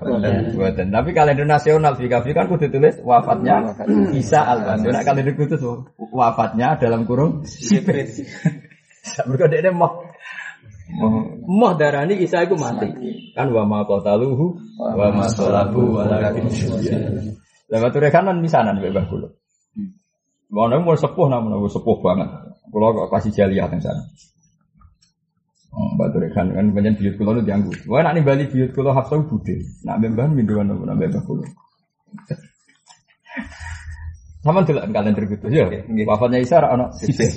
Buatan. 0.54 0.94
Tapi 0.94 1.10
kalender 1.18 1.50
nasional 1.50 1.98
di 1.98 2.06
Kafi 2.06 2.30
kan 2.38 2.46
kudu 2.46 2.70
tulis 2.70 3.02
wafatnya 3.02 3.74
Isa 4.14 4.46
Al-Masih. 4.46 4.94
Nak 4.94 5.04
kalender 5.06 5.34
kudus 5.34 5.62
wafatnya 5.98 6.78
dalam 6.78 7.10
kurung 7.10 7.42
sibah. 7.50 8.06
Mereka 9.26 9.46
dia 9.50 9.74
mau 9.74 10.06
Moh 11.50 11.74
darani 11.74 12.22
Isa 12.22 12.46
iku 12.46 12.54
mati. 12.54 12.94
kan 13.34 13.50
wa 13.50 13.66
ma 13.66 13.82
qataluhu 13.82 14.62
wa 14.78 15.10
ma 15.10 15.26
salabu 15.26 15.98
walakin 15.98 16.54
syubbiha. 16.54 17.34
Lah 17.74 17.80
batu 17.82 17.98
rekanan 17.98 18.46
misanan 18.46 18.78
kula. 18.78 19.34
Ngono 20.54 20.86
mau 20.86 20.94
sepuh 20.94 21.28
namun 21.34 21.58
aku 21.58 21.68
sepuh 21.74 21.98
banget. 21.98 22.30
Kok 22.70 23.10
kasih 23.10 23.34
jaliah 23.34 23.66
teng 23.66 23.82
sana. 23.82 24.06
Oh, 25.74 25.90
batu 25.98 26.22
rekan 26.22 26.54
kan 26.54 26.70
banyak 26.70 27.02
biyut 27.02 27.18
kula 27.18 27.34
nu 27.34 27.42
dianggu. 27.42 27.74
Wah 27.90 28.06
nak 28.06 28.14
ning 28.14 28.22
Bali 28.22 28.46
biyut 28.46 28.78
kula 28.78 28.94
hafsa 28.94 29.18
budhe. 29.26 29.58
Nak 29.82 30.06
mbah 30.06 30.30
minduan 30.30 30.70
apa 30.70 30.84
nak 30.86 30.96
mbah 31.02 31.22
kula. 31.26 31.46
Sama 34.44 34.68
delok 34.68 34.92
kalender 34.92 35.24
gitu 35.24 35.48
ya. 35.48 35.72
Wafatnya 36.04 36.44
Isa 36.44 36.60
ora 36.60 36.76
ono 36.76 36.92
sibeh. 36.92 37.32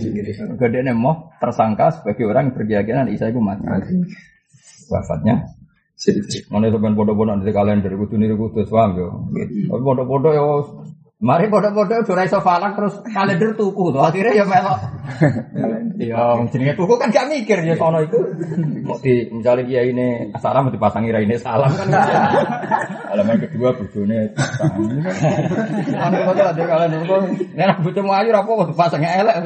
Gedene 0.58 0.90
moh 0.90 1.30
tersangka 1.38 1.94
sebagai 1.94 2.26
orang 2.26 2.50
berkeyakinan 2.50 3.08
Isa 3.14 3.30
itu 3.30 3.38
mati. 3.38 3.62
Wafatnya 4.90 5.56
Mana 6.52 6.68
sampean 6.68 6.92
bodoh-bodoh 6.92 7.40
di 7.40 7.56
kalender 7.56 7.88
kudu 7.88 8.20
niru 8.20 8.36
kudu 8.36 8.68
paham 8.68 9.00
yo. 9.00 9.08
Tapi 9.32 9.80
bodoh-bodoh 9.80 10.32
yo 10.36 10.46
Mari 11.27 11.51
bodoh-bodoh 11.51 12.07
ora 12.07 12.23
iso 12.23 12.39
falak 12.39 12.78
terus 12.78 13.03
kalender 13.11 13.51
tuku 13.59 13.90
tuh 13.90 13.98
akhirnya 13.98 14.32
ya 14.39 14.44
melok. 14.47 14.78
Ya 15.97 16.36
jenenge 16.53 16.77
tuku 16.77 16.94
kan 17.01 17.09
gak 17.09 17.27
mikir 17.32 17.65
ya 17.65 17.74
sono 17.74 18.05
itu. 18.05 18.20
Mau 18.85 19.01
di 19.01 19.27
misalnya 19.32 19.65
dia 19.65 19.82
ini 19.89 20.28
salam 20.36 20.69
dipasangi 20.69 21.09
ra 21.09 21.24
ini 21.24 21.40
salam 21.40 21.73
kan. 21.73 21.89
Alaman 23.16 23.40
kedua 23.40 23.73
bojone 23.73 24.28
Anu 25.97 26.16
kok 26.20 26.36
ada 26.36 26.62
kalender 26.69 27.01
kok 27.01 27.20
nek 27.57 27.81
bojomu 27.81 28.12
ayu 28.12 28.28
ra 28.28 28.44
apa 28.44 28.69
dipasang 28.70 29.03
elek. 29.03 29.36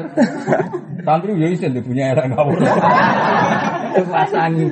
Santri 1.07 1.39
ya 1.39 1.47
isin 1.49 1.79
punya 1.81 2.13
elek 2.13 2.35
ngawur. 2.35 2.59
Dipasangi. 3.95 4.67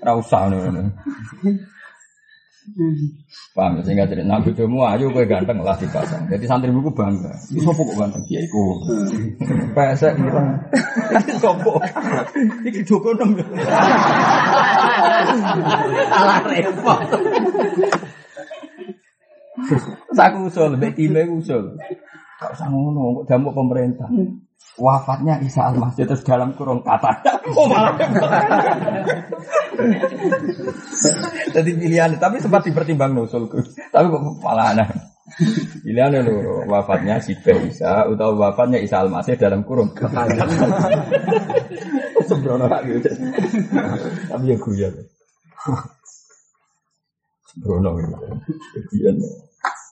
Ra 0.00 0.12
usah 0.16 0.48
ngono. 0.48 0.90
Paham 3.56 3.80
ya, 3.80 3.88
sehingga 3.88 4.04
jadi 4.04 4.28
nak 4.28 4.44
bojomu 4.44 4.84
ayu 4.84 5.08
kowe 5.08 5.24
ganteng 5.24 5.64
lah 5.64 5.80
dipasang. 5.80 6.28
Jadi 6.28 6.44
santri 6.44 6.68
buku 6.68 6.92
bangga. 6.92 7.32
Iki 7.48 7.64
sopo 7.64 7.88
kok 7.88 7.96
ganteng 7.96 8.20
kiai 8.28 8.44
ku. 8.52 8.84
Pesek 9.72 10.12
ireng. 10.20 10.60
Sopo? 11.40 11.80
Iki 12.68 12.84
Joko 12.84 13.16
nem. 13.16 13.32
Salah 16.12 16.40
repot. 16.44 17.00
Aku 20.16 20.38
usul, 20.52 20.76
mbek 20.76 20.92
time 21.00 21.24
usul. 21.32 21.80
Gak 22.36 22.52
usah 22.52 22.68
ngono, 22.68 23.24
kok 23.24 23.32
jamu 23.32 23.56
pemerintah. 23.56 24.08
Wafatnya 24.76 25.40
Isa 25.40 25.72
Al-Masih 25.72 26.04
terus 26.04 26.26
dalam 26.26 26.52
kurung 26.52 26.84
kata. 26.84 27.16
Oh 27.56 27.70
malah. 27.70 27.94
Jadi 31.54 31.70
pilihan, 31.78 32.10
tapi 32.18 32.42
sempat 32.42 32.66
dipertimbang 32.66 33.14
nusulku. 33.14 33.62
Tapi 33.94 34.10
kok 34.10 34.22
malah 34.42 34.74
aneh. 34.74 34.88
Pilihan 35.86 36.26
lho, 36.26 36.66
wafatnya 36.66 37.22
si 37.22 37.38
Isa 37.38 38.06
atau 38.06 38.34
wafatnya 38.34 38.82
Isa 38.82 39.06
Al-Masih 39.06 39.38
dalam 39.38 39.62
kurung 39.62 39.94
kata. 39.94 40.26
Sembrono 42.26 42.66
lagi. 42.66 42.98
Tapi 44.26 44.44
ya 44.50 44.56
guyon. 44.58 44.94
Sembrono 47.50 47.90
gitu. 47.94 48.14
Guyon. 48.90 49.16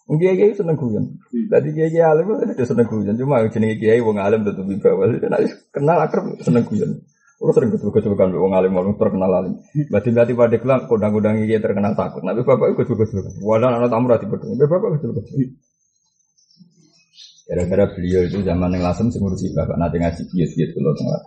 Kiai 0.04 0.36
kiai 0.36 0.52
seneng 0.52 0.76
guyon. 0.76 1.16
Tadi 1.48 1.68
kiai 1.72 1.88
kiai 1.88 2.04
alim 2.04 2.36
itu 2.36 2.64
seneng 2.68 2.84
guyon. 2.84 3.16
Cuma 3.16 3.40
jenenge 3.48 3.80
kiai 3.80 4.04
wong 4.04 4.20
alim 4.20 4.44
tetep 4.44 4.60
di 4.68 4.76
bawah. 4.76 5.08
Nek 5.08 5.72
kenal 5.72 5.98
akrab 6.04 6.28
seneng 6.44 6.68
guyon. 6.68 7.00
Kalau 7.34 7.52
sering 7.56 7.72
ketemu 7.72 8.14
kan 8.16 8.28
wong 8.36 8.52
alim 8.52 8.76
wong 8.76 9.00
terkenal 9.00 9.32
alim. 9.32 9.64
Berarti 9.88 10.08
berarti 10.12 10.32
pada 10.36 10.56
kelang 10.60 10.82
kodang-kodang 10.92 11.40
kiai 11.48 11.56
terkenal 11.56 11.96
takut. 11.96 12.20
Tapi 12.20 12.44
bapak 12.44 12.66
ikut 12.76 12.84
juga 12.84 13.04
juga. 13.08 13.32
Wadah 13.40 13.68
anak 13.80 13.88
tamu 13.88 14.06
rati 14.12 14.28
betul. 14.28 14.52
Bapak 14.60 14.88
ikut 14.92 15.00
juga 15.08 15.22
Gara-gara 17.44 17.84
beliau 17.92 18.24
itu 18.24 18.40
zaman 18.40 18.72
yang 18.72 18.88
lasem 18.88 19.12
sing 19.12 19.20
ngurusi 19.20 19.52
bapak 19.52 19.76
nanti 19.76 20.00
ngaji 20.00 20.22
bias-bias 20.32 20.70
kalau 20.72 20.96
tengah 20.96 21.20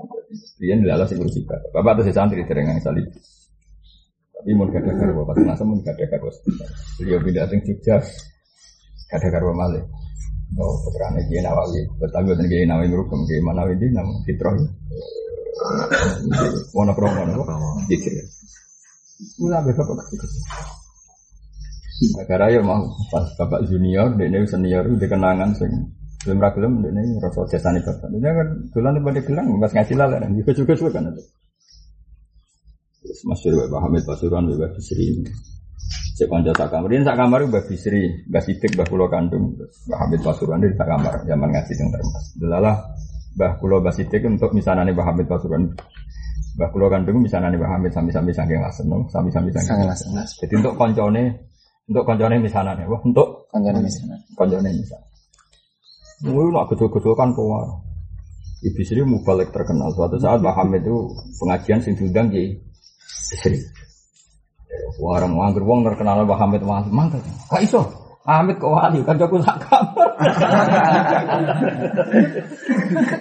Dia 0.57 0.73
nilalah 0.73 1.05
sing 1.05 1.21
ngurusi 1.21 1.45
bapak. 1.45 1.69
Bapak 1.73 2.01
tuh 2.01 2.13
santri 2.13 2.41
sering 2.45 2.65
yang 2.65 2.81
salib. 2.81 3.05
Tapi 4.33 4.49
mau 4.53 4.69
gak 4.69 4.81
ada 4.85 4.97
karo 4.97 5.25
bapak 5.25 5.45
lasem 5.45 5.65
mau 5.65 5.77
gak 5.81 5.93
ada 5.97 6.17
karo. 6.17 6.29
Beliau 6.97 7.21
pindah 7.21 7.45
sing 7.49 7.61
Jogja 7.65 8.01
ada 9.11 9.27
karo 9.31 9.55
malih. 9.55 9.83
Oh, 10.55 10.79
putrane 10.79 11.19
Kiai 11.27 11.43
Nawawi, 11.43 11.83
betawi 11.99 12.31
dan 12.31 12.47
Kiai 12.47 12.63
Nawawi 12.63 12.87
merukem 12.87 13.19
Kiai 13.27 13.43
Manawi 13.43 13.75
di 13.75 13.87
nama 13.91 14.15
Fitroh. 14.23 14.55
Wono 16.71 16.91
promo 16.95 17.21
nopo? 17.27 17.43
Dikir. 17.91 18.15
Mula 19.41 19.59
be 19.65 19.75
bapak 19.75 20.07
gitu. 20.13 20.27
Negara 22.15 22.53
ya 22.53 22.61
mau 22.61 22.85
pas 23.09 23.25
bapak 23.35 23.65
junior, 23.65 24.13
ini 24.13 24.45
senior, 24.45 24.85
dia 25.01 25.09
kenangan 25.09 25.49
sing 25.57 25.71
belum 26.21 26.37
ragilem, 26.37 26.85
dia 26.85 26.93
ini 26.93 27.17
rasa 27.17 27.41
jasani 27.49 27.81
bapak. 27.81 28.07
Dia 28.13 28.31
kan 28.31 28.47
dolan 28.69 29.01
pada 29.01 29.21
gelang, 29.25 29.47
pas 29.57 29.73
ngaji 29.73 29.93
lalah, 29.97 30.17
dan 30.21 30.31
juga 30.37 30.51
juga 30.53 30.73
juga 30.77 31.01
kan. 31.01 31.09
Masyur 33.07 33.65
Pak 33.65 33.81
Hamid 33.81 34.03
Pasuruan, 34.05 34.45
Pak 34.45 34.77
Bisri. 34.77 35.25
Cek 36.17 36.33
konco 36.33 36.49
sak 36.57 36.73
kamar. 36.73 36.89
Ini 36.89 37.05
sak 37.05 37.13
kamar 37.13 37.45
Mbak 37.45 37.63
Bisri, 37.69 38.25
Mbak 38.25 38.41
Sidik, 38.41 38.71
Mbak 38.73 38.87
Kulo 38.89 39.05
Kandung, 39.05 39.53
Mbak 39.53 39.97
Hamid 40.01 40.19
Pasuruan 40.25 40.57
di 40.65 40.73
sak 40.73 40.89
kamar 40.89 41.13
zaman 41.29 41.49
ngaji 41.53 41.73
yang 41.77 41.89
termas. 41.93 42.25
Delalah 42.33 42.75
Mbah 43.37 43.51
Kulo 43.61 43.77
Mbak 43.85 43.93
Sidik 43.93 44.25
untuk 44.25 44.49
misalnya 44.57 44.89
Mbak 44.89 45.05
Hamid 45.05 45.25
Pasuruan. 45.29 45.69
Mbah 46.57 46.69
Kulo 46.73 46.89
Kandung 46.89 47.21
misalnya 47.21 47.53
Mbak 47.53 47.69
Hamid 47.69 47.91
sami-sami 47.93 48.33
saking 48.33 48.57
lasen, 48.57 48.89
sami-sami 49.13 49.53
saking 49.53 49.85
lasen. 49.85 50.09
Jadi 50.41 50.53
untuk 50.57 50.73
koncone, 50.73 51.23
untuk 51.85 52.01
koncone 52.01 52.35
misalnya, 52.41 52.81
wah 52.89 53.01
untuk 53.05 53.45
Kanjane 53.53 53.77
misalnya. 53.77 54.17
koncone 54.33 54.69
misalnya. 54.73 55.07
Mungkin 56.25 56.49
nak 56.49 56.65
gedul-gedul 56.73 57.13
kan 57.13 57.29
keluar. 57.37 57.77
Ibu 58.65 58.81
Sri 58.81 59.05
mubalik 59.05 59.53
terkenal. 59.53 59.93
Suatu 59.93 60.17
saat 60.17 60.41
Mbak 60.41 60.55
Hamid 60.57 60.81
itu 60.81 60.97
pengajian 61.37 61.77
sing 61.77 61.93
diundang 61.93 62.33
di 62.33 62.57
Sri. 63.37 63.61
Warang 64.99 65.39
anggur 65.39 65.63
wong 65.63 65.87
terkenal 65.87 66.27
Mbah 66.27 66.39
Hamid 66.43 66.63
wali 66.65 66.89
mantap. 66.91 67.23
Kak 67.47 67.63
iso. 67.63 67.87
Hamid 68.27 68.59
kok 68.59 68.73
wali 68.75 68.99
kan 69.07 69.15
jago 69.15 69.39
sak 69.39 69.57
kamar. 69.63 70.09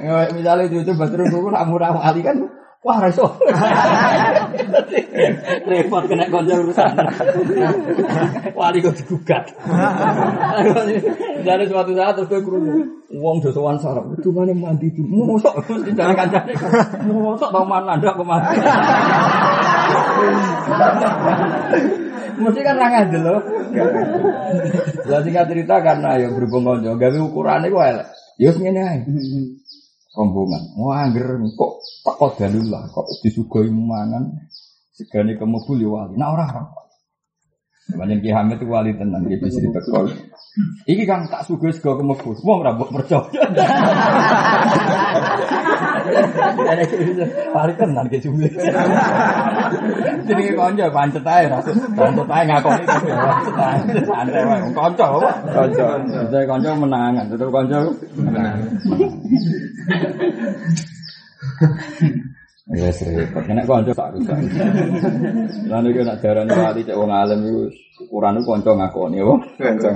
Ya, 0.07 0.31
Misalnya 0.31 0.71
itu 0.71 0.93
Badrul 0.95 1.31
Guru 1.31 1.51
nak 1.51 1.67
murah 1.67 1.91
wali 1.95 2.23
kan 2.23 2.39
Wah, 2.87 3.03
iso. 3.11 3.27
Repot 5.67 6.07
kena 6.07 6.31
konco 6.31 6.55
urusan. 6.55 6.95
Wali 8.55 8.79
kok 8.79 8.95
digugat. 9.03 9.43
Jadi 11.43 11.65
suatu 11.67 11.91
saat 11.99 12.15
terus 12.15 12.31
gue 12.31 12.47
kerungu. 12.47 12.87
Wong 13.19 13.43
do 13.43 13.51
sowan 13.51 13.75
sarap, 13.83 14.07
itu 14.15 14.31
mana 14.31 14.55
mandi 14.55 14.91
di 14.91 15.03
mesti 15.03 15.95
jangan 15.95 16.15
kancane. 16.15 16.55
Mosok 17.07 17.51
tau 17.51 17.67
mana 17.67 17.99
ndak 17.99 18.15
kok 18.15 18.27
mandi. 18.27 18.55
Mesti 22.37 22.61
kan 22.61 22.77
ra 22.77 22.87
ngandel 22.93 23.23
lho. 23.25 23.37
Singkat 25.25 25.47
cerita 25.49 25.81
karena 25.81 26.21
ya 26.21 26.29
berhubung 26.29 26.69
konco 26.69 26.93
gawe 27.01 27.19
ukurane 27.25 27.69
elek. 27.73 28.07
Ya 28.37 28.53
wis 28.53 28.61
ngene. 28.61 29.09
Rombongan. 30.17 30.63
Wah, 30.81 31.05
angger 31.05 31.37
kok 31.57 31.73
tak 32.05 32.15
kok 32.17 32.33
dalillah 32.41 32.89
kok 32.89 33.05
disugoi 33.21 33.69
mangan 33.69 34.49
segane 34.93 35.37
kemubul 35.37 35.77
ya 35.81 35.89
wali. 35.93 36.15
Nah 36.17 36.33
ora. 36.33 36.47
Banyak 37.87 38.19
Ki 38.19 38.35
Hamid 38.35 38.59
itu 38.59 38.67
wali 38.67 38.91
tenan 38.99 39.23
dia 39.31 39.39
bisa 39.39 39.63
ditekol. 39.63 40.11
Iki 40.91 41.07
kan 41.07 41.31
tak 41.31 41.47
suga 41.47 41.71
sego 41.71 41.95
kemebus. 41.95 42.43
Wong 42.43 42.67
ora 42.67 42.75
mbok 42.75 42.91
percaya. 42.91 43.31
Wali 47.55 47.73
tenan 47.79 48.11
ki 48.11 48.19
jumlah. 48.27 48.51
Jadi 50.27 50.43
kanca 50.59 50.91
pancet 50.91 51.23
ae 51.23 51.47
ra. 51.47 51.63
Pancet 51.95 52.27
ae 52.27 52.43
ngakoni 52.51 52.85
ya. 52.91 52.99
Santai 54.03 54.43
wae 54.51 54.67
kanca 54.75 55.05
apa? 55.07 55.31
Kanca. 55.47 55.87
Saya 56.27 56.43
kanca 56.43 56.75
menangan, 56.75 57.31
tetep 57.31 57.49
kanca 57.55 57.87
menangan. 58.19 58.67
Ya 62.67 62.91
repot, 62.91 63.47
kena 63.47 63.63
kanca 63.63 63.95
tak 63.95 64.11
rusak. 64.19 64.43
Iki 65.71 66.01
nek 66.03 66.19
darani 66.19 66.51
wali 66.51 66.83
cek 66.83 66.99
wong 66.99 67.15
alim 67.15 67.47
iku 67.47 67.63
ukuran 68.11 68.43
kanca 68.43 68.75
ngakoni 68.75 69.23
apa? 69.23 69.35
Kanca. 69.55 69.91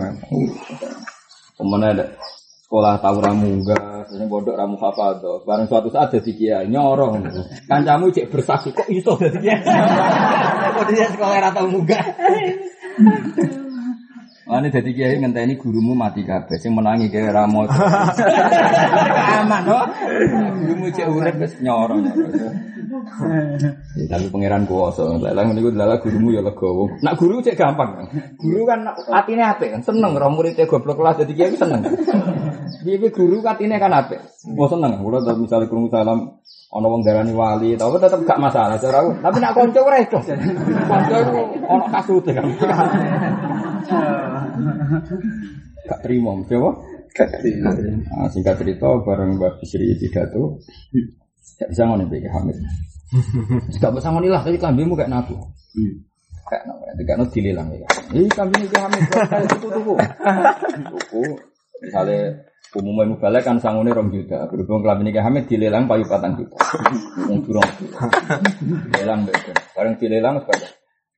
Pemene 1.59 1.86
ada 1.90 2.06
sekolah 2.62 3.02
tahu 3.02 3.18
ramunggah, 3.18 4.06
sing 4.06 4.30
pondok 4.30 4.55
ramu 4.55 4.78
hafadho. 4.78 5.42
Bareng 5.42 5.66
suatu 5.66 5.90
saat 5.90 6.14
jadi 6.14 6.30
kiai 6.30 6.70
nyorong. 6.70 7.26
Kancamu 7.66 8.14
cek 8.14 8.30
bersaksi 8.30 8.70
kok 8.70 8.86
iso 8.86 9.18
dadi 9.18 9.42
kiai. 9.42 9.66
Kok 10.78 10.86
dia 10.94 11.10
sekolah 11.10 11.42
ra 11.42 11.51
tau 11.51 11.66
Ane 14.51 14.66
dadi 14.66 14.90
kiai 14.90 15.14
ngenteni 15.22 15.55
gurumu 15.55 15.94
mati 15.94 16.27
kabeh 16.27 16.59
sing 16.59 16.74
menangi 16.74 17.06
kaya 17.06 17.31
ra 17.31 17.47
moco. 17.47 17.70
Aman 17.70 19.62
kok. 19.62 19.86
Gurumu 20.59 20.90
cek 20.90 21.06
urip 21.06 21.39
wis 21.39 21.55
nyorong. 21.62 22.02
Ya, 23.94 24.05
tapi 24.10 24.27
pangeran 24.27 24.66
kuwasa. 24.66 25.06
Lah 25.22 25.47
ngene 25.47 25.62
iku 25.62 25.70
lala 25.70 26.02
gurumu 26.02 26.35
ya 26.35 26.43
legowo. 26.43 26.90
Nak 26.98 27.14
guru 27.14 27.39
cek 27.39 27.55
gampang. 27.55 28.10
Guru 28.43 28.66
kan 28.66 28.90
atine 28.90 29.47
apik 29.47 29.70
kan 29.70 29.86
seneng 29.86 30.18
ro 30.18 30.35
muridé 30.35 30.66
goblok 30.66 30.98
kelas 30.98 31.22
dadi 31.22 31.39
kiai 31.39 31.55
seneng. 31.55 31.86
Piye 32.82 33.06
guru 33.14 33.39
katine 33.47 33.78
kan 33.78 33.94
apik. 33.94 34.18
Oh 34.59 34.66
seneng. 34.66 34.98
Kula 34.98 35.22
misale 35.39 35.70
krungu 35.70 35.94
salam 35.94 36.40
ana 36.70 36.86
wong 36.86 37.02
darani 37.02 37.34
wali, 37.34 37.74
tapi 37.74 37.98
tetep 37.98 38.22
gak 38.22 38.38
masalah 38.38 38.78
cara 38.78 39.02
aku. 39.02 39.10
Tapi 39.18 39.36
nak 39.42 39.52
kanca 39.59 39.80
ora 39.82 39.98
iso. 39.98 40.18
Kanca 40.22 41.14
iku 41.18 41.42
ana 41.66 41.86
kasute 41.98 42.30
kan. 42.30 42.47
Gak 45.90 46.01
terima, 46.06 46.38
apa? 46.38 46.70
Nah, 48.06 48.30
singkat 48.30 48.62
cerita, 48.62 48.86
bareng 49.02 49.34
Mbak 49.34 49.59
Bisri 49.59 49.98
pidato, 49.98 50.62
gak 51.59 51.68
bisa 51.74 51.82
ngono 51.90 52.06
Mbak 52.06 52.30
Hamid. 52.30 52.56
Gak 53.82 53.90
bisa 53.90 54.09
ngono 54.14 54.30
lah, 54.30 54.47
tapi 54.47 54.55
kambingmu 54.55 54.94
kayak 54.94 55.10
nabu. 55.10 55.34
Kayak 56.47 56.70
nabu, 56.70 56.82
tidak 57.02 57.14
nabu 57.18 57.30
dililang 57.34 57.66
ya. 57.74 57.90
Ini 58.14 58.30
kambing 58.30 58.70
Hamid, 58.70 59.02
itu 59.42 59.66
tuku. 59.74 59.94
Tuku, 60.86 61.24
misalnya 61.82 62.47
umumnya 62.70 63.11
mubalek 63.11 63.43
kan 63.43 63.59
sangune 63.59 63.91
rong 63.91 64.15
juta. 64.15 64.47
Berhubung 64.47 64.87
kambing 64.87 65.11
Mbak 65.11 65.24
Hamid 65.27 65.45
dilelang 65.51 65.91
payu 65.91 66.07
patang 66.07 66.39
juta. 66.39 66.59
Wong 67.27 67.43
durung. 67.43 67.66
Dilelang 68.95 69.27
Mbak. 69.27 69.74
Bareng 69.74 69.95
dilelang 69.99 70.39
sebagai 70.45 70.70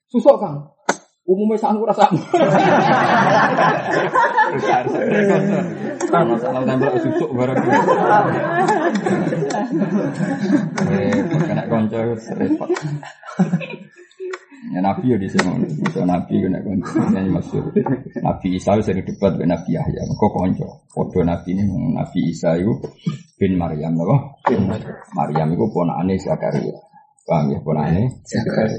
susuk 0.09 0.37
kang. 0.41 0.73
Umumnya 1.23 1.55
sanggup 1.55 1.87
rasa. 1.87 2.11
Masalah 6.13 6.63
tembak 6.67 6.99
susuk 6.99 7.31
bareng. 7.31 7.57
Eh, 10.93 11.21
kena 11.47 11.65
konco 11.71 11.99
repot. 12.17 12.69
Ya 14.73 14.81
Nabi 14.81 15.13
ya 15.13 15.21
di 15.21 15.29
sini, 15.29 15.69
so 15.93 16.01
Nabi 16.01 16.41
kena 16.41 16.65
konco, 16.65 16.97
ini 17.13 17.29
maksud. 17.29 17.77
Nabi 18.25 18.57
Isa 18.57 18.73
itu 18.81 18.89
sering 18.89 19.05
debat 19.05 19.37
dengan 19.37 19.61
Nabi 19.61 19.77
Yahya, 19.77 20.01
kok 20.09 20.33
konco, 20.33 20.89
foto 20.89 21.21
Nabi 21.21 21.53
ini 21.53 21.69
Nabi 21.93 22.33
Isa 22.33 22.57
itu 22.57 22.81
bin 23.37 23.61
Maryam, 23.61 23.93
loh, 24.01 24.41
Maryam. 25.13 25.53
Itu 25.53 25.69
ponakane 25.69 26.17
Zakaria, 26.17 26.73
paham 27.29 27.53
ya 27.53 27.61
ponakane 27.61 28.25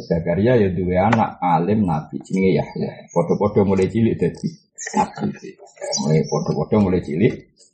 Zakaria. 0.10 0.58
Ya 0.58 0.74
dua 0.74 1.14
anak 1.14 1.38
alim 1.38 1.86
Nabi, 1.86 2.18
jenenge 2.26 2.58
Yahya, 2.58 3.06
foto-foto 3.14 3.62
mulai 3.62 3.86
cilik 3.86 4.18
Nabi, 4.18 4.50
mulai 6.04 6.22
foto-foto 6.28 6.74
mulai 6.84 7.02
cilik. 7.02 7.34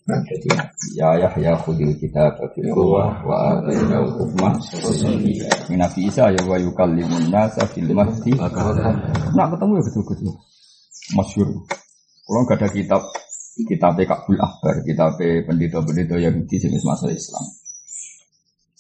Jadi 0.10 0.50
ya 0.98 1.14
ya 1.22 1.30
ya 1.38 1.54
khudil 1.62 1.94
kita 2.02 2.34
quwwah 2.74 3.22
wa 3.22 3.62
atainal 3.62 4.10
hukma 4.18 4.58
Min 5.70 5.78
Nabi 5.78 6.10
Isa 6.10 6.34
ya 6.34 6.42
wa 6.50 6.58
yukallimun 6.58 7.30
nasa 7.30 7.70
fil 7.70 7.94
mahdi. 7.94 8.34
Nak 8.34 9.48
ketemu 9.54 9.72
ya 9.78 9.84
betul-betul. 9.86 10.34
Masyhur 11.14 11.50
kalau 12.26 12.42
nggak 12.46 12.58
ada 12.58 12.68
kitab 12.74 13.02
kitab 13.70 13.94
Kabul 13.98 14.38
Akbar 14.42 14.82
kitab 14.82 15.18
pendeta-pendeta 15.20 16.18
Yahudi 16.18 16.56
jenis 16.58 16.82
masa 16.86 17.14
Islam. 17.14 17.46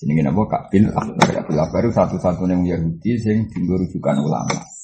Jenenge 0.02 0.26
napa 0.26 0.42
Kabil 0.50 0.90
Akbar. 0.90 1.28
Kabil 1.30 1.60
Akbar 1.62 1.84
satu-satunya 1.94 2.58
yang 2.58 2.64
Yahudi 2.66 3.22
sing 3.22 3.46
dienggo 3.54 3.78
rujukan 3.78 4.18
ulama 4.18 4.79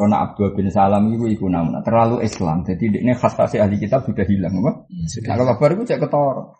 karena 0.00 0.24
Abdul 0.24 0.56
bin 0.56 0.72
Salam 0.72 1.12
itu 1.12 1.28
iku 1.28 1.52
namun 1.52 1.76
terlalu 1.84 2.24
Islam. 2.24 2.64
Jadi 2.64 3.04
ini 3.04 3.12
khas 3.12 3.36
khas 3.36 3.52
ahli 3.60 3.76
kitab 3.76 4.08
sudah 4.08 4.24
hilang, 4.24 4.56
apa? 4.64 4.88
Nah, 4.88 5.20
kalau 5.28 5.44
kabar 5.52 5.76
itu 5.76 5.92
cek 5.92 6.00
ketor. 6.00 6.56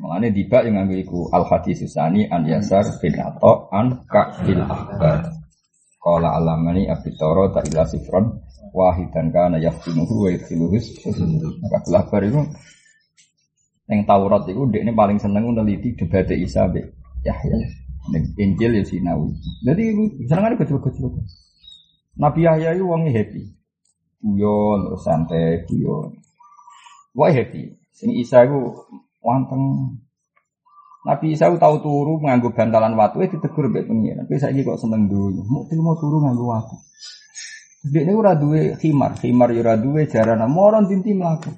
Mengenai 0.00 0.32
tiba 0.32 0.64
yang 0.64 0.80
ngambil 0.80 0.98
iku 1.04 1.20
al 1.28 1.44
hadis 1.44 1.84
susani 1.84 2.24
an 2.32 2.48
yasar 2.48 2.88
bin 3.04 3.20
ato 3.20 3.68
an 3.68 4.00
kabil 4.08 4.64
akbar. 4.64 5.28
Kala 6.00 6.40
alamani 6.40 6.88
abi 6.88 7.12
toro 7.20 7.52
tak 7.52 7.68
ila 7.68 7.84
sifron 7.84 8.40
wahidan 8.72 9.28
kana 9.28 9.60
yaftinuhu 9.60 10.24
wa 10.24 10.28
yadkhiluhus. 10.32 11.04
Kabil 11.04 11.94
akbar 12.00 12.24
itu 12.24 12.40
yang 13.92 14.08
Taurat 14.08 14.48
itu 14.48 14.64
dia 14.72 14.80
ini 14.88 14.96
paling 14.96 15.20
seneng 15.20 15.52
meneliti 15.52 15.92
debat 16.00 16.32
Isa 16.32 16.64
be 16.64 16.96
Yahya. 17.28 17.60
Injil 18.40 18.80
ya 18.80 18.84
Sinawi. 18.88 19.36
Jadi 19.68 19.84
seneng 20.24 20.48
ada 20.48 20.56
kecil-kecil. 20.56 21.12
Nabi 22.18 22.40
Yahya 22.44 22.74
itu 22.74 22.84
wongnya 22.84 23.14
happy. 23.14 23.42
Terus 24.18 25.02
santai, 25.06 25.62
guyon. 25.70 26.18
Wah 27.14 27.30
happy. 27.30 27.78
Sing 27.94 28.10
Isa 28.14 28.42
itu 28.42 28.58
wanteng. 29.22 29.94
Nabi 31.06 31.38
Isa 31.38 31.46
itu 31.46 31.62
tahu 31.62 31.78
turu 31.78 32.18
nganggo 32.18 32.50
bantalan 32.50 32.98
watu, 32.98 33.22
eh 33.22 33.30
ditegur 33.30 33.70
mbek 33.70 33.86
pengiran. 33.86 34.26
Tapi 34.26 34.34
saya 34.42 34.58
kok 34.66 34.82
seneng 34.82 35.06
dulu. 35.06 35.46
Mau 35.46 35.62
mau 35.78 35.94
turu 35.94 36.18
nganggo 36.26 36.44
watu. 36.50 36.76
Dia 37.86 38.02
ini 38.02 38.10
ora 38.10 38.34
duwe 38.34 38.74
khimar, 38.74 39.14
khimar 39.22 39.54
ya 39.54 39.62
ora 39.62 39.74
duwe 39.78 40.10
jarana. 40.10 40.50
Moron 40.50 40.90
tinti 40.90 41.14
mlaku. 41.14 41.54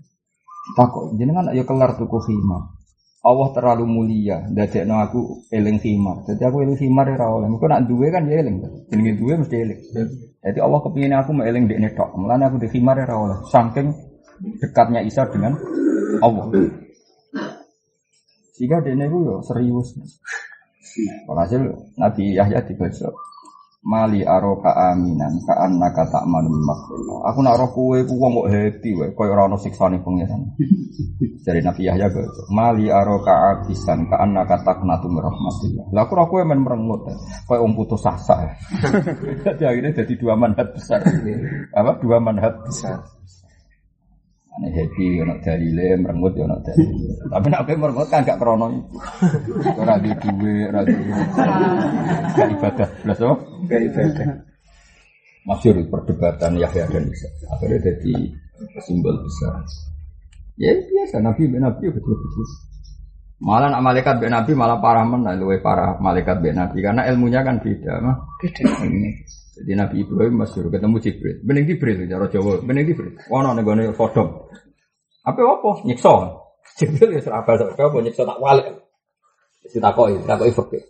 Takut 0.76 1.16
jenengan 1.16 1.48
ayo 1.48 1.64
kelar 1.64 1.96
tuku 1.96 2.20
khimar. 2.20 2.80
Allah 3.20 3.48
terlalu 3.52 3.84
mulia, 3.84 4.48
dadekno 4.48 4.97
aku 4.97 5.44
eling 5.52 5.76
khimar. 5.76 6.24
Jadi 6.24 6.40
aku 6.40 6.64
eling 6.64 6.78
khimar 6.80 7.05
ora 7.05 7.28
oleh. 7.28 7.52
Engko 7.52 7.68
nak 7.68 7.84
duwe 7.84 8.09
kan 8.09 8.24
ya 8.24 8.40
eling. 8.40 8.64
Jenenge 8.88 9.12
duwe 9.20 9.44
mesti 9.44 9.56
eling. 9.60 9.80
Jadi 10.40 10.59
Allah 10.64 10.80
kepingin 10.80 11.12
aku 11.12 11.36
mau 11.36 11.44
eling 11.44 11.68
dekne 11.68 11.92
tok. 11.92 12.16
Mulane 12.16 12.48
aku 12.48 12.56
di 12.64 12.72
khimar 12.72 12.97
ora 12.97 13.14
oleh. 13.20 13.38
Saking 13.52 13.92
dekatnya 14.64 15.05
Isa 15.05 15.28
dengan 15.28 15.52
Allah. 16.24 16.48
Sehingga 18.56 18.80
dekne 18.80 19.05
ku 19.12 19.20
yo 19.20 19.44
serius. 19.44 20.01
Walhasil 21.28 21.60
Nabi 22.01 22.32
Yahya 22.32 22.64
dibaca 22.64 23.09
Mali 23.81 24.20
aroka 24.20 24.77
aminan 24.93 25.40
ka 25.40 25.57
annaka 25.57 26.05
ta'manul 26.12 26.61
makhluk. 26.69 27.24
Aku 27.32 27.40
nak 27.40 27.57
roh 27.57 27.70
kowe 27.73 27.97
ku 28.05 28.12
wong 28.20 28.36
kok 28.36 28.48
happy 28.52 28.93
wae 28.93 29.09
koyo 29.16 29.32
ora 29.32 29.48
ono 29.48 29.57
siksane 29.57 30.05
pangeran. 30.05 30.52
Dari 31.48 31.65
Nabi 31.65 31.89
Yahya 31.89 32.12
baca 32.12 32.43
Mali 32.52 32.93
aroka 32.93 33.32
abisan 33.32 34.05
ka 34.12 34.20
annaka 34.20 34.61
taqnatu 34.61 35.09
min 35.09 35.24
rahmatillah. 35.24 35.97
Lah 35.97 36.05
aku 36.05 36.12
roh 36.12 36.28
kowe 36.28 36.44
men 36.44 36.61
merengut 36.61 37.09
koyo 37.48 37.65
wong 37.65 37.73
putus 37.73 38.05
asa. 38.05 38.52
Jadi 39.48 39.65
akhirnya 39.65 40.05
jadi 40.05 40.12
dua 40.12 40.36
manhat 40.36 40.77
besar. 40.77 41.01
Apa 41.73 41.97
dua 42.05 42.20
manhat 42.20 42.61
besar. 42.61 43.01
Ane 44.60 44.76
happy 44.76 45.24
ono 45.24 45.40
dalile 45.40 45.96
merengut 45.96 46.36
ya 46.36 46.44
ono 46.44 46.60
dalile. 46.60 47.16
Tapi 47.32 47.46
nek 47.48 47.64
kowe 47.64 47.76
merengut 47.80 48.08
kan 48.12 48.28
gak 48.28 48.36
krono 48.36 48.68
iku. 48.68 48.96
Ora 49.80 49.96
di 49.96 50.12
duwe, 50.20 50.68
ora 50.68 50.84
di 50.84 50.92
gak 52.36 52.48
ibadah 52.60 52.88
blas 53.00 53.20
oh. 53.24 53.40
Gak 53.64 53.80
ibadah. 53.88 54.26
Masyur 55.48 55.80
perdebatan 55.88 56.60
Yahya 56.60 56.84
dan 56.92 57.08
Isa. 57.08 57.28
Akhirnya 57.48 57.88
jadi 57.88 58.12
simbol 58.84 59.16
besar. 59.24 59.64
Ya 60.60 60.76
biasa 60.76 61.24
Nabi 61.24 61.48
Nabi 61.56 61.88
ya 61.88 61.92
betul-betul. 61.96 62.44
Malah 63.40 63.72
nak 63.72 63.80
malaikat 63.80 64.20
ben 64.20 64.36
Nabi 64.36 64.52
malah 64.52 64.84
parah 64.84 65.08
mana 65.08 65.32
luwe 65.32 65.64
parah 65.64 65.96
malaikat 65.96 66.44
ben 66.44 66.60
Nabi 66.60 66.84
karena 66.84 67.08
ilmunya 67.08 67.40
kan 67.40 67.64
beda 67.64 67.96
mah. 68.04 68.28
Beda. 68.44 68.60
Jadi 69.60 69.76
Nabi 69.76 69.96
Ibrahim 70.00 70.34
masyur 70.40 70.72
ketemu 70.72 70.96
Jibril. 71.04 71.36
Bening 71.44 71.64
Jibril 71.68 72.08
cara 72.08 72.26
Jawa, 72.32 72.64
bening 72.64 72.84
Jibril. 72.88 73.12
Ono 73.28 73.52
ning 73.52 73.64
gone 73.68 73.92
Sodom. 73.92 74.28
Apa 75.20 75.40
apa? 75.44 75.70
Nyiksa. 75.84 76.12
Jibril 76.80 77.12
ya 77.12 77.20
serabal 77.20 77.60
sak 77.60 77.76
apa 77.76 77.96
nyiksa 78.00 78.24
tak 78.24 78.40
walik. 78.40 78.66
Wis 79.60 79.76
takoki, 79.76 80.16
fikih. 80.24 80.82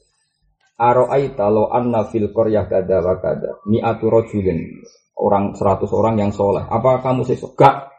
Aro'aita 0.80 1.50
lo 1.50 1.68
anna 1.68 2.06
fil 2.08 2.30
qaryah 2.30 2.64
kada 2.70 3.02
wa 3.02 3.18
kada 3.18 3.60
mi'atu 3.68 4.06
rajulin 4.08 4.80
orang 5.20 5.52
100 5.52 5.84
orang 5.92 6.14
yang 6.16 6.30
soleh. 6.32 6.64
Apa 6.64 7.04
kamu 7.04 7.28
sesuk? 7.28 7.52
Gak. 7.58 7.92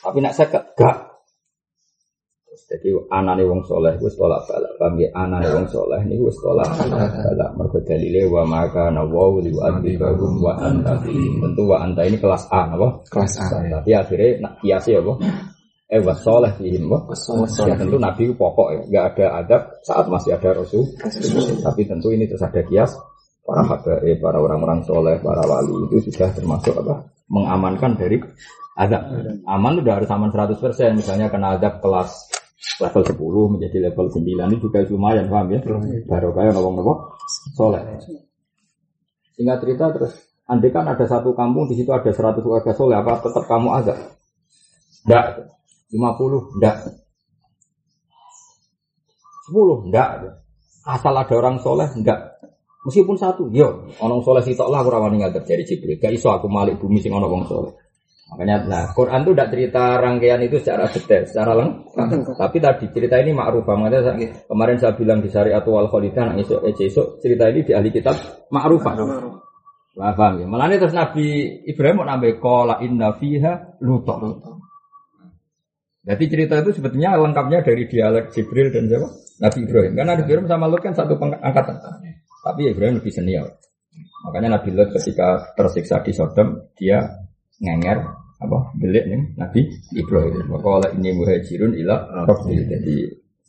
Tapi 0.00 0.18
nak 0.24 0.32
seket? 0.32 0.72
Gak. 0.72 1.07
Jadi 2.66 2.90
anane 3.14 3.46
wong 3.46 3.62
soleh 3.62 3.94
wis 4.02 4.18
tolak 4.18 4.42
balak. 4.50 4.72
Paham 4.80 4.98
ya? 4.98 5.08
Anane 5.14 5.48
wong 5.54 5.66
soleh 5.70 6.00
niku 6.08 6.26
wis 6.26 6.38
tolak 6.42 6.66
balak. 6.74 7.50
Mergo 7.54 7.78
dalile 7.86 8.26
wa 8.26 8.42
maka 8.42 8.90
nawa 8.90 9.38
li 9.38 9.54
wa 9.54 9.70
antibahum 9.70 10.42
wa 10.42 10.52
anta. 10.58 10.98
Tentu 11.06 11.62
wa 11.62 11.78
anta 11.78 12.02
ini 12.02 12.18
kelas 12.18 12.50
A 12.50 12.74
apa? 12.74 13.06
Kelas 13.06 13.38
A. 13.38 13.46
Tapi 13.78 13.90
akhirnya 13.94 14.28
nak 14.42 14.52
kiasi 14.58 14.98
apa? 14.98 15.12
Eh 15.88 16.04
wa 16.04 16.12
soleh 16.12 16.52
fihim 16.58 16.90
apa? 16.90 17.16
Ya 17.64 17.74
tentu 17.78 17.96
Nabi 17.96 18.28
pokok 18.36 18.68
ya, 18.74 18.80
nggak 18.92 19.04
ada 19.14 19.26
adab 19.40 19.62
saat 19.86 20.04
masih 20.10 20.36
ada 20.36 20.58
Rasul. 20.58 20.84
Tapi 21.64 21.80
tentu 21.88 22.12
ini 22.12 22.28
terus 22.28 22.44
ada 22.44 22.60
kias 22.60 22.92
para 23.48 23.64
habaib, 23.64 24.20
para 24.20 24.36
orang-orang 24.36 24.84
soleh, 24.84 25.16
para 25.24 25.40
wali 25.48 25.88
itu 25.88 26.12
sudah 26.12 26.28
termasuk 26.36 26.76
apa? 26.84 27.08
Mengamankan 27.32 27.96
dari 27.96 28.20
adab. 28.76 29.08
Aman 29.48 29.80
udah 29.80 29.94
harus 29.96 30.12
aman 30.12 30.28
100%. 30.28 30.60
Misalnya 31.00 31.32
kena 31.32 31.56
adab 31.56 31.80
kelas 31.80 32.28
level 32.82 33.02
10 33.06 33.54
menjadi 33.54 33.78
level 33.90 34.06
9 34.10 34.22
ini 34.24 34.56
juga 34.58 34.82
lumayan 34.90 35.26
paham 35.30 35.54
ya? 35.54 35.60
Baru 36.06 36.34
kayak 36.34 36.52
ngomong-ngomong 36.58 36.98
soleh. 37.54 37.82
Singkat 39.38 39.58
cerita 39.62 39.84
terus 39.94 40.28
Andai 40.48 40.72
kan 40.72 40.88
ada 40.88 41.04
satu 41.04 41.36
kampung 41.36 41.68
di 41.68 41.76
situ 41.76 41.92
ada 41.92 42.08
100 42.08 42.40
warga 42.40 42.72
soleh, 42.72 42.96
apa 42.96 43.20
tetap 43.20 43.44
kamu 43.44 43.68
ada? 43.68 43.94
Enggak. 45.04 45.44
50? 45.92 46.56
Enggak. 46.56 46.76
10? 49.52 49.92
Enggak. 49.92 50.08
Asal 50.88 51.12
ada 51.12 51.34
orang 51.36 51.60
soleh? 51.60 51.84
Enggak. 51.92 52.40
Meskipun 52.88 53.20
satu, 53.20 53.52
yo, 53.52 53.92
orang 54.00 54.24
soleh 54.24 54.40
sitok 54.40 54.72
lah 54.72 54.80
kurang 54.80 55.12
wani 55.12 55.20
ngadep 55.20 55.44
dari 55.44 55.68
Jibril. 55.68 56.00
Gak 56.00 56.16
iso 56.16 56.32
aku 56.32 56.48
malik 56.48 56.80
bumi 56.80 56.96
sing 57.04 57.12
ono 57.12 57.28
wong 57.28 57.44
soleh. 57.44 57.76
Makanya, 58.28 58.56
nah, 58.68 58.84
Quran 58.92 59.24
itu 59.24 59.32
tidak 59.32 59.48
cerita 59.56 59.82
rangkaian 59.96 60.40
itu 60.44 60.56
secara 60.60 60.84
detail, 60.92 61.24
secara 61.24 61.52
lengkap. 61.56 62.36
Tapi 62.36 62.56
tadi 62.60 62.86
cerita 62.92 63.16
ini 63.24 63.32
ma'ruf 63.32 63.64
Makanya 63.64 64.04
saya, 64.04 64.28
kemarin 64.44 64.76
saya 64.76 64.92
bilang 64.92 65.24
di 65.24 65.32
syariat 65.32 65.64
wal 65.64 65.88
kholidah, 65.88 66.24
nah, 66.28 66.36
esok, 66.36 66.60
esok, 66.68 67.24
cerita 67.24 67.48
ini 67.48 67.64
di 67.64 67.72
ahli 67.72 67.88
kitab 67.88 68.16
ma'rufah. 68.52 68.94
Nah, 69.98 70.14
paham 70.14 70.34
ya? 70.38 70.46
Malah 70.46 70.76
terus 70.78 70.94
Nabi 70.94 71.26
Ibrahim 71.66 72.04
mau 72.04 72.06
nambah 72.06 72.38
kola 72.38 72.78
inna 72.84 73.16
fiha 73.18 73.80
lutok. 73.82 74.38
Jadi 76.08 76.24
cerita 76.30 76.54
itu 76.64 76.70
sebetulnya 76.72 77.18
lengkapnya 77.20 77.60
dari 77.60 77.84
dialek 77.84 78.32
Jibril 78.32 78.72
dan 78.72 78.88
siapa? 78.88 79.08
Nabi 79.44 79.58
Ibrahim. 79.66 79.92
Karena 79.92 80.10
Nabi 80.16 80.22
Ibrahim 80.24 80.48
sama 80.48 80.64
Lut 80.70 80.80
kan 80.80 80.94
satu 80.96 81.20
angkatan. 81.20 81.76
Tapi 82.48 82.60
Ibrahim 82.70 82.96
lebih 83.02 83.12
senior. 83.12 83.60
Makanya 84.24 84.56
Nabi 84.56 84.72
Lut 84.72 84.88
ketika 84.94 85.52
tersiksa 85.52 86.00
di 86.00 86.16
Sodom, 86.16 86.72
dia 86.78 87.27
ngenger 87.58 87.98
apa 88.38 88.58
belik 88.78 89.04
nih 89.10 89.22
Nabi 89.34 89.60
Ibrahim. 89.98 90.46
Maka 90.46 90.68
oleh 90.68 90.90
ini 90.98 91.10
muhajirun 91.14 91.72
ila 91.74 91.96
Rabbi. 92.26 92.54
Jadi 92.62 92.96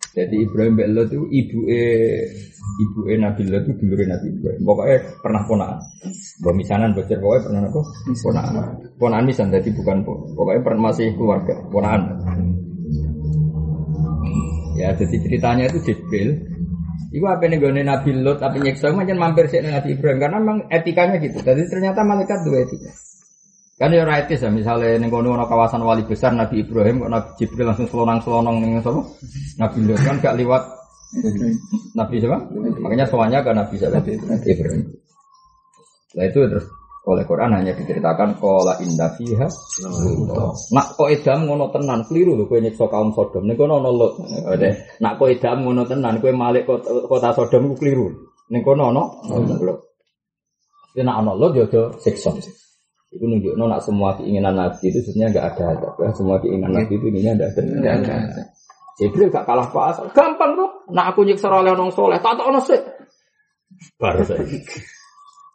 jadi 0.09 0.35
Ibrahim 0.41 0.73
bin 0.73 0.97
itu 0.97 1.21
ibu 1.21 1.59
ibu 2.81 2.99
Nabi 3.13 3.41
Lut 3.45 3.63
itu 3.69 3.83
dulu 3.85 4.03
Nabi 4.09 4.27
Ibrahim. 4.33 4.61
Pokoknya 4.65 4.97
pernah 5.21 5.41
ponaan. 5.45 5.77
Bawa 6.41 6.53
misanan 6.57 6.97
bocor 6.97 7.17
pokoknya 7.21 7.41
pernah 7.45 7.61
apa? 7.69 7.81
Ponaan. 8.25 8.53
Ponaan 8.97 9.23
misan 9.29 9.53
jadi 9.53 9.69
bukan 9.69 10.01
pon. 10.01 10.33
Pokoknya 10.33 10.61
pernah 10.65 10.81
masih 10.89 11.13
keluarga. 11.13 11.53
Ponaan. 11.69 12.01
Ya 14.81 14.95
jadi 14.97 15.15
ceritanya 15.21 15.69
itu 15.69 15.77
Jibril. 15.85 16.41
Iku 17.09 17.25
apa 17.25 17.45
nih 17.45 17.57
gue 17.57 17.69
Nabi 17.73 18.09
Lut 18.21 18.37
tapi 18.41 18.61
nyeksa 18.65 18.93
macam 18.93 19.17
mampir 19.17 19.45
sih 19.49 19.61
Nabi 19.61 19.93
Ibrahim 19.93 20.17
karena 20.17 20.37
memang 20.41 20.59
etikanya 20.73 21.21
gitu. 21.21 21.37
Jadi 21.41 21.69
ternyata 21.69 22.01
malaikat 22.01 22.41
dua 22.45 22.65
etika. 22.65 22.91
Kan 23.79 23.95
ya 23.95 24.03
ora 24.03 24.19
etis 24.19 24.43
ya 24.43 24.51
misalnya 24.51 24.99
ning 24.99 25.07
kono 25.07 25.39
ana 25.39 25.47
kawasan 25.47 25.79
wali 25.79 26.03
besar 26.03 26.35
Nabi 26.35 26.67
Ibrahim 26.67 26.99
kok 26.99 27.11
Nabi 27.15 27.29
Jibril 27.39 27.71
langsung 27.71 27.87
selonang-selonong 27.87 28.59
ning 28.59 28.83
sapa? 28.83 28.99
Nabi 29.55 29.77
Lut 29.87 29.99
kan 30.03 30.19
gak 30.19 30.35
liwat 30.35 30.63
Nabi 31.95 32.19
siapa? 32.19 32.37
Makanya 32.83 33.07
soalnya 33.07 33.39
ke 33.39 33.55
Nabi 33.55 33.75
siapa? 33.79 34.03
Ibrahim. 34.03 34.83
Nah 36.11 36.25
itu 36.27 36.39
terus 36.51 36.67
oleh 37.07 37.23
Quran 37.23 37.55
hanya 37.55 37.71
diceritakan 37.71 38.35
kola 38.37 38.75
indah 38.83 39.15
fiha 39.15 39.47
Nak 40.75 40.87
kok 40.99 41.09
edam 41.09 41.47
ngono 41.47 41.71
tenan 41.71 42.03
keliru 42.03 42.35
lho 42.35 42.45
kowe 42.51 42.59
nyiksa 42.59 42.85
kaum 42.91 43.15
Sodom. 43.15 43.47
Ning 43.47 43.55
kono 43.55 43.79
ana 43.79 43.89
Lut. 43.95 44.19
Nak 44.99 45.13
kok 45.15 45.31
edam 45.31 45.63
ngono 45.63 45.87
tenan 45.87 46.19
kowe 46.19 46.35
malik 46.35 46.67
kota, 47.07 47.31
Sodom 47.31 47.71
ku 47.73 47.75
keliru. 47.79 48.11
Ning 48.51 48.59
kono 48.61 48.91
ana 48.91 49.03
Lut. 49.63 49.79
Lut 51.39 51.51
yo 51.55 51.63
aja 51.63 51.81
siksa. 52.03 52.35
Itu 53.09 53.25
nunjukno 53.25 53.65
nak 53.65 53.81
semua 53.81 54.13
keinginan 54.21 54.53
Nabi 54.53 54.93
itu 54.93 55.01
sebenarnya 55.01 55.27
enggak 55.33 55.47
ada 55.57 55.63
adab. 55.73 55.93
ya. 55.97 56.09
Semua 56.13 56.37
keinginan 56.37 56.71
Nabi 56.77 56.93
itu 56.93 57.05
enggak 57.09 57.35
ada. 57.41 57.45
Enggak 57.57 57.95
ada. 58.05 58.43
Jibril 58.99 59.31
gak 59.31 59.47
kalah 59.47 59.71
pasal. 59.71 60.11
Gampang 60.11 60.59
tuh. 60.59 60.69
Nak 60.91 61.15
aku 61.15 61.23
nyiksa 61.23 61.47
oleh 61.47 61.71
orang 61.71 61.87
soleh, 61.95 62.19
tak 62.19 62.35
tak 62.35 62.51
sih. 62.67 62.79
Baru 63.95 64.21
saya. 64.27 64.43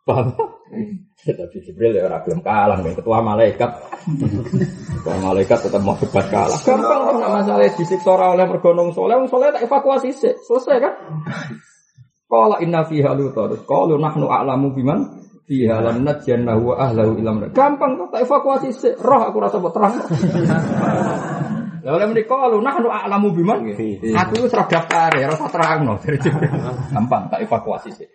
Paham? 0.08 0.32
Tapi 1.24 1.56
Jibril 1.64 1.96
ya 1.96 2.08
orang 2.08 2.24
belum 2.24 2.40
kalah 2.40 2.78
nih. 2.80 2.96
Ketua 2.96 3.20
malaikat. 3.20 3.70
Ketua 5.00 5.16
malaikat 5.20 5.58
tetap 5.60 5.80
mau 5.84 5.96
debat 5.96 6.24
kalah. 6.32 6.56
Gampang 6.64 7.00
tuh 7.04 7.16
nak 7.20 7.30
masalah 7.40 7.68
disiksa 7.72 8.12
oleh 8.12 8.44
mergonong 8.48 8.92
soleh. 8.96 9.16
Orang 9.16 9.28
soleh 9.28 9.52
tak 9.52 9.64
evakuasi 9.68 10.12
sih. 10.12 10.32
Selesai 10.44 10.80
kan? 10.80 10.94
Qala 12.28 12.60
inna 12.64 12.84
fiha 12.88 13.12
lutar. 13.12 13.52
Qalu 13.64 14.00
nahnu 14.00 14.28
a'lamu 14.28 14.72
biman 14.72 15.23
fiha 15.44 15.76
lan 15.80 16.04
najjannahu 16.04 16.72
wa 16.72 16.74
ahlahu 16.80 17.20
ilam. 17.20 17.36
Gampang 17.52 18.08
tak 18.08 18.24
evakuasi 18.24 18.68
sih. 18.72 18.92
Roh 18.96 19.22
aku 19.28 19.36
rasa 19.40 19.60
buat 19.60 19.72
terang. 19.76 19.94
Lah 21.84 22.00
oleh 22.00 22.08
menika 22.08 22.48
lu 22.48 22.64
nahnu 22.64 22.88
a'lamu 22.88 23.28
biman. 23.36 23.60
Aku 23.68 24.32
wis 24.40 24.56
ora 24.56 24.64
daftar 24.64 25.12
ya, 25.20 25.28
ora 25.28 25.36
usah 25.36 25.52
terangno. 25.52 26.00
Gampang 26.96 27.28
tak 27.28 27.44
evakuasi 27.44 27.92
sih. 27.92 28.08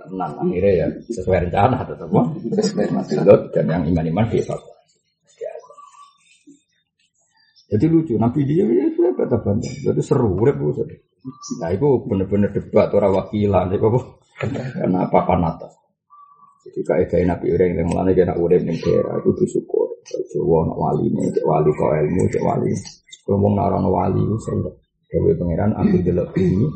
Tenang 0.00 0.40
akhirnya 0.40 0.72
ya 0.72 0.86
sesuai 1.04 1.48
rencana 1.48 1.84
tetap. 1.84 2.08
Sesuai 2.08 2.96
Lut 3.28 3.52
dan 3.52 3.68
yang 3.68 3.84
iman-iman 3.92 4.24
dievakuasi. 4.32 4.76
Jadi 7.66 7.84
lucu, 7.90 8.14
Nabi 8.14 8.46
dia 8.46 8.62
ya 8.62 8.86
sudah 8.94 9.12
kata 9.18 9.42
bantah. 9.42 9.74
Jadi 9.82 9.98
seru, 9.98 10.38
urip 10.38 10.54
bu. 10.54 10.70
Nah 11.58 11.68
itu 11.74 11.88
bener-bener 12.06 12.54
debat 12.54 12.94
orang 12.94 13.10
wakilan, 13.10 13.74
itu 13.74 13.84
apa? 13.90 14.00
Karena 14.38 14.98
apa 15.10 15.18
panata. 15.26 15.68
Jadi 16.66 16.80
kaidah 16.82 17.20
Nabi 17.30 17.46
orang 17.54 17.78
yang 17.78 18.26
nak 18.26 18.38
urip 18.42 18.62
ning 18.66 18.74
daerah 18.82 19.14
itu 19.22 19.30
bersyukur. 19.38 19.86
Jawa 20.06 20.66
nak 20.66 20.78
wali 20.78 21.06
nih, 21.14 21.30
cek 21.30 21.46
wali 21.46 21.70
kok 21.70 21.90
ilmu, 21.94 22.22
cek 22.30 22.42
wali. 22.42 22.70
Kalau 23.22 23.38
mau 23.42 23.54
naruh 23.54 23.86
wali, 23.86 24.22
saya 24.42 24.70
Dewi 25.06 25.38
pangeran 25.38 25.70
aku 25.78 26.02
delok 26.02 26.34
ini 26.34 26.66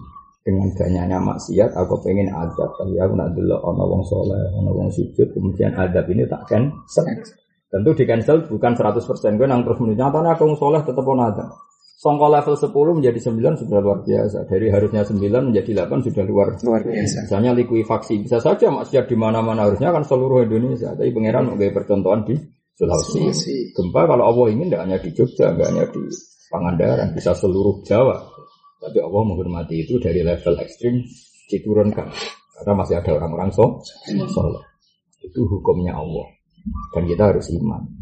dengan 0.47 0.71
ganyanya 0.73 1.19
maksiat 1.19 1.75
aku 1.75 1.99
pengen 2.01 2.31
adab 2.31 2.71
tapi 2.79 2.95
aku 2.97 3.13
nak 3.19 3.35
delok 3.35 3.61
ono 3.61 3.85
wong 3.91 4.03
soleh 4.07 4.55
ono 4.55 4.71
wong 4.71 4.89
sujud 4.95 5.35
kemudian 5.35 5.75
adab 5.75 6.07
ini 6.07 6.25
tak 6.31 6.47
cancel. 6.47 7.05
Tentu 7.71 7.91
di 7.95 8.05
cancel 8.07 8.47
bukan 8.47 8.73
100% 8.79 9.03
gue 9.35 9.47
nang 9.51 9.67
terus 9.67 9.83
nyatanya 9.83 10.39
aku 10.39 10.47
wong 10.47 10.57
soleh 10.59 10.81
tetap 10.87 11.03
ono 11.03 11.23
adab 11.27 11.51
Songko 12.01 12.33
level 12.33 12.57
10 12.57 12.97
menjadi 12.97 13.21
9 13.29 13.61
sudah 13.61 13.79
luar 13.85 14.01
biasa. 14.01 14.49
Dari 14.49 14.73
harusnya 14.73 15.05
9 15.05 15.21
menjadi 15.21 15.85
8 15.85 16.01
sudah 16.09 16.25
luar 16.25 16.57
Luar 16.65 16.81
biasa. 16.81 17.29
Misalnya 17.29 17.53
likuifaksi 17.53 18.25
bisa 18.25 18.41
saja 18.41 18.73
maksiat 18.73 19.05
di 19.05 19.17
mana-mana 19.21 19.69
harusnya 19.69 19.93
kan 19.93 20.01
seluruh 20.01 20.49
Indonesia. 20.49 20.97
Tapi 20.97 21.13
pangeran 21.13 21.53
mau 21.53 21.61
percontohan 21.61 22.25
di 22.25 22.41
Sulawesi. 22.73 23.21
Sulawesi. 23.21 23.57
Gempa 23.77 24.09
kalau 24.09 24.25
Allah 24.33 24.47
ingin 24.49 24.73
tidak 24.73 24.81
hanya 24.89 24.97
di 24.97 25.11
Jogja, 25.13 25.53
tidak 25.53 25.67
hanya 25.69 25.85
di 25.93 26.03
Pangandaran, 26.49 27.09
bisa 27.13 27.37
seluruh 27.37 27.85
Jawa. 27.85 28.17
Tapi 28.81 28.97
Allah 28.97 29.23
menghormati 29.29 29.85
itu 29.85 30.01
dari 30.01 30.25
level 30.25 30.57
ekstrim 30.57 31.05
diturunkan. 31.53 32.09
Karena 32.57 32.73
masih 32.81 32.97
ada 32.97 33.13
orang-orang 33.13 33.53
so, 33.53 33.85
soleh. 34.33 34.65
Itu 35.21 35.45
hukumnya 35.45 36.01
Allah. 36.01 36.33
Dan 36.97 37.05
kita 37.05 37.29
harus 37.29 37.53
iman. 37.61 38.00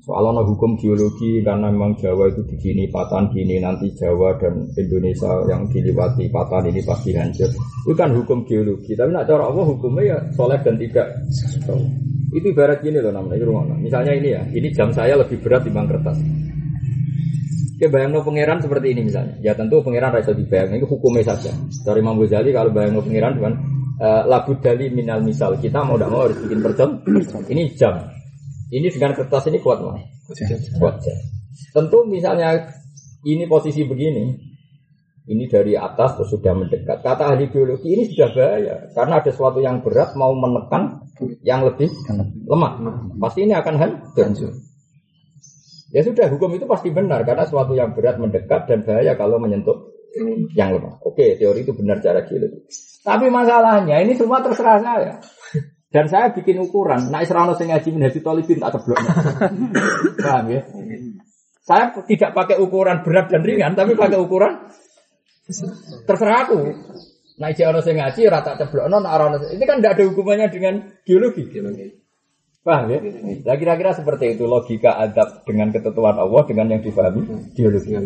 Soal 0.00 0.24
ono 0.32 0.40
hukum 0.48 0.80
geologi 0.80 1.44
karena 1.44 1.68
memang 1.68 1.92
Jawa 2.00 2.32
itu 2.32 2.40
begini 2.48 2.88
patahan 2.88 3.28
gini 3.36 3.60
nanti 3.60 3.92
Jawa 3.92 4.32
dan 4.40 4.64
Indonesia 4.72 5.28
yang 5.44 5.68
diliwati 5.68 6.24
patahan 6.32 6.72
ini 6.72 6.80
pasti 6.80 7.12
hancur. 7.12 7.52
Itu 7.84 7.92
kan 7.92 8.16
hukum 8.16 8.48
geologi. 8.48 8.96
Tapi 8.96 9.12
nak 9.12 9.28
cara 9.28 9.52
Allah 9.52 9.60
hukumnya 9.68 10.02
ya 10.08 10.18
soleh 10.32 10.56
dan 10.64 10.80
tidak. 10.80 11.04
Itu 12.32 12.46
ibarat 12.48 12.80
gini 12.80 12.96
loh 12.96 13.12
namanya. 13.12 13.44
Ini 13.44 13.76
Misalnya 13.84 14.12
ini 14.16 14.28
ya, 14.32 14.42
ini 14.48 14.68
jam 14.72 14.88
saya 14.88 15.20
lebih 15.20 15.36
berat 15.44 15.68
dibanding 15.68 15.92
kertas. 15.92 16.18
Ya 17.80 17.88
bayang 17.92 18.16
pangeran 18.16 18.60
seperti 18.64 18.96
ini 18.96 19.04
misalnya. 19.04 19.36
Ya 19.44 19.52
tentu 19.52 19.84
pangeran 19.84 20.16
rasa 20.16 20.32
dibayang 20.32 20.80
itu 20.80 20.88
hukumnya 20.88 21.28
saja. 21.28 21.52
Dari 21.84 22.00
Imam 22.00 22.16
Ghazali 22.16 22.56
kalau 22.56 22.72
bayang 22.72 22.96
pangeran 22.96 23.36
dengan 23.36 23.52
uh, 24.00 24.22
labu 24.24 24.56
dali 24.64 24.88
minal 24.88 25.20
misal 25.20 25.60
kita 25.60 25.84
mau 25.84 26.00
tidak 26.00 26.08
mau 26.08 26.24
harus 26.24 26.40
bikin 26.40 26.60
perjam. 26.64 26.88
Ini 27.52 27.62
jam. 27.76 28.19
Ini 28.70 28.86
dengan 28.94 29.18
kertas 29.18 29.50
ini 29.50 29.58
kuat 29.58 29.82
mana? 29.82 29.98
Kuat 30.78 31.02
jam. 31.02 31.18
Tentu 31.74 32.06
misalnya 32.06 32.70
ini 33.26 33.44
posisi 33.50 33.82
begini. 33.84 34.48
ini 35.30 35.46
dari 35.46 35.78
atas 35.78 36.18
terus 36.18 36.34
sudah 36.34 36.58
mendekat. 36.58 37.06
Kata 37.06 37.30
ahli 37.30 37.46
biologi 37.46 37.94
ini 37.94 38.02
sudah 38.10 38.34
bahaya 38.34 38.90
karena 38.90 39.22
ada 39.22 39.30
sesuatu 39.30 39.62
yang 39.62 39.78
berat 39.78 40.18
mau 40.18 40.34
menekan 40.34 41.06
yang 41.46 41.62
lebih 41.62 41.86
lemah. 42.50 42.72
Pasti 43.14 43.46
ini 43.46 43.54
akan 43.54 43.74
hancur. 43.78 44.50
Ya 45.94 46.02
sudah 46.02 46.26
hukum 46.34 46.50
itu 46.58 46.66
pasti 46.66 46.90
benar 46.90 47.22
karena 47.22 47.46
sesuatu 47.46 47.78
yang 47.78 47.94
berat 47.94 48.18
mendekat 48.18 48.66
dan 48.66 48.82
bahaya 48.82 49.14
kalau 49.14 49.38
menyentuh 49.38 49.94
yang 50.58 50.74
lemah. 50.74 50.98
Oke, 51.06 51.38
teori 51.38 51.62
itu 51.62 51.78
benar 51.78 52.02
cara 52.02 52.26
geologi. 52.26 52.66
Tapi 53.06 53.26
masalahnya 53.30 54.02
ini 54.02 54.18
semua 54.18 54.42
terserah 54.42 54.78
saya. 54.82 55.14
Dan 55.90 56.06
saya 56.06 56.30
bikin 56.30 56.62
ukuran, 56.62 57.10
nah 57.10 57.18
Israel 57.18 57.50
sing 57.58 57.66
ngaji 57.66 57.88
min 57.90 58.06
hadis 58.06 58.22
talibin 58.22 58.62
tak 58.62 58.78
ceblok. 58.78 59.02
Paham 60.22 60.46
ya? 60.46 60.62
Saya 61.66 61.90
tidak 62.06 62.30
pakai 62.30 62.62
ukuran 62.62 63.02
berat 63.02 63.26
dan 63.26 63.42
ringan, 63.42 63.74
tapi 63.74 63.98
pakai 63.98 64.22
ukuran 64.22 64.70
terserah 66.06 66.46
aku. 66.46 66.58
Nah, 67.42 67.50
jek 67.50 67.72
ono 67.72 67.80
sing 67.82 67.98
ngaji 67.98 68.20
rata 68.30 68.54
ceblokno 68.54 69.02
nek 69.02 69.12
ora 69.16 69.26
ini 69.50 69.64
kan 69.66 69.82
tidak 69.82 69.98
ada 69.98 70.02
hubungannya 70.12 70.46
dengan 70.52 70.74
geologi. 71.02 71.48
Paham 72.60 72.92
ya? 72.92 72.98
Nah, 73.48 73.56
kira-kira 73.56 73.96
seperti 73.96 74.36
itu 74.36 74.44
logika 74.44 74.94
adab 74.94 75.42
dengan 75.48 75.72
ketentuan 75.72 76.20
Allah 76.20 76.44
dengan 76.44 76.76
yang 76.76 76.84
difahami 76.84 77.50
geologi. 77.56 77.96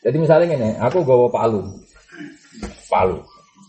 Jadi 0.00 0.16
misalnya 0.16 0.56
ini, 0.56 0.80
aku 0.80 1.04
gawa 1.04 1.28
palu. 1.28 1.60
Palu. 2.88 3.20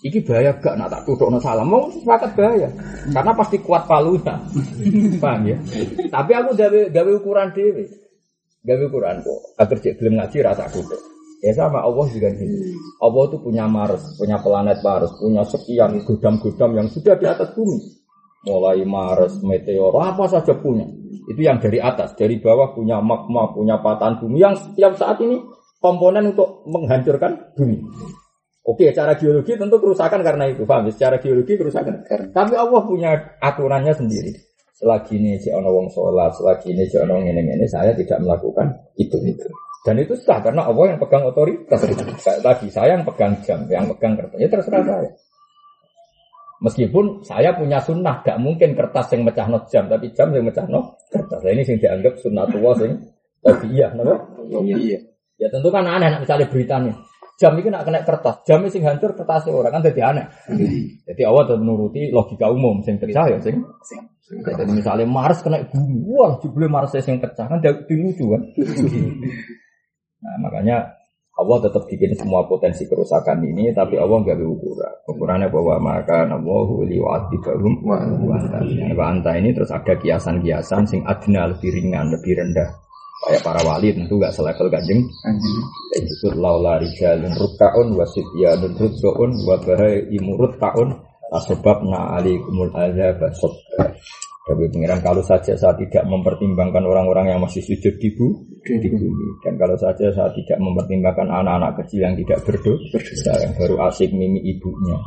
Iki 0.02 0.26
bahaya 0.26 0.58
gak 0.58 0.82
nak 0.82 0.90
tak 0.90 1.02
tutukno 1.06 1.38
salah. 1.38 1.62
Mau 1.62 1.94
sepakat 1.94 2.34
bahaya. 2.34 2.70
Karena 3.14 3.32
pasti 3.38 3.62
kuat 3.62 3.86
palunya. 3.86 4.34
Paham 5.22 5.46
ya? 5.46 5.58
Tapi 6.10 6.32
aku 6.34 6.58
gawe 6.58 6.80
gawe 6.90 7.12
ukuran 7.22 7.54
dhewe. 7.54 7.86
Gawe 8.66 8.82
ukuran 8.90 9.22
kok. 9.22 9.40
Agar 9.62 9.78
cek 9.78 10.02
gelem 10.02 10.18
ngaji 10.18 10.38
rasa 10.42 10.66
tutuk. 10.74 10.98
Ya 11.42 11.54
sama 11.58 11.82
Allah 11.82 12.06
juga 12.14 12.30
gitu. 12.38 12.78
Allah 13.02 13.24
itu 13.30 13.38
punya 13.42 13.66
Mars, 13.66 14.14
punya 14.14 14.38
planet 14.38 14.78
Mars, 14.86 15.10
punya 15.18 15.42
sekian 15.42 15.98
gudam-gudam 16.06 16.70
yang 16.78 16.88
sudah 16.90 17.18
di 17.18 17.26
atas 17.26 17.50
bumi. 17.58 17.82
Mulai 18.46 18.86
Mars, 18.86 19.42
meteor, 19.42 19.90
apa 20.02 20.30
saja 20.30 20.54
punya. 20.54 20.86
Itu 21.30 21.42
yang 21.42 21.58
dari 21.58 21.82
atas, 21.82 22.14
dari 22.14 22.38
bawah 22.38 22.78
punya 22.78 23.02
magma, 23.02 23.50
punya 23.54 23.82
patahan 23.82 24.22
bumi 24.22 24.38
yang 24.38 24.54
setiap 24.54 24.94
saat 24.98 25.18
ini 25.22 25.42
komponen 25.82 26.38
untuk 26.38 26.62
menghancurkan 26.70 27.58
bumi. 27.58 27.82
Oke, 28.62 28.94
secara 28.94 29.18
geologi 29.18 29.58
tentu 29.58 29.82
kerusakan 29.82 30.22
karena 30.22 30.46
itu, 30.46 30.70
paham? 30.70 30.86
Secara 30.94 31.18
geologi 31.18 31.58
kerusakan. 31.58 32.06
Tapi 32.30 32.54
Allah 32.54 32.82
punya 32.86 33.12
aturannya 33.42 33.94
sendiri. 33.98 34.38
Selagi 34.78 35.18
ini 35.18 35.38
si 35.42 35.50
ono 35.50 35.70
wong 35.70 35.90
sholat, 35.90 36.34
selagi 36.38 36.74
ini 36.74 36.86
si 36.86 36.98
ono 36.98 37.18
ini 37.22 37.42
ini, 37.42 37.66
saya 37.66 37.94
tidak 37.98 38.22
melakukan 38.22 38.70
itu 38.98 39.18
itu. 39.26 39.50
Dan 39.82 39.98
itu 39.98 40.14
sah 40.14 40.38
karena 40.46 40.70
Allah 40.70 40.94
yang 40.94 41.00
pegang 41.02 41.26
otoritas. 41.26 41.82
Tadi 42.22 42.70
saya 42.70 42.98
yang 42.98 43.06
pegang 43.06 43.34
jam, 43.42 43.66
yang 43.66 43.90
pegang 43.98 44.14
kertas. 44.14 44.38
Ya 44.38 44.50
terserah 44.50 44.86
saya. 44.86 45.10
Meskipun 46.62 47.26
saya 47.26 47.58
punya 47.58 47.82
sunnah, 47.82 48.22
gak 48.22 48.38
mungkin 48.38 48.78
kertas 48.78 49.10
yang 49.18 49.26
mecah 49.26 49.50
not 49.50 49.66
jam, 49.74 49.90
tapi 49.90 50.14
jam 50.14 50.30
yang 50.30 50.46
mecah 50.46 50.70
not 50.70 51.02
kertas. 51.10 51.42
Nah, 51.42 51.50
ini 51.50 51.66
sing 51.66 51.82
dianggap 51.82 52.14
sunnah 52.22 52.46
tua 52.46 52.78
sing 52.78 52.94
tapi 53.42 53.74
iya? 53.74 53.90
Iya. 54.62 55.00
Ya 55.42 55.48
tentu 55.50 55.74
kan 55.74 55.82
aneh, 55.90 56.22
misalnya 56.22 56.46
beritanya. 56.46 56.94
Jam 57.42 57.58
ini 57.58 57.74
nak 57.74 57.90
kena 57.90 58.06
kertas, 58.06 58.46
jam 58.46 58.62
sing 58.70 58.86
hancur 58.86 59.18
kertasnya 59.18 59.50
orang 59.50 59.74
kan 59.74 59.82
jadi 59.82 60.14
aneh. 60.14 60.26
Jadi 61.10 61.22
awal 61.26 61.50
tetap 61.50 61.66
menuruti 61.66 62.14
logika 62.14 62.54
umum, 62.54 62.86
sing 62.86 63.02
pecah 63.02 63.26
ya 63.34 63.42
sing. 63.42 63.66
Jadi 64.30 64.70
misalnya 64.70 65.10
Mars 65.10 65.42
kena 65.42 65.58
bumi, 65.66 66.06
wah 66.06 66.38
jebule 66.38 66.70
Mars 66.70 66.94
sing 66.94 67.18
pecah 67.18 67.50
kan 67.50 67.58
dia 67.58 67.74
lucu 67.74 68.30
kan. 68.30 68.42
Nah 70.22 70.36
makanya 70.38 71.02
Allah 71.34 71.58
tetap 71.66 71.90
bikin 71.90 72.14
semua 72.14 72.46
potensi 72.46 72.86
kerusakan 72.86 73.42
ini, 73.42 73.74
tapi 73.74 73.98
Allah 73.98 74.22
nggak 74.22 74.38
ukuran. 74.38 74.94
Ukurannya 75.10 75.50
bahwa 75.50 75.82
maka 75.82 76.30
Allahu 76.30 76.86
liwa'atibahum 76.86 77.74
wa 77.90 79.06
anta 79.10 79.32
ini 79.34 79.50
terus 79.50 79.74
ada 79.74 79.98
kiasan-kiasan 79.98 80.86
sing 80.86 81.02
adna 81.10 81.50
lebih 81.50 81.74
ringan, 81.74 82.14
lebih 82.14 82.38
rendah. 82.38 82.70
Kayak 83.22 83.46
para 83.46 83.62
wali 83.62 83.94
tentu 83.94 84.18
nggak 84.18 84.34
selevel 84.34 84.68
kanjeng. 84.74 85.06
Disebut 85.94 86.42
laula 86.42 86.82
rijalun 86.82 87.30
rukkaun 87.38 87.94
wa 87.94 88.06
sibyanun 88.10 88.74
rudzoun 88.74 89.32
wa 89.46 89.62
bahai 89.62 90.10
imurut 90.10 90.58
taun 90.58 90.90
asbabna 91.30 92.18
alikumul 92.18 92.74
azab. 92.74 93.22
Tapi 94.42 94.64
pengiran 94.74 95.06
kalau 95.06 95.22
saja 95.22 95.54
saya 95.54 95.78
tidak 95.78 96.02
mempertimbangkan 96.10 96.82
orang-orang 96.82 97.30
yang 97.30 97.40
masih 97.46 97.62
sujud 97.62 97.94
di 98.02 98.10
bumi. 98.18 98.50
dan 99.46 99.54
kalau 99.58 99.78
saja 99.78 100.10
saya 100.10 100.30
tidak 100.34 100.58
mempertimbangkan 100.58 101.30
anak-anak 101.30 101.82
kecil 101.82 102.10
yang 102.10 102.18
tidak 102.18 102.42
berdosa 102.46 103.34
yang 103.38 103.54
baru 103.54 103.86
asik 103.86 104.10
mimi 104.10 104.42
ibunya. 104.50 104.98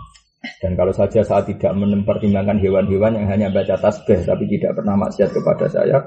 Dan 0.62 0.78
kalau 0.78 0.94
saja 0.94 1.26
saya 1.26 1.42
tidak 1.42 1.74
mempertimbangkan 1.74 2.62
hewan-hewan 2.62 3.18
yang 3.18 3.26
hanya 3.26 3.50
baca 3.50 3.74
tasbih 3.74 4.22
tapi 4.22 4.46
tidak 4.54 4.78
pernah 4.78 4.94
maksiat 5.02 5.34
kepada 5.34 5.66
saya 5.66 5.98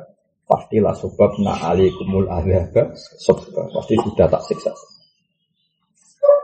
pastilah 0.48 0.96
sebab 0.96 1.44
na 1.44 1.54
alikumul 1.60 2.26
azab 2.32 2.96
sabba. 2.96 3.64
pasti 3.76 4.00
sudah 4.00 4.28
tak 4.32 4.44
siksa. 4.48 4.72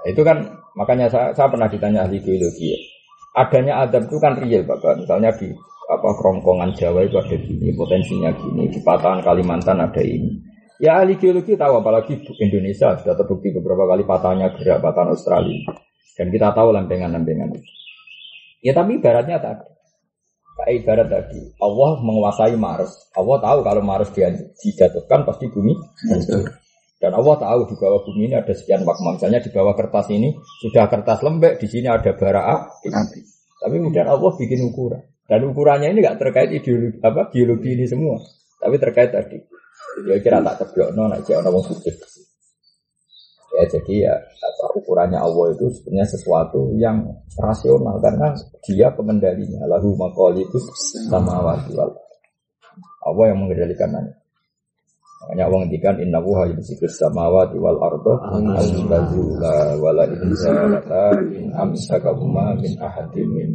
Itu 0.04 0.22
kan 0.28 0.44
makanya 0.76 1.08
saya, 1.08 1.32
saya 1.32 1.48
pernah 1.48 1.72
ditanya 1.72 2.04
ahli 2.04 2.20
geologi 2.20 2.76
ya. 2.76 2.80
adanya 3.34 3.88
adab 3.88 4.12
itu 4.12 4.20
kan 4.20 4.36
real 4.38 4.68
bapak. 4.68 5.00
Misalnya 5.00 5.32
di 5.40 5.50
apa 5.90 6.10
kerongkongan 6.20 6.76
Jawa 6.76 7.08
itu 7.08 7.16
ada 7.18 7.38
gini 7.40 7.72
potensinya 7.74 8.30
gini 8.36 8.68
di 8.68 8.80
patahan 8.84 9.24
Kalimantan 9.24 9.80
ada 9.80 10.04
ini. 10.04 10.38
Ya 10.84 11.00
ahli 11.00 11.16
geologi 11.16 11.56
tahu 11.56 11.80
apalagi 11.80 12.20
Indonesia 12.44 13.00
sudah 13.00 13.16
terbukti 13.16 13.56
beberapa 13.56 13.88
kali 13.88 14.04
patahnya 14.04 14.52
gerak 14.60 14.84
patahan 14.84 15.16
Australia. 15.16 15.72
Dan 16.14 16.30
kita 16.30 16.54
tahu 16.54 16.70
lempengan-lempengan 16.76 17.58
itu. 17.58 17.70
Ya 18.62 18.76
tapi 18.76 19.02
ibaratnya 19.02 19.40
tadi 19.42 19.73
kayak 20.58 20.72
ibarat 20.84 21.08
tadi 21.10 21.40
Allah 21.60 21.92
menguasai 22.02 22.56
Mars. 22.56 23.10
Allah 23.18 23.38
tahu 23.42 23.60
kalau 23.66 23.82
Mars 23.82 24.10
dia 24.14 24.30
dijatuhkan 24.34 25.26
pasti 25.26 25.50
bumi 25.50 25.74
hancur. 26.10 26.50
dan 27.04 27.12
Allah 27.20 27.36
tahu 27.36 27.60
di 27.68 27.76
bawah 27.76 28.02
bumi 28.08 28.32
ini 28.32 28.36
ada 28.40 28.54
sekian 28.56 28.88
magma 28.88 29.20
misalnya 29.20 29.44
di 29.44 29.52
bawah 29.52 29.76
kertas 29.76 30.08
ini 30.14 30.32
sudah 30.64 30.88
kertas 30.88 31.20
lembek 31.20 31.60
di 31.60 31.68
sini 31.68 31.88
ada 31.92 32.16
bara 32.16 32.42
api. 32.48 32.88
Tapi 33.64 33.76
kemudian 33.80 34.08
Allah 34.08 34.32
bikin 34.36 34.60
ukuran. 34.68 35.04
Dan 35.24 35.40
ukurannya 35.48 35.96
ini 35.96 36.04
nggak 36.04 36.20
terkait 36.20 36.52
ideologi 36.52 37.00
apa 37.00 37.32
biologi 37.32 37.70
ini 37.80 37.88
semua, 37.88 38.20
tapi 38.60 38.76
terkait 38.76 39.12
tadi. 39.16 39.40
Ya 40.04 40.20
kira 40.20 40.44
tak 40.44 40.76
nek 40.76 41.24
jek 41.24 41.40
ana 41.40 41.48
wong 41.48 41.64
sujud. 41.64 41.96
Ya 43.54 43.70
jadi 43.70 44.10
ya 44.10 44.14
apa, 44.18 44.66
ukurannya 44.82 45.22
Allah 45.22 45.54
itu 45.54 45.70
sebenarnya 45.78 46.10
sesuatu 46.10 46.74
yang 46.74 47.06
rasional 47.38 48.02
karena 48.02 48.34
dia 48.66 48.90
pengendalinya. 48.90 49.62
Lahu 49.70 49.94
maqalibus 49.94 50.66
samawati 51.06 51.78
wal 51.78 51.94
Allah 53.06 53.26
yang 53.30 53.46
mengendalikannya. 53.46 54.10
Makanya 55.24 55.44
Allah 55.48 55.60
ngendikan 55.64 55.96
inna 56.02 56.18
wuha 56.18 56.50
yumsikur 56.50 56.90
samawati 56.90 57.56
wal 57.62 57.78
ardo 57.78 58.18
al-tazula 58.26 59.78
wala 59.78 60.04
in 60.10 60.34
zalata 60.34 61.14
in 61.30 61.54
amsakahuma 61.54 62.58
min 62.58 62.74
ahadin 62.82 63.30
min. 63.38 63.54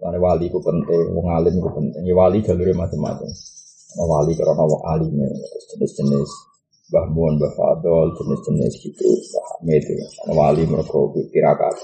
Karena 0.00 0.18
wali 0.18 0.50
itu 0.50 0.58
penting, 0.58 1.14
wong 1.14 1.28
alim 1.30 1.54
itu 1.62 1.70
penting. 1.70 2.02
Ya 2.08 2.14
wali 2.16 2.42
jalurnya 2.42 2.74
macam-macam. 2.74 3.30
Wali 4.00 4.32
karena 4.34 4.64
wong 4.66 4.82
alimnya, 4.88 5.28
jenis-jenis 5.76 6.49
Mbah 6.90 7.06
Mun, 7.14 7.38
Mbah 7.38 7.52
Fadol, 7.54 8.10
jenis-jenis 8.18 8.74
gitu, 8.82 9.06
Mbah 9.06 9.44
Hamid 9.54 9.84
ya. 9.86 10.06
Wali 10.34 10.62
mereka 10.66 10.98
tirakat. 11.30 11.74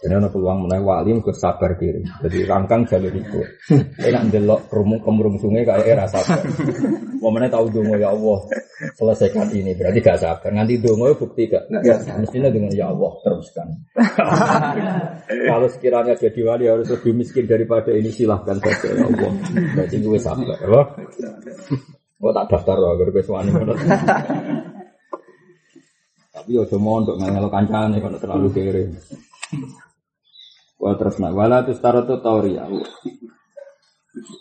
Jadi 0.00 0.16
ada 0.16 0.32
peluang 0.32 0.64
menaik 0.64 0.80
wali 0.80 1.12
mereka 1.12 1.36
sabar 1.36 1.76
kiri. 1.76 2.00
Jadi 2.24 2.48
rangkang 2.48 2.88
jalur 2.88 3.12
itu. 3.12 3.44
Enak 4.08 4.32
delok 4.32 4.72
kerumung 4.72 5.04
kemurung 5.04 5.36
sungai 5.36 5.60
kayak 5.60 5.84
era 5.84 6.08
sabar. 6.08 6.40
Mau 7.20 7.28
mana 7.28 7.52
tahu 7.52 7.68
dongo 7.68 8.00
ya 8.00 8.08
Allah 8.08 8.48
selesaikan 8.96 9.52
ini 9.52 9.76
berarti 9.76 10.00
gak 10.00 10.24
sabar. 10.24 10.48
Nanti 10.56 10.80
dongo 10.80 11.12
bukti 11.12 11.52
gak? 11.52 11.68
Mestinya 12.16 12.48
dengan 12.48 12.72
ya 12.72 12.88
Allah 12.88 13.12
teruskan. 13.20 13.68
Kalau 15.52 15.68
sekiranya 15.68 16.16
jadi 16.16 16.40
wali 16.48 16.64
harus 16.64 16.88
lebih 16.88 17.20
miskin 17.20 17.44
daripada 17.44 17.92
ini 17.92 18.08
silahkan 18.08 18.56
saja 18.56 18.96
ya 18.96 19.04
Allah. 19.04 19.32
Berarti 19.76 19.96
gue 20.00 20.16
sabar. 20.16 20.56
Ya. 22.20 22.28
Gue 22.28 22.36
tak 22.36 22.52
daftar 22.52 22.76
loh 22.76 22.92
agar 22.92 23.08
gue 23.08 23.24
suami. 23.24 23.48
Tapi 26.30 26.50
yo 26.52 26.68
cuma 26.68 27.00
untuk 27.00 27.16
ngelok 27.16 27.48
kancane 27.48 27.96
kalau 27.96 28.18
terlalu 28.20 28.48
kere. 28.52 28.84
Wah 30.80 30.96
terus 30.96 31.16
nak 31.20 31.32
wala 31.32 31.64
tu 31.64 31.72
staro 31.72 32.04
tu 32.04 32.20
tauria. 32.20 32.68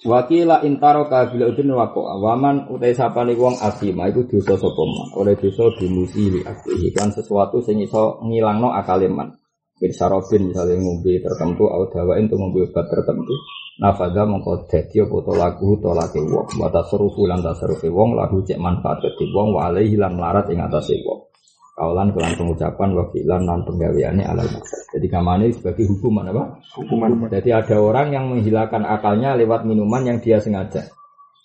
Wakila 0.03 0.63
intaro 0.67 1.07
kabila 1.07 1.51
udin 1.51 1.71
wako 1.71 2.07
awaman 2.07 2.67
utai 2.71 2.95
sapane 2.95 3.35
wong 3.35 3.59
asima 3.63 4.11
itu 4.11 4.27
dosa 4.27 4.59
sapa 4.59 4.83
man. 4.83 5.07
Oleh 5.15 5.35
dosa 5.39 5.71
dimusi 5.79 6.31
li 6.35 6.41
aktihi 6.43 6.91
kan 6.95 7.15
sesuatu 7.15 7.63
sing 7.63 7.79
iso 7.79 8.19
ngilangno 8.23 8.75
akaleman. 8.75 9.35
Bin 9.79 9.91
sarofin 9.95 10.51
misalnya 10.51 10.75
ngombe 10.79 11.23
tertentu 11.23 11.71
atau 11.71 11.87
dawain 11.91 12.27
untuk 12.27 12.39
ngombe 12.43 12.59
obat 12.67 12.85
tertentu. 12.91 13.35
Nafada 13.79 14.27
mengko 14.27 14.67
dadi 14.67 14.99
apa 14.99 15.17
to 15.23 15.33
lagu 15.39 15.79
to 15.79 15.91
lake 15.95 16.19
wong. 16.19 16.47
Wa 16.59 16.67
tasrufu 16.67 17.23
lan 17.23 17.39
wong 17.39 18.09
lahu 18.11 18.43
cek 18.43 18.59
manfaat 18.59 18.99
dadi 18.99 19.31
wong 19.31 19.55
wa 19.55 19.71
alaihi 19.71 19.95
lan 19.95 20.19
melarat 20.19 20.51
ing 20.51 20.59
atase 20.59 20.99
wong. 21.07 21.31
kaulan 21.79 22.11
kelan 22.11 22.35
pengucapan 22.35 22.91
wa 22.91 23.07
fi'lan 23.07 23.41
lan 23.47 23.63
penggaweane 23.63 24.19
alal 24.27 24.43
maksud. 24.51 24.99
Jadi 24.99 25.07
kamane 25.07 25.47
sebagai 25.55 25.87
hukuman 25.87 26.27
apa? 26.27 26.59
Hukuman. 26.75 27.31
Jadi 27.31 27.55
ada 27.55 27.79
orang 27.79 28.11
yang 28.11 28.27
menghilangkan 28.27 28.83
akalnya 28.83 29.39
lewat 29.39 29.63
minuman 29.63 30.03
yang 30.03 30.19
dia 30.19 30.43
sengaja. 30.43 30.91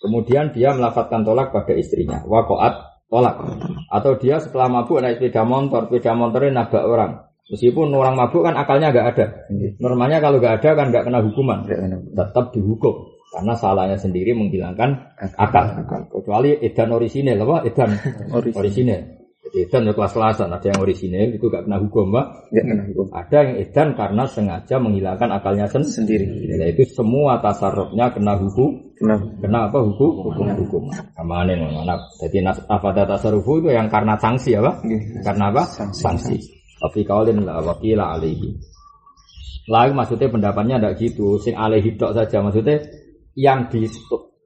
Kemudian 0.02 0.50
dia 0.50 0.74
melafatkan 0.74 1.22
tolak 1.22 1.54
pada 1.54 1.70
istrinya. 1.78 2.26
Wakoat 2.26 3.06
tolak. 3.06 3.46
Atau 3.94 4.18
dia 4.18 4.42
setelah 4.42 4.66
mabuk 4.66 4.98
naik 4.98 5.22
sepeda 5.22 5.46
motor, 5.46 5.86
sepeda 5.86 6.12
motornya 6.18 6.50
nabrak 6.50 6.84
orang. 6.84 7.12
Meskipun 7.44 7.92
orang 7.92 8.16
mabuk 8.16 8.40
kan 8.40 8.56
akalnya 8.56 8.88
nggak 8.88 9.06
ada. 9.16 9.26
Normalnya 9.76 10.18
kalau 10.18 10.40
nggak 10.40 10.64
ada 10.64 10.70
kan 10.72 10.86
nggak 10.88 11.04
kena 11.04 11.20
hukuman. 11.20 11.58
Tetap 12.16 12.56
dihukum. 12.56 12.94
Karena 13.34 13.52
salahnya 13.52 13.98
sendiri 13.98 14.30
menghilangkan 14.32 14.90
akal. 15.36 15.64
Kecuali 16.08 16.54
edan 16.56 16.94
orisinil 16.94 17.36
apa? 17.36 17.66
Edan 17.66 17.90
orisinil. 18.56 19.00
Jadi 19.44 19.58
edan 19.68 19.84
ya 19.84 19.92
kelas-kelasan. 19.92 20.48
Ada 20.48 20.72
yang 20.72 20.80
orisinil 20.80 21.36
itu 21.36 21.50
nggak 21.50 21.68
kena 21.68 21.76
hukum, 21.84 22.16
Pak. 22.16 22.26
Ya 22.54 22.62
kena 22.64 22.82
hukum. 22.88 23.06
Ada 23.12 23.36
yang 23.44 23.50
edan 23.60 23.88
karena 23.92 24.22
sengaja 24.24 24.76
menghilangkan 24.80 25.28
akalnya 25.34 25.66
sen- 25.68 25.84
Sendiri. 25.84 26.24
Nah, 26.56 26.64
itu 26.72 26.88
semua 26.88 27.42
tasarrufnya 27.44 28.08
kena 28.08 28.40
hukum, 28.40 28.70
Kena 28.94 29.18
kena 29.42 29.58
apa 29.68 29.78
hukum? 29.84 30.10
Hukum 30.32 30.46
hukum. 30.64 30.82
Nih? 31.44 31.58
Mana? 31.60 31.98
Jadi 32.22 32.40
nafada 32.40 33.04
tasarrufu 33.04 33.60
itu 33.60 33.68
yang 33.74 33.90
karena 33.90 34.14
sanksi 34.16 34.54
apa? 34.56 34.80
Karena 35.26 35.50
apa? 35.52 35.62
Sanksi. 35.68 36.00
Sanksi. 36.00 36.36
Tapi 36.78 37.00
kaulin 37.06 37.46
la 37.46 37.62
wakila 37.62 38.18
alaihi. 38.18 38.54
Lagi 39.64 39.92
maksudnya 39.96 40.28
pendapatnya 40.28 40.76
tidak 40.76 40.94
gitu. 41.00 41.40
Sing 41.40 41.56
alaihi 41.56 41.96
tok 41.96 42.12
saja 42.12 42.44
maksudnya 42.44 42.84
yang 43.38 43.72
di 43.72 43.88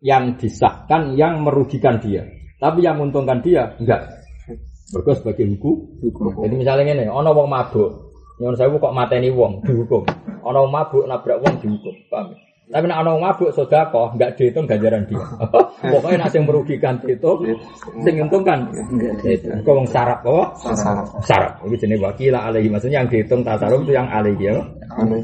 yang 0.05 0.39
disahkan 0.39 1.19
yang 1.19 1.43
merugikan 1.43 1.99
dia. 1.99 2.23
Tapi 2.59 2.83
yang 2.83 2.99
menguntungkan 2.99 3.43
dia 3.43 3.75
enggak. 3.79 4.19
Mergo 4.89 5.13
sebagai 5.13 5.45
hukum. 5.45 6.01
hukum. 6.01 6.49
Jadi 6.49 6.55
misalnya 6.57 6.97
ini, 6.97 7.13
ono 7.13 7.37
wong 7.37 7.49
mabuk, 7.53 8.09
nyuwun 8.41 8.57
sewu 8.57 8.81
kok 8.81 8.97
mateni 8.97 9.29
wong 9.29 9.61
dihukum. 9.61 10.09
Ono 10.49 10.65
mabuk 10.65 11.05
nabrak 11.05 11.45
wong 11.45 11.61
dihukum. 11.61 11.93
Paham? 12.09 12.33
Tapi 12.69 12.85
ono 12.85 13.17
wong 13.17 13.25
mabuk 13.25 13.51
sedekah 13.57 14.13
enggak 14.13 14.37
dihitung 14.37 14.69
ganjaran 14.69 15.09
dia. 15.09 15.25
Pokoknya 15.93 16.21
nek 16.21 16.31
sing 16.37 16.45
merugikan 16.45 17.01
dihitung, 17.01 17.41
sing 18.05 18.21
nguntungkan. 18.21 18.69
Itu. 19.25 19.49
Kok 19.65 19.73
wong 19.73 19.89
sarap 19.89 20.21
apa? 20.21 20.53
Sasaran. 20.61 21.05
Sarap. 21.25 21.65
Ini 21.65 21.77
jenis 21.81 21.99
wakila 22.05 22.53
alaihi. 22.53 22.69
Maksudnya 22.69 23.01
yang 23.01 23.09
dihitung 23.09 23.41
tasaruf 23.41 23.89
itu 23.89 23.97
yang 23.97 24.05
alaihi 24.13 24.53
ya. 24.53 24.61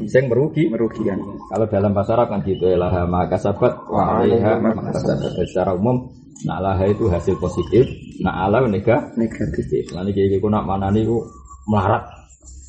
Sing 0.09 0.25
merugi. 0.25 0.73
merugikan. 0.73 1.21
Kalau 1.53 1.65
dalam 1.69 1.93
bahasa 1.93 2.17
Arab 2.17 2.33
kan 2.33 2.41
gitu 2.41 2.65
ya 2.65 2.77
laha 2.81 3.05
maka 3.05 3.37
sabat 3.37 3.77
wa 3.93 4.25
alaiha 4.25 4.57
maka 4.65 4.97
sabat. 4.97 5.29
Secara 5.45 5.77
umum 5.77 6.09
nak 6.49 6.59
laha 6.65 6.89
itu 6.89 7.05
hasil 7.13 7.37
positif, 7.37 7.85
nak 8.25 8.49
ala 8.49 8.65
negatif 8.65 9.13
Negatif. 9.21 9.83
Nanti 9.93 10.11
kayak 10.17 10.41
gitu 10.41 10.49
nak 10.49 10.65
mana 10.65 10.89
nih 10.89 11.05
melarat. 11.69 12.24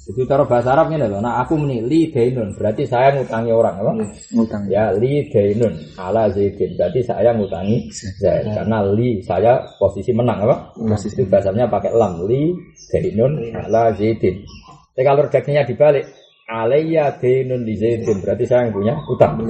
Itu 0.07 0.23
cara 0.23 0.47
bahasa 0.47 0.71
Arab 0.71 0.95
ini 0.95 1.03
loh. 1.03 1.19
Nah 1.19 1.43
aku 1.43 1.59
meni 1.59 1.83
li 1.83 2.15
dainun 2.15 2.55
berarti 2.55 2.87
saya 2.87 3.11
ngutangi 3.19 3.51
orang 3.51 3.75
apa? 3.83 3.93
Ngutang. 4.31 4.63
Ya 4.71 4.95
li 4.95 5.27
dainun 5.27 5.75
ala 5.99 6.31
zaidin 6.31 6.79
berarti 6.79 7.03
saya 7.03 7.35
ngutangi 7.35 7.91
Zaid 8.23 8.55
karena 8.55 8.87
li 8.87 9.19
saya 9.27 9.67
posisi 9.83 10.15
menang 10.15 10.47
apa? 10.47 10.79
Posisi. 10.79 11.19
Itu 11.19 11.27
bahasanya 11.27 11.67
pakai 11.67 11.91
lam 11.91 12.23
li 12.31 12.55
dainun 12.95 13.51
ala 13.51 13.91
zaidin. 13.99 14.47
Tapi 14.95 15.03
kalau 15.03 15.27
redaksinya 15.27 15.67
dibalik 15.67 16.07
alayya 16.47 17.19
dainun 17.19 17.67
li 17.67 17.75
zaidin 17.75 18.23
berarti 18.23 18.47
saya 18.47 18.71
yang 18.71 18.79
punya 18.79 18.95
utang. 19.11 19.43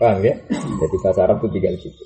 Paham 0.00 0.24
ya? 0.24 0.34
Jadi 0.48 0.96
bahasa 1.04 1.20
Arab 1.28 1.44
itu 1.44 1.60
tinggal 1.60 1.76
situ. 1.76 2.04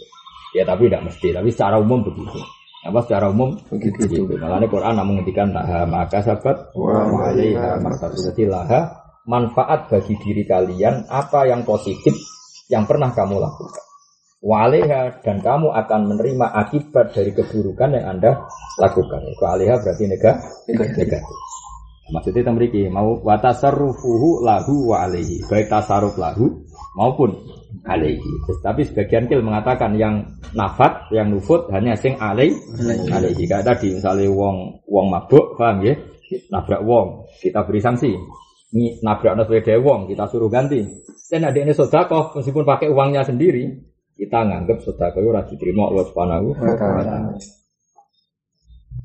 Ya 0.59 0.67
tapi 0.67 0.89
tidak 0.91 1.07
mesti, 1.07 1.37
tapi 1.37 1.49
secara 1.55 1.77
umum 1.79 2.03
begitu. 2.03 2.41
Apa 2.87 3.01
secara 3.03 3.27
umum 3.31 3.59
Begitu. 3.71 4.07
begitu. 4.07 4.35
Makanya 4.39 4.69
Quran 4.71 4.95
namun 4.95 5.21
menghentikan 5.21 5.51
laha 5.51 5.83
maka 5.87 6.23
sabat 6.23 6.57
wa 6.73 7.27
alaiha 7.27 7.83
jadi 8.31 8.45
laha 8.47 8.81
manfaat 9.27 9.91
bagi 9.91 10.15
diri 10.23 10.47
kalian 10.47 11.11
apa 11.11 11.51
yang 11.51 11.67
positif 11.67 12.15
yang 12.71 12.87
pernah 12.87 13.11
kamu 13.11 13.43
lakukan. 13.43 13.83
Wa 14.43 14.71
alaiha 14.71 15.23
dan 15.27 15.43
kamu 15.43 15.75
akan 15.75 16.01
menerima 16.15 16.47
akibat 16.55 17.11
dari 17.11 17.35
keburukan 17.35 17.91
yang 17.91 18.07
Anda 18.17 18.47
lakukan. 18.79 19.21
Wa 19.43 19.59
alaiha 19.59 19.75
berarti 19.83 20.05
negatif. 20.07 20.79
negatif. 20.95 21.23
Maksudnya 22.07 22.47
kita 22.47 22.51
memiliki 22.55 22.83
mau 22.87 23.19
watasarrufuhu 23.19 24.47
lahu 24.47 24.95
wa 24.95 25.03
alaihi. 25.03 25.43
Baik 25.51 25.67
tasarruf 25.67 26.15
lahu 26.15 26.63
maupun 26.95 27.35
alaihi. 27.87 28.33
Tapi 28.63 28.83
sebagian 28.87 29.31
kil 29.31 29.43
mengatakan 29.43 29.95
yang 29.95 30.39
nafat, 30.53 31.11
yang 31.15 31.31
nufut 31.31 31.71
hanya 31.71 31.95
sing 31.95 32.19
alai 32.19 32.55
alaihi. 33.11 33.47
Kayak 33.47 33.77
tadi 33.77 33.97
misalnya 33.97 34.31
wong 34.31 34.83
wong 34.87 35.07
mabuk, 35.11 35.55
paham 35.59 35.87
ya? 35.87 35.95
Nabrak 36.51 36.83
wong, 36.83 37.31
kita 37.39 37.63
beri 37.63 37.79
sanksi. 37.79 38.11
Ini 38.75 38.99
nabrak 39.03 39.39
sepeda 39.47 39.79
wong, 39.79 40.11
kita 40.11 40.27
suruh 40.27 40.51
ganti. 40.51 40.83
Dan 41.27 41.47
ada 41.47 41.59
ini 41.59 41.75
sodakoh, 41.75 42.35
meskipun 42.39 42.67
pakai 42.67 42.91
uangnya 42.91 43.23
sendiri, 43.23 43.67
kita 44.17 44.43
nganggap 44.43 44.83
sodakoh 44.83 45.23
itu 45.23 45.29
ora 45.31 45.43
diterima 45.47 45.91
Allah 45.91 46.05
Subhanahu 46.07 46.47
wa 46.55 46.75
taala. 46.75 47.17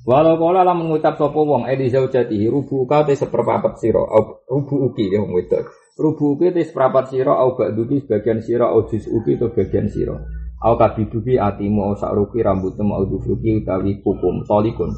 Walau 0.02 0.34
kala 0.42 0.66
lah 0.66 0.74
mengucap 0.74 1.14
sopo 1.14 1.46
wong 1.46 1.70
edi 1.70 1.94
zaujatihi 1.94 2.50
rubu 2.50 2.90
ka 2.90 3.06
te 3.06 3.14
seperempat 3.14 3.78
sira 3.78 4.02
au 4.02 4.42
rubu 4.50 4.90
uki 4.90 5.14
ya 5.14 5.22
wong 5.22 5.38
wedok. 5.38 5.81
Rubu 6.00 6.40
uki 6.40 6.56
te 6.56 6.64
seperempat 6.64 7.12
sira 7.12 7.36
au 7.36 7.60
ba'duki 7.60 8.08
sebagian 8.08 8.40
sira 8.40 8.72
au 8.72 8.88
juz 8.88 9.04
uki 9.12 9.36
to 9.36 9.52
bagian 9.52 9.92
sira. 9.92 10.16
Au 10.64 10.80
kabiduki 10.80 11.36
atimu 11.36 11.92
au 11.92 11.94
sakruki 12.00 12.40
rambutmu 12.40 12.96
au 12.96 13.04
dufuki 13.10 13.60
utawi 13.60 14.00
kukum 14.00 14.48
tolikun. 14.48 14.94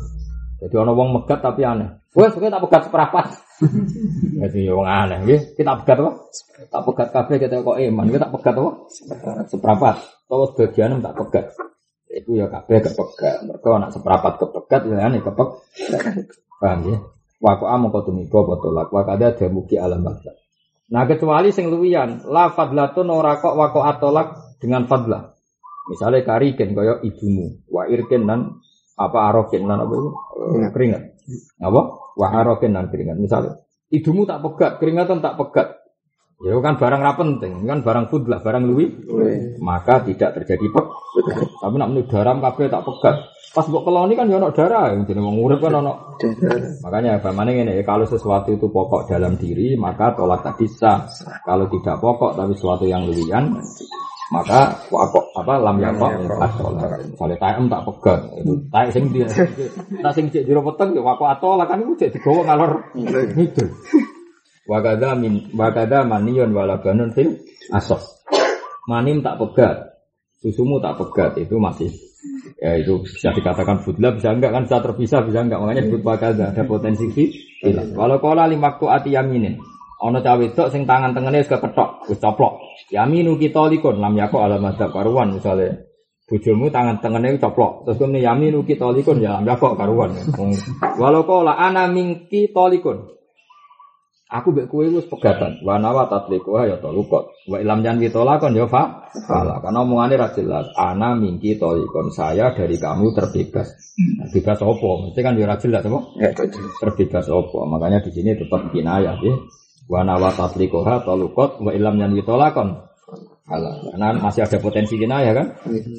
Jadi 0.61 0.75
ana 0.77 0.93
wong 0.93 1.17
megat 1.17 1.41
tapi 1.41 1.65
aneh. 1.65 1.89
Wes 2.13 2.29
tak 2.37 2.61
pegat 2.61 2.81
seperempat. 2.85 3.25
Jadi 4.45 4.69
wong 4.69 4.85
aneh 4.85 5.17
nggih. 5.25 5.39
Kita 5.57 5.81
pegat 5.81 5.97
apa? 5.97 6.11
Tak 6.69 6.81
pegat 6.85 7.07
kabeh 7.09 7.35
kita 7.41 7.65
kok 7.65 7.77
iman. 7.81 8.05
Kita 8.05 8.19
tak 8.29 8.33
pegat 8.37 8.53
apa? 8.61 8.71
Seperempat. 9.49 9.95
Terus 10.29 10.49
bagian 10.53 11.01
tak 11.01 11.15
pegat. 11.17 11.45
Iku 12.13 12.37
ya 12.37 12.45
kabeh 12.53 12.85
kepegat. 12.85 13.41
Mereka 13.49 13.69
nak 13.81 13.91
seperapat 13.91 14.33
kepegat 14.37 14.81
ya 14.85 15.09
ane 15.09 15.25
kepek. 15.25 15.49
Paham 16.61 16.79
ya? 16.85 16.97
Kau 17.41 18.01
tumiko 18.05 18.45
botolak. 18.45 18.93
Wakada 18.93 19.33
jamuki 19.33 19.81
alam 19.81 20.05
baksa. 20.05 20.42
Nah 20.93 21.09
kecuali 21.09 21.49
sing 21.49 21.73
luwian, 21.73 22.21
la 22.29 22.53
fadlatun 22.53 23.09
ora 23.09 23.41
kok 23.41 23.57
wako 23.57 23.81
atolak 23.81 24.57
dengan 24.61 24.85
fadlah. 24.85 25.33
Misalnya 25.89 26.21
kariken 26.23 26.77
kaya 26.77 27.01
ibumu, 27.01 27.65
wa 27.67 27.89
irken 27.89 28.29
dan 28.29 28.61
apa 28.93 29.17
aroken 29.33 29.65
dan 29.65 29.83
apa 29.83 29.93
itu 29.97 30.09
keringat. 30.69 31.03
Apa? 31.59 31.81
Wa 32.13 32.27
aroken 32.39 32.77
dan 32.77 32.87
keringat. 32.93 33.17
Misalnya 33.17 33.59
ibumu 33.89 34.23
tak 34.29 34.45
pegat, 34.45 34.77
keringatan 34.77 35.19
tak 35.19 35.35
pegat. 35.35 35.82
Ya 36.41 36.57
kan 36.59 36.75
barang 36.81 37.01
ra 37.05 37.13
penting, 37.13 37.63
kan 37.69 37.85
barang 37.85 38.09
fudlah, 38.09 38.41
barang 38.41 38.63
luwi 38.65 38.89
maka 39.61 40.01
tidak 40.03 40.41
terjadi 40.41 40.65
pek. 40.65 40.87
Tapi 41.61 41.75
nak 41.77 41.89
menurut 41.93 42.09
daram 42.09 42.41
kabeh 42.41 42.67
tak 42.67 42.83
pegat. 42.83 43.15
Pas 43.53 43.69
mbok 43.69 43.85
keloni 43.85 44.17
kan 44.17 44.25
ya 44.25 44.41
ono 44.41 44.49
darah, 44.49 44.89
jadi 45.05 45.21
wong 45.21 45.37
urip 45.45 45.61
kan 45.61 45.77
ono. 45.77 46.17
Makanya 46.81 47.21
bagaimana 47.21 47.53
ini 47.53 47.77
ya, 47.77 47.85
kalau 47.85 48.01
sesuatu 48.09 48.49
itu 48.49 48.65
pokok 48.65 49.05
dalam 49.05 49.37
diri, 49.37 49.77
maka 49.77 50.17
tolak 50.17 50.41
tadi 50.41 50.65
sah. 50.65 51.05
Kalau 51.45 51.69
tidak 51.69 52.01
pokok 52.01 52.33
tapi 52.33 52.57
sesuatu 52.57 52.89
yang 52.89 53.05
lewian, 53.05 53.53
maka 54.33 54.73
wakok 54.89 55.37
apa 55.37 55.53
lam 55.61 55.77
yakok 55.77 56.11
atolak. 56.41 57.05
Misalnya 57.05 57.37
taem 57.37 57.65
tak 57.69 57.81
pegat, 57.85 58.19
itu 58.41 58.53
taek 58.73 58.89
sing 58.89 59.05
dia, 59.13 59.29
nah 60.03 60.09
sing 60.09 60.33
cek 60.33 60.49
jero 60.49 60.65
peteng 60.65 60.97
ya 60.97 61.05
wakok 61.05 61.37
atolak 61.37 61.69
kan 61.69 61.85
itu 61.85 61.93
cek 61.93 62.17
digawa 62.17 62.41
ngalor 62.49 62.71
ngidul. 62.97 63.69
Wakada 64.63 65.19
min 65.19 65.51
wakada 65.53 66.07
manion 66.07 66.55
walabanun 66.55 67.11
fil 67.11 67.35
asos. 67.75 68.23
Manim 68.87 69.23
tak 69.23 69.39
pegat, 69.39 69.99
susumu 70.39 70.79
tak 70.79 70.99
pegat 70.99 71.39
itu 71.39 71.55
masih 71.59 71.91
ya 72.63 72.79
itu 72.79 73.03
bisa 73.03 73.35
dikatakan 73.35 73.83
fudla 73.83 74.15
bisa 74.15 74.31
enggak 74.31 74.55
kan 74.55 74.63
bisa 74.63 74.79
terpisah 74.79 75.19
bisa 75.27 75.43
enggak 75.43 75.59
makanya 75.59 75.83
disebut 75.83 76.01
wakada 76.07 76.55
ada 76.55 76.63
potensi 76.63 77.11
hilang. 77.59 77.91
Walau 77.95 78.19
kola 78.23 78.47
lima 78.47 78.75
ati 78.79 79.11
yaminin. 79.11 79.59
Ono 80.03 80.19
cawe 80.19 80.35
wedok 80.35 80.67
sing 80.67 80.83
tangan 80.83 81.15
tengene 81.15 81.39
wis 81.39 81.47
kepetok, 81.47 82.11
wis 82.11 82.19
coplok. 82.19 82.59
Yaminu 82.91 83.39
kita 83.39 83.71
likun 83.71 84.03
lam 84.03 84.19
yako 84.19 84.43
ala 84.43 84.59
madzhab 84.59 84.91
karuan 84.91 85.31
misalnya 85.31 85.79
bojomu 86.27 86.67
tangan 86.67 86.99
tengene 86.99 87.39
coplok. 87.39 87.87
Terus 87.87 87.97
kemudian 88.03 88.35
yaminu 88.35 88.67
kita 88.67 88.91
likun 88.91 89.23
ya 89.23 89.39
yako 89.39 89.79
karuan. 89.79 90.11
Walau 90.99 91.23
kola 91.23 91.55
ana 91.55 91.87
mingki 91.87 92.51
tolikun. 92.51 93.15
Aku 94.33 94.49
mbek 94.49 94.65
kowe 94.65 94.81
wis 94.81 95.05
pegatan. 95.05 95.61
Wa 95.61 95.77
nawa 95.77 96.09
tatliku 96.09 96.57
ya 96.65 96.81
talukot. 96.81 97.29
Wa 97.45 97.61
ilam 97.61 97.85
jan 97.85 98.01
ditolakon 98.01 98.57
ya 98.57 98.65
fa. 98.65 99.05
Fala. 99.29 99.61
Karena 99.61 99.85
omongane 99.85 100.17
ra 100.17 100.33
jelas. 100.33 100.73
Ana 100.73 101.13
mingki 101.13 101.61
tolikon. 101.61 102.09
Saya 102.09 102.49
dari 102.57 102.81
kamu 102.81 103.13
terbebas. 103.13 103.69
Bebas 104.33 104.57
apa? 104.57 104.89
Mesti 105.05 105.19
kan 105.21 105.37
ya 105.37 105.45
ra 105.45 105.61
jelas 105.61 105.85
apa? 105.85 105.99
Ya. 106.17 106.33
Terbebas 106.81 107.29
apa? 107.29 107.59
Makanya 107.69 108.01
di 108.01 108.09
sini 108.09 108.33
tetap 108.33 108.73
kinayah 108.73 109.21
ya. 109.21 109.35
Wa 109.85 110.01
nawa 110.01 110.33
tatlikuha 110.33 111.05
talukot 111.05 111.61
wa 111.61 111.69
ilam 111.69 112.01
jan 112.01 112.17
ditolakon. 112.17 112.89
Fala. 113.45 113.71
Karena 113.85 114.17
masih 114.17 114.49
ada 114.49 114.57
potensi 114.57 114.97
kinayah 114.97 115.33
kan? 115.37 115.47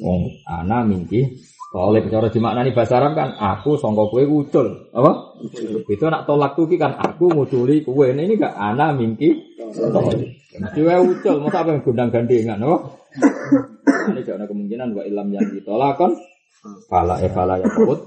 Wong 0.03 0.43
ana 0.43 0.83
mingki 0.83 1.39
Tolik 1.75 2.07
cara 2.07 2.31
dimaknani 2.31 2.71
bahasa 2.71 3.03
Arab 3.03 3.19
kan 3.19 3.35
aku 3.35 3.75
sangka 3.75 4.07
kowe 4.07 4.23
ucul. 4.23 4.87
Apa? 4.95 5.35
Itu 5.91 6.07
nak 6.07 6.23
tolak 6.23 6.55
tuh 6.55 6.71
kan 6.79 6.95
aku 6.95 7.27
nguculi 7.35 7.83
kowe. 7.83 8.07
Ini 8.07 8.31
ini 8.31 8.39
gak 8.39 8.55
ana 8.55 8.95
mingki. 8.95 9.59
Wae 10.55 10.99
ucul, 11.03 11.35
masa 11.43 11.67
apa 11.67 11.75
yang 11.75 11.83
gondang 11.83 12.15
gandengan, 12.15 12.63
apa? 12.63 12.77
Ini 14.07 14.23
jangan 14.23 14.47
kemungkinan 14.47 14.95
wa 14.95 15.03
ilam 15.03 15.27
yang 15.35 15.43
ditolakon 15.51 16.15
fala 16.87 17.19
e 17.19 17.27
fala 17.29 17.59
ya 17.59 17.67
kabut 17.67 17.99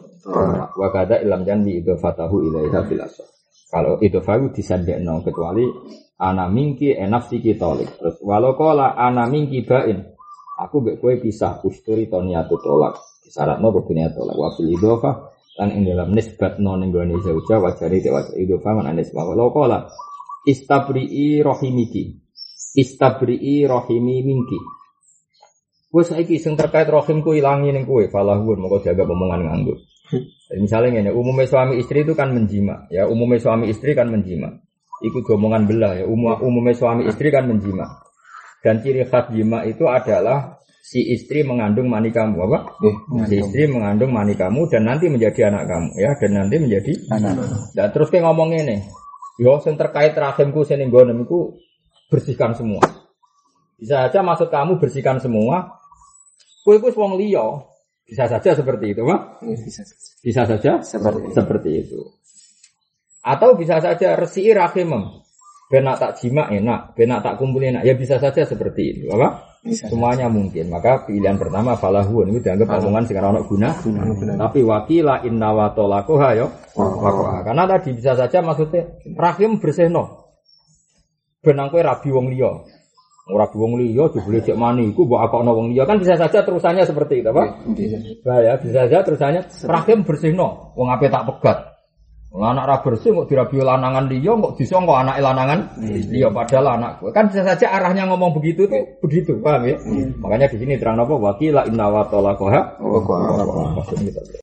wa 0.75 0.89
kada 0.91 1.21
ilam 1.23 1.45
janji 1.45 1.85
itu 1.85 1.93
fatahu 2.01 2.49
ilaiha 2.49 2.81
bil 2.89 3.05
asal. 3.05 3.29
Kalau 3.69 4.01
itu 4.01 4.25
fahu 4.25 4.49
disandekno 4.49 5.21
kecuali 5.21 5.69
ana 6.17 6.49
mingki 6.49 6.97
enafsi 6.97 7.45
ki 7.45 7.61
tolik. 7.61 8.01
Terus 8.01 8.17
walau 8.25 8.57
kola 8.57 8.97
ana 8.97 9.29
mingki 9.29 9.69
bain. 9.69 10.09
Aku 10.57 10.81
mbek 10.83 11.05
kowe 11.05 11.15
pisah 11.21 11.61
usturi 11.63 12.09
toniatu 12.09 12.57
tolak. 12.65 12.97
Kudu 13.29 13.93
niat 13.93 14.17
tolak 14.17 14.37
wa 14.37 14.49
fil 14.57 14.73
idhofah 14.73 15.15
lan 15.61 15.69
ing 15.75 15.83
dalam 15.85 16.17
nisbat 16.17 16.63
non 16.63 16.81
ing 16.85 16.95
zauja 17.21 17.61
wajari 17.61 18.01
te 18.01 18.09
wajari 18.09 18.49
idhofah 18.49 18.73
man 18.79 18.89
anis 18.89 19.13
wa 19.13 19.29
walau 19.29 19.53
kola 19.53 19.89
istabri'i 20.49 21.45
rahimiki. 21.45 22.17
Istabri'i 22.79 23.69
rahimi 23.69 24.25
minki. 24.25 24.59
Kowe 25.89 26.05
saiki 26.05 26.37
sing 26.37 26.57
terkait 26.57 26.89
rahimku 26.89 27.33
ilangi 27.33 27.73
ning 27.73 27.89
kowe 27.89 28.05
falahun 28.09 28.59
moko 28.61 28.81
jaga 28.85 29.09
omongan 29.09 29.45
nganggo. 29.45 29.77
Jadi 30.49 30.61
misalnya 30.65 31.05
ini, 31.05 31.13
umumnya 31.13 31.45
suami 31.45 31.77
istri 31.77 32.01
itu 32.01 32.17
kan 32.17 32.33
menjima, 32.33 32.89
ya 32.89 33.05
umumnya 33.05 33.37
suami 33.37 33.69
istri 33.69 33.93
kan 33.93 34.09
menjima. 34.09 34.49
Itu 35.05 35.21
omongan 35.21 35.69
belah 35.69 35.93
ya, 36.01 36.05
umum, 36.09 36.41
umumnya 36.41 36.73
suami 36.73 37.05
istri 37.05 37.29
kan 37.29 37.45
menjima. 37.45 37.85
Dan 38.65 38.81
ciri 38.83 39.07
khas 39.07 39.31
jima 39.31 39.63
itu 39.69 39.87
adalah 39.87 40.58
si 40.89 41.05
istri 41.13 41.45
mengandung 41.45 41.93
mani 41.93 42.09
kamu, 42.09 42.49
apa? 42.49 42.59
Si 43.29 43.37
istri 43.37 43.69
mengandung 43.69 44.09
mani 44.09 44.33
kamu 44.33 44.73
dan 44.73 44.89
nanti 44.89 45.13
menjadi 45.13 45.53
anak 45.53 45.69
kamu, 45.69 45.91
ya, 46.01 46.11
dan 46.17 46.31
nanti 46.33 46.57
menjadi 46.57 46.93
anak. 47.13 47.35
Dan 47.77 47.93
terus 47.93 48.09
kayak 48.09 48.25
ngomong 48.25 48.57
ini, 48.57 48.81
yo, 49.37 49.61
yang 49.61 49.77
terkait 49.77 50.17
rahimku 50.17 50.65
sini 50.65 50.89
bersihkan 52.09 52.57
semua. 52.57 52.81
Bisa 53.77 54.09
saja 54.09 54.25
maksud 54.25 54.49
kamu 54.49 54.81
bersihkan 54.81 55.21
semua. 55.21 55.77
Kue 56.65 56.81
kue 56.81 56.93
wong 56.97 57.21
liya, 57.21 57.69
bisa 58.09 58.25
saja 58.25 58.57
seperti 58.57 58.97
itu, 58.97 59.05
Pak. 59.05 59.45
Bisa. 59.45 59.85
Bisa 60.25 60.43
saja 60.49 60.81
Seperti 60.81 61.29
itu. 61.29 61.35
seperti 61.37 61.71
itu. 61.85 62.01
Atau 63.21 63.61
bisa 63.61 63.79
saja 63.85 64.17
resi 64.17 64.49
rahimem. 64.51 65.21
Benak 65.69 66.01
tak 66.01 66.17
jima 66.17 66.49
enak, 66.49 66.97
benak 66.97 67.21
tak 67.21 67.37
kumpul 67.37 67.61
enak. 67.61 67.85
Ya 67.85 67.93
bisa 67.93 68.17
saja 68.17 68.41
seperti 68.49 68.97
itu, 68.97 69.13
apa? 69.13 69.48
Semuanya 69.67 70.31
mungkin. 70.31 70.71
Maka 70.71 71.03
pilihan 71.05 71.35
pertama 71.35 71.75
falahun 71.75 72.31
ini 72.31 72.39
dianggap 72.39 72.79
omongan 72.79 73.05
sing 73.11 73.17
ora 73.19 73.43
guna. 73.43 73.71
Tapi 74.39 74.63
wakila 74.63 75.27
inna 75.27 75.51
wa 75.51 75.67
tolakoha 75.75 76.29
yo. 76.39 76.47
Karena 77.43 77.65
tadi 77.67 77.91
bisa 77.95 78.15
saja 78.15 78.39
maksudnya 78.39 78.87
rahim 79.19 79.59
bersihno. 79.59 80.31
Benang 81.43 81.71
kowe 81.71 81.83
rabi 81.83 82.09
wong 82.11 82.27
liya. 82.35 82.51
Ora 83.29 83.47
rabi 83.47 83.57
wong 83.59 83.73
liya 83.79 84.05
jebule 84.11 84.43
cek 84.43 84.59
mani 84.59 84.91
iku 84.91 85.07
mbok 85.07 85.21
akokno 85.27 85.55
wong 85.55 85.75
liya 85.75 85.87
kan 85.87 86.03
bisa 86.03 86.19
saja 86.19 86.43
terusannya 86.43 86.83
seperti 86.87 87.23
itu, 87.23 87.31
Pak. 87.31 87.49
Bisa. 87.79 87.97
Nah, 88.27 88.39
ya 88.43 88.53
bisa 88.59 88.87
saja 88.87 88.99
terusannya 89.07 89.43
rahim 89.67 90.03
bersihno. 90.07 90.75
Wong 90.75 90.89
ape 90.91 91.07
tak 91.11 91.27
pegat. 91.31 91.78
Wong 92.29 92.45
anak 92.45 92.65
ra 92.69 92.77
bersih 92.85 93.17
kok 93.17 93.33
dirabi 93.33 93.57
lanangan 93.65 94.05
liya 94.05 94.37
kok 94.37 94.61
disangka 94.61 95.01
anak 95.01 95.17
lanangan 95.17 95.81
liya 95.81 96.29
padahal 96.29 96.77
anak 96.77 97.01
gue. 97.01 97.09
Kan 97.17 97.33
bisa 97.33 97.41
saja 97.41 97.73
arahnya 97.73 98.05
ngomong 98.05 98.37
begitu 98.37 98.69
tuh 98.69 99.01
begitu, 99.01 99.41
paham 99.41 99.65
ya? 99.65 99.81
Makanya 100.21 100.53
di 100.53 100.61
sini 100.61 100.77
terang 100.77 101.01
apa? 101.01 101.17
Wakila 101.17 101.65
inna 101.65 101.89
wa 101.89 102.05
talaqaha. 102.05 102.85